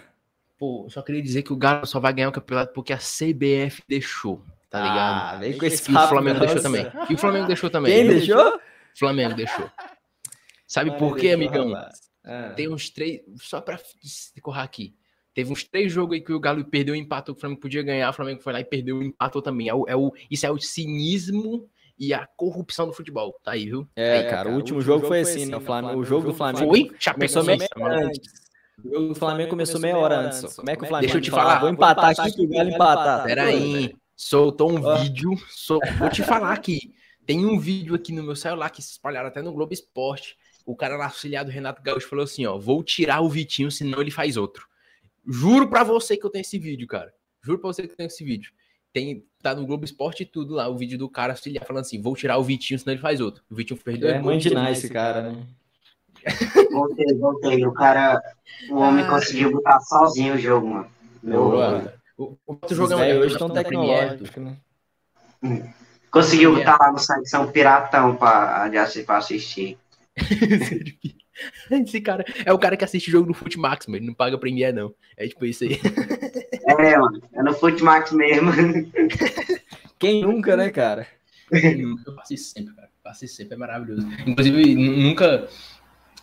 pô, 0.57 0.83
eu 0.85 0.89
só 0.89 1.01
queria 1.01 1.21
dizer 1.21 1.43
que 1.43 1.51
o 1.53 1.57
Galo 1.57 1.85
só 1.85 1.99
vai 1.99 2.13
ganhar 2.13 2.29
o 2.29 2.31
campeonato 2.31 2.73
porque 2.73 2.93
a 2.93 2.97
CBF 2.97 3.83
deixou, 3.87 4.41
tá 4.69 4.79
ligado? 4.81 5.35
Ah, 5.35 5.37
vem 5.39 5.57
com 5.57 5.65
esse 5.65 5.89
E 5.89 5.91
o 5.91 5.93
papo, 5.93 6.09
Flamengo 6.09 6.39
deixou 6.39 6.55
nossa. 6.55 6.69
também. 6.69 6.91
E 7.09 7.13
o 7.13 7.17
Flamengo 7.17 7.47
deixou 7.47 7.69
também. 7.69 7.93
Quem 7.93 8.07
deixou? 8.07 8.59
Flamengo 8.97 9.35
deixou. 9.35 9.69
Sabe 10.65 10.89
Mano, 10.89 10.99
por 10.99 11.15
quê, 11.17 11.35
deixou, 11.35 11.61
amigão? 11.61 11.75
Ah. 12.25 12.49
Tem 12.55 12.67
uns 12.73 12.89
três. 12.89 13.21
Só 13.37 13.61
pra 13.61 13.79
decorrar 14.35 14.63
aqui. 14.63 14.93
Teve 15.37 15.51
uns 15.53 15.63
três 15.63 15.91
jogos 15.93 16.15
aí 16.15 16.21
que 16.21 16.33
o 16.33 16.39
Galo 16.39 16.65
perdeu 16.65 16.95
e 16.95 16.97
empatou, 16.97 17.35
que 17.35 17.37
o 17.37 17.41
Flamengo 17.41 17.61
podia 17.61 17.83
ganhar, 17.83 18.09
o 18.09 18.13
Flamengo 18.13 18.41
foi 18.41 18.51
lá 18.53 18.59
e 18.59 18.65
perdeu 18.65 19.03
e 19.03 19.05
empatou 19.05 19.39
também. 19.39 19.69
É 19.69 19.73
o, 19.75 19.85
é 19.87 19.95
o, 19.95 20.11
isso 20.31 20.47
é 20.47 20.49
o 20.51 20.57
cinismo 20.57 21.69
e 21.95 22.11
a 22.11 22.25
corrupção 22.35 22.87
do 22.87 22.93
futebol. 22.93 23.39
Tá 23.43 23.51
aí, 23.51 23.65
viu? 23.65 23.87
É, 23.95 24.17
Aí, 24.17 24.29
cara, 24.31 24.49
o 24.49 24.55
último 24.55 24.81
jogo 24.81 25.05
foi 25.05 25.19
assim, 25.19 25.45
né? 25.45 25.57
O, 25.57 25.61
Flamengo, 25.61 25.99
o 25.99 26.03
jogo 26.03 26.25
do 26.25 26.33
Flamengo 26.33 26.67
Foi? 26.67 26.85
começou 26.85 26.99
Chapecoense. 26.99 27.45
meia 27.59 27.69
hora 27.77 28.05
antes. 28.07 28.33
O 28.83 28.89
jogo 28.89 29.07
do 29.09 29.15
Flamengo 29.15 29.49
começou 29.51 29.79
meia 29.79 29.95
hora 29.97 30.19
antes. 30.21 30.39
só. 30.39 30.47
Como 30.55 30.69
é 30.71 30.75
que 30.75 30.83
o 30.83 30.87
Flamengo 30.87 31.01
Deixa 31.13 31.17
eu 31.19 31.21
te 31.21 31.29
fala, 31.29 31.43
falar. 31.43 31.59
Vou 31.59 31.69
empatar 31.69 32.09
aqui 32.09 32.31
que 32.35 32.41
o 32.43 32.49
Galo 32.49 32.69
empatar. 32.71 33.23
Pera 33.23 33.43
aí. 33.43 33.93
Soltou 34.15 34.71
um 34.71 34.83
Ó. 34.83 34.95
vídeo. 34.97 35.31
sol- 35.49 35.79
Vou 35.99 36.09
te 36.09 36.23
falar 36.23 36.51
aqui. 36.51 36.95
Tem 37.27 37.45
um 37.45 37.59
vídeo 37.59 37.93
aqui 37.93 38.11
no 38.11 38.23
meu 38.23 38.35
celular 38.35 38.71
que 38.71 38.81
se 38.81 38.93
espalharam 38.93 39.27
até 39.27 39.43
no 39.43 39.53
Globo 39.53 39.71
Esporte. 39.71 40.35
O 40.65 40.75
cara 40.75 40.97
lá, 40.97 41.05
auxiliar 41.05 41.45
do 41.45 41.51
Renato 41.51 41.83
Gaúcho 41.83 42.07
falou 42.07 42.23
assim: 42.23 42.43
ó, 42.47 42.57
vou 42.57 42.83
tirar 42.83 43.21
o 43.21 43.29
Vitinho, 43.29 43.69
senão 43.69 44.01
ele 44.01 44.09
faz 44.09 44.35
outro. 44.35 44.65
Juro 45.27 45.67
pra 45.69 45.83
você 45.83 46.15
que 46.15 46.25
eu 46.25 46.29
tenho 46.29 46.41
esse 46.41 46.57
vídeo, 46.57 46.87
cara. 46.87 47.13
Juro 47.43 47.59
pra 47.59 47.67
você 47.67 47.83
que 47.85 47.91
eu 47.91 47.97
tenho 47.97 48.07
esse 48.07 48.23
vídeo. 48.23 48.51
Tem, 48.93 49.23
tá 49.43 49.53
no 49.53 49.65
Globo 49.65 49.83
Esporte 49.85 50.23
e 50.23 50.25
tudo 50.25 50.53
lá, 50.53 50.67
o 50.69 50.77
vídeo 50.77 50.97
do 50.97 51.09
cara 51.09 51.33
auxiliar 51.33 51.65
falando 51.65 51.81
assim: 51.81 52.01
vou 52.01 52.15
tirar 52.15 52.37
o 52.37 52.43
Vitinho, 52.43 52.79
senão 52.79 52.93
ele 52.93 53.01
faz 53.01 53.19
outro. 53.19 53.43
O 53.49 53.55
Vitinho 53.55 53.79
fez 53.79 53.99
dois 53.99 54.13
É 54.13 54.19
gols. 54.19 54.25
mãe 54.25 54.37
de 54.37 54.71
esse 54.71 54.89
cara, 54.89 55.31
né? 55.31 55.47
Voltei, 56.71 57.15
voltei. 57.15 57.65
O 57.65 57.71
cara, 57.73 58.21
o 58.69 58.75
homem 58.75 59.05
conseguiu 59.05 59.51
botar 59.51 59.79
sozinho 59.81 60.35
o 60.35 60.37
jogo, 60.37 60.67
mano. 60.67 60.87
Meu, 61.21 61.51
Boa. 61.51 61.93
O, 62.17 62.23
o 62.23 62.37
outro 62.47 62.75
jogo 62.75 62.93
é 62.93 63.15
hoje 63.15 63.37
Premiere, 63.37 63.63
tecnológicos, 63.63 64.35
né? 64.43 64.57
conseguiu 66.09 66.55
botar 66.55 66.77
lá 66.79 66.91
no 66.91 66.97
site 66.97 67.29
são 67.29 67.51
piratão 67.51 68.15
pra, 68.15 68.69
pra 69.05 69.17
assistir. 69.17 69.77
Esse 71.69 72.01
cara 72.01 72.25
é 72.45 72.51
o 72.51 72.57
cara 72.57 72.75
que 72.75 72.83
assiste 72.83 73.11
jogo 73.11 73.27
no 73.27 73.33
Futimax, 73.33 73.85
mas 73.87 73.97
ele 73.97 74.07
não 74.07 74.13
paga 74.13 74.37
Premiere, 74.37 74.75
não. 74.75 74.93
É 75.15 75.27
tipo 75.27 75.45
isso 75.45 75.63
aí. 75.63 75.79
É, 76.69 76.97
mano. 76.97 77.21
É 77.33 77.41
no 77.41 77.53
Footmax 77.53 78.11
mesmo. 78.11 78.51
Quem 79.97 80.21
nunca, 80.21 80.57
né, 80.57 80.69
cara? 80.69 81.07
Eu 81.49 81.95
isso 82.29 82.51
sempre, 82.51 82.75
cara. 82.75 82.89
Isso 83.23 83.35
sempre, 83.35 83.55
é 83.55 83.57
maravilhoso. 83.57 84.05
Inclusive, 84.27 84.75
nu- 84.75 84.97
nunca, 84.97 85.47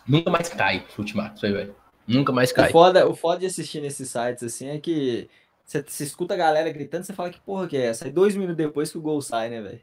nunca 0.07 0.29
mais 0.29 0.47
cai 0.49 0.85
Futimax, 0.89 1.43
aí, 1.43 1.51
velho. 1.51 1.75
Nunca 2.07 2.31
mais 2.31 2.51
O 2.51 2.55
cai. 2.55 2.71
foda, 2.71 3.07
o 3.09 3.15
foda 3.15 3.39
de 3.39 3.47
assistir 3.47 3.81
nesses 3.81 4.07
sites 4.07 4.43
assim 4.43 4.67
é 4.69 4.77
que 4.77 5.27
você, 5.65 5.83
você 5.85 6.03
escuta 6.03 6.35
a 6.35 6.37
galera 6.37 6.69
gritando, 6.71 7.03
você 7.03 7.11
fala 7.13 7.31
que 7.31 7.39
porra 7.39 7.67
que 7.67 7.75
é 7.75 7.87
essa? 7.87 8.05
Aí 8.05 8.11
dois 8.11 8.35
minutos 8.35 8.55
depois 8.57 8.91
que 8.91 8.99
o 8.99 9.01
gol 9.01 9.19
sai, 9.23 9.49
né, 9.49 9.61
velho? 9.61 9.81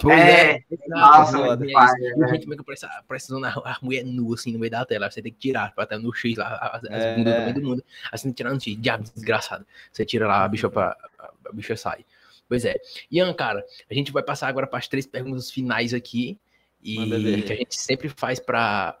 Pois 0.00 0.18
É, 0.18 0.60
nossa, 0.88 1.36
é, 1.36 1.40
mano, 1.40 1.68
é 1.68 1.72
pai, 1.72 1.86
isso. 1.86 2.18
né? 2.18 2.26
A 2.26 2.32
gente 2.34 2.46
fica 2.46 2.64
parecendo 2.64 2.92
parecendo 3.06 3.44
a, 3.46 3.50
a 3.50 3.78
mulher 3.82 4.04
nua, 4.04 4.34
assim, 4.34 4.52
no 4.52 4.58
meio 4.58 4.70
da 4.70 4.84
tela. 4.84 5.10
Você 5.10 5.20
tem 5.22 5.32
que 5.32 5.38
tirar, 5.38 5.74
pra 5.74 5.84
estar 5.84 5.98
no 5.98 6.14
X 6.14 6.36
lá, 6.36 6.56
as, 6.72 6.84
as 6.84 6.90
É. 6.90 7.16
bundas 7.16 7.34
do 7.34 7.40
meio 7.42 7.54
do 7.54 7.62
mundo. 7.62 7.84
Assim, 8.12 8.32
tirando 8.32 8.62
X, 8.62 8.76
diabo 8.80 9.04
desgraçado. 9.14 9.66
Você 9.92 10.04
tira 10.04 10.26
lá, 10.26 10.44
a 10.44 10.48
bicha, 10.48 10.68
pra, 10.68 10.96
a, 11.18 11.52
bicha 11.52 11.76
sai. 11.76 12.04
Pois 12.48 12.64
é. 12.64 12.76
Ian, 13.10 13.32
cara, 13.32 13.64
a 13.90 13.94
gente 13.94 14.12
vai 14.12 14.22
passar 14.22 14.48
agora 14.48 14.66
para 14.66 14.78
as 14.78 14.88
três 14.88 15.06
perguntas 15.06 15.50
finais 15.50 15.94
aqui. 15.94 16.38
E 16.82 17.42
que 17.42 17.52
a 17.52 17.56
gente 17.56 17.74
sempre 17.80 18.10
faz 18.10 18.38
para 18.38 18.94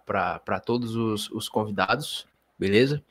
todos 0.64 0.96
os, 0.96 1.30
os 1.30 1.50
convidados, 1.50 2.26
beleza? 2.58 3.02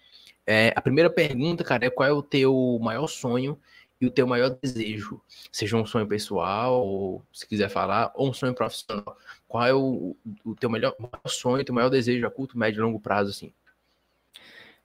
É, 0.47 0.73
a 0.75 0.81
primeira 0.81 1.09
pergunta, 1.11 1.63
cara, 1.63 1.86
é 1.86 1.89
qual 1.91 2.09
é 2.09 2.11
o 2.11 2.23
teu 2.23 2.79
maior 2.81 3.07
sonho 3.07 3.57
e 4.03 4.05
o 4.05 4.11
teu 4.11 4.27
maior 4.27 4.49
desejo? 4.61 5.21
Seja 5.49 5.77
um 5.77 5.85
sonho 5.85 6.05
pessoal, 6.05 6.85
ou 6.85 7.23
se 7.31 7.47
quiser 7.47 7.69
falar, 7.69 8.11
ou 8.15 8.30
um 8.30 8.34
sonho 8.34 8.53
profissional. 8.53 9.17
Qual 9.47 9.65
é 9.65 9.73
o, 9.73 10.15
o 10.43 10.55
teu 10.55 10.69
melhor, 10.69 10.93
maior 10.99 11.27
sonho, 11.27 11.63
teu 11.63 11.73
maior 11.73 11.89
desejo 11.89 12.27
a 12.27 12.31
curto, 12.31 12.57
médio 12.57 12.81
e 12.81 12.84
longo 12.84 12.99
prazo, 12.99 13.30
assim? 13.30 13.53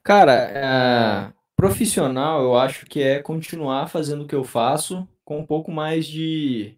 Cara, 0.01 0.33
é, 0.33 1.33
profissional, 1.53 2.41
eu 2.41 2.57
acho 2.57 2.85
que 2.85 3.01
é 3.01 3.21
continuar 3.21 3.87
fazendo 3.87 4.23
o 4.23 4.27
que 4.27 4.35
eu 4.35 4.45
faço 4.45 5.05
com 5.25 5.39
um 5.39 5.45
pouco 5.45 5.69
mais 5.69 6.07
de. 6.07 6.77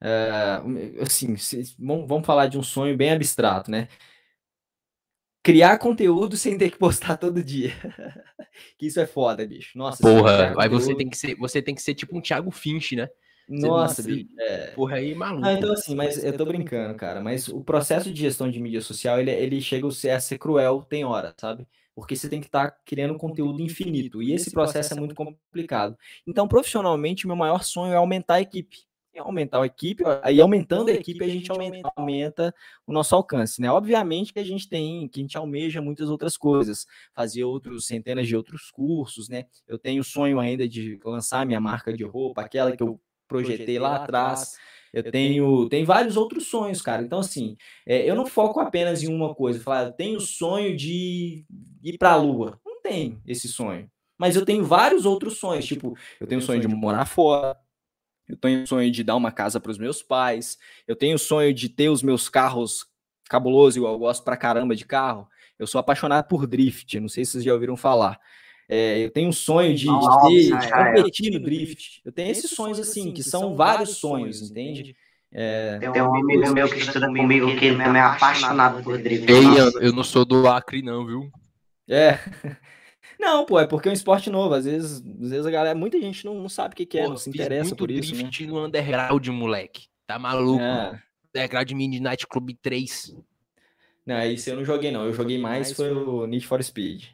é, 0.00 0.60
assim, 1.00 1.36
vamos 1.78 2.26
falar 2.26 2.48
de 2.48 2.58
um 2.58 2.62
sonho 2.62 2.96
bem 2.96 3.12
abstrato, 3.12 3.70
né? 3.70 3.86
Criar 5.46 5.78
conteúdo 5.78 6.36
sem 6.36 6.58
ter 6.58 6.72
que 6.72 6.76
postar 6.76 7.16
todo 7.16 7.42
dia. 7.42 7.72
Que 8.78 8.86
isso 8.86 8.98
é 8.98 9.06
foda, 9.06 9.46
bicho. 9.46 9.76
Nossa, 9.76 9.98
se 9.98 10.02
Porra, 10.02 10.54
aí 10.58 10.68
você 10.68 10.94
tem 10.94 11.10
que 11.10 11.16
ser, 11.16 11.36
você 11.36 11.60
tem 11.60 11.74
que 11.74 11.82
ser 11.82 11.94
tipo 11.94 12.16
um 12.16 12.22
Thiago 12.22 12.50
Finch, 12.50 12.96
né? 12.96 13.06
Nossa, 13.46 14.02
você- 14.02 14.08
bicho. 14.08 14.30
é. 14.40 14.68
Porra, 14.68 14.96
aí 14.96 15.14
maluco. 15.14 15.42
Não, 15.42 15.52
então 15.52 15.72
assim, 15.74 15.94
mas 15.94 16.24
eu 16.24 16.34
tô 16.34 16.46
brincando, 16.46 16.94
cara. 16.96 17.20
Mas 17.20 17.48
o 17.48 17.62
processo 17.62 18.10
de 18.10 18.18
gestão 18.18 18.50
de 18.50 18.58
mídia 18.58 18.80
social, 18.80 19.20
ele, 19.20 19.30
ele 19.30 19.60
chega 19.60 19.86
a 19.86 19.90
ser, 19.90 20.10
a 20.10 20.20
ser 20.20 20.38
cruel, 20.38 20.82
tem 20.82 21.04
hora, 21.04 21.34
sabe? 21.38 21.66
Porque 21.94 22.16
você 22.16 22.30
tem 22.30 22.40
que 22.40 22.46
estar 22.46 22.74
criando 22.84 23.16
conteúdo 23.18 23.60
infinito. 23.62 24.22
E 24.22 24.32
esse 24.32 24.50
processo 24.50 24.94
é 24.94 24.96
muito 24.96 25.14
complicado. 25.14 25.98
Então, 26.26 26.48
profissionalmente, 26.48 27.26
o 27.26 27.28
meu 27.28 27.36
maior 27.36 27.62
sonho 27.62 27.92
é 27.92 27.96
aumentar 27.96 28.36
a 28.36 28.40
equipe. 28.40 28.78
Aumentar 29.18 29.62
a 29.62 29.66
equipe, 29.66 30.02
aí 30.22 30.40
aumentando 30.40 30.90
a 30.90 30.92
equipe, 30.92 31.24
a 31.24 31.28
gente 31.28 31.50
aumenta, 31.50 31.92
aumenta 31.96 32.54
o 32.86 32.92
nosso 32.92 33.14
alcance, 33.14 33.60
né? 33.60 33.70
Obviamente 33.70 34.32
que 34.32 34.38
a 34.38 34.44
gente 34.44 34.68
tem, 34.68 35.08
que 35.08 35.20
a 35.20 35.22
gente 35.22 35.36
almeja 35.36 35.80
muitas 35.80 36.08
outras 36.08 36.36
coisas, 36.36 36.86
fazer 37.14 37.44
outros, 37.44 37.86
centenas 37.86 38.28
de 38.28 38.36
outros 38.36 38.70
cursos, 38.70 39.28
né? 39.28 39.46
Eu 39.66 39.78
tenho 39.78 40.00
o 40.00 40.04
sonho 40.04 40.38
ainda 40.38 40.68
de 40.68 40.98
lançar 41.04 41.46
minha 41.46 41.60
marca 41.60 41.92
de 41.92 42.04
roupa, 42.04 42.42
aquela 42.42 42.76
que 42.76 42.82
eu 42.82 43.00
projetei 43.26 43.78
lá 43.78 43.96
atrás. 43.96 44.56
Eu 44.92 45.10
tenho, 45.10 45.68
tem 45.68 45.84
vários 45.84 46.16
outros 46.16 46.46
sonhos, 46.46 46.80
cara. 46.80 47.02
Então, 47.02 47.18
assim, 47.18 47.56
é, 47.84 48.08
eu 48.08 48.14
não 48.14 48.24
foco 48.24 48.60
apenas 48.60 49.02
em 49.02 49.08
uma 49.08 49.34
coisa. 49.34 49.60
Falar, 49.60 49.86
eu 49.86 49.92
tenho 49.92 50.16
o 50.16 50.22
sonho 50.22 50.74
de 50.74 51.44
ir 51.82 51.98
para 51.98 52.12
a 52.12 52.16
Lua. 52.16 52.58
Não 52.64 52.80
tenho 52.80 53.20
esse 53.26 53.46
sonho. 53.46 53.90
Mas 54.18 54.36
eu 54.36 54.44
tenho 54.44 54.64
vários 54.64 55.04
outros 55.04 55.38
sonhos. 55.38 55.66
Tipo, 55.66 55.94
eu 56.18 56.26
tenho 56.26 56.40
o 56.40 56.44
sonho 56.44 56.60
de 56.60 56.68
morar 56.68 57.04
fora. 57.04 57.58
Eu 58.28 58.36
tenho 58.36 58.64
o 58.64 58.66
sonho 58.66 58.90
de 58.90 59.04
dar 59.04 59.16
uma 59.16 59.30
casa 59.30 59.60
para 59.60 59.70
os 59.70 59.78
meus 59.78 60.02
pais. 60.02 60.58
Eu 60.86 60.96
tenho 60.96 61.16
o 61.16 61.18
sonho 61.18 61.54
de 61.54 61.68
ter 61.68 61.88
os 61.88 62.02
meus 62.02 62.28
carros 62.28 62.86
cabulosos, 63.28 63.76
igual 63.76 63.94
eu 63.94 63.98
gosto 63.98 64.24
pra 64.24 64.36
caramba 64.36 64.74
de 64.74 64.84
carro. 64.84 65.28
Eu 65.58 65.66
sou 65.66 65.78
apaixonado 65.78 66.26
por 66.26 66.46
drift. 66.46 66.98
Não 67.00 67.08
sei 67.08 67.24
se 67.24 67.32
vocês 67.32 67.44
já 67.44 67.52
ouviram 67.52 67.76
falar. 67.76 68.18
É, 68.68 68.98
eu 68.98 69.10
tenho 69.10 69.28
um 69.28 69.32
sonho 69.32 69.74
de, 69.74 69.86
de 69.86 70.28
ter, 70.28 70.58
de 70.58 70.72
é. 70.72 70.94
competir 70.94 71.32
no 71.32 71.40
drift. 71.40 72.00
Eu 72.04 72.10
tenho 72.10 72.30
esses 72.30 72.50
sonhos 72.50 72.80
assim, 72.80 73.12
que 73.12 73.22
são 73.22 73.54
vários 73.54 73.98
sonhos, 73.98 74.42
entende? 74.42 74.96
É, 75.32 75.78
Tem 75.78 76.02
um 76.02 76.14
amigo 76.14 76.52
meu 76.52 76.68
que 76.68 76.78
estuda 76.78 77.06
comigo 77.08 77.54
que 77.56 77.66
ele 77.66 77.82
também 77.82 78.00
é 78.00 78.04
apaixonado 78.04 78.82
por 78.82 78.98
drift. 78.98 79.30
Ei, 79.30 79.44
eu 79.80 79.92
não 79.92 80.02
sou 80.02 80.24
do 80.24 80.48
Acre, 80.48 80.82
não, 80.82 81.06
viu? 81.06 81.30
é. 81.88 82.18
Não, 83.18 83.44
pô, 83.44 83.58
é 83.58 83.66
porque 83.66 83.88
é 83.88 83.90
um 83.90 83.94
esporte 83.94 84.30
novo. 84.30 84.54
Às 84.54 84.64
vezes, 84.64 85.02
às 85.22 85.30
vezes 85.30 85.46
a 85.46 85.50
galera, 85.50 85.78
muita 85.78 86.00
gente 86.00 86.24
não, 86.24 86.34
não 86.34 86.48
sabe 86.48 86.74
o 86.74 86.76
que, 86.76 86.86
que 86.86 86.98
é, 86.98 87.04
Pô, 87.04 87.10
não 87.10 87.16
se 87.16 87.30
interessa 87.30 87.74
por 87.74 87.90
isso, 87.90 88.14
né? 88.14 88.22
drift 88.22 88.46
no 88.46 88.64
underground, 88.64 89.26
moleque. 89.28 89.86
Tá 90.06 90.18
maluco? 90.18 90.62
É. 90.62 91.00
Underground 91.34 91.70
Midnight 91.72 92.26
Club 92.26 92.50
3. 92.62 93.16
Não, 94.06 94.24
isso 94.24 94.50
eu 94.50 94.56
não 94.56 94.64
joguei, 94.64 94.90
não. 94.90 95.04
Eu 95.04 95.12
joguei 95.12 95.38
mais 95.38 95.72
foi 95.72 95.90
o 95.92 96.26
Need 96.26 96.46
for 96.46 96.62
Speed. 96.62 97.06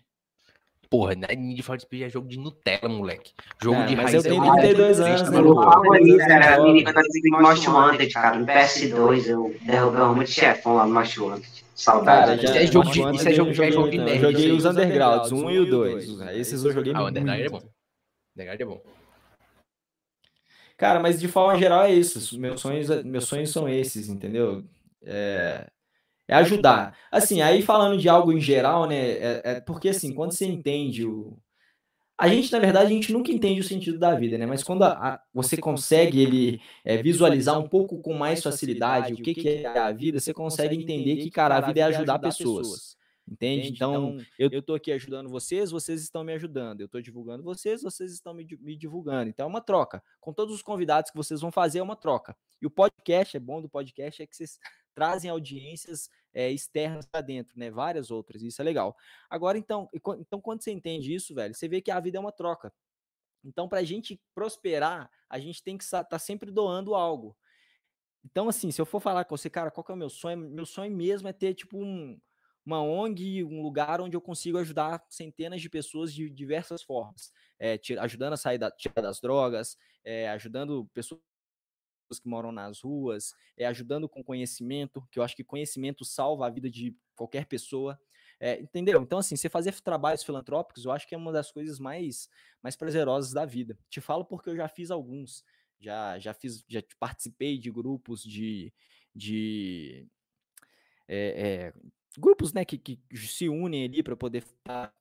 Porra, 0.90 1.14
né? 1.14 1.28
Need 1.34 1.62
for 1.62 1.80
Speed 1.80 2.02
é 2.02 2.10
jogo 2.10 2.28
de 2.28 2.38
Nutella, 2.38 2.86
moleque. 2.86 3.32
Jogo 3.62 3.78
Ah, 3.80 3.86
de 3.86 3.96
mas 3.96 4.12
raiz 4.12 4.14
eu 4.14 4.20
é 4.20 4.34
tenho 4.34 4.44
muito 4.44 4.60
32 4.60 4.96
triste, 4.98 5.08
anos, 5.08 5.22
tá 5.22 5.30
né, 5.30 5.40
meu 5.40 5.54
favorito 5.54 6.20
era 6.20 7.40
Most 7.40 7.70
Wanted, 7.70 8.12
cara. 8.12 8.38
No 8.38 8.46
PS2 8.46 9.26
eu 9.26 9.56
derrubava 9.62 10.14
muito 10.14 10.30
chefão 10.30 10.74
lá 10.74 10.86
no 10.86 10.92
Most 10.92 11.18
Wanted. 11.18 11.64
Saudade. 11.82 12.26
Cara, 12.26 12.36
já, 12.36 12.42
Isso 12.42 12.58
é 12.58 12.66
jogo 12.72 12.90
de- 12.92 13.16
isso 13.16 13.28
é 13.28 13.32
jogo- 13.32 13.52
já 13.52 13.64
é 13.64 13.68
eu 13.68 13.72
jogo 13.72 13.90
de 13.90 13.98
não. 13.98 14.04
Eu 14.06 14.10
nerd, 14.12 14.20
joguei 14.32 14.52
os. 14.52 14.64
Undergrounds, 14.64 15.32
um 15.32 15.50
e 15.50 15.58
o 15.58 15.66
dois. 15.68 16.20
Esses 16.34 16.64
eu 16.64 16.72
joguei 16.72 16.92
Ah, 16.94 17.02
o 17.02 17.08
Underground 17.08 17.40
é 17.40 17.48
muito. 17.48 17.50
bom. 17.64 17.68
Underground 18.36 18.60
é 18.60 18.64
bom. 18.64 18.82
Cara, 20.76 21.00
mas 21.00 21.20
de 21.20 21.28
forma 21.28 21.58
geral 21.58 21.84
é 21.84 21.92
isso. 21.92 22.38
Meus 22.38 22.60
sonhos, 22.60 22.88
meus 23.04 23.24
sonhos 23.24 23.50
são 23.50 23.68
esses, 23.68 24.08
entendeu? 24.08 24.64
É, 25.02 25.66
é 26.28 26.34
ajudar. 26.36 26.96
Assim, 27.10 27.40
aí 27.40 27.62
falando 27.62 27.98
de 27.98 28.08
algo 28.08 28.32
em 28.32 28.40
geral, 28.40 28.86
né? 28.86 29.10
É, 29.10 29.42
é 29.44 29.60
porque 29.60 29.88
assim, 29.88 30.14
quando 30.14 30.32
você 30.32 30.46
entende 30.46 31.04
o. 31.06 31.36
A 32.22 32.28
gente, 32.28 32.52
na 32.52 32.60
verdade, 32.60 32.86
a 32.86 32.94
gente 32.94 33.12
nunca 33.12 33.32
entende 33.32 33.60
o 33.60 33.64
sentido 33.64 33.98
da 33.98 34.14
vida, 34.14 34.38
né? 34.38 34.46
Mas 34.46 34.62
quando 34.62 34.84
a, 34.84 34.92
a, 34.92 35.22
você 35.34 35.56
consegue 35.56 36.20
ele 36.20 36.60
é, 36.84 37.02
visualizar 37.02 37.58
um 37.58 37.68
pouco 37.68 38.00
com 38.00 38.14
mais 38.14 38.40
facilidade 38.40 39.14
o 39.14 39.16
que, 39.16 39.34
que 39.34 39.48
é 39.48 39.78
a 39.78 39.90
vida, 39.90 40.20
você 40.20 40.32
consegue 40.32 40.76
entender 40.76 41.16
que, 41.16 41.30
cara, 41.30 41.56
a 41.56 41.60
vida 41.60 41.80
é 41.80 41.82
ajudar 41.82 42.20
pessoas. 42.20 42.96
Entende? 43.28 43.68
Então, 43.68 44.18
então, 44.18 44.26
eu 44.38 44.60
estou 44.60 44.76
aqui 44.76 44.92
ajudando 44.92 45.28
vocês, 45.28 45.70
vocês 45.70 46.00
estão 46.00 46.22
me 46.22 46.32
ajudando. 46.32 46.80
Eu 46.80 46.86
estou 46.86 47.00
divulgando 47.00 47.42
vocês, 47.42 47.82
vocês 47.82 48.12
estão 48.12 48.34
me, 48.34 48.46
me, 48.60 48.76
divulgando. 48.76 49.28
Então, 49.28 49.46
é 49.46 49.48
uma 49.48 49.60
troca. 49.60 50.02
Com 50.20 50.32
todos 50.32 50.54
os 50.54 50.62
convidados 50.62 51.10
que 51.10 51.16
vocês 51.16 51.40
vão 51.40 51.50
fazer, 51.50 51.78
é 51.80 51.82
uma 51.82 51.96
troca. 51.96 52.36
E 52.60 52.66
o 52.66 52.70
podcast, 52.70 53.36
é 53.36 53.40
bom 53.40 53.60
do 53.60 53.68
podcast, 53.68 54.22
é 54.22 54.26
que 54.26 54.36
vocês 54.36 54.58
trazem 54.94 55.30
audiências 55.30 56.08
é, 56.34 56.50
externas 56.50 57.06
para 57.06 57.20
dentro, 57.20 57.58
né? 57.58 57.70
Várias 57.70 58.10
outras. 58.10 58.42
Isso 58.42 58.60
é 58.60 58.64
legal. 58.64 58.96
Agora, 59.28 59.58
então, 59.58 59.88
então, 59.92 60.40
quando 60.40 60.62
você 60.62 60.72
entende 60.72 61.14
isso, 61.14 61.34
velho, 61.34 61.54
você 61.54 61.68
vê 61.68 61.80
que 61.80 61.90
a 61.90 62.00
vida 62.00 62.18
é 62.18 62.20
uma 62.20 62.32
troca. 62.32 62.72
Então, 63.44 63.68
para 63.68 63.80
a 63.80 63.84
gente 63.84 64.20
prosperar, 64.34 65.10
a 65.28 65.38
gente 65.38 65.62
tem 65.62 65.76
que 65.76 65.84
estar 65.84 66.04
tá 66.04 66.18
sempre 66.18 66.50
doando 66.50 66.94
algo. 66.94 67.36
Então, 68.24 68.48
assim, 68.48 68.70
se 68.70 68.80
eu 68.80 68.86
for 68.86 69.00
falar 69.00 69.24
com 69.24 69.36
você, 69.36 69.50
cara, 69.50 69.70
qual 69.70 69.84
que 69.84 69.90
é 69.90 69.94
o 69.94 69.98
meu 69.98 70.10
sonho? 70.10 70.38
Meu 70.38 70.64
sonho 70.64 70.94
mesmo 70.94 71.28
é 71.28 71.32
ter, 71.32 71.54
tipo, 71.54 71.78
um 71.78 72.18
uma 72.64 72.80
ONG, 72.80 73.42
um 73.44 73.60
lugar 73.60 74.00
onde 74.00 74.16
eu 74.16 74.20
consigo 74.20 74.58
ajudar 74.58 75.04
centenas 75.08 75.60
de 75.60 75.68
pessoas 75.68 76.14
de 76.14 76.30
diversas 76.30 76.82
formas, 76.82 77.32
é, 77.58 77.78
ajudando 77.98 78.34
a 78.34 78.36
sair 78.36 78.58
da, 78.58 78.70
tirar 78.70 79.02
das 79.02 79.20
drogas, 79.20 79.76
é, 80.04 80.28
ajudando 80.30 80.88
pessoas 80.94 81.20
que 82.18 82.28
moram 82.28 82.52
nas 82.52 82.80
ruas, 82.80 83.34
é, 83.56 83.66
ajudando 83.66 84.08
com 84.08 84.22
conhecimento, 84.22 85.06
que 85.10 85.18
eu 85.18 85.22
acho 85.22 85.36
que 85.36 85.44
conhecimento 85.44 86.04
salva 86.04 86.46
a 86.46 86.50
vida 86.50 86.70
de 86.70 86.96
qualquer 87.14 87.46
pessoa. 87.46 87.98
É, 88.40 88.60
entendeu? 88.60 89.00
Então, 89.02 89.20
assim, 89.20 89.36
você 89.36 89.48
fazer 89.48 89.72
trabalhos 89.80 90.24
filantrópicos, 90.24 90.84
eu 90.84 90.90
acho 90.90 91.06
que 91.06 91.14
é 91.14 91.18
uma 91.18 91.32
das 91.32 91.52
coisas 91.52 91.78
mais, 91.78 92.28
mais 92.60 92.74
prazerosas 92.74 93.32
da 93.32 93.44
vida. 93.44 93.78
Te 93.88 94.00
falo 94.00 94.24
porque 94.24 94.50
eu 94.50 94.56
já 94.56 94.66
fiz 94.66 94.90
alguns, 94.90 95.44
já, 95.78 96.18
já 96.18 96.34
fiz, 96.34 96.64
já 96.68 96.82
participei 96.98 97.56
de 97.56 97.70
grupos 97.70 98.22
de, 98.22 98.72
de 99.14 100.08
é, 101.06 101.72
é, 101.72 101.74
grupos 102.18 102.52
né, 102.52 102.64
que, 102.64 102.78
que 102.78 102.98
se 103.16 103.48
unem 103.48 103.84
ali 103.84 104.02
para 104.02 104.16
poder 104.16 104.42
estar, 104.42 104.92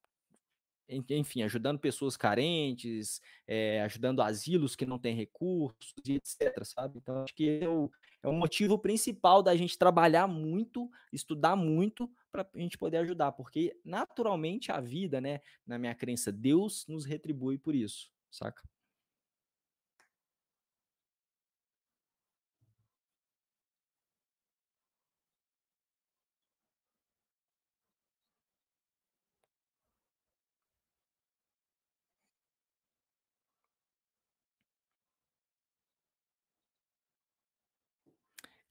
enfim, 0.92 1.44
ajudando 1.44 1.80
pessoas 1.80 2.18
carentes, 2.18 3.22
é, 3.48 3.82
ajudando 3.82 4.22
asilos 4.22 4.76
que 4.76 4.86
não 4.86 5.00
têm 5.00 5.16
recursos, 5.16 5.94
e 6.06 6.14
etc. 6.14 6.64
Sabe? 6.64 7.00
Então, 7.00 7.24
acho 7.24 7.34
que 7.34 7.60
é 7.62 7.70
o, 7.70 7.90
é 8.24 8.28
o 8.28 8.34
motivo 8.34 8.78
principal 8.78 9.42
da 9.42 9.56
gente 9.56 9.78
trabalhar 9.78 10.28
muito, 10.28 10.90
estudar 11.12 11.56
muito, 11.56 12.10
para 12.32 12.48
a 12.56 12.60
gente 12.60 12.78
poder 12.78 12.98
ajudar, 12.98 13.34
porque 13.34 13.76
naturalmente 13.84 14.72
a 14.72 14.80
vida, 14.80 15.20
né, 15.20 15.42
na 15.68 15.78
minha 15.78 15.94
crença, 15.94 16.32
Deus 16.32 16.86
nos 16.88 17.06
retribui 17.06 17.58
por 17.58 17.76
isso, 17.76 18.10
saca? 18.30 18.64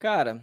Cara, 0.00 0.42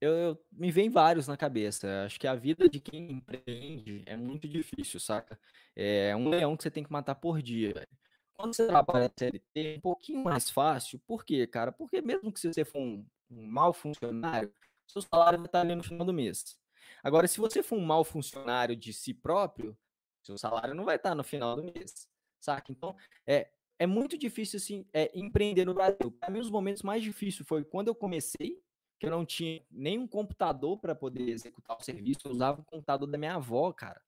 eu, 0.00 0.12
eu 0.12 0.46
me 0.50 0.70
vem 0.70 0.90
vários 0.90 1.28
na 1.28 1.36
cabeça. 1.36 2.04
Acho 2.04 2.18
que 2.18 2.26
a 2.26 2.34
vida 2.34 2.68
de 2.68 2.80
quem 2.80 3.12
empreende 3.12 4.02
é 4.06 4.16
muito 4.16 4.48
difícil, 4.48 4.98
saca? 4.98 5.38
É 5.74 6.14
um 6.16 6.28
leão 6.28 6.56
que 6.56 6.62
você 6.62 6.70
tem 6.70 6.82
que 6.82 6.92
matar 6.92 7.14
por 7.14 7.40
dia. 7.42 7.86
Quando 8.34 8.54
você 8.54 8.66
trabalha 8.66 9.10
CLT, 9.18 9.74
é 9.74 9.76
um 9.78 9.80
pouquinho 9.80 10.24
mais 10.24 10.50
fácil. 10.50 10.98
Por 11.06 11.24
quê, 11.24 11.46
cara? 11.46 11.72
Porque 11.72 12.00
mesmo 12.00 12.32
que 12.32 12.40
você 12.40 12.64
for 12.64 12.80
um, 12.80 13.06
um 13.30 13.46
mau 13.46 13.72
funcionário, 13.72 14.52
seu 14.86 15.02
salário 15.02 15.38
vai 15.38 15.46
estar 15.46 15.60
ali 15.60 15.74
no 15.74 15.82
final 15.82 16.06
do 16.06 16.12
mês. 16.12 16.58
Agora, 17.02 17.26
se 17.26 17.38
você 17.38 17.62
for 17.62 17.76
um 17.76 17.84
mau 17.84 18.04
funcionário 18.04 18.76
de 18.76 18.92
si 18.92 19.14
próprio, 19.14 19.76
seu 20.22 20.36
salário 20.36 20.74
não 20.74 20.84
vai 20.84 20.96
estar 20.96 21.14
no 21.14 21.24
final 21.24 21.56
do 21.56 21.64
mês, 21.64 22.08
saca? 22.40 22.70
Então, 22.70 22.96
é, 23.26 23.50
é 23.78 23.86
muito 23.86 24.16
difícil 24.16 24.56
assim 24.58 24.86
é, 24.92 25.10
empreender 25.14 25.64
no 25.64 25.74
Brasil. 25.74 26.10
Para 26.18 26.30
mim, 26.30 26.40
os 26.40 26.50
momentos 26.50 26.82
mais 26.82 27.02
difíceis 27.02 27.46
foi 27.46 27.64
quando 27.64 27.88
eu 27.88 27.94
comecei, 27.94 28.60
que 28.98 29.06
eu 29.06 29.10
não 29.10 29.24
tinha 29.24 29.62
nenhum 29.70 30.06
computador 30.06 30.78
para 30.78 30.94
poder 30.94 31.28
executar 31.28 31.76
o 31.76 31.84
serviço. 31.84 32.20
Eu 32.24 32.32
usava 32.32 32.60
o 32.60 32.64
computador 32.64 33.06
da 33.08 33.18
minha 33.18 33.34
avó, 33.34 33.72
cara. 33.72 34.00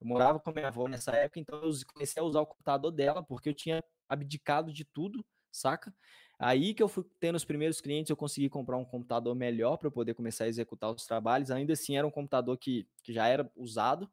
Eu 0.00 0.06
morava 0.06 0.38
com 0.38 0.50
a 0.50 0.52
minha 0.52 0.68
avó 0.68 0.88
nessa 0.88 1.12
época, 1.12 1.40
então 1.40 1.60
eu 1.62 1.70
comecei 1.92 2.20
a 2.20 2.24
usar 2.24 2.40
o 2.40 2.46
computador 2.46 2.90
dela, 2.90 3.22
porque 3.22 3.48
eu 3.48 3.54
tinha 3.54 3.82
abdicado 4.08 4.72
de 4.72 4.84
tudo, 4.84 5.24
saca? 5.50 5.94
Aí 6.38 6.72
que 6.72 6.82
eu 6.82 6.88
fui 6.88 7.04
tendo 7.18 7.34
os 7.34 7.44
primeiros 7.44 7.80
clientes, 7.80 8.10
eu 8.10 8.16
consegui 8.16 8.48
comprar 8.48 8.76
um 8.76 8.84
computador 8.84 9.34
melhor 9.34 9.76
para 9.76 9.90
poder 9.90 10.14
começar 10.14 10.44
a 10.44 10.48
executar 10.48 10.90
os 10.90 11.04
trabalhos. 11.04 11.50
Ainda 11.50 11.72
assim, 11.72 11.96
era 11.96 12.06
um 12.06 12.10
computador 12.12 12.56
que, 12.56 12.86
que 13.02 13.12
já 13.12 13.26
era 13.26 13.50
usado. 13.56 14.08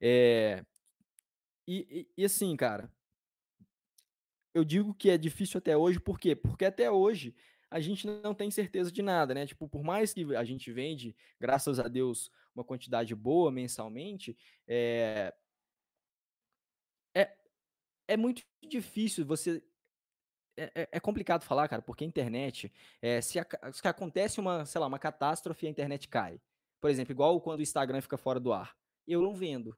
É... 0.00 0.62
E, 1.66 2.06
e, 2.16 2.22
e 2.22 2.24
assim, 2.24 2.54
cara, 2.54 2.90
eu 4.54 4.64
digo 4.64 4.94
que 4.94 5.10
é 5.10 5.18
difícil 5.18 5.58
até 5.58 5.76
hoje, 5.76 6.00
por 6.00 6.18
quê? 6.18 6.34
Porque 6.34 6.64
até 6.64 6.90
hoje 6.90 7.34
a 7.70 7.80
gente 7.80 8.06
não 8.06 8.34
tem 8.34 8.50
certeza 8.50 8.90
de 8.90 9.00
nada, 9.00 9.32
né? 9.32 9.46
Tipo, 9.46 9.68
por 9.68 9.82
mais 9.82 10.12
que 10.12 10.34
a 10.34 10.44
gente 10.44 10.72
vende, 10.72 11.14
graças 11.38 11.78
a 11.78 11.86
Deus, 11.86 12.30
uma 12.54 12.64
quantidade 12.64 13.14
boa 13.14 13.50
mensalmente, 13.52 14.36
é, 14.66 15.32
é, 17.14 17.32
é 18.08 18.16
muito 18.16 18.42
difícil 18.68 19.24
você. 19.24 19.62
É, 20.56 20.82
é, 20.82 20.88
é 20.92 21.00
complicado 21.00 21.44
falar, 21.44 21.68
cara, 21.68 21.80
porque 21.80 22.04
a 22.04 22.06
internet, 22.06 22.72
é, 23.00 23.20
se, 23.20 23.38
a, 23.38 23.46
se 23.72 23.86
acontece 23.86 24.40
uma, 24.40 24.66
sei 24.66 24.80
lá, 24.80 24.88
uma 24.88 24.98
catástrofe, 24.98 25.66
a 25.66 25.70
internet 25.70 26.08
cai. 26.08 26.40
Por 26.80 26.90
exemplo, 26.90 27.12
igual 27.12 27.40
quando 27.40 27.60
o 27.60 27.62
Instagram 27.62 28.00
fica 28.00 28.18
fora 28.18 28.40
do 28.40 28.52
ar. 28.52 28.76
Eu 29.06 29.22
não 29.22 29.34
vendo 29.34 29.76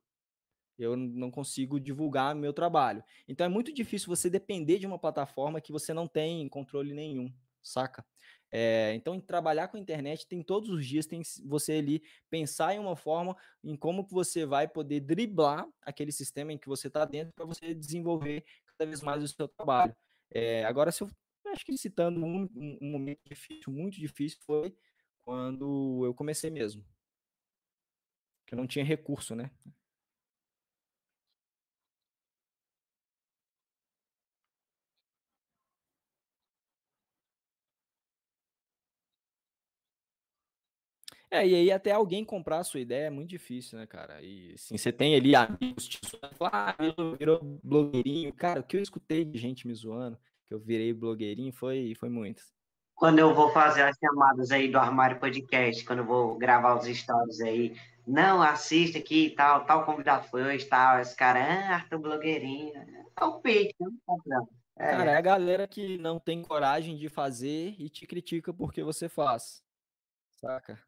eu 0.82 0.96
não 0.96 1.30
consigo 1.30 1.78
divulgar 1.80 2.34
meu 2.34 2.52
trabalho. 2.52 3.02
Então 3.28 3.44
é 3.44 3.48
muito 3.48 3.72
difícil 3.72 4.08
você 4.08 4.28
depender 4.28 4.78
de 4.78 4.86
uma 4.86 4.98
plataforma 4.98 5.60
que 5.60 5.72
você 5.72 5.94
não 5.94 6.06
tem 6.06 6.48
controle 6.48 6.92
nenhum, 6.92 7.32
saca? 7.62 8.04
É, 8.54 8.92
então, 8.94 9.18
trabalhar 9.18 9.68
com 9.68 9.78
a 9.78 9.80
internet 9.80 10.26
tem 10.26 10.42
todos 10.42 10.68
os 10.68 10.86
dias, 10.86 11.06
tem 11.06 11.22
você 11.46 11.72
ali 11.72 12.02
pensar 12.28 12.74
em 12.74 12.78
uma 12.78 12.94
forma 12.94 13.34
em 13.64 13.74
como 13.74 14.06
que 14.06 14.12
você 14.12 14.44
vai 14.44 14.68
poder 14.68 15.00
driblar 15.00 15.66
aquele 15.80 16.12
sistema 16.12 16.52
em 16.52 16.58
que 16.58 16.68
você 16.68 16.88
está 16.88 17.06
dentro 17.06 17.32
para 17.32 17.46
você 17.46 17.72
desenvolver 17.72 18.44
cada 18.66 18.86
vez 18.86 19.00
mais 19.00 19.22
o 19.22 19.28
seu 19.28 19.48
trabalho. 19.48 19.96
É, 20.30 20.66
agora, 20.66 20.92
se 20.92 21.02
eu 21.02 21.10
acho 21.46 21.64
que 21.64 21.76
citando 21.78 22.22
um, 22.22 22.46
um 22.54 22.90
momento 22.90 23.20
difícil, 23.24 23.72
muito 23.72 23.98
difícil, 23.98 24.38
foi 24.42 24.76
quando 25.22 26.04
eu 26.04 26.12
comecei 26.12 26.50
mesmo. 26.50 26.84
Que 28.46 28.54
eu 28.54 28.58
não 28.58 28.66
tinha 28.66 28.84
recurso, 28.84 29.34
né? 29.34 29.50
É, 41.32 41.48
e 41.48 41.54
aí 41.54 41.72
até 41.72 41.92
alguém 41.92 42.26
comprar 42.26 42.58
a 42.58 42.64
sua 42.64 42.80
ideia 42.80 43.06
é 43.06 43.10
muito 43.10 43.30
difícil, 43.30 43.78
né, 43.78 43.86
cara? 43.86 44.20
E 44.20 44.52
assim, 44.52 44.76
você 44.76 44.92
tem 44.92 45.14
ali 45.14 45.34
amigos 45.34 45.88
te 45.88 45.98
zoando, 46.06 46.36
ah, 46.42 46.76
virou 47.18 47.40
blogueirinho. 47.64 48.34
Cara, 48.34 48.60
o 48.60 48.62
que 48.62 48.76
eu 48.76 48.82
escutei 48.82 49.24
de 49.24 49.38
gente 49.38 49.66
me 49.66 49.74
zoando, 49.74 50.18
que 50.46 50.52
eu 50.52 50.60
virei 50.60 50.92
blogueirinho, 50.92 51.50
foi, 51.50 51.94
foi 51.98 52.10
muito. 52.10 52.42
Quando 52.94 53.18
eu 53.18 53.34
vou 53.34 53.50
fazer 53.50 53.80
as 53.80 53.96
chamadas 53.96 54.50
aí 54.50 54.70
do 54.70 54.76
Armário 54.76 55.18
Podcast, 55.18 55.82
quando 55.86 56.00
eu 56.00 56.04
vou 56.04 56.36
gravar 56.36 56.74
os 56.74 56.84
stories 56.84 57.40
aí, 57.40 57.74
não, 58.06 58.42
assista 58.42 58.98
aqui 58.98 59.30
tal, 59.30 59.64
tal 59.64 59.86
convidado 59.86 60.28
foi 60.28 60.42
hoje, 60.42 60.66
tal, 60.66 61.00
esse 61.00 61.16
cara, 61.16 61.40
ah, 61.40 61.74
Arthur 61.76 61.98
blogueirinho. 61.98 62.74
É 63.18 63.24
o 63.24 63.40
peito, 63.40 63.74
não 63.80 64.18
tá 64.28 64.44
é. 64.76 64.90
Cara, 64.90 65.12
é 65.12 65.16
a 65.16 65.20
galera 65.22 65.66
que 65.66 65.96
não 65.96 66.20
tem 66.20 66.42
coragem 66.42 66.94
de 66.94 67.08
fazer 67.08 67.74
e 67.78 67.88
te 67.88 68.06
critica 68.06 68.52
porque 68.52 68.82
você 68.82 69.08
faz. 69.08 69.62
Saca? 70.32 70.78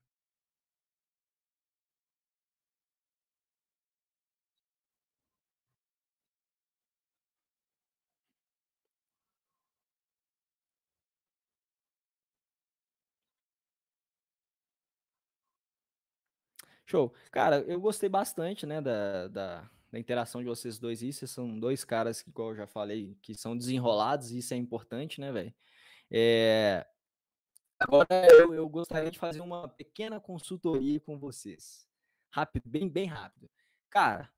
Show. 16.87 17.13
Cara, 17.31 17.61
eu 17.61 17.81
gostei 17.81 18.09
bastante, 18.09 18.67
né, 18.67 18.81
da, 18.81 19.29
da, 19.29 19.71
da 19.91 19.99
interação 19.99 20.43
de 20.43 20.49
vocês 20.49 20.79
dois. 20.79 21.03
Isso 21.03 21.27
são 21.27 21.59
dois 21.59 21.85
caras 21.85 22.23
que, 22.23 22.31
igual 22.31 22.51
eu 22.51 22.57
já 22.57 22.67
falei, 22.67 23.17
que 23.23 23.35
são 23.35 23.57
desenrolados, 23.57 24.31
e 24.31 24.39
isso 24.39 24.55
é 24.55 24.57
importante, 24.57 25.21
né, 25.21 25.33
velho? 25.33 25.55
É... 26.11 26.87
Agora 27.79 28.07
eu, 28.33 28.55
eu 28.55 28.69
gostaria 28.69 29.11
de 29.11 29.19
fazer 29.19 29.41
uma 29.41 29.69
pequena 29.69 30.21
consultoria 30.21 31.01
com 31.01 31.19
vocês. 31.19 31.87
Rápido, 32.31 32.69
bem, 32.69 32.89
bem 32.89 33.07
rápido. 33.07 33.51
Cara, 33.91 34.31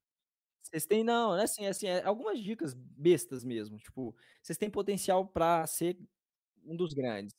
vocês 0.63 0.85
têm, 0.85 1.05
não, 1.05 1.37
né? 1.37 1.45
Assim, 1.45 1.67
assim, 1.67 1.87
é, 1.87 2.03
algumas 2.05 2.41
dicas 2.41 2.75
bestas 2.75 3.45
mesmo. 3.45 3.79
Tipo, 3.79 4.15
vocês 4.43 4.59
têm 4.59 4.71
potencial 4.71 5.27
para 5.27 5.67
ser 5.67 5.97
um 6.65 6.77
dos 6.77 6.93
grandes. 6.93 7.35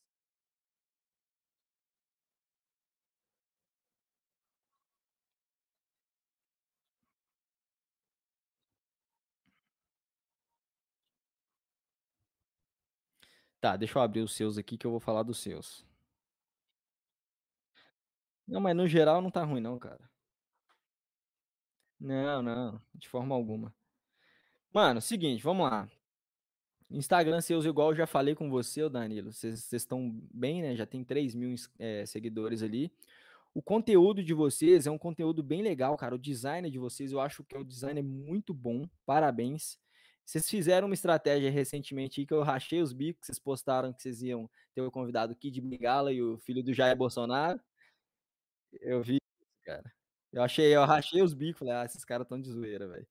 Tá, 13.60 13.76
deixa 13.76 13.98
eu 13.98 14.04
abrir 14.04 14.22
os 14.22 14.34
seus 14.34 14.58
aqui 14.58 14.78
que 14.78 14.86
eu 14.86 14.92
vou 14.92 15.00
falar 15.00 15.24
dos 15.24 15.40
seus. 15.40 15.86
Não, 18.48 18.62
mas 18.62 18.76
no 18.76 18.88
geral 18.88 19.22
não 19.22 19.32
tá 19.32 19.44
ruim 19.44 19.60
não, 19.60 19.78
cara. 19.78 20.10
Não, 22.00 22.42
não, 22.42 22.82
de 22.94 23.10
forma 23.10 23.34
alguma. 23.36 23.74
Mano, 24.72 25.02
seguinte, 25.02 25.44
vamos 25.44 25.70
lá. 25.70 25.90
Instagram 26.90 27.42
seus, 27.42 27.66
igual 27.66 27.90
eu 27.92 27.96
já 27.96 28.08
falei 28.08 28.36
com 28.36 28.50
você, 28.50 28.88
Danilo. 28.88 29.34
Vocês 29.34 29.72
estão 29.74 30.10
bem, 30.34 30.62
né? 30.62 30.76
Já 30.76 30.86
tem 30.86 31.04
3 31.04 31.36
mil 31.36 31.56
é, 31.78 32.06
seguidores 32.06 32.64
ali. 32.64 32.92
O 33.54 33.62
conteúdo 33.62 34.24
de 34.24 34.34
vocês 34.34 34.86
é 34.88 34.92
um 34.92 34.98
conteúdo 34.98 35.42
bem 35.44 35.62
legal, 35.62 35.98
cara. 35.98 36.16
O 36.16 36.20
design 36.20 36.70
de 36.70 36.78
vocês, 36.78 37.12
eu 37.12 37.20
acho 37.20 37.44
que 37.44 37.56
é 37.56 37.60
um 37.60 37.66
design 37.66 38.02
muito 38.02 38.54
bom. 38.54 38.88
Parabéns. 39.06 39.80
Vocês 40.28 40.50
fizeram 40.50 40.90
uma 40.90 40.94
estratégia 40.94 41.50
recentemente 41.50 42.26
que 42.26 42.34
eu 42.34 42.44
rachei 42.44 42.82
os 42.82 42.92
bicos. 42.92 43.26
Vocês 43.26 43.40
postaram 43.40 43.94
que 43.94 44.02
vocês 44.02 44.22
iam 44.22 44.50
ter 44.76 44.82
o 44.82 44.92
convidado 44.92 45.34
Kid 45.34 45.62
Bengala 45.62 46.12
e 46.12 46.22
o 46.22 46.38
filho 46.40 46.62
do 46.62 46.74
Jair 46.74 46.98
Bolsonaro. 46.98 47.58
Eu 48.82 49.02
vi, 49.02 49.20
cara. 49.64 49.90
Eu 50.34 50.44
achei, 50.44 50.76
eu 50.76 50.84
rachei 50.84 51.22
os 51.22 51.34
bicos. 51.34 51.60
Falei, 51.60 51.74
ah, 51.76 51.86
esses 51.86 52.04
caras 52.04 52.26
estão 52.26 52.42
de 52.42 52.50
zoeira, 52.50 52.90
velho. 52.90 53.08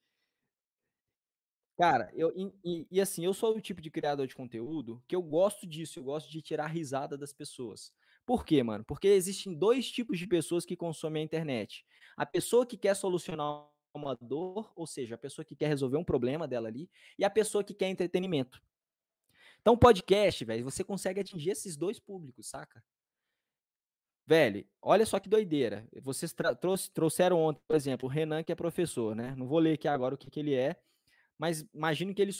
Cara, 1.78 2.10
eu 2.14 2.30
e, 2.62 2.86
e, 2.90 3.00
assim, 3.00 3.24
eu 3.24 3.32
sou 3.32 3.56
o 3.56 3.60
tipo 3.62 3.80
de 3.80 3.90
criador 3.90 4.26
de 4.26 4.34
conteúdo 4.34 5.02
que 5.08 5.16
eu 5.16 5.22
gosto 5.22 5.66
disso, 5.66 5.98
eu 5.98 6.04
gosto 6.04 6.30
de 6.30 6.42
tirar 6.42 6.66
risada 6.66 7.16
das 7.16 7.32
pessoas. 7.32 7.94
Por 8.26 8.44
quê, 8.44 8.62
mano? 8.62 8.84
Porque 8.84 9.08
existem 9.08 9.54
dois 9.54 9.90
tipos 9.90 10.18
de 10.18 10.26
pessoas 10.26 10.66
que 10.66 10.76
consomem 10.76 11.22
a 11.22 11.24
internet. 11.24 11.82
A 12.14 12.26
pessoa 12.26 12.66
que 12.66 12.76
quer 12.76 12.94
solucionar 12.94 13.66
dor, 14.20 14.72
ou 14.76 14.86
seja, 14.86 15.14
a 15.14 15.18
pessoa 15.18 15.44
que 15.44 15.56
quer 15.56 15.68
resolver 15.68 15.96
um 15.96 16.04
problema 16.04 16.46
dela 16.46 16.68
ali, 16.68 16.90
e 17.18 17.24
a 17.24 17.30
pessoa 17.30 17.64
que 17.64 17.74
quer 17.74 17.88
entretenimento. 17.88 18.62
Então, 19.60 19.76
podcast, 19.76 20.44
velho, 20.44 20.64
você 20.64 20.84
consegue 20.84 21.20
atingir 21.20 21.50
esses 21.50 21.76
dois 21.76 21.98
públicos, 21.98 22.48
saca? 22.48 22.82
Velho, 24.26 24.66
olha 24.82 25.06
só 25.06 25.20
que 25.20 25.28
doideira. 25.28 25.88
Vocês 26.02 26.34
trouxeram 26.92 27.40
ontem, 27.40 27.62
por 27.66 27.76
exemplo, 27.76 28.08
o 28.08 28.10
Renan, 28.10 28.42
que 28.42 28.50
é 28.50 28.56
professor, 28.56 29.14
né? 29.14 29.34
Não 29.36 29.46
vou 29.46 29.58
ler 29.58 29.74
aqui 29.74 29.86
agora 29.86 30.14
o 30.14 30.18
que, 30.18 30.30
que 30.30 30.40
ele 30.40 30.54
é, 30.54 30.76
mas 31.38 31.66
imagino 31.74 32.14
que 32.14 32.22
ele, 32.22 32.32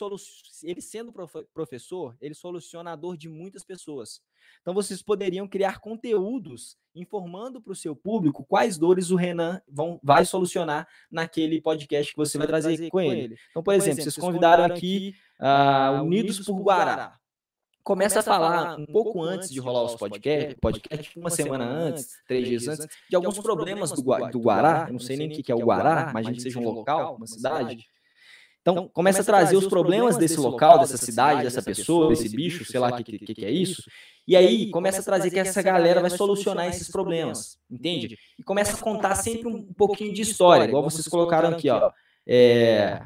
ele 0.63 0.81
sendo 0.81 1.13
prof 1.13 1.33
professor, 1.53 2.17
ele 2.21 2.35
soluciona 2.35 2.93
a 2.93 2.97
dor 2.97 3.17
de 3.17 3.29
muitas 3.29 3.65
pessoas. 3.65 4.21
Então 4.63 4.73
vocês 4.73 5.03
poderiam 5.03 5.47
criar 5.47 5.81
conteúdos 5.81 6.77
informando 6.95 7.61
para 7.61 7.73
o 7.73 7.77
seu 7.77 7.95
público 7.95 8.45
quais 8.45 8.79
dores 8.79 9.11
o 9.11 9.17
Renan 9.17 9.61
vão, 9.69 10.01
vai 10.03 10.25
solucionar 10.25 10.89
naquele 11.11 11.61
podcast 11.61 12.13
que 12.13 12.17
você 12.17 12.39
vai 12.39 12.47
trazer, 12.47 12.75
trazer 12.75 12.91
com, 12.91 13.01
ele. 13.01 13.21
ele. 13.21 13.37
Então, 13.51 13.63
por, 13.63 13.75
exemplo, 13.75 14.03
vocês 14.03 14.17
convidaram 14.17 14.65
aqui 14.65 15.15
uh, 15.41 16.03
Unidos 16.03 16.41
por 16.41 16.59
Guará. 16.63 17.19
Começa, 17.85 18.19
a 18.19 18.23
falar 18.23 18.77
um 18.81 18.87
pouco 18.87 19.23
antes 19.23 19.49
de 19.49 19.61
rolar 19.61 19.85
os 19.85 19.95
podcasts, 19.95 20.57
podcast, 20.61 21.17
uma 21.17 21.31
semana 21.31 21.65
antes, 21.65 22.09
três 22.27 22.49
dias 22.49 22.67
antes, 22.67 22.89
de 23.09 23.15
alguns 23.15 23.39
problemas 23.39 23.93
do, 23.93 24.03
do 24.03 24.41
Guará. 24.41 24.87
Eu 24.89 24.95
não 24.95 24.99
sei 24.99 25.17
nem 25.17 25.29
o 25.29 25.31
que 25.31 25.53
é 25.53 25.55
o 25.55 25.61
Guará, 25.61 26.09
imagina 26.11 26.35
que 26.35 26.41
seja 26.41 26.59
um 26.59 26.65
local, 26.65 27.15
uma 27.15 27.27
cidade 27.29 27.87
então, 28.67 28.75
então, 28.75 28.89
começa 28.89 29.21
a 29.21 29.25
trazer 29.25 29.57
os 29.57 29.69
problemas 29.69 30.17
desse 30.17 30.37
local, 30.41 30.81
dessa 30.81 30.97
cidade, 30.97 31.45
dessa 31.45 31.63
pessoa, 31.63 32.09
desse 32.09 32.29
bicho, 32.29 32.65
sei 32.65 32.81
lá 32.81 32.89
o 32.89 32.97
que, 32.97 33.05
que, 33.05 33.35
que 33.35 33.45
é 33.45 33.51
isso. 33.51 33.81
E 34.27 34.35
aí 34.35 34.71
começa 34.73 35.01
a 35.01 35.05
trazer 35.05 35.31
que 35.31 35.39
essa 35.39 35.63
galera 35.63 36.01
vai 36.01 36.11
solucionar 36.11 36.67
esses 36.67 36.91
problemas, 36.91 37.59
entende? 37.71 38.19
E 38.37 38.43
começa 38.43 38.77
a 38.77 38.81
contar 38.81 39.15
sempre 39.15 39.47
um 39.47 39.73
pouquinho 39.73 40.13
de 40.13 40.23
história, 40.23 40.65
igual 40.65 40.83
vocês 40.83 41.07
colocaram 41.07 41.51
aqui, 41.51 41.71
ó. 41.71 41.93
É, 42.27 43.03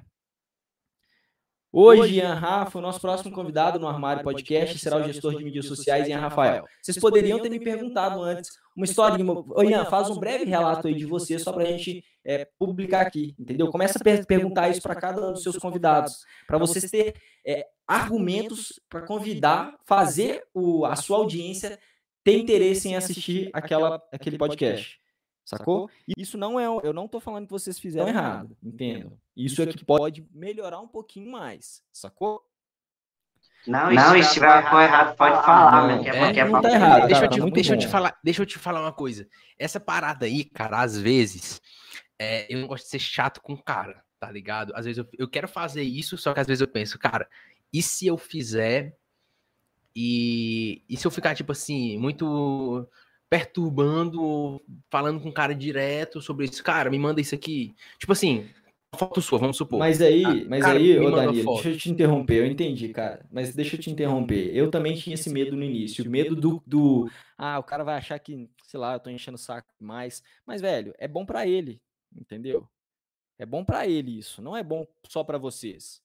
Hoje, 1.73 2.17
Ian 2.17 2.35
Rafa, 2.35 2.79
o 2.79 2.83
nosso 2.83 3.01
próximo 3.01 3.33
convidado 3.33 3.79
no 3.79 3.87
Armário 3.87 4.25
Podcast 4.25 4.77
será 4.77 4.97
o 4.97 5.05
gestor 5.05 5.37
de 5.37 5.45
mídias 5.45 5.67
sociais, 5.67 6.09
Ian 6.09 6.19
Rafael. 6.19 6.65
Vocês 6.83 6.99
poderiam 6.99 7.39
ter 7.39 7.49
me 7.49 7.61
perguntado 7.61 8.21
antes 8.23 8.51
uma 8.77 8.85
história 8.85 9.17
de. 9.17 9.23
Ô, 9.23 9.63
Ian, 9.63 9.85
faz 9.85 10.11
um 10.11 10.19
breve 10.19 10.45
relato 10.45 10.89
aí 10.89 10.95
de 10.95 11.07
você 11.07 11.39
só 11.39 11.53
para 11.53 11.63
a 11.63 11.67
gente 11.67 12.05
é, 12.25 12.49
publicar 12.59 13.03
aqui, 13.03 13.37
entendeu? 13.39 13.69
Começa 13.69 13.99
a 14.01 14.03
per 14.03 14.27
perguntar 14.27 14.69
isso 14.69 14.83
para 14.83 14.97
cada 14.97 15.29
um 15.29 15.33
dos 15.33 15.45
seus 15.45 15.57
convidados, 15.59 16.25
para 16.45 16.59
vocês 16.59 16.91
ter 16.91 17.15
é, 17.47 17.65
argumentos 17.87 18.81
para 18.89 19.03
convidar, 19.03 19.77
fazer 19.87 20.43
o, 20.53 20.85
a 20.85 20.97
sua 20.97 21.19
audiência 21.19 21.79
ter 22.25 22.37
interesse 22.37 22.89
em 22.89 22.97
assistir 22.97 23.49
aquela, 23.53 24.03
aquele 24.13 24.37
podcast. 24.37 25.01
Sacou? 25.51 25.91
Isso 26.17 26.39
não 26.39 26.61
é. 26.61 26.65
Eu 26.65 26.93
não 26.93 27.09
tô 27.09 27.19
falando 27.19 27.47
que 27.47 27.53
vocês 27.53 27.77
fizeram 27.79 28.09
errado, 28.09 28.57
entendo. 28.63 29.19
Isso 29.37 29.61
é 29.61 29.67
que 29.67 29.85
pode 29.85 30.25
melhorar 30.33 30.81
um 30.81 30.87
pouquinho 30.87 31.33
mais, 31.33 31.83
sacou? 31.93 32.41
Não, 33.67 33.91
não 33.91 34.23
se 34.23 34.35
tiver 34.35 34.71
for 34.71 34.81
errado, 34.81 35.17
pode 35.17 35.45
falar, 35.45 35.89
não, 35.89 36.05
é, 36.05 36.39
é, 36.39 36.45
não 36.45 36.63
tá 36.63 36.71
errado. 36.71 37.07
Deixa, 37.09 37.25
eu, 37.25 37.29
te, 37.29 37.51
deixa 37.51 37.75
eu 37.75 37.79
te 37.79 37.89
falar, 37.89 38.19
deixa 38.23 38.43
eu 38.43 38.47
te 38.47 38.59
falar 38.59 38.81
uma 38.81 38.93
coisa. 38.93 39.29
Essa 39.59 39.81
parada 39.81 40.25
aí, 40.25 40.45
cara, 40.45 40.81
às 40.81 40.97
vezes, 40.97 41.61
é, 42.19 42.53
eu 42.53 42.61
não 42.61 42.69
gosto 42.69 42.85
de 42.85 42.91
ser 42.91 43.01
chato 43.01 43.43
com 43.43 43.53
o 43.55 43.63
cara, 43.63 44.03
tá 44.19 44.31
ligado? 44.31 44.73
Às 44.75 44.87
vezes 44.87 44.99
eu, 44.99 45.07
eu 45.19 45.29
quero 45.29 45.49
fazer 45.49 45.83
isso, 45.83 46.17
só 46.17 46.33
que 46.33 46.41
às 46.41 46.47
vezes 46.47 46.63
eu 46.63 46.69
penso, 46.69 46.99
cara, 46.99 47.29
e 47.73 47.83
se 47.83 48.07
eu 48.07 48.17
fizer 48.17 48.97
e, 49.95 50.83
e 50.89 50.97
se 50.97 51.07
eu 51.07 51.11
ficar, 51.11 51.35
tipo 51.35 51.53
assim, 51.53 51.99
muito 51.99 52.89
perturbando, 53.31 54.61
falando 54.91 55.21
com 55.21 55.29
o 55.29 55.33
cara 55.33 55.55
direto 55.55 56.21
sobre 56.21 56.47
isso. 56.47 56.65
Cara, 56.65 56.91
me 56.91 56.99
manda 56.99 57.21
isso 57.21 57.35
aqui. 57.35 57.73
Tipo 57.97 58.13
assim, 58.13 58.51
foto 58.97 59.23
sua, 59.23 59.39
vamos 59.39 59.57
supor. 59.57 59.79
Mas 59.79 60.03
aí, 60.03 60.25
ah, 60.25 60.45
mas 60.49 60.65
cara, 60.65 60.79
aí, 60.79 60.99
ô 60.99 61.11
Danilo, 61.13 61.55
deixa 61.55 61.71
eu 61.71 61.79
te 61.79 61.91
interromper, 61.91 62.39
eu 62.39 62.47
entendi, 62.47 62.89
cara. 62.89 63.25
Mas 63.31 63.55
deixa 63.55 63.77
eu 63.77 63.81
te 63.81 63.89
interromper. 63.89 64.55
Eu 64.55 64.69
também 64.69 64.97
tinha 64.97 65.15
esse 65.15 65.31
medo 65.31 65.57
no 65.57 65.63
início, 65.63 66.05
o 66.05 66.11
medo 66.11 66.35
do, 66.35 66.61
do 66.67 67.09
ah, 67.39 67.59
o 67.61 67.63
cara 67.63 67.85
vai 67.85 67.97
achar 67.97 68.19
que, 68.19 68.51
sei 68.65 68.81
lá, 68.81 68.95
eu 68.95 69.01
tô 69.01 69.09
enchendo 69.09 69.37
o 69.37 69.39
saco 69.39 69.73
demais. 69.81 70.23
Mas, 70.45 70.61
velho, 70.61 70.93
é 70.99 71.07
bom 71.07 71.25
para 71.25 71.47
ele, 71.47 71.81
entendeu? 72.15 72.69
É 73.39 73.47
bom 73.47 73.65
para 73.65 73.87
ele 73.87 74.19
isso, 74.19 74.43
não 74.43 74.57
é 74.57 74.63
bom 74.63 74.87
só 75.09 75.23
para 75.23 75.39
vocês. 75.39 76.03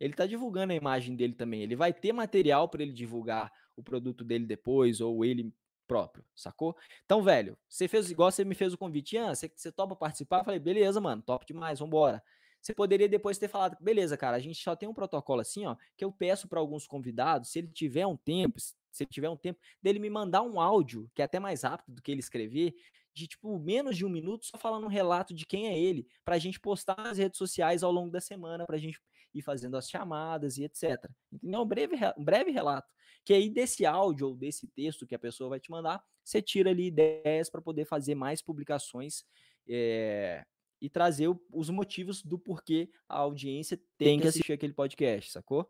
Ele 0.00 0.14
tá 0.14 0.26
divulgando 0.26 0.72
a 0.72 0.76
imagem 0.76 1.16
dele 1.16 1.34
também. 1.34 1.60
Ele 1.60 1.74
vai 1.74 1.92
ter 1.92 2.12
material 2.12 2.68
para 2.68 2.84
ele 2.84 2.92
divulgar 2.92 3.52
o 3.76 3.82
produto 3.82 4.24
dele 4.24 4.46
depois, 4.46 5.00
ou 5.00 5.24
ele 5.24 5.52
próprio, 5.88 6.24
sacou? 6.36 6.76
Então, 7.04 7.22
velho, 7.22 7.58
você 7.68 7.88
fez 7.88 8.10
igual 8.10 8.30
você 8.30 8.44
me 8.44 8.54
fez 8.54 8.74
o 8.74 8.78
convite, 8.78 9.16
Ian, 9.16 9.34
você, 9.34 9.50
você 9.52 9.72
topa 9.72 9.96
participar? 9.96 10.40
Eu 10.40 10.44
falei, 10.44 10.60
beleza, 10.60 11.00
mano, 11.00 11.22
top 11.22 11.46
demais, 11.46 11.80
vambora. 11.80 12.22
Você 12.60 12.74
poderia 12.74 13.08
depois 13.08 13.38
ter 13.38 13.48
falado, 13.48 13.76
beleza, 13.80 14.16
cara, 14.16 14.36
a 14.36 14.40
gente 14.40 14.62
só 14.62 14.76
tem 14.76 14.88
um 14.88 14.94
protocolo 14.94 15.40
assim, 15.40 15.64
ó, 15.66 15.76
que 15.96 16.04
eu 16.04 16.12
peço 16.12 16.46
para 16.46 16.60
alguns 16.60 16.86
convidados, 16.86 17.50
se 17.50 17.60
ele 17.60 17.68
tiver 17.68 18.06
um 18.06 18.16
tempo, 18.16 18.60
se 18.60 18.74
ele 19.04 19.10
tiver 19.10 19.30
um 19.30 19.36
tempo, 19.36 19.58
dele 19.82 19.98
me 19.98 20.10
mandar 20.10 20.42
um 20.42 20.60
áudio, 20.60 21.10
que 21.14 21.22
é 21.22 21.24
até 21.24 21.38
mais 21.38 21.62
rápido 21.62 21.94
do 21.94 22.02
que 22.02 22.10
ele 22.10 22.20
escrever, 22.20 22.74
de 23.14 23.26
tipo 23.26 23.58
menos 23.58 23.96
de 23.96 24.04
um 24.04 24.08
minuto, 24.08 24.46
só 24.46 24.58
falando 24.58 24.84
um 24.84 24.88
relato 24.88 25.32
de 25.34 25.46
quem 25.46 25.68
é 25.68 25.78
ele, 25.78 26.06
pra 26.24 26.38
gente 26.38 26.60
postar 26.60 26.96
nas 26.98 27.16
redes 27.16 27.38
sociais 27.38 27.82
ao 27.82 27.90
longo 27.90 28.10
da 28.10 28.20
semana, 28.20 28.66
pra 28.66 28.76
gente 28.76 29.00
ir 29.38 29.42
fazendo 29.42 29.76
as 29.76 29.88
chamadas 29.88 30.58
e 30.58 30.64
etc. 30.64 31.10
Entendeu? 31.32 31.62
Um 31.62 31.66
breve, 31.66 31.96
um 32.16 32.24
breve 32.24 32.50
relato. 32.50 32.90
Que 33.24 33.32
aí 33.32 33.50
desse 33.50 33.84
áudio 33.84 34.28
ou 34.28 34.36
desse 34.36 34.66
texto 34.68 35.06
que 35.06 35.14
a 35.14 35.18
pessoa 35.18 35.50
vai 35.50 35.60
te 35.60 35.70
mandar, 35.70 36.02
você 36.24 36.40
tira 36.40 36.70
ali 36.70 36.86
ideias 36.86 37.50
para 37.50 37.60
poder 37.60 37.84
fazer 37.84 38.14
mais 38.14 38.40
publicações 38.40 39.24
é, 39.68 40.44
e 40.80 40.88
trazer 40.88 41.28
o, 41.28 41.40
os 41.52 41.68
motivos 41.70 42.22
do 42.22 42.38
porquê 42.38 42.88
a 43.08 43.18
audiência 43.18 43.80
tem 43.96 44.20
que 44.20 44.28
assistir 44.28 44.52
aquele 44.52 44.72
podcast, 44.72 45.32
sacou? 45.32 45.68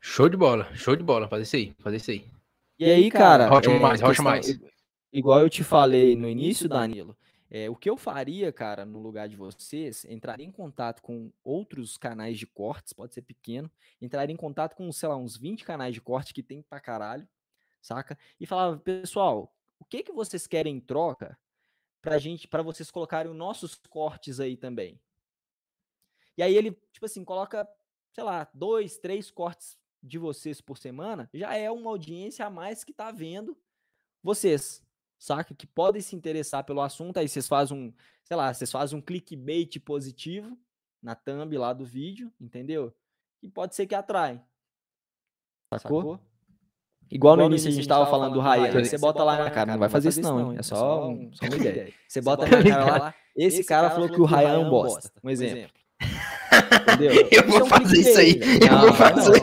Show 0.00 0.28
de 0.28 0.36
bola, 0.36 0.74
show 0.74 0.94
de 0.94 1.02
bola, 1.02 1.28
fazer 1.28 1.42
isso 1.42 1.56
aí, 1.56 1.74
fazer 1.78 1.96
isso 1.96 2.10
aí. 2.10 2.24
E 2.78 2.84
aí, 2.84 3.10
cara, 3.10 3.48
rocha 3.48 3.70
é, 3.70 3.78
mais, 3.78 4.00
rocha 4.00 4.22
mais. 4.22 4.60
Igual 5.12 5.40
eu 5.40 5.50
te 5.50 5.64
falei 5.64 6.14
no 6.14 6.28
início, 6.28 6.68
Danilo, 6.68 7.16
é, 7.50 7.70
o 7.70 7.76
que 7.76 7.88
eu 7.88 7.96
faria, 7.96 8.52
cara, 8.52 8.84
no 8.84 9.00
lugar 9.00 9.28
de 9.28 9.36
vocês, 9.36 10.04
entraria 10.04 10.44
em 10.44 10.52
contato 10.52 11.00
com 11.00 11.32
outros 11.42 11.96
canais 11.96 12.38
de 12.38 12.46
cortes, 12.46 12.92
pode 12.92 13.14
ser 13.14 13.22
pequeno, 13.22 13.70
entraria 14.00 14.34
em 14.34 14.36
contato 14.36 14.74
com, 14.74 14.90
sei 14.92 15.08
lá, 15.08 15.16
uns 15.16 15.36
20 15.36 15.64
canais 15.64 15.94
de 15.94 16.00
corte 16.00 16.34
que 16.34 16.42
tem 16.42 16.60
pra 16.60 16.78
caralho, 16.78 17.26
saca? 17.80 18.18
E 18.38 18.46
falava, 18.46 18.76
pessoal, 18.78 19.54
o 19.78 19.84
que 19.84 20.02
que 20.02 20.12
vocês 20.12 20.46
querem 20.46 20.76
em 20.76 20.80
troca 20.80 21.38
pra 22.02 22.18
gente, 22.18 22.46
para 22.46 22.62
vocês 22.62 22.90
colocarem 22.90 23.30
os 23.30 23.36
nossos 23.36 23.74
cortes 23.74 24.40
aí 24.40 24.56
também. 24.56 25.00
E 26.36 26.42
aí 26.42 26.54
ele, 26.54 26.70
tipo 26.92 27.06
assim, 27.06 27.24
coloca, 27.24 27.68
sei 28.12 28.24
lá, 28.24 28.48
dois, 28.54 28.98
três 28.98 29.30
cortes 29.30 29.76
de 30.02 30.18
vocês 30.18 30.60
por 30.60 30.78
semana, 30.78 31.28
já 31.34 31.56
é 31.56 31.70
uma 31.70 31.90
audiência 31.90 32.46
a 32.46 32.50
mais 32.50 32.84
que 32.84 32.92
tá 32.92 33.10
vendo 33.10 33.58
vocês, 34.22 34.86
saca? 35.18 35.54
Que 35.54 35.66
podem 35.66 36.00
se 36.00 36.14
interessar 36.14 36.64
pelo 36.64 36.80
assunto, 36.80 37.18
aí 37.18 37.28
vocês 37.28 37.48
fazem 37.48 37.76
um, 37.76 37.92
sei 38.24 38.36
lá, 38.36 38.52
vocês 38.52 38.70
fazem 38.70 38.98
um 38.98 39.02
clickbait 39.02 39.78
positivo 39.80 40.56
na 41.02 41.14
thumb 41.14 41.56
lá 41.56 41.72
do 41.72 41.84
vídeo, 41.84 42.32
entendeu? 42.40 42.94
E 43.42 43.48
pode 43.48 43.74
ser 43.74 43.86
que 43.86 43.94
atrai. 43.94 44.42
Sacou? 45.74 46.00
Sacou? 46.00 46.20
Igual, 47.10 47.34
Igual 47.34 47.36
no 47.36 47.44
início 47.44 47.68
a 47.68 47.72
gente 47.72 47.88
tava 47.88 48.06
falando 48.06 48.34
do 48.34 48.40
Ryan, 48.40 48.70
você, 48.70 48.84
você 48.84 48.98
bota 48.98 49.24
lá 49.24 49.38
na 49.38 49.50
cara, 49.50 49.72
não 49.72 49.78
vai 49.78 49.88
fazer 49.88 50.10
isso 50.10 50.20
não, 50.20 50.52
é 50.52 50.62
só, 50.62 51.08
um, 51.08 51.32
só 51.32 51.46
uma 51.46 51.56
ideia. 51.56 51.92
Você 52.06 52.20
bota 52.20 52.46
na 52.46 52.62
cara 52.62 52.98
lá, 52.98 53.14
esse 53.34 53.64
cara 53.64 53.90
falou 53.90 54.08
que 54.10 54.20
o 54.20 54.26
Ryan 54.26 54.52
é 54.52 54.58
um 54.58 54.68
bosta, 54.68 55.10
um 55.24 55.30
exemplo. 55.30 55.72
Entendeu? 56.82 57.28
Eu 57.32 57.46
vou 57.46 57.66
é 57.66 57.68
fazer 57.68 58.00
isso 58.00 58.18
aí. 58.18 58.40
Eu 58.60 58.78
vou 58.78 58.92
fazer. 58.92 59.40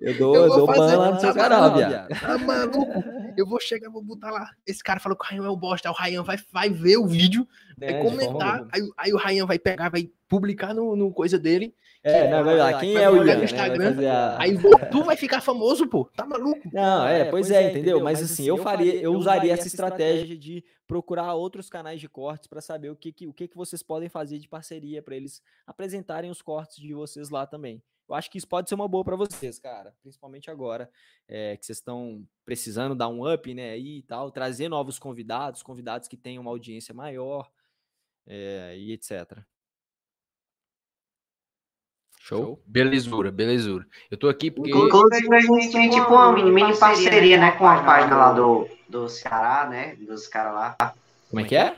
Eu 0.00 0.18
dou, 0.18 0.34
eu, 0.34 0.42
eu 0.42 0.48
dou 0.48 0.66
ban 0.66 0.96
lá 0.96 1.10
no 1.12 1.20
seu 1.20 1.34
canal, 1.34 1.74
viado. 1.74 2.08
Tá 2.20 2.38
maluco? 2.38 3.02
Eu 3.36 3.46
vou 3.46 3.60
chegar, 3.60 3.90
vou 3.90 4.02
botar 4.02 4.30
lá. 4.30 4.50
Esse 4.66 4.82
cara 4.82 5.00
falou 5.00 5.16
que 5.16 5.24
o 5.24 5.28
Ryan 5.28 5.46
é 5.46 5.50
o 5.50 5.56
bosta. 5.56 5.90
O 5.90 5.94
Ryan 5.94 6.22
vai, 6.22 6.38
vai 6.52 6.70
ver 6.70 6.96
o 6.96 7.06
vídeo, 7.06 7.46
é, 7.80 7.92
vai 7.92 8.02
comentar. 8.02 8.66
Aí, 8.72 8.82
aí, 8.96 9.12
o 9.12 9.16
Ryan 9.16 9.46
vai 9.46 9.58
pegar, 9.58 9.88
vai 9.88 10.10
publicar 10.28 10.74
no, 10.74 10.94
no 10.96 11.12
coisa 11.12 11.38
dele. 11.38 11.74
É, 12.02 12.30
não, 12.30 12.44
vai 12.44 12.56
lá. 12.56 12.78
Quem 12.78 12.96
é 12.96 13.08
o 13.08 13.24
Ian? 13.24 13.38
No 13.38 13.44
Instagram. 13.44 13.90
Né? 13.92 14.10
A... 14.10 14.36
Aí 14.38 14.58
tu 14.90 15.02
vai 15.02 15.16
ficar 15.16 15.40
famoso, 15.40 15.86
pô. 15.86 16.10
Tá 16.14 16.26
maluco? 16.26 16.68
Não, 16.72 17.06
é, 17.06 17.24
pois 17.24 17.50
é, 17.50 17.70
entendeu? 17.70 18.00
Mas 18.00 18.22
assim, 18.22 18.44
eu 18.44 18.58
faria, 18.58 18.94
eu 18.96 19.14
usaria 19.14 19.54
essa 19.54 19.66
estratégia 19.66 20.36
de 20.36 20.62
procurar 20.86 21.32
outros 21.32 21.70
canais 21.70 21.98
de 21.98 22.08
cortes 22.08 22.46
para 22.46 22.60
saber 22.60 22.90
o 22.90 22.96
que, 22.96 23.10
que, 23.10 23.26
o 23.26 23.32
que, 23.32 23.48
que 23.48 23.56
vocês 23.56 23.82
podem 23.82 24.08
fazer 24.08 24.38
de 24.38 24.48
parceria 24.48 25.02
para 25.02 25.16
eles 25.16 25.40
apresentarem 25.66 26.30
os 26.30 26.42
cortes 26.42 26.76
de 26.76 26.92
vocês 26.92 27.30
lá 27.30 27.46
também. 27.46 27.82
Eu 28.08 28.14
acho 28.14 28.30
que 28.30 28.38
isso 28.38 28.48
pode 28.48 28.68
ser 28.68 28.74
uma 28.74 28.86
boa 28.86 29.04
para 29.04 29.16
vocês, 29.16 29.58
cara. 29.58 29.94
Principalmente 30.02 30.50
agora 30.50 30.90
é, 31.26 31.56
que 31.56 31.64
vocês 31.64 31.78
estão 31.78 32.26
precisando 32.44 32.94
dar 32.94 33.08
um 33.08 33.32
up, 33.32 33.54
né? 33.54 33.70
Aí 33.70 33.98
e 33.98 34.02
tal, 34.02 34.30
trazer 34.30 34.68
novos 34.68 34.98
convidados, 34.98 35.62
convidados 35.62 36.06
que 36.06 36.16
tenham 36.16 36.42
uma 36.42 36.50
audiência 36.50 36.94
maior 36.94 37.50
é, 38.26 38.74
e 38.76 38.92
etc. 38.92 39.38
Show? 42.20 42.62
Belezura, 42.66 43.30
belezura. 43.30 43.86
Eu 44.10 44.16
tô 44.16 44.28
aqui 44.28 44.50
porque. 44.50 44.70
Inclusive, 44.70 45.34
a 45.34 45.40
gente 45.40 45.72
tem 45.72 45.90
tipo 45.90 46.08
uma 46.08 46.32
mini 46.32 46.76
parceria, 46.78 47.38
né, 47.38 47.52
com 47.52 47.66
a 47.66 47.82
página 47.82 48.16
lá 48.16 48.32
do, 48.32 48.66
do 48.88 49.08
Ceará, 49.10 49.68
né? 49.68 49.94
Dos 49.96 50.26
caras 50.26 50.54
lá. 50.54 50.94
Como 51.28 51.40
é 51.40 51.44
que 51.44 51.54
é? 51.54 51.76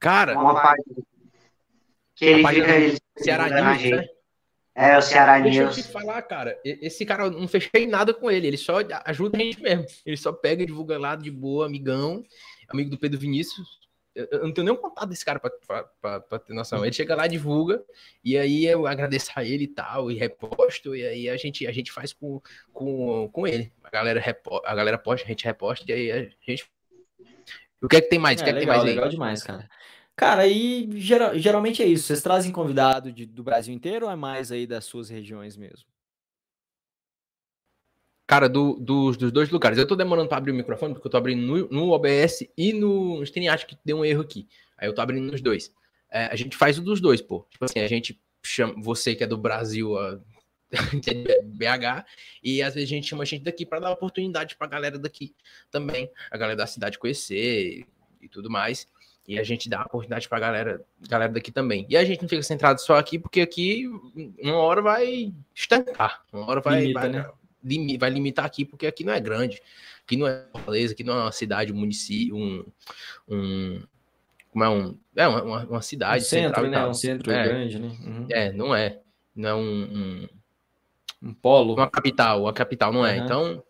Cara, 0.00 0.38
uma 0.38 0.54
página. 0.54 0.96
Que 2.16 2.24
ele 2.24 2.48
fica. 2.48 2.76
Ele, 2.76 2.98
Ceará 3.18 3.48
News, 3.48 3.90
né? 3.90 4.15
É, 4.76 4.98
o 4.98 5.00
Ceará 5.00 5.38
News. 5.38 5.56
Deixa 5.56 5.80
eu 5.80 5.84
te 5.84 5.90
falar, 5.90 6.20
cara. 6.20 6.60
Esse 6.62 7.06
cara, 7.06 7.30
não 7.30 7.48
fechei 7.48 7.86
nada 7.86 8.12
com 8.12 8.30
ele. 8.30 8.46
Ele 8.46 8.58
só 8.58 8.76
ajuda 9.06 9.38
a 9.38 9.40
gente 9.40 9.62
mesmo. 9.62 9.86
Ele 10.04 10.18
só 10.18 10.32
pega 10.32 10.62
e 10.62 10.66
divulga 10.66 10.98
lá 10.98 11.16
de 11.16 11.30
boa, 11.30 11.64
amigão. 11.64 12.22
Amigo 12.68 12.90
do 12.90 12.98
Pedro 12.98 13.18
Vinícius. 13.18 13.80
Eu 14.14 14.44
não 14.44 14.52
tenho 14.52 14.66
nem 14.66 14.76
contato 14.76 15.08
desse 15.08 15.24
cara 15.24 15.38
pra, 15.38 15.50
pra, 15.50 15.84
pra, 15.84 16.20
pra, 16.20 16.38
ter 16.38 16.52
noção. 16.52 16.84
Ele 16.84 16.92
chega 16.92 17.14
lá, 17.14 17.26
divulga, 17.26 17.82
e 18.24 18.36
aí 18.36 18.64
eu 18.64 18.86
agradeço 18.86 19.30
a 19.36 19.44
ele 19.44 19.64
e 19.64 19.68
tal, 19.68 20.10
e 20.10 20.14
reposto, 20.14 20.96
e 20.96 21.06
aí 21.06 21.28
a 21.28 21.36
gente, 21.36 21.66
a 21.66 21.72
gente 21.72 21.92
faz 21.92 22.14
com, 22.14 22.40
com, 22.72 23.28
com 23.28 23.46
ele. 23.46 23.70
A 23.84 23.90
galera, 23.90 24.18
repo, 24.18 24.62
a 24.64 24.74
galera 24.74 24.96
posta, 24.96 25.26
a 25.26 25.28
gente 25.28 25.44
reposta, 25.44 25.84
e 25.86 25.92
aí 25.92 26.10
a 26.10 26.50
gente. 26.50 26.66
O 27.82 27.88
que 27.88 27.96
é 27.96 28.00
que 28.00 28.08
tem 28.08 28.18
mais? 28.18 28.40
É, 28.40 28.42
o 28.42 28.44
que 28.44 28.50
é 28.50 28.52
que 28.54 28.60
legal, 28.60 28.74
tem 28.76 28.78
mais 28.78 28.88
aí? 28.88 28.94
Legal 28.94 29.10
demais, 29.10 29.42
cara. 29.42 29.68
Cara, 30.16 30.42
aí 30.42 30.88
geral, 30.94 31.38
geralmente 31.38 31.82
é 31.82 31.86
isso. 31.86 32.04
Vocês 32.04 32.22
trazem 32.22 32.50
convidado 32.50 33.12
de, 33.12 33.26
do 33.26 33.42
Brasil 33.42 33.74
inteiro 33.74 34.06
ou 34.06 34.12
é 34.12 34.16
mais 34.16 34.50
aí 34.50 34.66
das 34.66 34.86
suas 34.86 35.10
regiões 35.10 35.56
mesmo? 35.56 35.86
Cara, 38.26 38.48
do, 38.48 38.74
dos, 38.80 39.16
dos 39.16 39.30
dois 39.30 39.50
lugares. 39.50 39.78
Eu 39.78 39.86
tô 39.86 39.94
demorando 39.94 40.28
para 40.28 40.38
abrir 40.38 40.52
o 40.52 40.54
microfone, 40.54 40.94
porque 40.94 41.06
eu 41.06 41.10
tô 41.10 41.18
abrindo 41.18 41.42
no, 41.42 41.68
no 41.68 41.90
OBS 41.90 42.48
e 42.56 42.72
no, 42.72 43.22
StreamYard, 43.22 43.66
que 43.66 43.78
deu 43.84 43.98
um 43.98 44.04
erro 44.04 44.22
aqui. 44.22 44.48
Aí 44.76 44.88
eu 44.88 44.94
tô 44.94 45.02
abrindo 45.02 45.30
nos 45.30 45.40
dois. 45.42 45.72
É, 46.10 46.24
a 46.24 46.34
gente 46.34 46.56
faz 46.56 46.78
o 46.78 46.82
dos 46.82 47.00
dois, 47.00 47.20
pô. 47.20 47.46
Tipo 47.50 47.66
assim, 47.66 47.80
a 47.80 47.86
gente 47.86 48.20
chama 48.42 48.74
você 48.78 49.14
que 49.14 49.22
é 49.22 49.26
do 49.26 49.36
Brasil, 49.36 49.96
a, 49.98 50.18
é 50.72 51.42
BH, 51.42 52.04
e 52.42 52.62
às 52.62 52.74
vezes 52.74 52.90
a 52.90 52.94
gente 52.94 53.06
chama 53.06 53.22
a 53.22 53.26
gente 53.26 53.44
daqui 53.44 53.66
para 53.66 53.80
dar 53.80 53.92
oportunidade 53.92 54.56
pra 54.56 54.66
galera 54.66 54.98
daqui 54.98 55.34
também, 55.70 56.10
a 56.30 56.36
galera 56.36 56.56
da 56.56 56.66
cidade 56.66 56.98
conhecer 56.98 57.86
e 58.20 58.28
tudo 58.28 58.50
mais. 58.50 58.88
E 59.26 59.38
a 59.38 59.42
gente 59.42 59.68
dá 59.68 59.82
oportunidade 59.82 60.28
pra 60.28 60.38
galera, 60.38 60.80
galera 61.08 61.32
daqui 61.32 61.50
também. 61.50 61.84
E 61.88 61.96
a 61.96 62.04
gente 62.04 62.22
não 62.22 62.28
fica 62.28 62.42
centrado 62.42 62.80
só 62.80 62.96
aqui, 62.96 63.18
porque 63.18 63.40
aqui 63.40 63.84
uma 64.40 64.56
hora 64.56 64.80
vai 64.80 65.34
estancar. 65.54 66.22
Uma 66.32 66.48
hora 66.48 66.60
vai, 66.60 66.80
Limita, 66.80 67.00
vai, 67.00 67.08
né? 67.08 67.30
lim, 67.64 67.98
vai 67.98 68.10
limitar 68.10 68.44
aqui, 68.44 68.64
porque 68.64 68.86
aqui 68.86 69.02
não 69.02 69.12
é 69.12 69.20
grande. 69.20 69.60
Aqui 70.04 70.16
não 70.16 70.28
é 70.28 70.44
Fortaleza, 70.52 70.92
aqui 70.92 71.02
não 71.02 71.14
é 71.14 71.22
uma 71.22 71.32
cidade, 71.32 71.72
um 71.72 71.76
município, 71.76 72.36
um. 72.36 72.64
um 73.28 73.82
como 74.52 74.64
é 74.64 74.68
um. 74.68 74.98
É 75.16 75.26
uma, 75.26 75.64
uma 75.64 75.82
cidade. 75.82 76.22
Um 76.22 76.26
centro, 76.26 76.70
né? 76.70 76.86
Um 76.86 76.94
centro 76.94 77.32
é, 77.32 77.44
grande, 77.44 77.78
né? 77.80 77.88
Uhum. 77.88 78.26
É, 78.30 78.52
não 78.52 78.74
é. 78.74 79.00
Não 79.34 79.48
é 79.48 79.54
um, 79.54 79.60
um, 79.60 80.28
um. 81.24 81.34
polo. 81.34 81.74
Uma 81.74 81.90
capital, 81.90 82.42
uma 82.42 82.52
capital 82.52 82.92
não 82.92 83.04
é. 83.04 83.18
Uhum. 83.18 83.24
Então, 83.24 83.64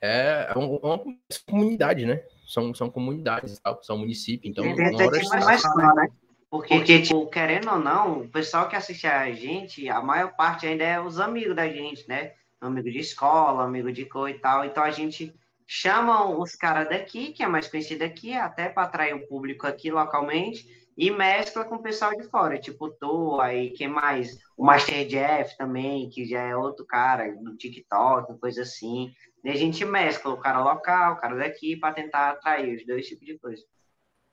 é 0.00 0.52
uma, 0.54 0.66
uma 0.66 1.04
comunidade, 1.46 2.06
né? 2.06 2.22
São, 2.46 2.74
são 2.74 2.90
comunidades, 2.90 3.58
tal, 3.58 3.82
são 3.82 3.98
municípios, 3.98 4.50
então 4.50 4.64
uma 4.64 5.04
hora 5.04 5.44
mais 5.44 5.62
claro, 5.62 5.96
né? 5.96 6.08
Porque, 6.50 6.76
Porque, 6.76 7.02
tipo, 7.02 7.26
querendo 7.26 7.68
ou 7.68 7.80
não, 7.80 8.20
o 8.20 8.28
pessoal 8.28 8.68
que 8.68 8.76
assiste 8.76 9.08
a 9.08 9.32
gente, 9.32 9.88
a 9.88 10.00
maior 10.00 10.36
parte 10.36 10.64
ainda 10.64 10.84
é 10.84 11.00
os 11.00 11.18
amigos 11.18 11.56
da 11.56 11.68
gente, 11.68 12.06
né? 12.08 12.32
Amigo 12.60 12.88
de 12.88 12.98
escola, 12.98 13.64
amigo 13.64 13.90
de 13.90 14.04
coisa 14.04 14.36
e 14.36 14.40
tal. 14.40 14.64
Então 14.64 14.84
a 14.84 14.90
gente 14.92 15.34
chama 15.66 16.30
os 16.30 16.54
caras 16.54 16.88
daqui, 16.88 17.32
que 17.32 17.42
é 17.42 17.48
mais 17.48 17.66
conhecido 17.66 18.02
aqui, 18.02 18.34
até 18.34 18.68
para 18.68 18.84
atrair 18.84 19.14
o 19.14 19.26
público 19.26 19.66
aqui 19.66 19.90
localmente, 19.90 20.64
e 20.96 21.10
mescla 21.10 21.64
com 21.64 21.74
o 21.74 21.82
pessoal 21.82 22.16
de 22.16 22.22
fora, 22.28 22.56
tipo 22.56 22.88
tu, 22.88 23.40
aí 23.40 23.70
quem 23.70 23.88
mais? 23.88 24.38
O 24.56 24.64
Master 24.64 25.04
Jeff 25.08 25.56
também, 25.56 26.08
que 26.08 26.24
já 26.24 26.40
é 26.40 26.56
outro 26.56 26.86
cara 26.86 27.34
no 27.34 27.56
TikTok, 27.56 28.38
coisa 28.38 28.62
assim. 28.62 29.12
E 29.44 29.50
a 29.50 29.54
gente 29.54 29.84
mescla 29.84 30.32
o 30.32 30.38
cara 30.38 30.64
local, 30.64 31.12
o 31.12 31.16
cara 31.16 31.36
daqui, 31.36 31.76
para 31.76 31.92
tentar 31.92 32.30
atrair 32.30 32.76
os 32.76 32.86
dois 32.86 33.06
tipos 33.06 33.26
de 33.26 33.38
coisa. 33.38 33.62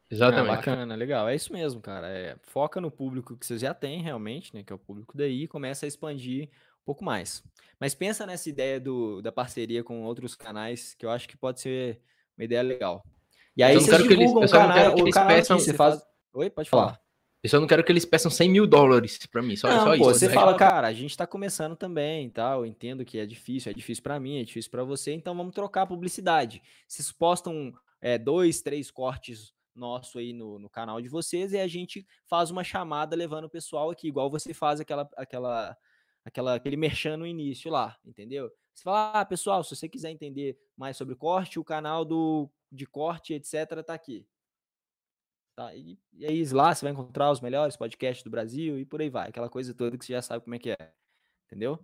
Exatamente. 0.10 0.52
Ah, 0.52 0.56
bacana, 0.56 0.96
legal. 0.96 1.28
É 1.28 1.36
isso 1.36 1.52
mesmo, 1.52 1.82
cara. 1.82 2.08
É, 2.08 2.38
foca 2.44 2.80
no 2.80 2.90
público 2.90 3.38
que 3.38 3.46
vocês 3.46 3.60
já 3.60 3.74
têm 3.74 4.02
realmente, 4.02 4.54
né? 4.54 4.64
Que 4.64 4.72
é 4.72 4.76
o 4.76 4.80
público 4.80 5.18
daí, 5.18 5.44
e 5.44 5.48
começa 5.48 5.86
a 5.86 5.88
expandir 5.88 6.50
um 6.82 6.86
pouco 6.86 7.04
mais. 7.04 7.44
Mas 7.80 7.94
pensa 7.94 8.26
nessa 8.26 8.50
ideia 8.50 8.80
do, 8.80 9.22
da 9.22 9.32
parceria 9.32 9.84
com 9.84 10.04
outros 10.04 10.34
canais, 10.34 10.94
que 10.96 11.06
eu 11.06 11.10
acho 11.10 11.28
que 11.28 11.38
pode 11.38 11.60
ser 11.60 12.00
uma 12.38 12.46
ideia 12.46 12.62
legal. 12.62 13.04
E 13.56 13.64
aí 13.64 13.76
vocês 13.76 13.98
divulgam 14.04 14.44
eles, 14.44 14.52
o 14.52 14.54
canal, 14.54 14.96
o 14.96 15.10
canal 15.10 15.28
peçam... 15.28 15.60
você 15.60 15.74
faz... 15.74 16.02
Oi, 16.34 16.50
pode 16.50 16.70
falar. 16.70 17.00
Eu 17.44 17.50
só 17.50 17.60
não 17.60 17.66
quero 17.68 17.84
que 17.84 17.92
eles 17.92 18.06
peçam 18.06 18.30
100 18.30 18.50
mil 18.50 18.68
dólares 18.68 19.26
para 19.26 19.42
mim, 19.42 19.56
só, 19.56 19.68
não, 19.68 19.80
só 19.80 19.98
pô, 19.98 20.12
isso. 20.12 20.20
Você 20.20 20.30
fala, 20.30 20.56
cara, 20.56 20.88
a 20.88 20.94
gente 20.94 21.18
tá 21.18 21.26
começando 21.26 21.76
também 21.76 22.30
tal, 22.30 22.62
eu 22.62 22.66
entendo 22.68 23.04
que 23.04 23.18
é 23.18 23.26
difícil, 23.26 23.72
é 23.72 23.74
difícil 23.74 24.04
para 24.04 24.20
mim, 24.20 24.40
é 24.40 24.44
difícil 24.44 24.70
para 24.70 24.84
você, 24.84 25.12
então 25.12 25.36
vamos 25.36 25.54
trocar 25.54 25.84
a 25.84 25.88
publicidade. 25.88 26.62
Vocês 26.88 27.12
postam 27.12 27.74
é, 28.00 28.18
dois, 28.18 28.62
três 28.62 28.92
cortes 28.92 29.54
nosso 29.74 30.20
aí 30.20 30.34
no, 30.34 30.60
no 30.60 30.70
canal 30.70 31.02
de 31.02 31.10
vocês 31.10 31.54
e 31.54 31.58
a 31.58 31.68
gente 31.68 32.06
faz 32.28 32.52
uma 32.52 32.64
chamada 32.64 33.16
levando 33.16 33.46
o 33.46 33.50
pessoal 33.50 33.90
aqui, 33.90 34.08
igual 34.08 34.30
você 34.30 34.54
faz 34.54 34.80
aquela, 34.80 35.10
aquela, 35.18 35.78
aquela, 36.24 36.56
aquele 36.56 36.78
merchan 36.78 37.18
no 37.18 37.26
início 37.26 37.72
lá, 37.72 37.98
entendeu? 38.06 38.52
Você 38.74 38.84
fala, 38.84 39.12
ah, 39.20 39.26
pessoal, 39.26 39.64
se 39.64 39.76
você 39.76 39.90
quiser 39.90 40.12
entender 40.12 40.58
mais 40.78 40.96
sobre 40.96 41.16
corte, 41.16 41.60
o 41.60 41.64
canal 41.64 42.06
do, 42.06 42.50
de 42.72 42.86
corte, 42.86 43.34
etc, 43.34 43.84
tá 43.86 43.94
aqui. 43.94 44.26
Tá? 45.56 45.74
E, 45.76 45.98
e 46.14 46.26
aí 46.26 46.44
lá 46.50 46.74
você 46.74 46.86
vai 46.86 46.94
encontrar 46.94 47.32
os 47.32 47.42
melhores 47.42 47.76
podcasts 47.76 48.24
do 48.24 48.30
Brasil 48.30 48.80
e 48.80 48.86
por 48.86 49.02
aí 49.02 49.10
vai. 49.10 49.30
Aquela 49.30 49.50
coisa 49.50 49.74
toda 49.74 49.98
que 49.98 50.06
você 50.06 50.14
já 50.14 50.22
sabe 50.22 50.44
como 50.44 50.56
é 50.56 50.60
que 50.60 50.72
é. 50.72 50.92
Entendeu? 51.48 51.80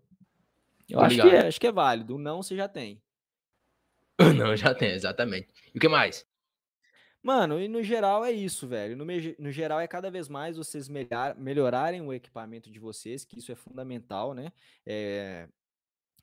Eu 0.90 1.00
acho 1.02 1.22
que, 1.22 1.28
é, 1.28 1.48
acho 1.48 1.60
que 1.60 1.68
é 1.68 1.72
válido. 1.72 2.16
O 2.16 2.20
não 2.20 2.42
você 2.42 2.56
já 2.56 2.68
tem. 2.68 3.02
Não, 4.36 4.56
já 4.56 4.74
tem, 4.74 4.94
exatamente. 4.94 5.48
E 5.76 5.78
o 5.78 5.80
que 5.80 5.88
mais? 5.88 6.26
Mano, 7.22 7.60
e 7.60 7.68
no 7.68 7.84
geral 7.84 8.24
é 8.26 8.32
isso, 8.32 8.68
velho. 8.68 8.96
No, 8.96 9.06
no 9.06 9.52
geral 9.52 9.80
é 9.80 9.88
cada 9.88 10.10
vez 10.10 10.28
mais 10.28 10.58
vocês 10.58 10.88
melhor, 10.88 11.36
melhorarem 11.36 12.02
o 12.02 12.14
equipamento 12.14 12.72
de 12.72 12.80
vocês, 12.80 13.26
que 13.26 13.38
isso 13.38 13.52
é 13.52 13.56
fundamental, 13.56 14.34
né? 14.34 14.52
É, 14.86 15.48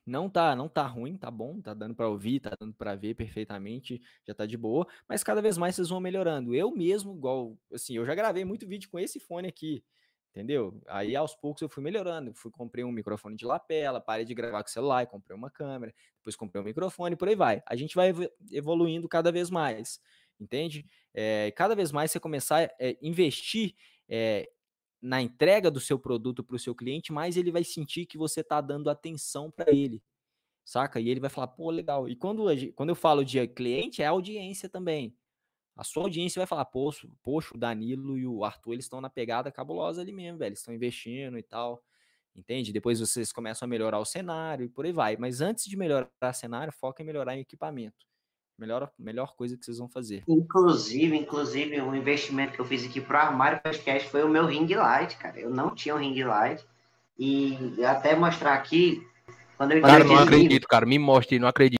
não 0.05 0.29
tá, 0.29 0.55
não 0.55 0.69
tá 0.69 0.85
ruim, 0.85 1.17
tá 1.17 1.31
bom, 1.31 1.61
tá 1.61 1.73
dando 1.73 1.95
para 1.95 2.07
ouvir, 2.09 2.39
tá 2.39 2.51
dando 2.59 2.73
para 2.73 2.95
ver 2.95 3.15
perfeitamente, 3.15 4.01
já 4.27 4.33
tá 4.33 4.45
de 4.45 4.57
boa, 4.57 4.87
mas 5.09 5.23
cada 5.23 5.41
vez 5.41 5.57
mais 5.57 5.75
vocês 5.75 5.89
vão 5.89 5.99
melhorando. 5.99 6.53
Eu 6.53 6.71
mesmo, 6.71 7.15
igual, 7.15 7.57
assim, 7.73 7.95
eu 7.97 8.05
já 8.05 8.13
gravei 8.15 8.45
muito 8.45 8.67
vídeo 8.67 8.89
com 8.89 8.99
esse 8.99 9.19
fone 9.19 9.47
aqui, 9.47 9.83
entendeu? 10.31 10.81
Aí 10.87 11.15
aos 11.15 11.35
poucos 11.35 11.61
eu 11.61 11.69
fui 11.69 11.81
melhorando, 11.83 12.33
fui 12.33 12.51
comprei 12.51 12.83
um 12.83 12.91
microfone 12.91 13.35
de 13.35 13.45
lapela, 13.45 14.01
parei 14.01 14.25
de 14.25 14.33
gravar 14.33 14.63
com 14.63 14.69
o 14.69 14.71
celular, 14.71 15.07
comprei 15.07 15.35
uma 15.35 15.49
câmera, 15.49 15.93
depois 16.17 16.35
comprei 16.35 16.61
um 16.61 16.65
microfone, 16.65 17.15
por 17.15 17.27
aí 17.27 17.35
vai. 17.35 17.61
A 17.65 17.75
gente 17.75 17.95
vai 17.95 18.11
evoluindo 18.51 19.07
cada 19.07 19.31
vez 19.31 19.49
mais, 19.49 19.99
entende? 20.39 20.85
é, 21.13 21.51
cada 21.55 21.75
vez 21.75 21.91
mais 21.91 22.11
você 22.11 22.19
começar 22.19 22.65
a 22.65 22.69
é, 22.79 22.97
investir 23.01 23.73
é, 24.09 24.49
na 25.05 25.21
entrega 25.21 25.69
do 25.69 25.79
seu 25.79 25.99
produto 25.99 26.43
para 26.43 26.55
o 26.55 26.59
seu 26.59 26.73
cliente, 26.73 27.13
mais 27.13 27.37
ele 27.37 27.51
vai 27.51 27.63
sentir 27.63 28.07
que 28.07 28.17
você 28.17 28.41
está 28.41 28.59
dando 28.59 28.89
atenção 28.89 29.51
para 29.51 29.71
ele, 29.71 30.01
saca? 30.63 30.99
E 30.99 31.09
ele 31.09 31.19
vai 31.19 31.29
falar, 31.29 31.47
pô, 31.47 31.69
legal. 31.69 32.09
E 32.09 32.15
quando, 32.15 32.45
quando 32.73 32.89
eu 32.89 32.95
falo 32.95 33.23
de 33.23 33.47
cliente, 33.49 34.01
é 34.01 34.07
audiência 34.07 34.67
também. 34.67 35.15
A 35.75 35.83
sua 35.83 36.03
audiência 36.03 36.39
vai 36.39 36.47
falar, 36.47 36.65
poxa, 36.65 37.07
poxa, 37.21 37.53
o 37.53 37.57
Danilo 37.57 38.17
e 38.17 38.25
o 38.25 38.43
Arthur, 38.43 38.73
eles 38.73 38.85
estão 38.85 38.99
na 38.99 39.09
pegada 39.09 39.51
cabulosa 39.51 40.01
ali 40.01 40.11
mesmo, 40.11 40.39
velho. 40.39 40.49
Eles 40.49 40.59
estão 40.59 40.73
investindo 40.73 41.37
e 41.37 41.43
tal. 41.43 41.83
Entende? 42.35 42.73
Depois 42.73 42.99
vocês 42.99 43.31
começam 43.31 43.65
a 43.65 43.69
melhorar 43.69 43.99
o 43.99 44.05
cenário 44.05 44.65
e 44.65 44.69
por 44.69 44.85
aí 44.85 44.91
vai. 44.91 45.17
Mas 45.17 45.39
antes 45.39 45.65
de 45.65 45.77
melhorar 45.77 46.09
o 46.21 46.33
cenário, 46.33 46.73
foca 46.73 47.03
em 47.03 47.05
melhorar 47.05 47.35
o 47.35 47.39
equipamento. 47.39 48.05
Melhor, 48.57 48.89
melhor 48.97 49.35
coisa 49.35 49.57
que 49.57 49.65
vocês 49.65 49.77
vão 49.77 49.89
fazer. 49.89 50.23
Inclusive, 50.27 51.17
inclusive, 51.17 51.81
o 51.81 51.93
investimento 51.93 52.53
que 52.53 52.61
eu 52.61 52.65
fiz 52.65 52.85
aqui 52.85 53.01
pro 53.01 53.17
armário 53.17 53.61
podcast 53.61 54.09
foi 54.09 54.23
o 54.23 54.29
meu 54.29 54.45
ring 54.45 54.73
light, 54.73 55.17
cara. 55.17 55.37
Eu 55.37 55.49
não 55.49 55.75
tinha 55.75 55.93
um 55.93 55.99
ring 55.99 56.23
light. 56.23 56.65
E 57.17 57.83
até 57.83 58.15
mostrar 58.15 58.53
aqui, 58.53 59.05
quando 59.57 59.73
eu 59.73 59.81
Cara, 59.81 60.03
não 60.03 60.17
acredito, 60.17 60.67
cara. 60.67 60.85
Me 60.85 60.97
mostre, 60.97 61.37
não 61.37 61.47
acredito. 61.47 61.79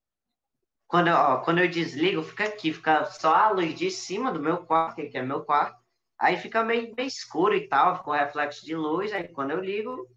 Quando 0.88 1.08
eu, 1.08 1.16
ó, 1.16 1.38
quando 1.38 1.60
eu 1.60 1.70
desligo, 1.70 2.22
fica 2.24 2.46
aqui, 2.46 2.74
fica 2.74 3.06
só 3.06 3.34
a 3.34 3.50
luz 3.50 3.74
de 3.74 3.90
cima 3.90 4.32
do 4.32 4.40
meu 4.40 4.58
quarto, 4.58 4.96
que 4.96 5.18
é 5.18 5.22
meu 5.22 5.42
quarto. 5.42 5.78
Aí 6.20 6.38
fica 6.38 6.64
meio, 6.64 6.94
meio 6.96 7.08
escuro 7.08 7.56
e 7.56 7.68
tal, 7.68 7.98
fica 7.98 8.10
um 8.10 8.14
reflexo 8.14 8.66
de 8.66 8.76
luz. 8.76 9.12
Aí 9.12 9.28
quando 9.30 9.52
eu 9.52 9.60
ligo, 9.60 10.08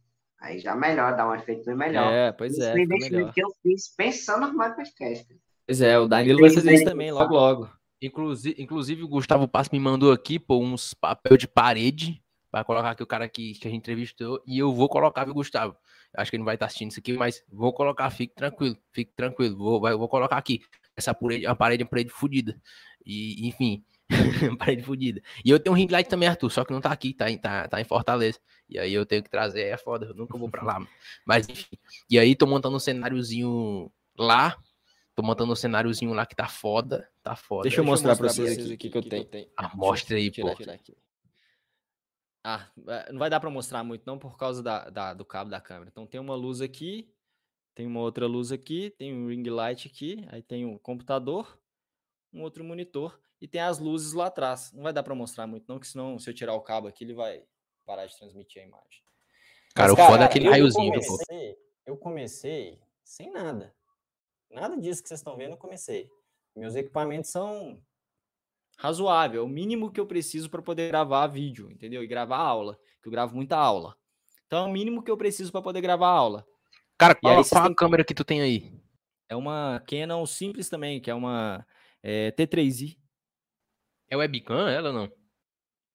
aí 0.40 0.58
já 0.58 0.74
melhor, 0.74 1.16
dá 1.16 1.28
um 1.28 1.34
efeito 1.34 1.74
melhor. 1.74 2.12
É, 2.12 2.32
pois 2.32 2.58
é. 2.58 2.72
Foi 2.72 2.80
o 2.80 2.84
investimento 2.84 3.32
que 3.32 3.42
eu 3.42 3.48
fiz 3.62 3.94
pensando 3.96 4.40
no 4.40 4.46
armário 4.46 4.76
podcast. 4.76 5.26
Pois 5.68 5.82
é, 5.82 5.98
o 5.98 6.08
Danilo 6.08 6.40
vai 6.40 6.48
fazer 6.48 6.72
isso 6.72 6.84
também 6.86 7.12
logo, 7.12 7.34
logo. 7.34 7.70
Inclusive, 8.00 8.62
inclusive 8.62 9.02
o 9.02 9.08
Gustavo 9.08 9.46
Passo 9.46 9.68
me 9.70 9.78
mandou 9.78 10.10
aqui, 10.10 10.38
pô, 10.38 10.58
uns 10.58 10.94
papel 10.94 11.36
de 11.36 11.46
parede 11.46 12.22
para 12.50 12.64
colocar 12.64 12.92
aqui 12.92 13.02
o 13.02 13.06
cara 13.06 13.28
que, 13.28 13.52
que 13.52 13.68
a 13.68 13.70
gente 13.70 13.80
entrevistou 13.80 14.42
e 14.46 14.58
eu 14.58 14.72
vou 14.72 14.88
colocar, 14.88 15.26
viu, 15.26 15.34
Gustavo? 15.34 15.76
Acho 16.16 16.30
que 16.30 16.36
ele 16.36 16.40
não 16.40 16.46
vai 16.46 16.54
estar 16.54 16.64
assistindo 16.64 16.90
isso 16.90 17.00
aqui, 17.00 17.12
mas 17.12 17.44
vou 17.52 17.70
colocar, 17.74 18.08
fique 18.08 18.34
tranquilo, 18.34 18.78
fique 18.92 19.12
tranquilo, 19.14 19.58
vou, 19.58 19.78
vai, 19.78 19.94
vou 19.94 20.08
colocar 20.08 20.38
aqui. 20.38 20.62
Essa 20.96 21.12
parede, 21.12 21.46
a 21.46 21.54
parede 21.54 21.82
é 21.82 21.84
uma 21.84 21.90
parede 21.90 22.08
fodida. 22.08 22.58
E, 23.04 23.46
enfim, 23.46 23.84
parede 24.58 24.82
fodida. 24.82 25.20
E 25.44 25.50
eu 25.50 25.60
tenho 25.60 25.74
um 25.74 25.76
ring 25.76 25.88
light 25.88 26.08
também, 26.08 26.30
Arthur, 26.30 26.50
só 26.50 26.64
que 26.64 26.72
não 26.72 26.80
tá 26.80 26.90
aqui, 26.90 27.12
tá, 27.12 27.26
tá, 27.36 27.68
tá 27.68 27.78
em 27.78 27.84
Fortaleza. 27.84 28.38
E 28.70 28.78
aí 28.78 28.94
eu 28.94 29.04
tenho 29.04 29.22
que 29.22 29.28
trazer, 29.28 29.64
é 29.64 29.76
foda, 29.76 30.06
eu 30.06 30.14
nunca 30.14 30.38
vou 30.38 30.48
pra 30.48 30.62
lá. 30.62 30.86
Mas 31.26 31.46
enfim. 31.46 31.76
E 32.08 32.18
aí 32.18 32.34
tô 32.34 32.46
montando 32.46 32.76
um 32.76 32.80
cenáriozinho 32.80 33.92
lá, 34.18 34.56
Tô 35.18 35.22
montando 35.24 35.52
um 35.52 35.56
cenáriozinho 35.56 36.12
lá 36.12 36.24
que 36.24 36.36
tá 36.36 36.46
foda. 36.46 37.10
Tá 37.24 37.34
foda. 37.34 37.62
Deixa 37.62 37.80
eu 37.80 37.84
mostrar, 37.84 38.14
Deixa 38.14 38.22
eu 38.22 38.26
mostrar 38.28 38.44
pra 38.44 38.54
vocês 38.54 38.70
aqui 38.70 38.86
o 38.86 38.90
que, 38.92 39.02
que, 39.02 39.16
eu 39.16 39.24
tenho. 39.24 39.50
Ah, 39.56 39.74
mostra 39.74 40.16
aí, 40.16 40.30
pô. 40.30 40.46
Ah, 42.44 42.70
é, 42.86 43.10
não 43.10 43.18
vai 43.18 43.28
dar 43.28 43.40
para 43.40 43.50
mostrar 43.50 43.82
muito 43.82 44.04
não 44.06 44.16
por 44.16 44.36
causa 44.38 44.62
da, 44.62 44.88
da, 44.88 45.14
do 45.14 45.24
cabo 45.24 45.50
da 45.50 45.60
câmera. 45.60 45.90
Então 45.90 46.06
tem 46.06 46.20
uma 46.20 46.36
luz 46.36 46.60
aqui, 46.60 47.12
tem 47.74 47.84
uma 47.84 47.98
outra 47.98 48.28
luz 48.28 48.52
aqui, 48.52 48.90
tem 48.90 49.12
um 49.12 49.26
ring 49.26 49.42
light 49.42 49.88
aqui, 49.88 50.24
aí 50.28 50.40
tem 50.40 50.64
um 50.64 50.78
computador, 50.78 51.60
um 52.32 52.42
outro 52.42 52.62
monitor 52.62 53.18
e 53.40 53.48
tem 53.48 53.60
as 53.60 53.80
luzes 53.80 54.12
lá 54.12 54.26
atrás. 54.26 54.72
Não 54.72 54.84
vai 54.84 54.92
dar 54.92 55.02
para 55.02 55.16
mostrar 55.16 55.48
muito 55.48 55.64
não, 55.66 55.80
que 55.80 55.88
senão 55.88 56.16
se 56.16 56.30
eu 56.30 56.34
tirar 56.34 56.54
o 56.54 56.60
cabo 56.60 56.86
aqui 56.86 57.02
ele 57.02 57.14
vai 57.14 57.42
parar 57.84 58.06
de 58.06 58.16
transmitir 58.16 58.62
a 58.62 58.66
imagem. 58.66 59.02
Cara, 59.74 59.88
Mas, 59.88 59.92
o 59.94 59.96
cara, 59.96 60.10
foda 60.10 60.22
é 60.22 60.26
aquele 60.26 60.48
raiozinho. 60.48 60.94
Eu 60.94 61.00
comecei, 61.00 61.58
eu 61.84 61.96
comecei 61.96 62.80
sem 63.02 63.32
nada. 63.32 63.76
Nada 64.50 64.76
disso 64.76 65.02
que 65.02 65.08
vocês 65.08 65.20
estão 65.20 65.36
vendo 65.36 65.52
eu 65.52 65.56
comecei. 65.56 66.10
Meus 66.56 66.74
equipamentos 66.74 67.30
são 67.30 67.80
razoável, 68.78 69.42
é 69.42 69.44
o 69.44 69.48
mínimo 69.48 69.90
que 69.90 70.00
eu 70.00 70.06
preciso 70.06 70.48
para 70.48 70.62
poder 70.62 70.88
gravar 70.88 71.26
vídeo, 71.26 71.70
entendeu? 71.70 72.02
E 72.02 72.06
gravar 72.06 72.38
aula, 72.38 72.78
que 73.02 73.08
eu 73.08 73.12
gravo 73.12 73.34
muita 73.34 73.56
aula. 73.56 73.96
Então 74.46 74.64
é 74.64 74.68
o 74.68 74.72
mínimo 74.72 75.02
que 75.02 75.10
eu 75.10 75.16
preciso 75.16 75.52
para 75.52 75.62
poder 75.62 75.80
gravar 75.80 76.08
aula. 76.08 76.46
Cara, 76.96 77.14
qual, 77.14 77.44
qual 77.44 77.64
a 77.64 77.74
câmera 77.74 78.04
que 78.04 78.14
tu 78.14 78.24
tem 78.24 78.40
aí? 78.40 78.72
É 79.28 79.36
uma 79.36 79.82
Canon 79.86 80.24
simples 80.26 80.68
também, 80.68 81.00
que 81.00 81.10
é 81.10 81.14
uma 81.14 81.66
é, 82.02 82.32
T3i. 82.32 82.96
É 84.10 84.16
webcam 84.16 84.68
ela 84.68 84.90
não? 84.90 85.12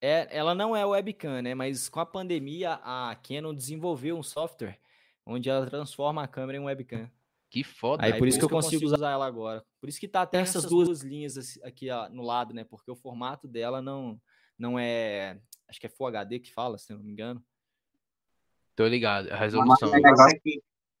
É, 0.00 0.28
ela 0.30 0.54
não 0.54 0.76
é 0.76 0.84
webcam, 0.84 1.42
né? 1.42 1.54
Mas 1.54 1.88
com 1.88 1.98
a 1.98 2.06
pandemia 2.06 2.74
a 2.82 3.16
Canon 3.16 3.54
desenvolveu 3.54 4.16
um 4.16 4.22
software 4.22 4.78
onde 5.26 5.48
ela 5.48 5.66
transforma 5.66 6.22
a 6.22 6.28
câmera 6.28 6.58
em 6.58 6.64
webcam. 6.64 7.10
Que 7.54 7.62
foda. 7.62 8.04
Aí, 8.04 8.12
aí 8.12 8.18
por 8.18 8.26
isso 8.26 8.36
que 8.36 8.44
eu 8.44 8.48
consigo 8.48 8.84
usar 8.84 9.12
ela 9.12 9.24
agora. 9.24 9.64
Por 9.80 9.88
isso 9.88 10.00
que 10.00 10.08
tá 10.08 10.22
até 10.22 10.40
essas 10.40 10.64
duas 10.64 11.02
linhas 11.02 11.36
aqui 11.62 11.88
ó, 11.88 12.08
no 12.08 12.20
lado, 12.20 12.52
né? 12.52 12.64
Porque 12.64 12.90
o 12.90 12.96
formato 12.96 13.46
dela 13.46 13.80
não, 13.80 14.20
não 14.58 14.76
é. 14.76 15.38
Acho 15.68 15.78
que 15.78 15.86
é 15.86 15.88
Full 15.88 16.08
HD 16.08 16.40
que 16.40 16.52
fala, 16.52 16.76
se 16.78 16.92
não 16.92 16.98
me 16.98 17.12
engano. 17.12 17.40
Tô 18.74 18.84
ligado. 18.88 19.30
A 19.30 19.36
resolução. 19.36 19.88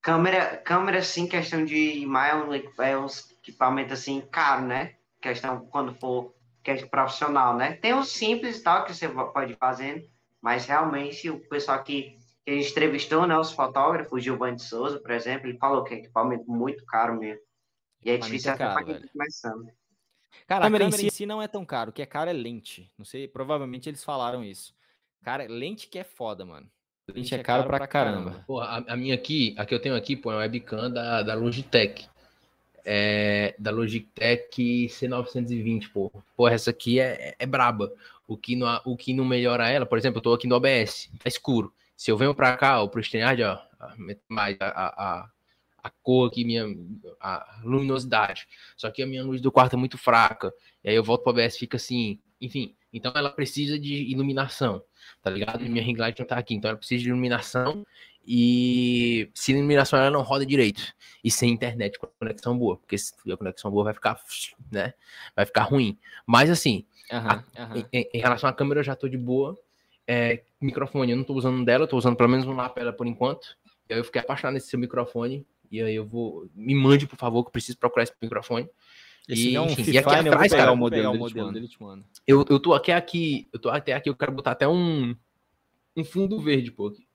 câmera, 0.00 0.56
câmera, 0.58 1.02
sim, 1.02 1.26
questão 1.26 1.64
de 1.64 1.98
imagem 1.98 2.62
é 2.78 2.96
uns 2.96 3.32
equipamentos 3.32 3.94
assim, 3.94 4.20
caro, 4.20 4.64
né? 4.64 4.94
Questão 5.20 5.66
quando 5.66 5.92
for 5.96 6.36
questão 6.62 6.88
profissional, 6.88 7.56
né? 7.56 7.72
Tem 7.72 7.94
os 7.94 8.10
simples 8.10 8.60
e 8.60 8.62
tal 8.62 8.84
que 8.84 8.94
você 8.94 9.08
pode 9.08 9.56
fazer, 9.56 10.08
mas 10.40 10.66
realmente 10.66 11.28
o 11.28 11.40
pessoal 11.48 11.82
que 11.82 12.16
que 12.44 12.50
a 12.50 12.54
gente 12.54 12.70
entrevistou, 12.70 13.26
né, 13.26 13.38
os 13.38 13.50
fotógrafos, 13.50 14.22
Giovanni 14.22 14.56
de 14.56 14.64
Souza, 14.64 15.00
por 15.00 15.10
exemplo, 15.10 15.48
ele 15.48 15.58
falou 15.58 15.82
que 15.82 15.94
é 15.94 15.98
equipamento 15.98 16.50
muito 16.50 16.84
caro 16.84 17.18
mesmo. 17.18 17.40
E 18.04 18.10
é 18.10 18.18
difícil 18.18 18.52
é 18.52 18.56
caro, 18.56 18.80
até 18.80 19.08
começando. 19.08 19.66
Cara, 20.46 20.64
a 20.64 20.66
câmera, 20.66 20.84
a 20.84 20.90
câmera 20.90 21.06
em 21.06 21.10
si 21.10 21.24
não 21.24 21.40
é 21.40 21.48
tão 21.48 21.64
caro, 21.64 21.90
o 21.90 21.92
que 21.92 22.02
é 22.02 22.06
caro 22.06 22.28
é 22.28 22.32
lente. 22.34 22.92
Não 22.98 23.04
sei, 23.04 23.26
provavelmente 23.26 23.88
eles 23.88 24.04
falaram 24.04 24.44
isso. 24.44 24.74
Cara, 25.22 25.46
lente 25.48 25.88
que 25.88 25.98
é 25.98 26.04
foda, 26.04 26.44
mano. 26.44 26.68
Lente, 27.08 27.20
lente 27.20 27.34
é, 27.34 27.38
caro, 27.38 27.62
caro 27.62 27.68
pra, 27.68 27.78
pra 27.78 27.86
caramba. 27.86 28.24
caramba. 28.24 28.44
Pô, 28.46 28.60
a, 28.60 28.76
a, 28.76 28.96
minha 28.96 29.14
aqui, 29.14 29.54
a 29.56 29.64
que 29.64 29.74
eu 29.74 29.80
tenho 29.80 29.96
aqui, 29.96 30.14
pô, 30.14 30.30
é 30.30 30.34
uma 30.34 30.40
webcam 30.40 30.90
da, 30.90 31.22
da 31.22 31.34
Logitech. 31.34 32.08
É, 32.84 33.54
da 33.58 33.70
Logitech 33.70 34.88
C920, 34.88 35.90
pô. 35.90 36.12
Pô, 36.36 36.46
essa 36.46 36.68
aqui 36.68 37.00
é, 37.00 37.30
é, 37.30 37.34
é 37.38 37.46
braba. 37.46 37.90
O 38.28 38.36
que, 38.36 38.54
não, 38.54 38.80
o 38.84 38.96
que 38.96 39.14
não 39.14 39.24
melhora 39.24 39.70
ela, 39.70 39.86
por 39.86 39.96
exemplo, 39.96 40.18
eu 40.18 40.22
tô 40.22 40.34
aqui 40.34 40.46
no 40.46 40.56
OBS, 40.56 41.10
tá 41.18 41.28
escuro. 41.28 41.72
Se 41.96 42.10
eu 42.10 42.16
venho 42.16 42.34
para 42.34 42.56
cá, 42.56 42.80
ou 42.80 42.88
pro 42.88 43.00
StreamYard, 43.00 43.42
ó, 43.42 43.58
mais 44.28 44.56
a, 44.60 44.66
a, 44.66 45.30
a 45.84 45.90
cor 46.02 46.28
aqui, 46.28 46.44
minha 46.44 46.64
a 47.20 47.60
luminosidade. 47.62 48.46
Só 48.76 48.90
que 48.90 49.02
a 49.02 49.06
minha 49.06 49.22
luz 49.22 49.40
do 49.40 49.52
quarto 49.52 49.74
é 49.74 49.76
muito 49.76 49.98
fraca. 49.98 50.52
E 50.82 50.90
aí 50.90 50.96
eu 50.96 51.04
volto 51.04 51.22
para 51.22 51.30
o 51.30 51.34
OBS 51.34 51.56
fica 51.56 51.76
assim, 51.76 52.18
enfim. 52.40 52.74
Então 52.92 53.12
ela 53.14 53.30
precisa 53.30 53.78
de 53.78 53.94
iluminação, 54.10 54.82
tá 55.20 55.28
ligado? 55.28 55.64
Minha 55.64 55.82
ring 55.82 55.96
light 55.96 56.18
não 56.18 56.26
tá 56.26 56.36
aqui, 56.36 56.54
então 56.54 56.70
ela 56.70 56.78
precisa 56.78 57.02
de 57.02 57.08
iluminação 57.08 57.84
e 58.26 59.30
sem 59.34 59.56
iluminação 59.56 59.98
ela 59.98 60.10
não 60.10 60.22
roda 60.22 60.46
direito. 60.46 60.82
E 61.22 61.30
sem 61.30 61.50
internet 61.50 61.98
com 61.98 62.06
conexão 62.18 62.56
boa, 62.56 62.76
porque 62.76 62.96
se 62.96 63.12
a 63.30 63.36
conexão 63.36 63.70
boa 63.70 63.84
vai 63.84 63.94
ficar, 63.94 64.20
né? 64.70 64.94
Vai 65.34 65.44
ficar 65.44 65.62
ruim. 65.62 65.98
Mas 66.26 66.50
assim, 66.50 66.86
uhum, 67.10 67.18
a, 67.18 67.44
uhum. 67.58 67.84
Em, 67.92 68.10
em, 68.14 68.20
relação 68.20 68.48
à 68.48 68.52
câmera 68.52 68.80
eu 68.80 68.84
já 68.84 68.94
tô 68.94 69.08
de 69.08 69.18
boa. 69.18 69.58
É, 70.06 70.42
microfone, 70.60 71.12
eu 71.12 71.16
não 71.16 71.24
tô 71.24 71.34
usando 71.34 71.64
dela, 71.64 71.86
tô 71.86 71.96
usando 71.96 72.16
pelo 72.16 72.28
menos 72.28 72.46
um 72.46 72.54
lapela 72.54 72.92
por 72.92 73.06
enquanto. 73.06 73.56
E 73.88 73.94
aí 73.94 74.00
eu 74.00 74.04
fiquei 74.04 74.20
apaixonado 74.20 74.54
nesse 74.54 74.68
seu 74.68 74.78
microfone. 74.78 75.46
E 75.70 75.82
aí 75.82 75.94
eu 75.94 76.06
vou. 76.06 76.48
Me 76.54 76.74
mande, 76.74 77.06
por 77.06 77.16
favor, 77.16 77.42
que 77.42 77.48
eu 77.48 77.52
preciso 77.52 77.78
procurar 77.78 78.04
esse 78.04 78.12
microfone. 78.20 78.68
Esse 79.28 79.50
e, 79.50 79.56
é 79.56 79.60
um 79.60 79.66
enfim, 79.66 79.90
e 79.90 79.98
aqui 79.98 80.22
né? 80.22 80.30
atrás, 80.30 80.52
cara, 80.52 80.72
o 80.72 80.76
modelo, 80.76 81.12
o 81.12 81.18
modelo 81.18 81.50
dele, 81.50 81.66
te 81.66 81.82
manda. 81.82 82.04
Eu, 82.26 82.44
eu 82.48 82.60
tô 82.60 82.74
aqui, 82.74 82.92
aqui, 82.92 83.48
eu 83.52 83.58
tô 83.58 83.70
até 83.70 83.94
aqui, 83.94 84.10
eu 84.10 84.14
quero 84.14 84.32
botar 84.32 84.50
até 84.50 84.68
um, 84.68 85.16
um 85.96 86.04
fundo 86.04 86.38
verde, 86.38 86.70
pô, 86.70 86.88
aqui, 86.88 87.06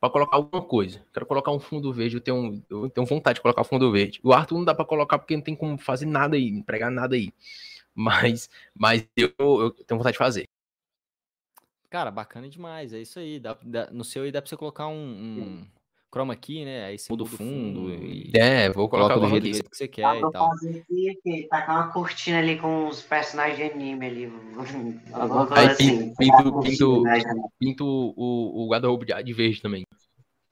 pra 0.00 0.08
colocar 0.08 0.36
alguma 0.36 0.62
coisa. 0.62 1.04
Quero 1.12 1.26
colocar 1.26 1.52
um 1.52 1.60
fundo 1.60 1.92
verde, 1.92 2.16
eu 2.16 2.20
tenho, 2.22 2.64
eu 2.70 2.88
tenho 2.88 3.06
vontade 3.06 3.36
de 3.36 3.42
colocar 3.42 3.64
fundo 3.64 3.92
verde. 3.92 4.18
O 4.22 4.32
Arthur 4.32 4.56
não 4.56 4.64
dá 4.64 4.74
pra 4.74 4.86
colocar 4.86 5.18
porque 5.18 5.36
não 5.36 5.42
tem 5.42 5.54
como 5.54 5.76
fazer 5.76 6.06
nada 6.06 6.36
aí, 6.36 6.62
pregar 6.62 6.90
nada 6.90 7.16
aí. 7.16 7.30
Mas, 7.94 8.48
mas 8.74 9.06
eu, 9.14 9.30
eu 9.38 9.70
tenho 9.70 9.98
vontade 9.98 10.14
de 10.14 10.18
fazer. 10.18 10.48
Cara, 11.90 12.10
bacana 12.10 12.48
demais. 12.48 12.92
É 12.92 12.98
isso 12.98 13.18
aí. 13.18 13.40
Dá, 13.40 13.56
dá, 13.62 13.90
no 13.90 14.04
seu 14.04 14.24
aí 14.24 14.32
dá 14.32 14.42
pra 14.42 14.48
você 14.48 14.56
colocar 14.56 14.88
um, 14.88 14.94
um 14.94 15.66
chroma 16.12 16.36
key, 16.36 16.64
né? 16.64 16.84
Aí 16.84 16.98
você 16.98 17.10
muda 17.10 17.22
o 17.22 17.26
fundo. 17.26 17.90
E... 17.90 18.30
É, 18.34 18.70
vou 18.70 18.88
colocar 18.88 19.16
do 19.16 19.28
jeito 19.28 19.70
que 19.70 19.76
você 19.76 19.88
quer 19.88 20.18
e 20.18 20.30
tal. 20.30 20.50
Aqui, 20.52 21.46
tacar 21.48 21.76
uma 21.76 21.92
cortina 21.92 22.38
ali 22.38 22.58
com 22.58 22.88
os 22.88 23.02
personagens 23.02 23.56
de 23.56 23.62
anime 23.64 24.06
ali. 24.06 24.32
Aí 25.50 25.66
assim. 25.66 26.14
pinto, 26.14 26.60
pinto, 26.60 27.02
pinto 27.58 27.84
o, 27.86 28.64
o 28.64 28.68
guarda-roupa 28.68 29.22
de 29.22 29.32
verde 29.32 29.62
também. 29.62 29.84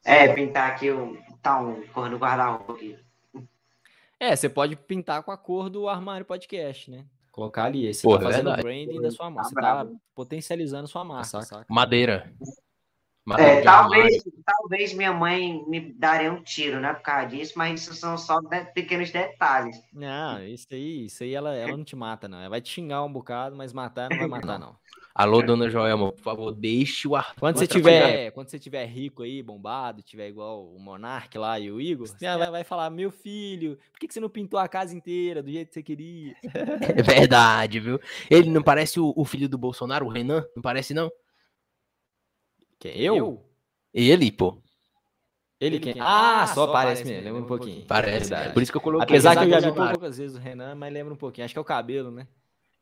É, 0.05 0.33
pintar 0.33 0.71
aqui 0.71 0.91
o. 0.91 1.19
Tá 1.43 1.61
um 1.61 1.87
cor 1.89 2.09
do 2.09 2.17
guarda-roupa 2.17 2.73
aqui. 2.73 2.97
É, 4.19 4.35
você 4.35 4.49
pode 4.49 4.75
pintar 4.77 5.23
com 5.23 5.31
a 5.31 5.37
cor 5.37 5.69
do 5.69 5.89
armário 5.89 6.25
podcast, 6.25 6.91
né? 6.91 7.05
Colocar 7.37 7.65
ali. 7.65 7.93
Você 7.93 8.03
Porra, 8.03 8.21
tá 8.21 8.25
fazendo 8.25 8.51
o 8.51 8.57
branding 8.57 8.99
da 8.99 9.11
sua 9.11 9.29
massa. 9.29 9.55
Tá 9.55 9.85
você 9.85 9.91
tá 9.91 9.97
potencializando 10.15 10.89
sua 10.89 11.05
massa, 11.05 11.43
saca? 11.43 11.67
Madeira. 11.69 12.35
É, 13.39 13.61
talvez, 13.61 14.23
talvez 14.43 14.95
minha 14.95 15.13
mãe 15.13 15.63
me 15.69 15.93
daria 15.93 16.33
um 16.33 16.43
tiro, 16.43 16.81
né, 16.81 16.95
por 16.95 17.03
causa 17.03 17.27
disso, 17.27 17.55
mas 17.57 17.83
isso 17.83 17.93
são 17.93 18.17
só 18.17 18.41
de, 18.41 18.65
pequenos 18.73 19.11
detalhes. 19.11 19.77
Não, 19.93 20.43
isso 20.43 20.67
aí, 20.71 21.07
isso 21.07 21.25
aí 21.25 21.35
ela, 21.35 21.55
ela 21.55 21.77
não 21.77 21.85
te 21.85 21.95
mata, 21.95 22.27
não. 22.27 22.39
Ela 22.39 22.49
vai 22.49 22.61
te 22.63 22.71
xingar 22.71 23.05
um 23.05 23.13
bocado, 23.13 23.55
mas 23.55 23.73
matar 23.73 24.09
não 24.09 24.17
vai 24.17 24.29
matar, 24.29 24.59
não. 24.59 24.75
Alô, 25.19 25.41
dona 25.41 25.71
Joelma, 25.71 26.13
por 26.13 26.21
favor, 26.21 26.53
deixe 26.53 27.09
o 27.09 27.17
ar. 27.17 27.35
Quando 27.37 27.57
você 27.57 27.67
tiver, 27.67 28.31
quando 28.33 28.51
você 28.51 28.59
tiver 28.59 28.85
rico 28.85 29.23
aí, 29.23 29.43
bombado, 29.43 30.03
tiver 30.03 30.29
igual 30.29 30.67
o 30.67 30.79
Monark 30.79 31.39
lá 31.39 31.59
e 31.59 31.73
o 31.73 31.81
Igor, 31.81 32.07
você 32.07 32.27
vai, 32.37 32.51
vai 32.51 32.65
falar: 32.65 32.91
meu 32.91 33.11
filho, 33.11 33.79
por 33.93 33.99
que, 33.99 34.09
que 34.09 34.13
você 34.13 34.21
não 34.21 34.29
pintou 34.29 34.61
a 34.61 34.69
casa 34.69 34.95
inteira 34.95 35.43
do 35.43 35.51
jeito 35.51 35.69
que 35.69 35.75
você 35.75 35.83
queria? 35.83 36.37
É 36.99 37.03
verdade, 37.03 37.81
viu? 37.81 37.99
Ele 38.31 38.51
não 38.51 38.63
parece 38.63 39.01
o, 39.01 39.15
o 39.17 39.25
filho 39.25 39.49
do 39.49 39.57
Bolsonaro, 39.57 40.05
o 40.05 40.11
Renan? 40.11 40.45
Não 40.55 40.63
parece, 40.63 40.93
não? 40.93 41.11
Quem? 42.79 43.01
Eu? 43.01 43.43
Ele, 43.95 44.31
pô. 44.31 44.61
Ele 45.59 45.81
quem? 45.81 45.95
Ah, 45.99 46.43
ah 46.43 46.47
só 46.49 46.67
parece 46.67 47.07
mesmo, 47.07 47.25
lembra 47.25 47.41
um 47.41 47.47
pouquinho. 47.47 47.87
Parece. 47.87 48.35
É 48.35 48.51
Por 48.51 48.63
isso 48.63 48.71
que 48.71 48.77
eu 48.77 48.83
coloquei. 48.83 49.05
Apesar 49.17 49.35
que 49.35 49.45
eu 49.47 49.61
já 49.61 49.71
vi 49.71 49.77
poucas 49.93 50.19
vezes 50.19 50.37
o 50.37 50.41
Renan, 50.41 50.75
mas 50.75 50.93
lembra 50.93 51.15
um 51.15 51.17
pouquinho. 51.17 51.47
Acho 51.47 51.55
que 51.55 51.59
é 51.59 51.63
o 51.63 51.65
cabelo, 51.65 52.11
né? 52.11 52.27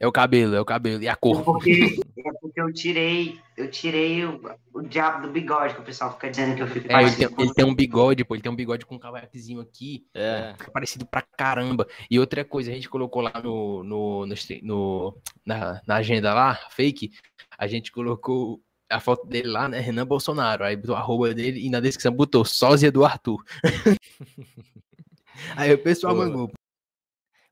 É 0.04 0.06
o 0.06 0.12
cabelo, 0.12 0.54
é 0.54 0.60
o 0.60 0.66
cabelo. 0.66 1.02
E 1.02 1.08
a 1.08 1.16
cor. 1.16 1.40
É 1.40 1.42
porque, 1.42 1.98
é 2.18 2.32
porque 2.38 2.60
eu 2.60 2.70
tirei, 2.70 3.40
eu 3.56 3.70
tirei 3.70 4.22
o, 4.22 4.38
o 4.74 4.82
diabo 4.82 5.26
do 5.26 5.32
bigode, 5.32 5.72
que 5.72 5.80
o 5.80 5.84
pessoal 5.84 6.12
fica 6.12 6.28
dizendo 6.28 6.54
que 6.54 6.62
eu 6.62 6.66
fico 6.66 6.92
é, 6.92 7.02
ele, 7.02 7.16
tem, 7.16 7.28
ele 7.38 7.54
tem 7.54 7.64
um 7.64 7.74
bigode, 7.74 8.22
pô, 8.22 8.34
ele 8.34 8.42
tem 8.42 8.52
um 8.52 8.56
bigode 8.56 8.84
com 8.84 8.96
um 8.96 8.98
cavanhaquezinho 8.98 9.62
aqui. 9.62 10.04
É. 10.12 10.52
Fica 10.58 10.70
parecido 10.70 11.06
pra 11.06 11.22
caramba. 11.22 11.88
E 12.10 12.20
outra 12.20 12.44
coisa, 12.44 12.70
a 12.70 12.74
gente 12.74 12.90
colocou 12.90 13.22
lá 13.22 13.32
no, 13.42 13.82
no, 13.82 14.26
no, 14.26 14.34
no 14.62 15.16
na, 15.42 15.80
na 15.86 15.94
agenda 15.94 16.34
lá, 16.34 16.54
fake, 16.68 17.10
a 17.56 17.66
gente 17.66 17.90
colocou 17.90 18.60
a 18.90 19.00
foto 19.00 19.26
dele 19.26 19.48
lá, 19.48 19.70
né? 19.70 19.80
Renan 19.80 20.04
Bolsonaro. 20.04 20.64
Aí 20.64 20.76
botou 20.76 20.96
a 20.96 20.98
arroba 20.98 21.32
dele 21.32 21.64
e 21.64 21.70
na 21.70 21.80
descrição 21.80 22.12
botou 22.12 22.44
sósia 22.44 22.92
do 22.92 23.06
Arthur. 23.06 23.42
aí 25.56 25.72
o 25.72 25.78
pessoal 25.78 26.14
mangou. 26.14 26.52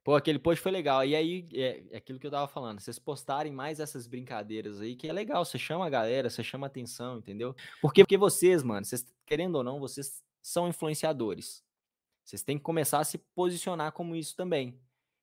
Pô, 0.04 0.16
aquele 0.16 0.38
post 0.38 0.60
foi 0.60 0.72
legal. 0.72 1.04
E 1.04 1.14
aí, 1.14 1.48
é, 1.54 1.84
é, 1.92 1.96
aquilo 1.98 2.18
que 2.18 2.26
eu 2.26 2.30
tava 2.30 2.48
falando, 2.48 2.80
vocês 2.80 2.98
postarem 2.98 3.52
mais 3.52 3.78
essas 3.78 4.06
brincadeiras 4.06 4.80
aí, 4.80 4.96
que 4.96 5.08
é 5.08 5.12
legal, 5.12 5.44
você 5.44 5.58
chama 5.58 5.86
a 5.86 5.90
galera, 5.90 6.28
você 6.28 6.42
chama 6.42 6.66
atenção, 6.66 7.18
entendeu? 7.18 7.54
Porque, 7.80 8.02
porque 8.02 8.18
vocês, 8.18 8.62
mano, 8.64 8.84
vocês, 8.84 9.06
querendo 9.24 9.56
ou 9.56 9.64
não, 9.64 9.78
vocês 9.78 10.22
são 10.42 10.68
influenciadores. 10.68 11.64
Vocês 12.24 12.42
têm 12.42 12.58
que 12.58 12.64
começar 12.64 12.98
a 12.98 13.04
se 13.04 13.18
posicionar 13.18 13.92
como 13.92 14.16
isso 14.16 14.34
também, 14.34 14.76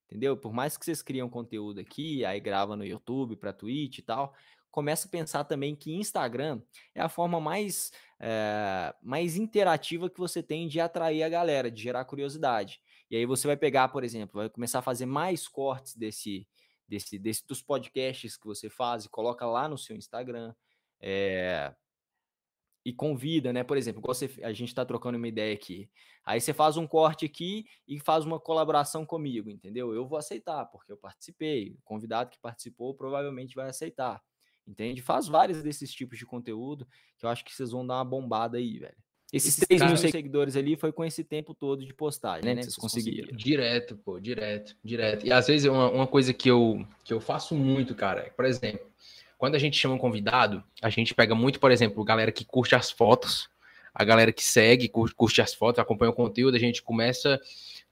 entendeu? 0.06 0.38
Por 0.38 0.54
mais 0.54 0.78
que 0.78 0.86
vocês 0.86 1.02
criam 1.02 1.30
conteúdo 1.30 1.80
aqui, 1.82 2.24
aí 2.24 2.40
grava 2.40 2.76
no 2.78 2.86
YouTube, 2.86 3.36
pra 3.36 3.52
Twitch 3.52 4.00
e 4.00 4.02
tal, 4.02 4.34
começa 4.72 5.08
a 5.08 5.12
pensar 5.12 5.44
também 5.44 5.76
que 5.76 5.94
Instagram 5.94 6.62
é 6.96 7.02
a 7.02 7.10
forma 7.10 7.42
mais, 7.42 7.92
é, 8.18 8.94
mais 9.02 9.36
interativa 9.36 10.10
que 10.10 10.20
você 10.20 10.42
tem 10.42 10.70
de 10.70 10.80
atrair 10.80 11.24
a 11.24 11.30
galera, 11.30 11.70
de 11.70 11.82
gerar 11.82 12.06
curiosidade. 12.06 12.82
E 13.10 13.15
aí 13.15 13.26
você 13.26 13.48
vai 13.48 13.57
pegar, 13.57 13.90
por 13.90 14.03
exemplo, 14.03 14.40
vai 14.40 14.49
começar 14.49 14.80
a 14.80 14.84
fazer 14.84 15.06
mais 15.06 15.48
cortes 15.48 15.95
desse, 15.95 16.48
desse, 16.88 17.18
desse 17.18 17.45
dos 17.48 17.61
podcasts 17.61 18.38
que 18.38 18.45
você 18.45 18.69
faz 18.69 19.06
e 19.06 19.10
coloca 19.10 19.45
lá 19.45 19.68
no 19.68 19.77
seu 19.77 19.95
Instagram. 19.95 20.53
É, 21.02 21.73
e 22.86 22.94
convida, 22.94 23.52
né? 23.52 23.64
Por 23.64 23.77
exemplo, 23.77 24.02
você, 24.03 24.30
a 24.44 24.52
gente 24.53 24.69
está 24.69 24.86
trocando 24.86 25.18
uma 25.18 25.27
ideia 25.27 25.53
aqui. 25.53 25.90
Aí 26.26 26.40
você 26.40 26.53
faz 26.53 26.77
um 26.77 26.88
corte 26.88 27.26
aqui 27.26 27.65
e 27.88 27.99
faz 27.99 28.26
uma 28.26 28.40
colaboração 28.40 29.06
comigo, 29.06 29.49
entendeu? 29.49 29.94
Eu 29.94 30.07
vou 30.07 30.18
aceitar, 30.18 30.65
porque 30.65 30.91
eu 30.91 30.98
participei. 30.98 31.72
O 31.72 31.81
convidado 31.84 32.30
que 32.30 32.40
participou 32.40 32.95
provavelmente 32.95 33.56
vai 33.56 33.69
aceitar. 33.69 34.22
Entende? 34.68 35.02
Faz 35.02 35.27
vários 35.27 35.64
desses 35.64 35.91
tipos 35.91 36.18
de 36.18 36.26
conteúdo 36.26 36.88
que 37.18 37.26
eu 37.26 37.30
acho 37.30 37.44
que 37.44 37.53
vocês 37.53 37.72
vão 37.72 37.86
dar 37.86 37.95
uma 37.95 38.06
bombada 38.06 38.57
aí, 38.57 38.77
velho. 38.80 38.98
Esses 39.32 39.56
3 39.56 39.84
mil 39.84 39.98
seguidores 39.98 40.56
ali 40.56 40.76
foi 40.76 40.92
com 40.92 41.06
esse 41.06 41.24
tempo 41.24 41.54
todo 41.54 41.86
de 41.86 41.94
postagem, 41.94 42.44
né? 42.44 42.56
né? 42.56 42.64
Vocês 42.64 42.76
conseguiram. 42.76 43.36
Direto, 43.36 43.96
pô, 43.96 44.20
direto, 44.20 44.76
direto. 44.84 45.26
E 45.26 45.32
às 45.32 45.46
vezes 45.46 45.70
uma, 45.70 45.90
uma 45.92 46.08
coisa 46.08 46.34
que 46.34 46.50
eu, 46.50 46.84
que 47.04 47.14
eu 47.14 47.22
faço 47.22 47.54
muito, 47.54 47.94
cara, 47.94 48.22
é, 48.22 48.30
por 48.32 48.46
exemplo, 48.46 48.88
quando 49.38 49.56
a 49.56 49.60
gente 49.60 49.78
chama 49.78 49.96
um 49.96 50.00
convidado, 50.00 50.64
a 50.82 50.90
gente 50.90 51.14
pega 51.14 51.36
muito, 51.36 51.60
por 51.60 51.72
exemplo, 51.72 52.04
galera 52.04 52.32
que 52.32 52.44
curte 52.44 52.74
as 52.74 52.90
fotos, 52.90 53.48
a 53.94 54.04
galera 54.04 54.34
que 54.34 54.44
segue, 54.44 54.90
curte, 54.90 55.16
curte 55.16 55.42
as 55.42 55.54
fotos, 55.54 55.80
acompanha 55.80 56.12
o 56.12 56.16
conteúdo, 56.16 56.56
a 56.56 56.60
gente 56.60 56.82
começa 56.82 57.40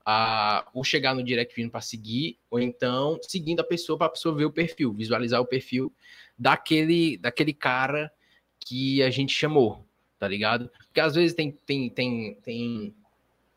a 0.03 0.67
ou 0.73 0.83
chegar 0.83 1.13
no 1.13 1.23
direct 1.23 1.55
vindo 1.55 1.69
para 1.69 1.81
seguir, 1.81 2.39
ou 2.49 2.59
então 2.59 3.19
seguindo 3.21 3.59
a 3.59 3.63
pessoa 3.63 3.97
para 3.97 4.07
a 4.07 4.11
pessoa 4.11 4.33
ver 4.33 4.45
o 4.45 4.51
perfil, 4.51 4.91
visualizar 4.91 5.39
o 5.39 5.45
perfil 5.45 5.93
daquele, 6.37 7.17
daquele 7.17 7.53
cara 7.53 8.11
que 8.59 9.03
a 9.03 9.09
gente 9.09 9.33
chamou, 9.33 9.86
tá 10.19 10.27
ligado? 10.27 10.69
Porque 10.87 10.99
às 10.99 11.15
vezes 11.15 11.35
tem, 11.35 11.51
tem, 11.65 11.89
tem, 11.89 12.37
tem, 12.43 12.95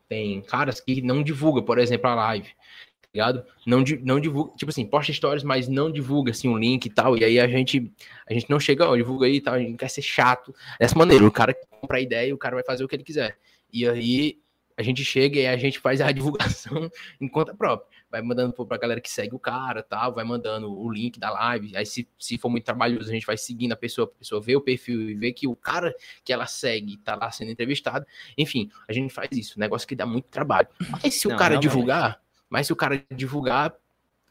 tem 0.07 0.41
caras 0.41 0.79
que 0.79 1.01
não 1.01 1.23
divulga, 1.23 1.61
por 1.61 1.79
exemplo, 1.79 2.09
a 2.09 2.15
live, 2.15 2.49
tá 2.49 3.09
ligado? 3.13 3.45
Não, 3.65 3.83
não 4.03 4.19
divulga, 4.19 4.55
tipo 4.55 4.69
assim, 4.69 4.85
posta 4.85 5.11
stories, 5.11 5.43
mas 5.43 5.67
não 5.67 5.91
divulga, 5.91 6.31
assim, 6.31 6.47
um 6.47 6.57
link 6.57 6.85
e 6.85 6.89
tal, 6.89 7.17
e 7.17 7.23
aí 7.23 7.39
a 7.39 7.47
gente, 7.47 7.91
a 8.29 8.33
gente 8.33 8.49
não 8.49 8.59
chega, 8.59 8.87
ó, 8.87 8.95
divulga 8.95 9.25
aí 9.25 9.35
e 9.35 9.41
tal, 9.41 9.55
a 9.55 9.59
gente 9.59 9.77
quer 9.77 9.89
ser 9.89 10.01
chato 10.01 10.53
dessa 10.79 10.97
maneira, 10.97 11.25
o 11.25 11.31
cara 11.31 11.53
compra 11.53 11.97
a 11.97 12.01
ideia 12.01 12.29
e 12.29 12.33
o 12.33 12.37
cara 12.37 12.55
vai 12.55 12.63
fazer 12.63 12.83
o 12.83 12.87
que 12.87 12.95
ele 12.95 13.03
quiser. 13.03 13.37
E 13.71 13.87
aí 13.87 14.37
a 14.77 14.83
gente 14.83 15.03
chega 15.03 15.39
e 15.39 15.47
a 15.47 15.57
gente 15.57 15.79
faz 15.79 16.01
a 16.01 16.11
divulgação 16.11 16.89
em 17.19 17.27
conta 17.27 17.53
própria. 17.53 17.87
Vai 18.11 18.21
mandando 18.21 18.53
para 18.53 18.75
a 18.75 18.79
galera 18.79 18.99
que 18.99 19.09
segue 19.09 19.33
o 19.33 19.39
cara, 19.39 19.81
tal, 19.81 20.13
vai 20.13 20.25
mandando 20.25 20.71
o 20.71 20.91
link 20.91 21.17
da 21.19 21.29
live. 21.31 21.75
Aí, 21.77 21.85
se, 21.85 22.07
se 22.19 22.37
for 22.37 22.49
muito 22.49 22.65
trabalhoso, 22.65 23.09
a 23.09 23.13
gente 23.13 23.25
vai 23.25 23.37
seguindo 23.37 23.71
a 23.71 23.75
pessoa, 23.75 24.05
a 24.05 24.19
pessoa 24.19 24.41
vê 24.41 24.55
o 24.55 24.61
perfil 24.61 25.09
e 25.09 25.15
vê 25.15 25.31
que 25.31 25.47
o 25.47 25.55
cara 25.55 25.95
que 26.23 26.33
ela 26.33 26.45
segue 26.45 26.97
tá 26.97 27.15
lá 27.15 27.31
sendo 27.31 27.51
entrevistado. 27.51 28.05
Enfim, 28.37 28.69
a 28.87 28.93
gente 28.93 29.13
faz 29.13 29.29
isso, 29.31 29.59
negócio 29.59 29.87
que 29.87 29.95
dá 29.95 30.05
muito 30.05 30.25
trabalho. 30.25 30.67
Mas 30.89 31.15
se 31.15 31.27
Não, 31.27 31.35
o 31.35 31.39
cara 31.39 31.57
divulgar, 31.57 32.21
mas 32.49 32.67
se 32.67 32.73
o 32.73 32.75
cara 32.75 33.03
divulgar, 33.09 33.73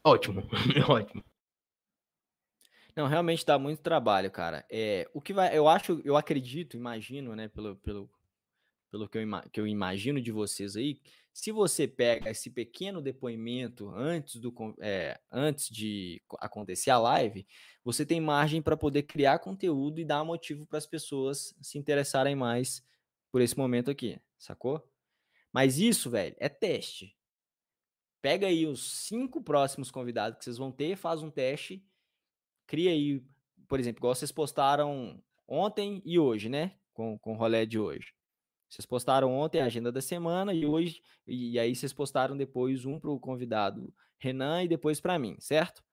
ótimo, 0.03 0.47
ótimo. 0.87 1.23
Não, 2.95 3.07
realmente 3.07 3.45
dá 3.45 3.57
muito 3.57 3.79
trabalho, 3.79 4.29
cara. 4.29 4.65
É, 4.69 5.09
o 5.13 5.21
que 5.21 5.33
vai, 5.33 5.57
eu 5.57 5.67
acho, 5.67 6.01
eu 6.03 6.15
acredito, 6.15 6.77
imagino, 6.77 7.35
né, 7.35 7.47
pelo, 7.47 7.75
pelo 7.77 8.09
pelo 8.91 9.07
que 9.07 9.17
eu, 9.17 9.23
que 9.51 9.59
eu 9.59 9.65
imagino 9.65 10.21
de 10.21 10.31
vocês 10.31 10.75
aí, 10.75 10.99
se 11.33 11.51
você 11.51 11.87
pega 11.87 12.29
esse 12.29 12.49
pequeno 12.49 13.01
depoimento 13.01 13.89
antes, 13.89 14.35
do, 14.39 14.53
é, 14.81 15.19
antes 15.31 15.69
de 15.69 16.21
acontecer 16.39 16.91
a 16.91 16.99
live, 16.99 17.47
você 17.83 18.05
tem 18.05 18.19
margem 18.19 18.61
para 18.61 18.75
poder 18.75 19.03
criar 19.03 19.39
conteúdo 19.39 19.99
e 19.99 20.05
dar 20.05 20.23
motivo 20.25 20.65
para 20.65 20.77
as 20.77 20.85
pessoas 20.85 21.55
se 21.61 21.77
interessarem 21.77 22.35
mais 22.35 22.83
por 23.31 23.41
esse 23.41 23.57
momento 23.57 23.89
aqui, 23.89 24.19
sacou? 24.37 24.85
Mas 25.53 25.79
isso, 25.79 26.09
velho, 26.09 26.35
é 26.37 26.49
teste. 26.49 27.15
Pega 28.21 28.47
aí 28.47 28.67
os 28.67 29.07
cinco 29.07 29.41
próximos 29.41 29.89
convidados 29.89 30.37
que 30.37 30.43
vocês 30.43 30.57
vão 30.57 30.71
ter, 30.71 30.95
faz 30.95 31.23
um 31.23 31.31
teste, 31.31 31.83
cria 32.67 32.91
aí, 32.91 33.23
por 33.67 33.79
exemplo, 33.79 33.99
igual 33.99 34.13
vocês 34.13 34.31
postaram 34.31 35.21
ontem 35.47 36.01
e 36.05 36.19
hoje, 36.19 36.49
né? 36.49 36.75
Com, 36.93 37.17
com 37.17 37.33
o 37.33 37.37
rolê 37.37 37.65
de 37.65 37.79
hoje. 37.79 38.13
Vocês 38.71 38.85
postaram 38.85 39.33
ontem 39.33 39.59
a 39.59 39.65
agenda 39.65 39.91
da 39.91 40.01
semana 40.01 40.53
e 40.53 40.65
hoje, 40.65 41.03
e 41.27 41.59
aí 41.59 41.75
vocês 41.75 41.91
postaram 41.91 42.37
depois 42.37 42.85
um 42.85 42.97
para 42.97 43.09
o 43.09 43.19
convidado 43.19 43.93
Renan 44.17 44.63
e 44.63 44.67
depois 44.69 45.01
para 45.01 45.19
mim, 45.19 45.35
certo? 45.39 45.83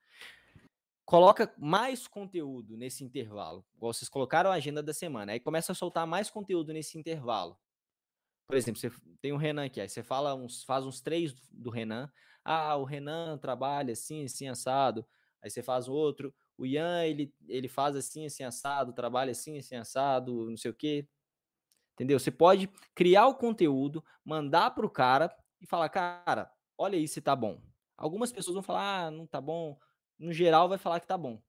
Coloca 1.05 1.53
mais 1.59 2.07
conteúdo 2.07 2.77
nesse 2.77 3.03
intervalo. 3.03 3.67
Igual 3.75 3.93
vocês 3.93 4.09
colocaram 4.09 4.53
a 4.53 4.55
agenda 4.55 4.81
da 4.81 4.95
semana, 4.95 5.33
aí 5.33 5.41
começa 5.41 5.73
a 5.73 5.75
soltar 5.75 6.07
mais 6.07 6.31
conteúdo 6.31 6.73
nesse 6.73 6.97
intervalo. 6.97 7.59
Por 8.47 8.57
exemplo, 8.57 8.81
você 8.81 8.93
tem 9.21 9.33
o 9.33 9.37
Renan 9.37 9.65
aqui, 9.65 9.81
aí 9.81 9.89
você 9.89 10.05
fala 10.05 10.37
uns, 10.37 10.63
faz 10.63 10.87
uns 10.87 11.01
três 11.01 11.35
do 11.51 11.71
Renan. 11.71 12.09
Ah, 12.45 12.77
o 12.77 12.85
Renan 12.85 13.39
trabalha 13.39 13.93
assim, 13.93 14.25
assim, 14.25 14.47
assado. 14.47 15.05
Aí 15.43 15.51
você 15.51 15.65
faz 15.65 15.89
outro. 15.89 16.33
O 16.57 16.65
Ian, 16.65 17.05
ele, 17.05 17.35
ele 17.49 17.67
faz 17.67 17.97
assim, 17.97 18.25
assim, 18.25 18.45
assado, 18.45 18.93
trabalha 18.93 19.33
assim, 19.33 19.59
assim, 19.59 19.75
assado, 19.75 20.49
não 20.49 20.57
sei 20.57 20.71
o 20.71 20.75
quê. 20.75 21.09
Entendeu? 21.99 22.17
Você 22.17 22.31
pode 22.31 22.71
criar 22.95 23.27
o 23.27 23.35
conteúdo, 23.35 24.05
mandar 24.25 24.71
para 24.71 24.87
o 24.87 24.91
cara 24.91 25.35
e 25.61 25.67
falar, 25.67 25.89
cara, 25.89 26.49
olha 26.77 26.97
aí 26.97 27.09
se 27.09 27.21
tá 27.21 27.35
bom. 27.35 27.61
Algumas 27.97 28.31
pessoas 28.31 28.55
vão 28.55 28.63
falar, 28.63 29.07
ah, 29.07 29.11
não 29.11 29.27
tá 29.27 29.41
bom. 29.41 29.77
No 30.17 30.33
geral, 30.33 30.69
vai 30.69 30.79
falar 30.79 31.01
que 31.01 31.09
tá 31.09 31.19
bom. 31.19 31.43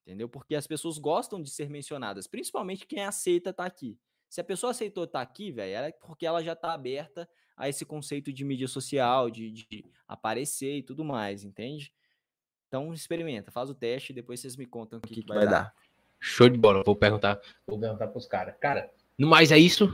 Entendeu? 0.00 0.28
Porque 0.28 0.56
as 0.56 0.66
pessoas 0.66 0.98
gostam 0.98 1.40
de 1.40 1.50
ser 1.50 1.70
mencionadas, 1.70 2.26
principalmente 2.26 2.84
quem 2.84 3.04
aceita 3.04 3.50
estar 3.50 3.62
tá 3.62 3.66
aqui. 3.68 3.96
Se 4.28 4.40
a 4.40 4.44
pessoa 4.44 4.72
aceitou 4.72 5.04
estar 5.04 5.20
tá 5.20 5.22
aqui, 5.22 5.52
velho, 5.52 5.76
é 5.76 5.92
porque 5.92 6.26
ela 6.26 6.42
já 6.42 6.56
tá 6.56 6.72
aberta 6.72 7.28
a 7.56 7.68
esse 7.68 7.84
conceito 7.84 8.32
de 8.32 8.44
mídia 8.44 8.66
social, 8.66 9.30
de, 9.30 9.52
de 9.52 9.84
aparecer 10.08 10.78
e 10.78 10.82
tudo 10.82 11.04
mais, 11.04 11.44
entende? 11.44 11.94
Então 12.66 12.92
experimenta, 12.92 13.52
faz 13.52 13.70
o 13.70 13.74
teste 13.74 14.10
e 14.10 14.14
depois 14.14 14.40
vocês 14.40 14.56
me 14.56 14.66
contam 14.66 14.98
o 14.98 15.02
que, 15.02 15.14
que, 15.14 15.22
que 15.22 15.28
vai, 15.28 15.38
vai 15.38 15.46
dar. 15.46 15.64
dar. 15.64 15.74
Show 16.18 16.48
de 16.48 16.58
bola, 16.58 16.82
vou 16.84 16.96
perguntar, 16.96 17.40
vou 17.66 17.78
perguntar 17.78 18.08
pros 18.08 18.26
caras. 18.26 18.56
Cara, 18.58 18.90
no 19.18 19.28
mais, 19.28 19.52
é 19.52 19.58
isso? 19.58 19.88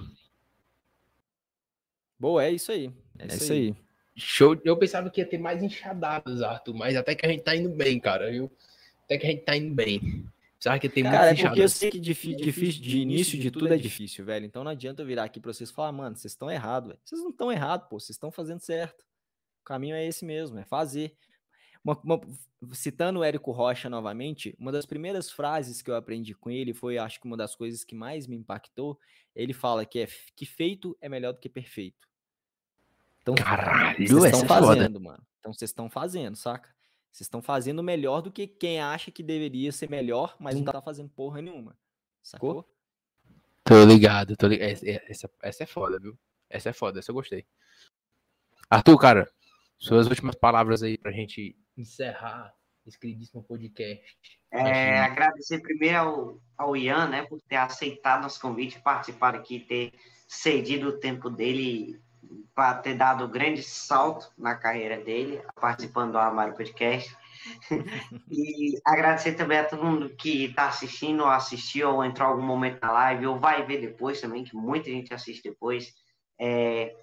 Boa, 2.18 2.44
é 2.44 2.50
isso 2.50 2.72
aí. 2.72 2.92
É, 3.18 3.24
é 3.24 3.36
isso 3.36 3.52
aí. 3.52 3.58
aí. 3.68 3.76
Show. 4.16 4.60
Eu 4.64 4.76
pensava 4.76 5.08
que 5.10 5.20
ia 5.20 5.26
ter 5.26 5.38
mais 5.38 5.62
enxadadas, 5.62 6.42
Arthur, 6.42 6.74
mas 6.74 6.96
até 6.96 7.14
que 7.14 7.24
a 7.24 7.28
gente 7.28 7.42
tá 7.42 7.54
indo 7.54 7.68
bem, 7.70 8.00
cara. 8.00 8.30
Viu? 8.30 8.50
Até 9.04 9.16
que 9.16 9.26
a 9.26 9.30
gente 9.30 9.42
tá 9.44 9.56
indo 9.56 9.72
bem. 9.74 10.24
Você 10.58 10.68
acha 10.68 10.80
que 10.80 10.88
tem 10.88 11.04
Cara, 11.04 11.26
é 11.30 11.34
muito 11.34 11.46
porque 11.46 11.62
eu 11.62 11.68
sei 11.68 11.88
que 11.88 12.00
difí- 12.00 12.34
difícil, 12.34 12.82
de 12.82 12.98
início 12.98 13.38
de 13.38 13.48
tudo 13.48 13.72
é 13.72 13.76
difícil, 13.76 14.24
velho. 14.24 14.44
Então 14.44 14.64
não 14.64 14.72
adianta 14.72 15.02
eu 15.02 15.06
virar 15.06 15.22
aqui 15.22 15.38
pra 15.38 15.52
vocês 15.52 15.70
falar, 15.70 15.92
mano, 15.92 16.16
vocês 16.16 16.32
estão 16.32 16.50
errados, 16.50 16.88
velho. 16.88 17.00
Vocês 17.04 17.20
não 17.20 17.30
estão 17.30 17.52
errados, 17.52 17.86
pô. 17.88 18.00
Vocês 18.00 18.10
estão 18.16 18.32
fazendo 18.32 18.58
certo. 18.58 19.04
O 19.60 19.64
caminho 19.64 19.94
é 19.94 20.04
esse 20.04 20.24
mesmo, 20.24 20.58
é 20.58 20.64
fazer. 20.64 21.14
Uma- 21.88 21.98
uma- 22.04 22.20
citando 22.74 23.20
o 23.20 23.24
Érico 23.24 23.50
Rocha 23.50 23.88
novamente, 23.88 24.54
uma 24.58 24.70
das 24.70 24.84
primeiras 24.84 25.30
frases 25.30 25.80
que 25.80 25.90
eu 25.90 25.96
aprendi 25.96 26.34
com 26.34 26.50
ele 26.50 26.74
foi, 26.74 26.98
acho 26.98 27.18
que 27.18 27.26
uma 27.26 27.36
das 27.36 27.56
coisas 27.56 27.82
que 27.82 27.94
mais 27.94 28.26
me 28.26 28.36
impactou. 28.36 28.98
Ele 29.34 29.54
fala 29.54 29.86
que, 29.86 30.00
é, 30.00 30.06
que 30.36 30.44
feito 30.44 30.94
é 31.00 31.08
melhor 31.08 31.32
do 31.32 31.38
que 31.40 31.48
perfeito. 31.48 32.06
Então, 33.22 33.34
Caralho, 33.34 33.96
vocês 34.06 34.10
estão 34.24 34.40
é 34.42 34.46
foda. 34.46 34.66
fazendo, 34.66 35.00
mano. 35.00 35.22
Então 35.38 35.52
vocês 35.52 35.70
estão 35.70 35.88
fazendo, 35.88 36.36
saca? 36.36 36.68
Vocês 37.10 37.24
estão 37.26 37.40
fazendo 37.40 37.82
melhor 37.82 38.20
do 38.20 38.30
que 38.30 38.46
quem 38.46 38.80
acha 38.80 39.10
que 39.10 39.22
deveria 39.22 39.72
ser 39.72 39.88
melhor, 39.88 40.36
mas 40.38 40.54
não 40.56 40.64
tá 40.64 40.82
fazendo 40.82 41.08
porra 41.08 41.40
nenhuma. 41.40 41.74
Sacou? 42.22 42.68
Tô 43.64 43.82
ligado, 43.84 44.36
tô 44.36 44.46
ligado. 44.46 44.68
Essa, 44.70 44.86
essa, 45.08 45.30
essa 45.42 45.62
é 45.62 45.66
foda, 45.66 45.98
viu? 45.98 46.18
Essa 46.50 46.68
é 46.68 46.72
foda, 46.74 46.98
essa 46.98 47.10
eu 47.10 47.14
gostei. 47.14 47.46
Arthur, 48.68 48.98
cara, 48.98 49.30
suas 49.78 50.06
últimas 50.06 50.34
palavras 50.34 50.82
aí 50.82 50.98
pra 50.98 51.12
gente 51.12 51.56
encerrar 51.80 52.52
esse 52.86 52.98
queridíssimo 52.98 53.42
podcast. 53.42 54.16
É, 54.50 55.00
agradecer 55.00 55.60
primeiro 55.60 55.98
ao, 55.98 56.40
ao 56.56 56.76
Ian, 56.76 57.08
né, 57.08 57.22
por 57.22 57.40
ter 57.42 57.56
aceitado 57.56 58.22
nosso 58.22 58.40
convite, 58.40 58.80
participar 58.80 59.34
aqui, 59.34 59.60
ter 59.60 59.92
cedido 60.26 60.88
o 60.88 60.98
tempo 60.98 61.28
dele 61.28 62.00
para 62.54 62.78
ter 62.78 62.94
dado 62.94 63.24
um 63.24 63.30
grande 63.30 63.62
salto 63.62 64.30
na 64.36 64.54
carreira 64.54 64.98
dele, 64.98 65.40
participando 65.60 66.12
do 66.12 66.18
Armário 66.18 66.54
Podcast. 66.54 67.16
e 68.30 68.78
agradecer 68.84 69.34
também 69.34 69.58
a 69.58 69.64
todo 69.64 69.84
mundo 69.84 70.10
que 70.10 70.46
está 70.46 70.68
assistindo, 70.68 71.22
ou 71.22 71.28
assistiu, 71.28 71.90
ou 71.90 72.04
entrou 72.04 72.28
algum 72.28 72.42
momento 72.42 72.80
na 72.82 72.90
live, 72.90 73.26
ou 73.26 73.38
vai 73.38 73.64
ver 73.64 73.80
depois 73.80 74.20
também, 74.20 74.44
que 74.44 74.56
muita 74.56 74.90
gente 74.90 75.14
assiste 75.14 75.42
depois. 75.42 75.94
É, 76.38 76.94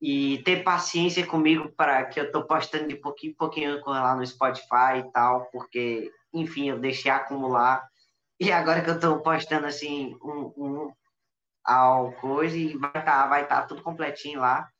e 0.00 0.38
ter 0.44 0.62
paciência 0.62 1.26
comigo 1.26 1.70
para 1.76 2.04
que 2.04 2.20
eu 2.20 2.24
estou 2.24 2.44
postando 2.44 2.86
de 2.88 2.96
pouquinho 2.96 3.32
em 3.32 3.36
pouquinho 3.36 3.82
lá 3.84 4.14
no 4.14 4.26
Spotify 4.26 4.98
e 5.00 5.12
tal, 5.12 5.46
porque, 5.46 6.10
enfim, 6.32 6.70
eu 6.70 6.78
deixei 6.78 7.10
acumular. 7.10 7.88
E 8.40 8.52
agora 8.52 8.82
que 8.82 8.90
eu 8.90 8.94
estou 8.94 9.20
postando 9.20 9.66
assim 9.66 10.16
um, 10.22 10.52
um 10.56 10.92
ao 11.64 12.12
coisa 12.12 12.56
e 12.56 12.76
vai 12.76 12.90
estar 12.96 13.26
vai 13.28 13.46
tá 13.46 13.62
tudo 13.62 13.82
completinho 13.82 14.40
lá. 14.40 14.70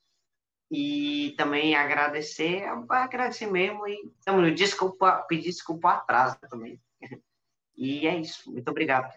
E 0.71 1.35
também 1.37 1.75
agradecer, 1.75 2.65
agradecer 2.89 3.47
mesmo 3.47 3.87
e 3.89 4.13
tamo, 4.25 4.51
desculpa, 4.55 5.25
pedir 5.29 5.51
desculpa 5.51 5.93
atraso 5.95 6.39
também. 6.49 6.81
E 7.81 8.09
é 8.09 8.17
isso. 8.17 8.51
Muito 8.51 8.69
obrigado. 8.69 9.09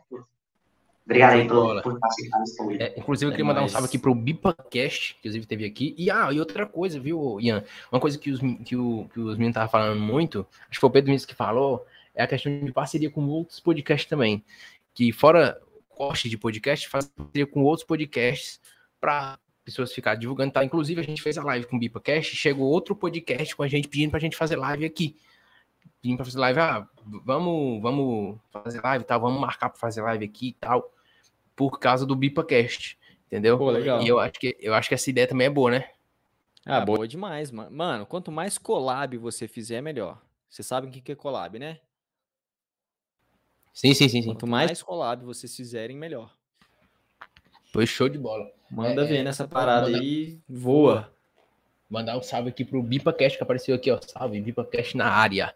Obrigado 1.11 1.33
aí 1.33 1.47
por, 1.47 1.81
por 1.81 1.99
participar 1.99 2.39
desse 2.39 2.57
convite. 2.57 2.83
É, 2.83 2.93
inclusive, 2.97 3.25
eu 3.25 3.33
É 3.33 3.35
queria 3.35 3.45
mandar 3.45 3.63
um 3.63 3.67
salve 3.67 3.88
aqui 3.88 3.99
pro 3.99 4.15
BipaCast, 4.15 5.13
que 5.13 5.19
inclusive 5.19 5.45
teve 5.45 5.65
aqui. 5.65 5.93
E, 5.97 6.09
ah, 6.09 6.31
e 6.31 6.39
outra 6.39 6.65
coisa, 6.65 6.99
viu, 6.99 7.38
Ian? 7.41 7.63
Uma 7.91 7.99
coisa 7.99 8.17
que 8.17 8.31
os, 8.31 8.39
que 8.63 8.75
o, 8.77 9.09
que 9.13 9.19
os 9.19 9.33
meninos 9.33 9.49
estavam 9.49 9.69
falando 9.69 9.99
muito, 9.99 10.47
acho 10.61 10.71
que 10.71 10.79
foi 10.79 10.89
o 10.89 10.91
Pedro 10.91 11.07
Vinícius 11.07 11.25
que 11.25 11.35
falou, 11.35 11.85
é 12.15 12.23
a 12.23 12.27
questão 12.27 12.63
de 12.63 12.71
parceria 12.71 13.09
com 13.09 13.25
outros 13.27 13.59
podcasts 13.59 14.09
também. 14.09 14.43
Que 14.93 15.11
fora 15.11 15.59
corte 15.89 16.29
de 16.29 16.38
podcast, 16.38 16.88
faz 16.88 17.05
parceria 17.05 17.45
com 17.45 17.61
outros 17.63 17.85
podcasts 17.85 18.61
para 18.99 19.38
pessoas 19.65 19.91
ficarem 19.93 20.19
divulgando. 20.19 20.53
Tá? 20.53 20.63
Inclusive, 20.63 21.01
a 21.01 21.03
gente 21.03 21.21
fez 21.21 21.38
a 21.38 21.43
live 21.43 21.67
com 21.67 21.75
o 21.75 21.79
BipaCast, 21.79 22.35
chegou 22.38 22.69
outro 22.69 22.95
podcast 22.95 23.53
com 23.53 23.63
a 23.63 23.67
gente 23.67 23.89
pedindo 23.89 24.11
pra 24.11 24.19
gente 24.19 24.38
fazer 24.38 24.55
live 24.55 24.85
aqui. 24.85 25.17
Pedindo 26.01 26.15
pra 26.15 26.25
fazer 26.25 26.39
live, 26.39 26.59
ah, 26.59 26.88
vamos, 27.25 27.81
vamos 27.81 28.38
fazer 28.49 28.81
live 28.81 29.03
e 29.03 29.07
tal, 29.07 29.19
vamos 29.19 29.41
marcar 29.41 29.69
pra 29.69 29.77
fazer 29.77 30.01
live 30.01 30.23
aqui 30.23 30.47
e 30.47 30.53
tal 30.53 30.89
por 31.69 31.79
causa 31.79 32.07
do 32.07 32.15
BipaCast, 32.15 32.97
entendeu? 33.27 33.55
Pô, 33.55 33.69
legal. 33.69 34.01
E 34.01 34.07
eu 34.07 34.19
acho, 34.19 34.33
que, 34.33 34.57
eu 34.59 34.73
acho 34.73 34.89
que 34.89 34.95
essa 34.95 35.09
ideia 35.11 35.27
também 35.27 35.45
é 35.45 35.49
boa, 35.49 35.69
né? 35.69 35.91
Ah, 36.65 36.81
boa 36.81 37.07
demais, 37.07 37.51
mano. 37.51 37.69
Mano, 37.69 38.05
quanto 38.07 38.31
mais 38.31 38.57
collab 38.57 39.15
você 39.17 39.47
fizer, 39.47 39.79
melhor. 39.79 40.19
Vocês 40.49 40.65
sabem 40.65 40.89
o 40.89 40.93
que 40.93 41.11
é 41.11 41.15
collab, 41.15 41.59
né? 41.59 41.79
Sim, 43.71 43.93
sim, 43.93 44.09
sim, 44.09 44.23
sim. 44.23 44.27
Quanto 44.29 44.47
mais 44.47 44.81
collab 44.81 45.23
vocês 45.23 45.55
fizerem, 45.55 45.95
melhor. 45.95 46.35
Foi 47.71 47.85
show 47.85 48.09
de 48.09 48.17
bola. 48.17 48.51
Manda 48.69 49.03
É, 49.03 49.05
ver 49.05 49.23
nessa 49.23 49.47
parada 49.47 49.85
manda- 49.88 49.99
aí, 49.99 50.39
voa. 50.49 51.13
Mandar 51.88 52.17
um 52.17 52.23
salve 52.23 52.49
aqui 52.49 52.65
pro 52.65 52.81
BipaCast 52.81 53.38
que 53.38 53.43
apareceu 53.43 53.75
aqui, 53.75 53.91
ó. 53.91 53.99
Salve, 54.01 54.41
BipaCast 54.41 54.97
na 54.97 55.05
área. 55.07 55.53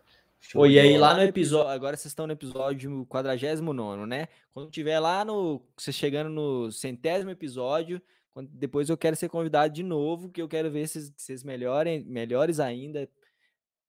Pô, 0.53 0.67
de 0.67 0.73
e 0.73 0.79
aí 0.79 0.97
lá 0.97 1.13
no 1.15 1.21
episódio, 1.23 1.69
agora 1.71 1.95
vocês 1.97 2.11
estão 2.11 2.27
no 2.27 2.33
episódio 2.33 3.05
49, 3.09 4.05
né? 4.05 4.27
Quando 4.53 4.69
tiver 4.71 4.99
lá 4.99 5.25
no, 5.25 5.61
vocês 5.77 5.95
chegando 5.95 6.29
no 6.29 6.71
centésimo 6.71 7.31
episódio, 7.31 8.01
quando- 8.33 8.49
depois 8.51 8.89
eu 8.89 8.97
quero 8.97 9.15
ser 9.15 9.29
convidado 9.29 9.73
de 9.73 9.83
novo, 9.83 10.29
que 10.29 10.41
eu 10.41 10.47
quero 10.47 10.69
ver 10.69 10.87
se 10.87 11.11
vocês 11.17 11.43
melhorem, 11.43 12.03
melhores 12.03 12.59
ainda. 12.59 13.09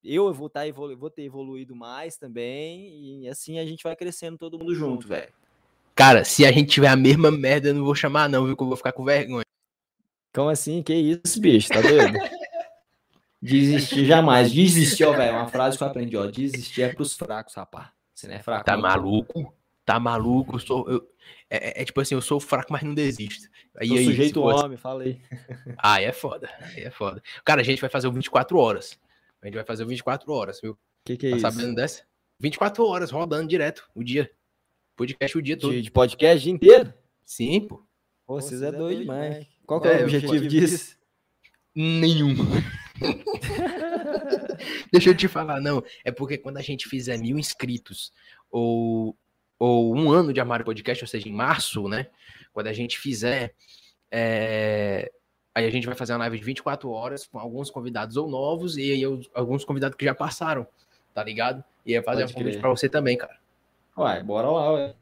Eu 0.03 0.33
vou, 0.33 0.49
tá, 0.49 0.66
evolu- 0.66 0.97
vou 0.97 1.11
ter 1.11 1.23
evoluído 1.24 1.74
mais 1.74 2.16
também, 2.16 3.23
e 3.24 3.28
assim 3.28 3.59
a 3.59 3.66
gente 3.66 3.83
vai 3.83 3.97
crescendo 3.97 4.39
todo 4.39 4.59
mundo 4.59 4.74
junto, 4.74 5.09
velho. 5.09 5.33
Cara, 5.95 6.24
se 6.24 6.45
a 6.47 6.53
gente 6.53 6.70
tiver 6.70 6.89
a 6.89 6.97
mesma 6.97 7.31
merda, 7.31 7.69
eu 7.69 7.74
não 7.74 7.85
vou 7.85 7.95
chamar, 7.95 8.28
não, 8.28 8.45
viu? 8.47 8.57
Que 8.57 8.62
eu 8.62 8.69
vou 8.69 8.77
ficar 8.77 8.93
com 8.93 9.05
vergonha. 9.05 9.45
Como 10.35 10.49
assim? 10.51 10.83
Que 10.83 10.95
isso, 10.95 11.41
bicho? 11.41 11.69
Tá 11.70 11.81
doido? 11.81 12.19
Desistir 13.41 14.05
jamais. 14.07 14.51
Desistir, 14.53 15.05
ó, 15.05 15.13
velho. 15.13 15.33
Uma 15.37 15.47
frase 15.49 15.77
que 15.77 15.83
eu 15.85 15.89
aprendi, 15.89 16.17
ó. 16.17 16.27
Desistir 16.27 16.83
é 16.83 16.89
pros 16.93 17.13
fracos, 17.15 17.55
rapaz. 17.55 17.89
Você 18.15 18.27
não 18.29 18.35
é 18.35 18.39
fraco. 18.43 18.65
Tá 18.65 18.75
não. 18.75 18.83
maluco? 18.83 19.55
Tá 19.85 20.01
maluco? 20.01 20.57
Eu 20.57 20.59
sou. 20.61 20.89
eu- 20.91 21.09
é, 21.51 21.81
é- 21.81 21.83
é 21.83 21.85
tipo 21.85 22.01
assim, 22.01 22.15
eu 22.15 22.21
sou 22.23 22.41
fraco, 22.41 22.73
mas 22.73 22.83
não 22.83 22.95
desisto. 22.95 23.49
Aí, 23.77 23.89
Sou 23.89 23.97
aí, 23.99 24.05
se 24.05 24.11
sujeito 24.11 24.41
homem, 24.43 24.77
falei. 24.79 25.21
Ah, 25.79 26.01
é 26.01 26.13
foda. 26.13 26.49
Aí 26.61 26.85
é 26.85 26.91
foda. 26.91 27.23
Cara, 27.45 27.61
a 27.61 27.65
gente 27.65 27.81
vai 27.81 27.91
fazer 27.91 28.09
o 28.09 28.13
24 28.13 28.59
horas. 28.59 28.99
A 29.43 29.47
gente 29.47 29.55
vai 29.55 29.65
fazer 29.65 29.85
o 29.85 29.87
24 29.87 30.33
horas, 30.33 30.61
viu? 30.61 30.77
Que 31.05 31.17
que 31.17 31.27
é 31.27 31.31
Tá 31.31 31.37
isso? 31.37 31.43
sabendo 31.51 31.75
dessa? 31.77 32.03
24 32.41 32.85
horas 32.85 33.11
rodando 33.11 33.47
direto, 33.49 33.89
o 33.95 34.03
dia. 34.03 34.29
Podcast 34.97 35.39
o 35.39 35.43
dia 35.43 35.57
todo. 35.57 35.73
De, 35.73 35.83
de 35.83 35.91
podcast 35.91 36.39
o 36.39 36.43
dia 36.43 36.53
inteiro? 36.53 36.93
Sim, 37.25 37.61
pô. 37.61 37.83
Pô, 38.27 38.41
vocês 38.41 38.63
é 38.63 38.73
doido 38.73 39.01
demais. 39.03 39.47
Qual 39.67 39.81
que 39.81 39.89
é, 39.89 39.99
É, 39.99 40.01
o 40.01 40.05
objetivo 40.05 40.49
disso? 40.49 40.97
Nenhum. 41.77 42.35
Deixa 44.93 45.10
eu 45.10 45.16
te 45.16 45.28
falar, 45.28 45.60
não. 45.60 45.82
É 46.05 46.10
porque 46.10 46.39
quando 46.39 46.56
a 46.59 46.62
gente 46.62 46.89
fizer 46.89 47.18
mil 47.18 47.39
inscritos 47.39 48.12
ou, 48.51 49.16
ou 49.59 49.94
um 49.94 50.10
ano 50.10 50.32
de 50.32 50.40
Armário 50.40 50.64
Podcast, 50.64 51.05
ou 51.05 51.09
seja, 51.09 51.28
em 51.28 51.32
março, 51.32 51.89
né? 51.89 52.06
Quando 52.52 52.68
a 52.68 52.73
gente 52.73 52.98
fizer, 52.98 53.55
é, 54.10 55.10
aí 55.55 55.66
a 55.66 55.70
gente 55.70 55.86
vai 55.86 55.94
fazer 55.97 56.12
uma 56.12 56.20
live 56.20 56.39
de 56.39 56.44
24 56.44 56.90
horas 56.90 57.27
com 57.27 57.39
alguns 57.39 57.70
convidados 57.70 58.16
ou 58.16 58.28
novos 58.28 58.77
e 58.77 58.93
aí 58.93 59.02
eu- 59.02 59.20
alguns 59.35 59.64
convidados 59.64 59.97
que 59.97 60.05
já 60.05 60.14
passaram, 60.14 60.66
tá 61.14 61.23
ligado? 61.23 61.62
E 61.85 61.94
aí 61.97 62.02
fazer 62.02 62.23
Pode 62.23 62.32
um 62.32 62.36
convite 62.36 62.59
pra 62.59 62.70
você 62.70 62.89
também, 62.89 63.16
cara. 63.16 63.36
Uai, 63.97 64.23
bora 64.23 64.51
lá, 64.51 64.73
ué. 64.73 64.94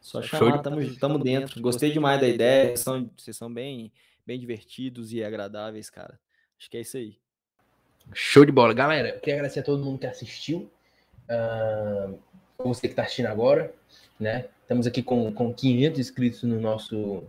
Só 0.00 0.20
Show 0.20 0.38
chamar, 0.40 0.56
de- 0.58 0.62
tamo, 0.64 0.96
tamo 0.96 1.18
dentro. 1.18 1.60
Gostei 1.60 1.92
demais 1.92 2.20
da 2.20 2.26
ideia. 2.28 2.66
Vocês 2.68 2.80
são, 2.80 3.10
vocês 3.16 3.36
são 3.36 3.52
bem, 3.52 3.92
bem 4.26 4.38
divertidos 4.38 5.12
e 5.12 5.22
agradáveis, 5.22 5.88
cara. 5.88 6.18
Acho 6.58 6.68
que 6.68 6.76
é 6.76 6.80
isso 6.80 6.96
aí. 6.96 7.16
Show 8.12 8.44
de 8.44 8.52
bola. 8.52 8.74
Galera, 8.74 9.10
eu 9.10 9.20
queria 9.20 9.34
agradecer 9.34 9.60
a 9.60 9.62
todo 9.62 9.84
mundo 9.84 9.98
que 9.98 10.06
assistiu. 10.06 10.70
Ah, 11.28 12.10
você 12.58 12.82
que 12.82 12.88
está 12.88 13.02
assistindo 13.02 13.26
agora, 13.26 13.74
né? 14.18 14.46
Estamos 14.62 14.86
aqui 14.86 15.02
com, 15.02 15.32
com 15.32 15.52
500 15.52 15.98
inscritos 15.98 16.42
no 16.42 16.60
nosso, 16.60 17.24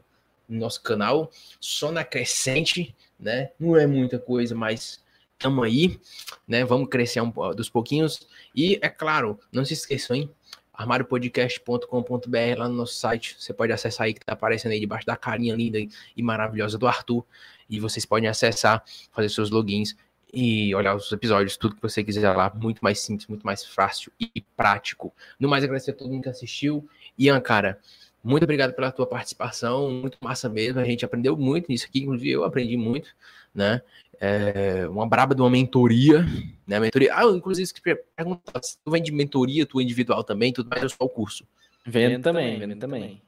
no 0.48 0.60
nosso 0.60 0.82
canal. 0.82 1.32
Só 1.60 1.92
na 1.92 2.04
crescente, 2.04 2.96
né? 3.20 3.52
Não 3.60 3.78
é 3.78 3.88
muita 3.88 4.20
coisa, 4.20 4.56
mas 4.56 5.02
estamos 5.34 5.66
aí, 5.66 6.00
né? 6.48 6.64
Vamos 6.66 6.90
crescer 6.90 7.22
um, 7.22 7.32
dos 7.56 7.70
pouquinhos. 7.70 8.28
E, 8.56 8.80
é 8.82 8.90
claro, 8.90 9.40
não 9.52 9.64
se 9.66 9.74
esqueçam, 9.74 10.16
hein? 10.16 10.30
armariopodcast.com.br 10.74 12.58
lá 12.58 12.68
no 12.68 12.76
nosso 12.76 12.96
site. 12.96 13.36
Você 13.40 13.54
pode 13.54 13.72
acessar 13.72 14.06
aí 14.06 14.14
que 14.14 14.26
tá 14.26 14.34
aparecendo 14.34 14.72
aí 14.72 14.80
debaixo 14.80 15.06
da 15.06 15.16
carinha 15.16 15.56
linda 15.56 15.78
e 15.80 16.24
maravilhosa 16.24 16.78
do 16.78 16.88
Arthur. 16.88 17.24
E 17.70 17.80
vocês 17.80 18.06
podem 18.06 18.28
acessar, 18.28 18.84
fazer 19.12 19.30
seus 19.30 19.50
logins 19.52 19.96
e 20.34 20.74
olhar 20.74 20.96
os 20.96 21.12
episódios, 21.12 21.56
tudo 21.56 21.76
que 21.76 21.82
você 21.82 22.04
quiser 22.04 22.36
lá, 22.36 22.52
muito 22.56 22.80
mais 22.80 23.00
simples, 23.00 23.28
muito 23.28 23.46
mais 23.46 23.64
fácil 23.64 24.12
e 24.20 24.42
prático. 24.58 25.14
No 25.40 25.48
mais, 25.48 25.64
agradecer 25.64 25.92
a 25.92 25.94
todo 25.94 26.10
mundo 26.10 26.24
que 26.24 26.30
assistiu. 26.30 26.88
Ian, 27.18 27.40
cara, 27.40 27.80
muito 28.24 28.44
obrigado 28.44 28.74
pela 28.74 28.92
tua 28.92 29.06
participação, 29.06 29.92
muito 29.92 30.18
massa 30.22 30.50
mesmo. 30.50 30.80
A 30.80 30.84
gente 30.84 31.06
aprendeu 31.06 31.38
muito 31.38 31.68
nisso 31.70 31.86
aqui, 31.86 32.00
inclusive 32.00 32.32
eu 32.32 32.44
aprendi 32.44 32.76
muito, 32.76 33.10
né? 33.54 33.82
É, 34.20 34.88
uma 34.88 35.08
braba 35.08 35.36
de 35.36 35.42
uma 35.42 35.50
mentoria, 35.50 36.26
né? 36.66 36.80
Mentoria. 36.80 37.14
Ah, 37.14 37.24
eu, 37.24 37.36
inclusive, 37.36 37.68
se 37.68 37.74
perguntar 38.16 38.64
se 38.64 38.78
tu 38.84 38.90
vem 38.90 39.04
de 39.04 39.12
mentoria, 39.12 39.66
tu 39.66 39.80
individual 39.80 40.24
também, 40.24 40.52
tudo 40.52 40.70
mais, 40.70 40.82
eu 40.82 40.90
só 40.90 40.96
o 41.02 41.10
curso. 41.10 41.46
Vendo 41.86 42.22
também, 42.24 42.58
vendo 42.58 42.76
também. 42.78 43.22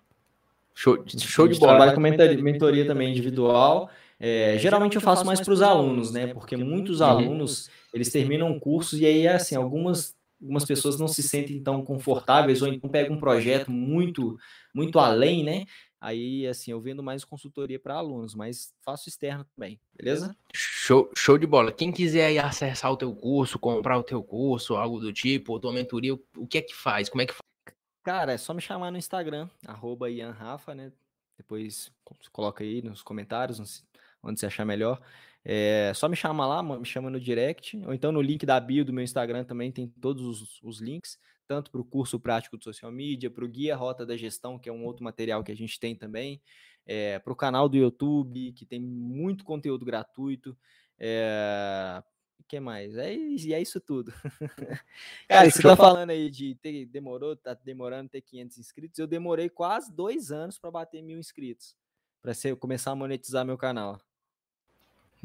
Show, 0.73 1.03
show 1.07 1.47
de 1.47 1.59
bola. 1.59 1.73
Trabalho 1.73 1.93
com 1.95 2.01
mentoria, 2.01 2.41
mentoria 2.41 2.87
também 2.87 3.11
individual. 3.11 3.89
É, 4.19 4.57
geralmente 4.57 4.95
eu 4.95 5.01
faço 5.01 5.25
mais 5.25 5.41
para 5.41 5.53
os 5.53 5.61
alunos, 5.61 6.11
né? 6.11 6.27
Porque 6.27 6.55
muitos 6.55 7.01
alunos 7.01 7.69
eles 7.93 8.11
terminam 8.11 8.57
cursos 8.59 8.99
e 8.99 9.05
aí 9.05 9.27
assim 9.27 9.55
algumas 9.55 10.15
algumas 10.41 10.65
pessoas 10.65 10.99
não 10.99 11.07
se 11.07 11.23
sentem 11.23 11.61
tão 11.61 11.83
confortáveis 11.83 12.61
ou 12.61 12.67
então 12.67 12.89
pegam 12.89 13.15
um 13.15 13.19
projeto 13.19 13.71
muito, 13.71 14.37
muito 14.73 14.99
além, 14.99 15.43
né? 15.43 15.65
Aí, 15.99 16.45
assim, 16.45 16.69
eu 16.69 16.79
vendo 16.79 17.01
mais 17.01 17.25
consultoria 17.25 17.79
para 17.79 17.95
alunos, 17.95 18.35
mas 18.35 18.71
faço 18.81 19.09
externo 19.09 19.43
também, 19.55 19.79
beleza? 19.97 20.35
Show, 20.53 21.09
show 21.17 21.35
de 21.35 21.47
bola. 21.47 21.71
Quem 21.71 21.91
quiser 21.91 22.27
aí 22.27 22.37
acessar 22.37 22.91
o 22.91 22.97
teu 22.97 23.11
curso, 23.15 23.57
comprar 23.57 23.97
o 23.97 24.03
teu 24.03 24.21
curso, 24.21 24.75
algo 24.75 24.99
do 24.99 25.11
tipo, 25.11 25.53
ou 25.53 25.59
tua 25.59 25.73
mentoria, 25.73 26.13
o 26.13 26.45
que 26.45 26.59
é 26.59 26.61
que 26.61 26.75
faz? 26.75 27.09
Como 27.09 27.23
é 27.23 27.25
que 27.25 27.33
faz? 27.33 27.75
Cara, 28.03 28.33
é 28.33 28.37
só 28.37 28.53
me 28.53 28.61
chamar 28.61 28.91
no 28.91 28.99
Instagram, 28.99 29.49
arroba 29.65 30.11
Ian 30.11 30.29
Rafa, 30.29 30.75
né? 30.75 30.91
Depois 31.37 31.91
coloca 32.31 32.63
aí 32.63 32.83
nos 32.83 33.01
comentários, 33.01 33.83
onde 34.25 34.39
você 34.39 34.47
achar 34.47 34.65
melhor. 34.65 34.99
É 35.43 35.93
só 35.93 36.09
me 36.09 36.15
chama 36.15 36.45
lá, 36.47 36.63
me 36.63 36.85
chama 36.85 37.09
no 37.09 37.19
direct, 37.19 37.79
ou 37.85 37.93
então 37.93 38.11
no 38.11 38.21
link 38.21 38.45
da 38.45 38.59
bio 38.59 38.83
do 38.83 38.91
meu 38.91 39.03
Instagram 39.03 39.43
também 39.43 39.71
tem 39.71 39.87
todos 39.87 40.25
os, 40.25 40.59
os 40.63 40.81
links 40.81 41.19
tanto 41.47 41.71
para 41.71 41.81
o 41.81 41.85
curso 41.85 42.19
prático 42.19 42.57
de 42.57 42.63
social 42.63 42.91
media, 42.91 43.29
para 43.29 43.45
o 43.45 43.47
guia 43.47 43.75
Rota 43.75 44.05
da 44.05 44.17
Gestão, 44.17 44.57
que 44.57 44.69
é 44.69 44.73
um 44.73 44.83
outro 44.83 45.03
material 45.03 45.43
que 45.43 45.51
a 45.51 45.55
gente 45.55 45.79
tem 45.79 45.95
também, 45.95 46.41
é, 46.85 47.19
para 47.19 47.33
o 47.33 47.35
canal 47.35 47.69
do 47.69 47.77
YouTube, 47.77 48.51
que 48.53 48.65
tem 48.65 48.79
muito 48.79 49.43
conteúdo 49.43 49.85
gratuito. 49.85 50.57
É, 50.97 52.01
o 52.39 52.43
que 52.43 52.59
mais? 52.59 52.95
É, 52.95 53.15
e 53.15 53.53
é 53.53 53.61
isso 53.61 53.79
tudo. 53.79 54.13
Cara, 55.27 55.49
você 55.49 55.61
tá 55.61 55.75
falando 55.75 56.09
aí 56.09 56.29
de 56.29 56.55
ter, 56.55 56.85
demorou, 56.85 57.35
tá 57.35 57.53
demorando 57.53 58.09
ter 58.09 58.21
500 58.21 58.57
inscritos. 58.57 58.99
Eu 58.99 59.07
demorei 59.07 59.49
quase 59.49 59.91
dois 59.93 60.31
anos 60.31 60.57
para 60.57 60.71
bater 60.71 61.01
mil 61.01 61.17
inscritos, 61.17 61.75
para 62.21 62.33
começar 62.59 62.91
a 62.91 62.95
monetizar 62.95 63.45
meu 63.45 63.57
canal. 63.57 63.99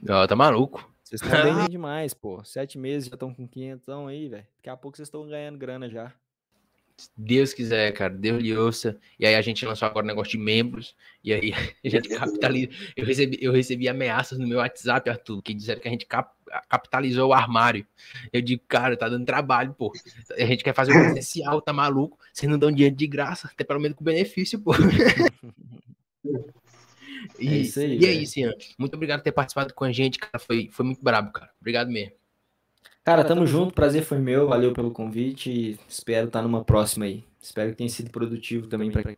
Oh, 0.02 0.26
tá 0.26 0.34
maluco. 0.34 0.88
Vocês 1.04 1.20
estão 1.20 1.42
bem 1.42 1.66
demais, 1.68 2.14
pô. 2.14 2.42
Sete 2.44 2.78
meses 2.78 3.08
já 3.08 3.14
estão 3.14 3.34
com 3.34 3.46
500 3.46 3.88
aí, 3.88 4.28
velho. 4.28 4.46
Daqui 4.56 4.70
a 4.70 4.76
pouco 4.76 4.96
vocês 4.96 5.08
estão 5.08 5.28
ganhando 5.28 5.58
grana 5.58 5.88
já. 5.88 6.12
Deus 7.16 7.54
quiser, 7.54 7.92
cara, 7.92 8.12
Deus 8.12 8.42
lhe 8.42 8.54
ouça. 8.56 8.98
E 9.18 9.26
aí 9.26 9.34
a 9.34 9.40
gente 9.40 9.64
lançou 9.64 9.88
agora 9.88 10.04
um 10.04 10.08
negócio 10.08 10.32
de 10.32 10.38
membros. 10.38 10.94
E 11.24 11.32
aí 11.32 11.52
a 11.84 11.88
gente 11.88 12.08
capitaliza. 12.08 12.70
Eu 12.96 13.04
recebi, 13.04 13.38
eu 13.40 13.52
recebi 13.52 13.88
ameaças 13.88 14.38
no 14.38 14.46
meu 14.46 14.58
WhatsApp, 14.58 15.08
Arthur, 15.08 15.42
que 15.42 15.54
disseram 15.54 15.80
que 15.80 15.88
a 15.88 15.90
gente 15.90 16.06
cap, 16.06 16.32
capitalizou 16.68 17.30
o 17.30 17.32
armário. 17.32 17.86
Eu 18.32 18.40
digo, 18.40 18.62
cara, 18.68 18.96
tá 18.96 19.08
dando 19.08 19.24
trabalho, 19.24 19.74
pô. 19.74 19.92
A 20.36 20.44
gente 20.44 20.62
quer 20.62 20.74
fazer 20.74 20.92
o 20.92 21.00
presencial, 21.00 21.60
tá 21.60 21.72
maluco? 21.72 22.18
Vocês 22.32 22.50
não 22.50 22.58
dão 22.58 22.70
dinheiro 22.70 22.94
de 22.94 23.06
graça, 23.06 23.48
até 23.52 23.64
pelo 23.64 23.80
menos 23.80 23.96
com 23.96 24.04
benefício, 24.04 24.60
pô. 24.60 24.72
E 27.38 27.48
é 27.48 27.56
isso, 27.58 27.80
aí, 27.80 27.98
e 27.98 28.06
é 28.06 28.12
isso, 28.12 28.38
Ian. 28.38 28.52
Muito 28.78 28.94
obrigado 28.94 29.20
por 29.20 29.24
ter 29.24 29.32
participado 29.32 29.74
com 29.74 29.84
a 29.84 29.92
gente, 29.92 30.18
cara. 30.18 30.38
Foi, 30.38 30.68
foi 30.70 30.84
muito 30.84 31.02
brabo, 31.02 31.32
cara. 31.32 31.50
Obrigado 31.60 31.90
mesmo. 31.90 32.12
Cara, 33.04 33.24
tamo 33.24 33.46
junto. 33.46 33.74
Prazer 33.74 34.04
foi 34.04 34.18
meu. 34.18 34.48
Valeu 34.48 34.72
pelo 34.72 34.90
convite. 34.90 35.78
Espero 35.88 36.26
estar 36.26 36.42
numa 36.42 36.64
próxima 36.64 37.06
aí. 37.06 37.24
Espero 37.40 37.70
que 37.70 37.76
tenha 37.76 37.88
sido 37.88 38.10
produtivo 38.10 38.66
também 38.66 38.90
para 38.90 39.14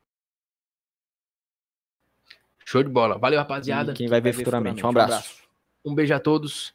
Show 2.64 2.82
de 2.82 2.88
bola. 2.88 3.18
Valeu, 3.18 3.38
rapaziada. 3.38 3.92
E 3.92 3.94
quem 3.94 4.08
vai 4.08 4.20
ver 4.20 4.32
futuramente. 4.32 4.84
Um 4.84 4.88
abraço. 4.88 5.42
Um 5.84 5.94
beijo 5.94 6.14
a 6.14 6.20
todos. 6.20 6.70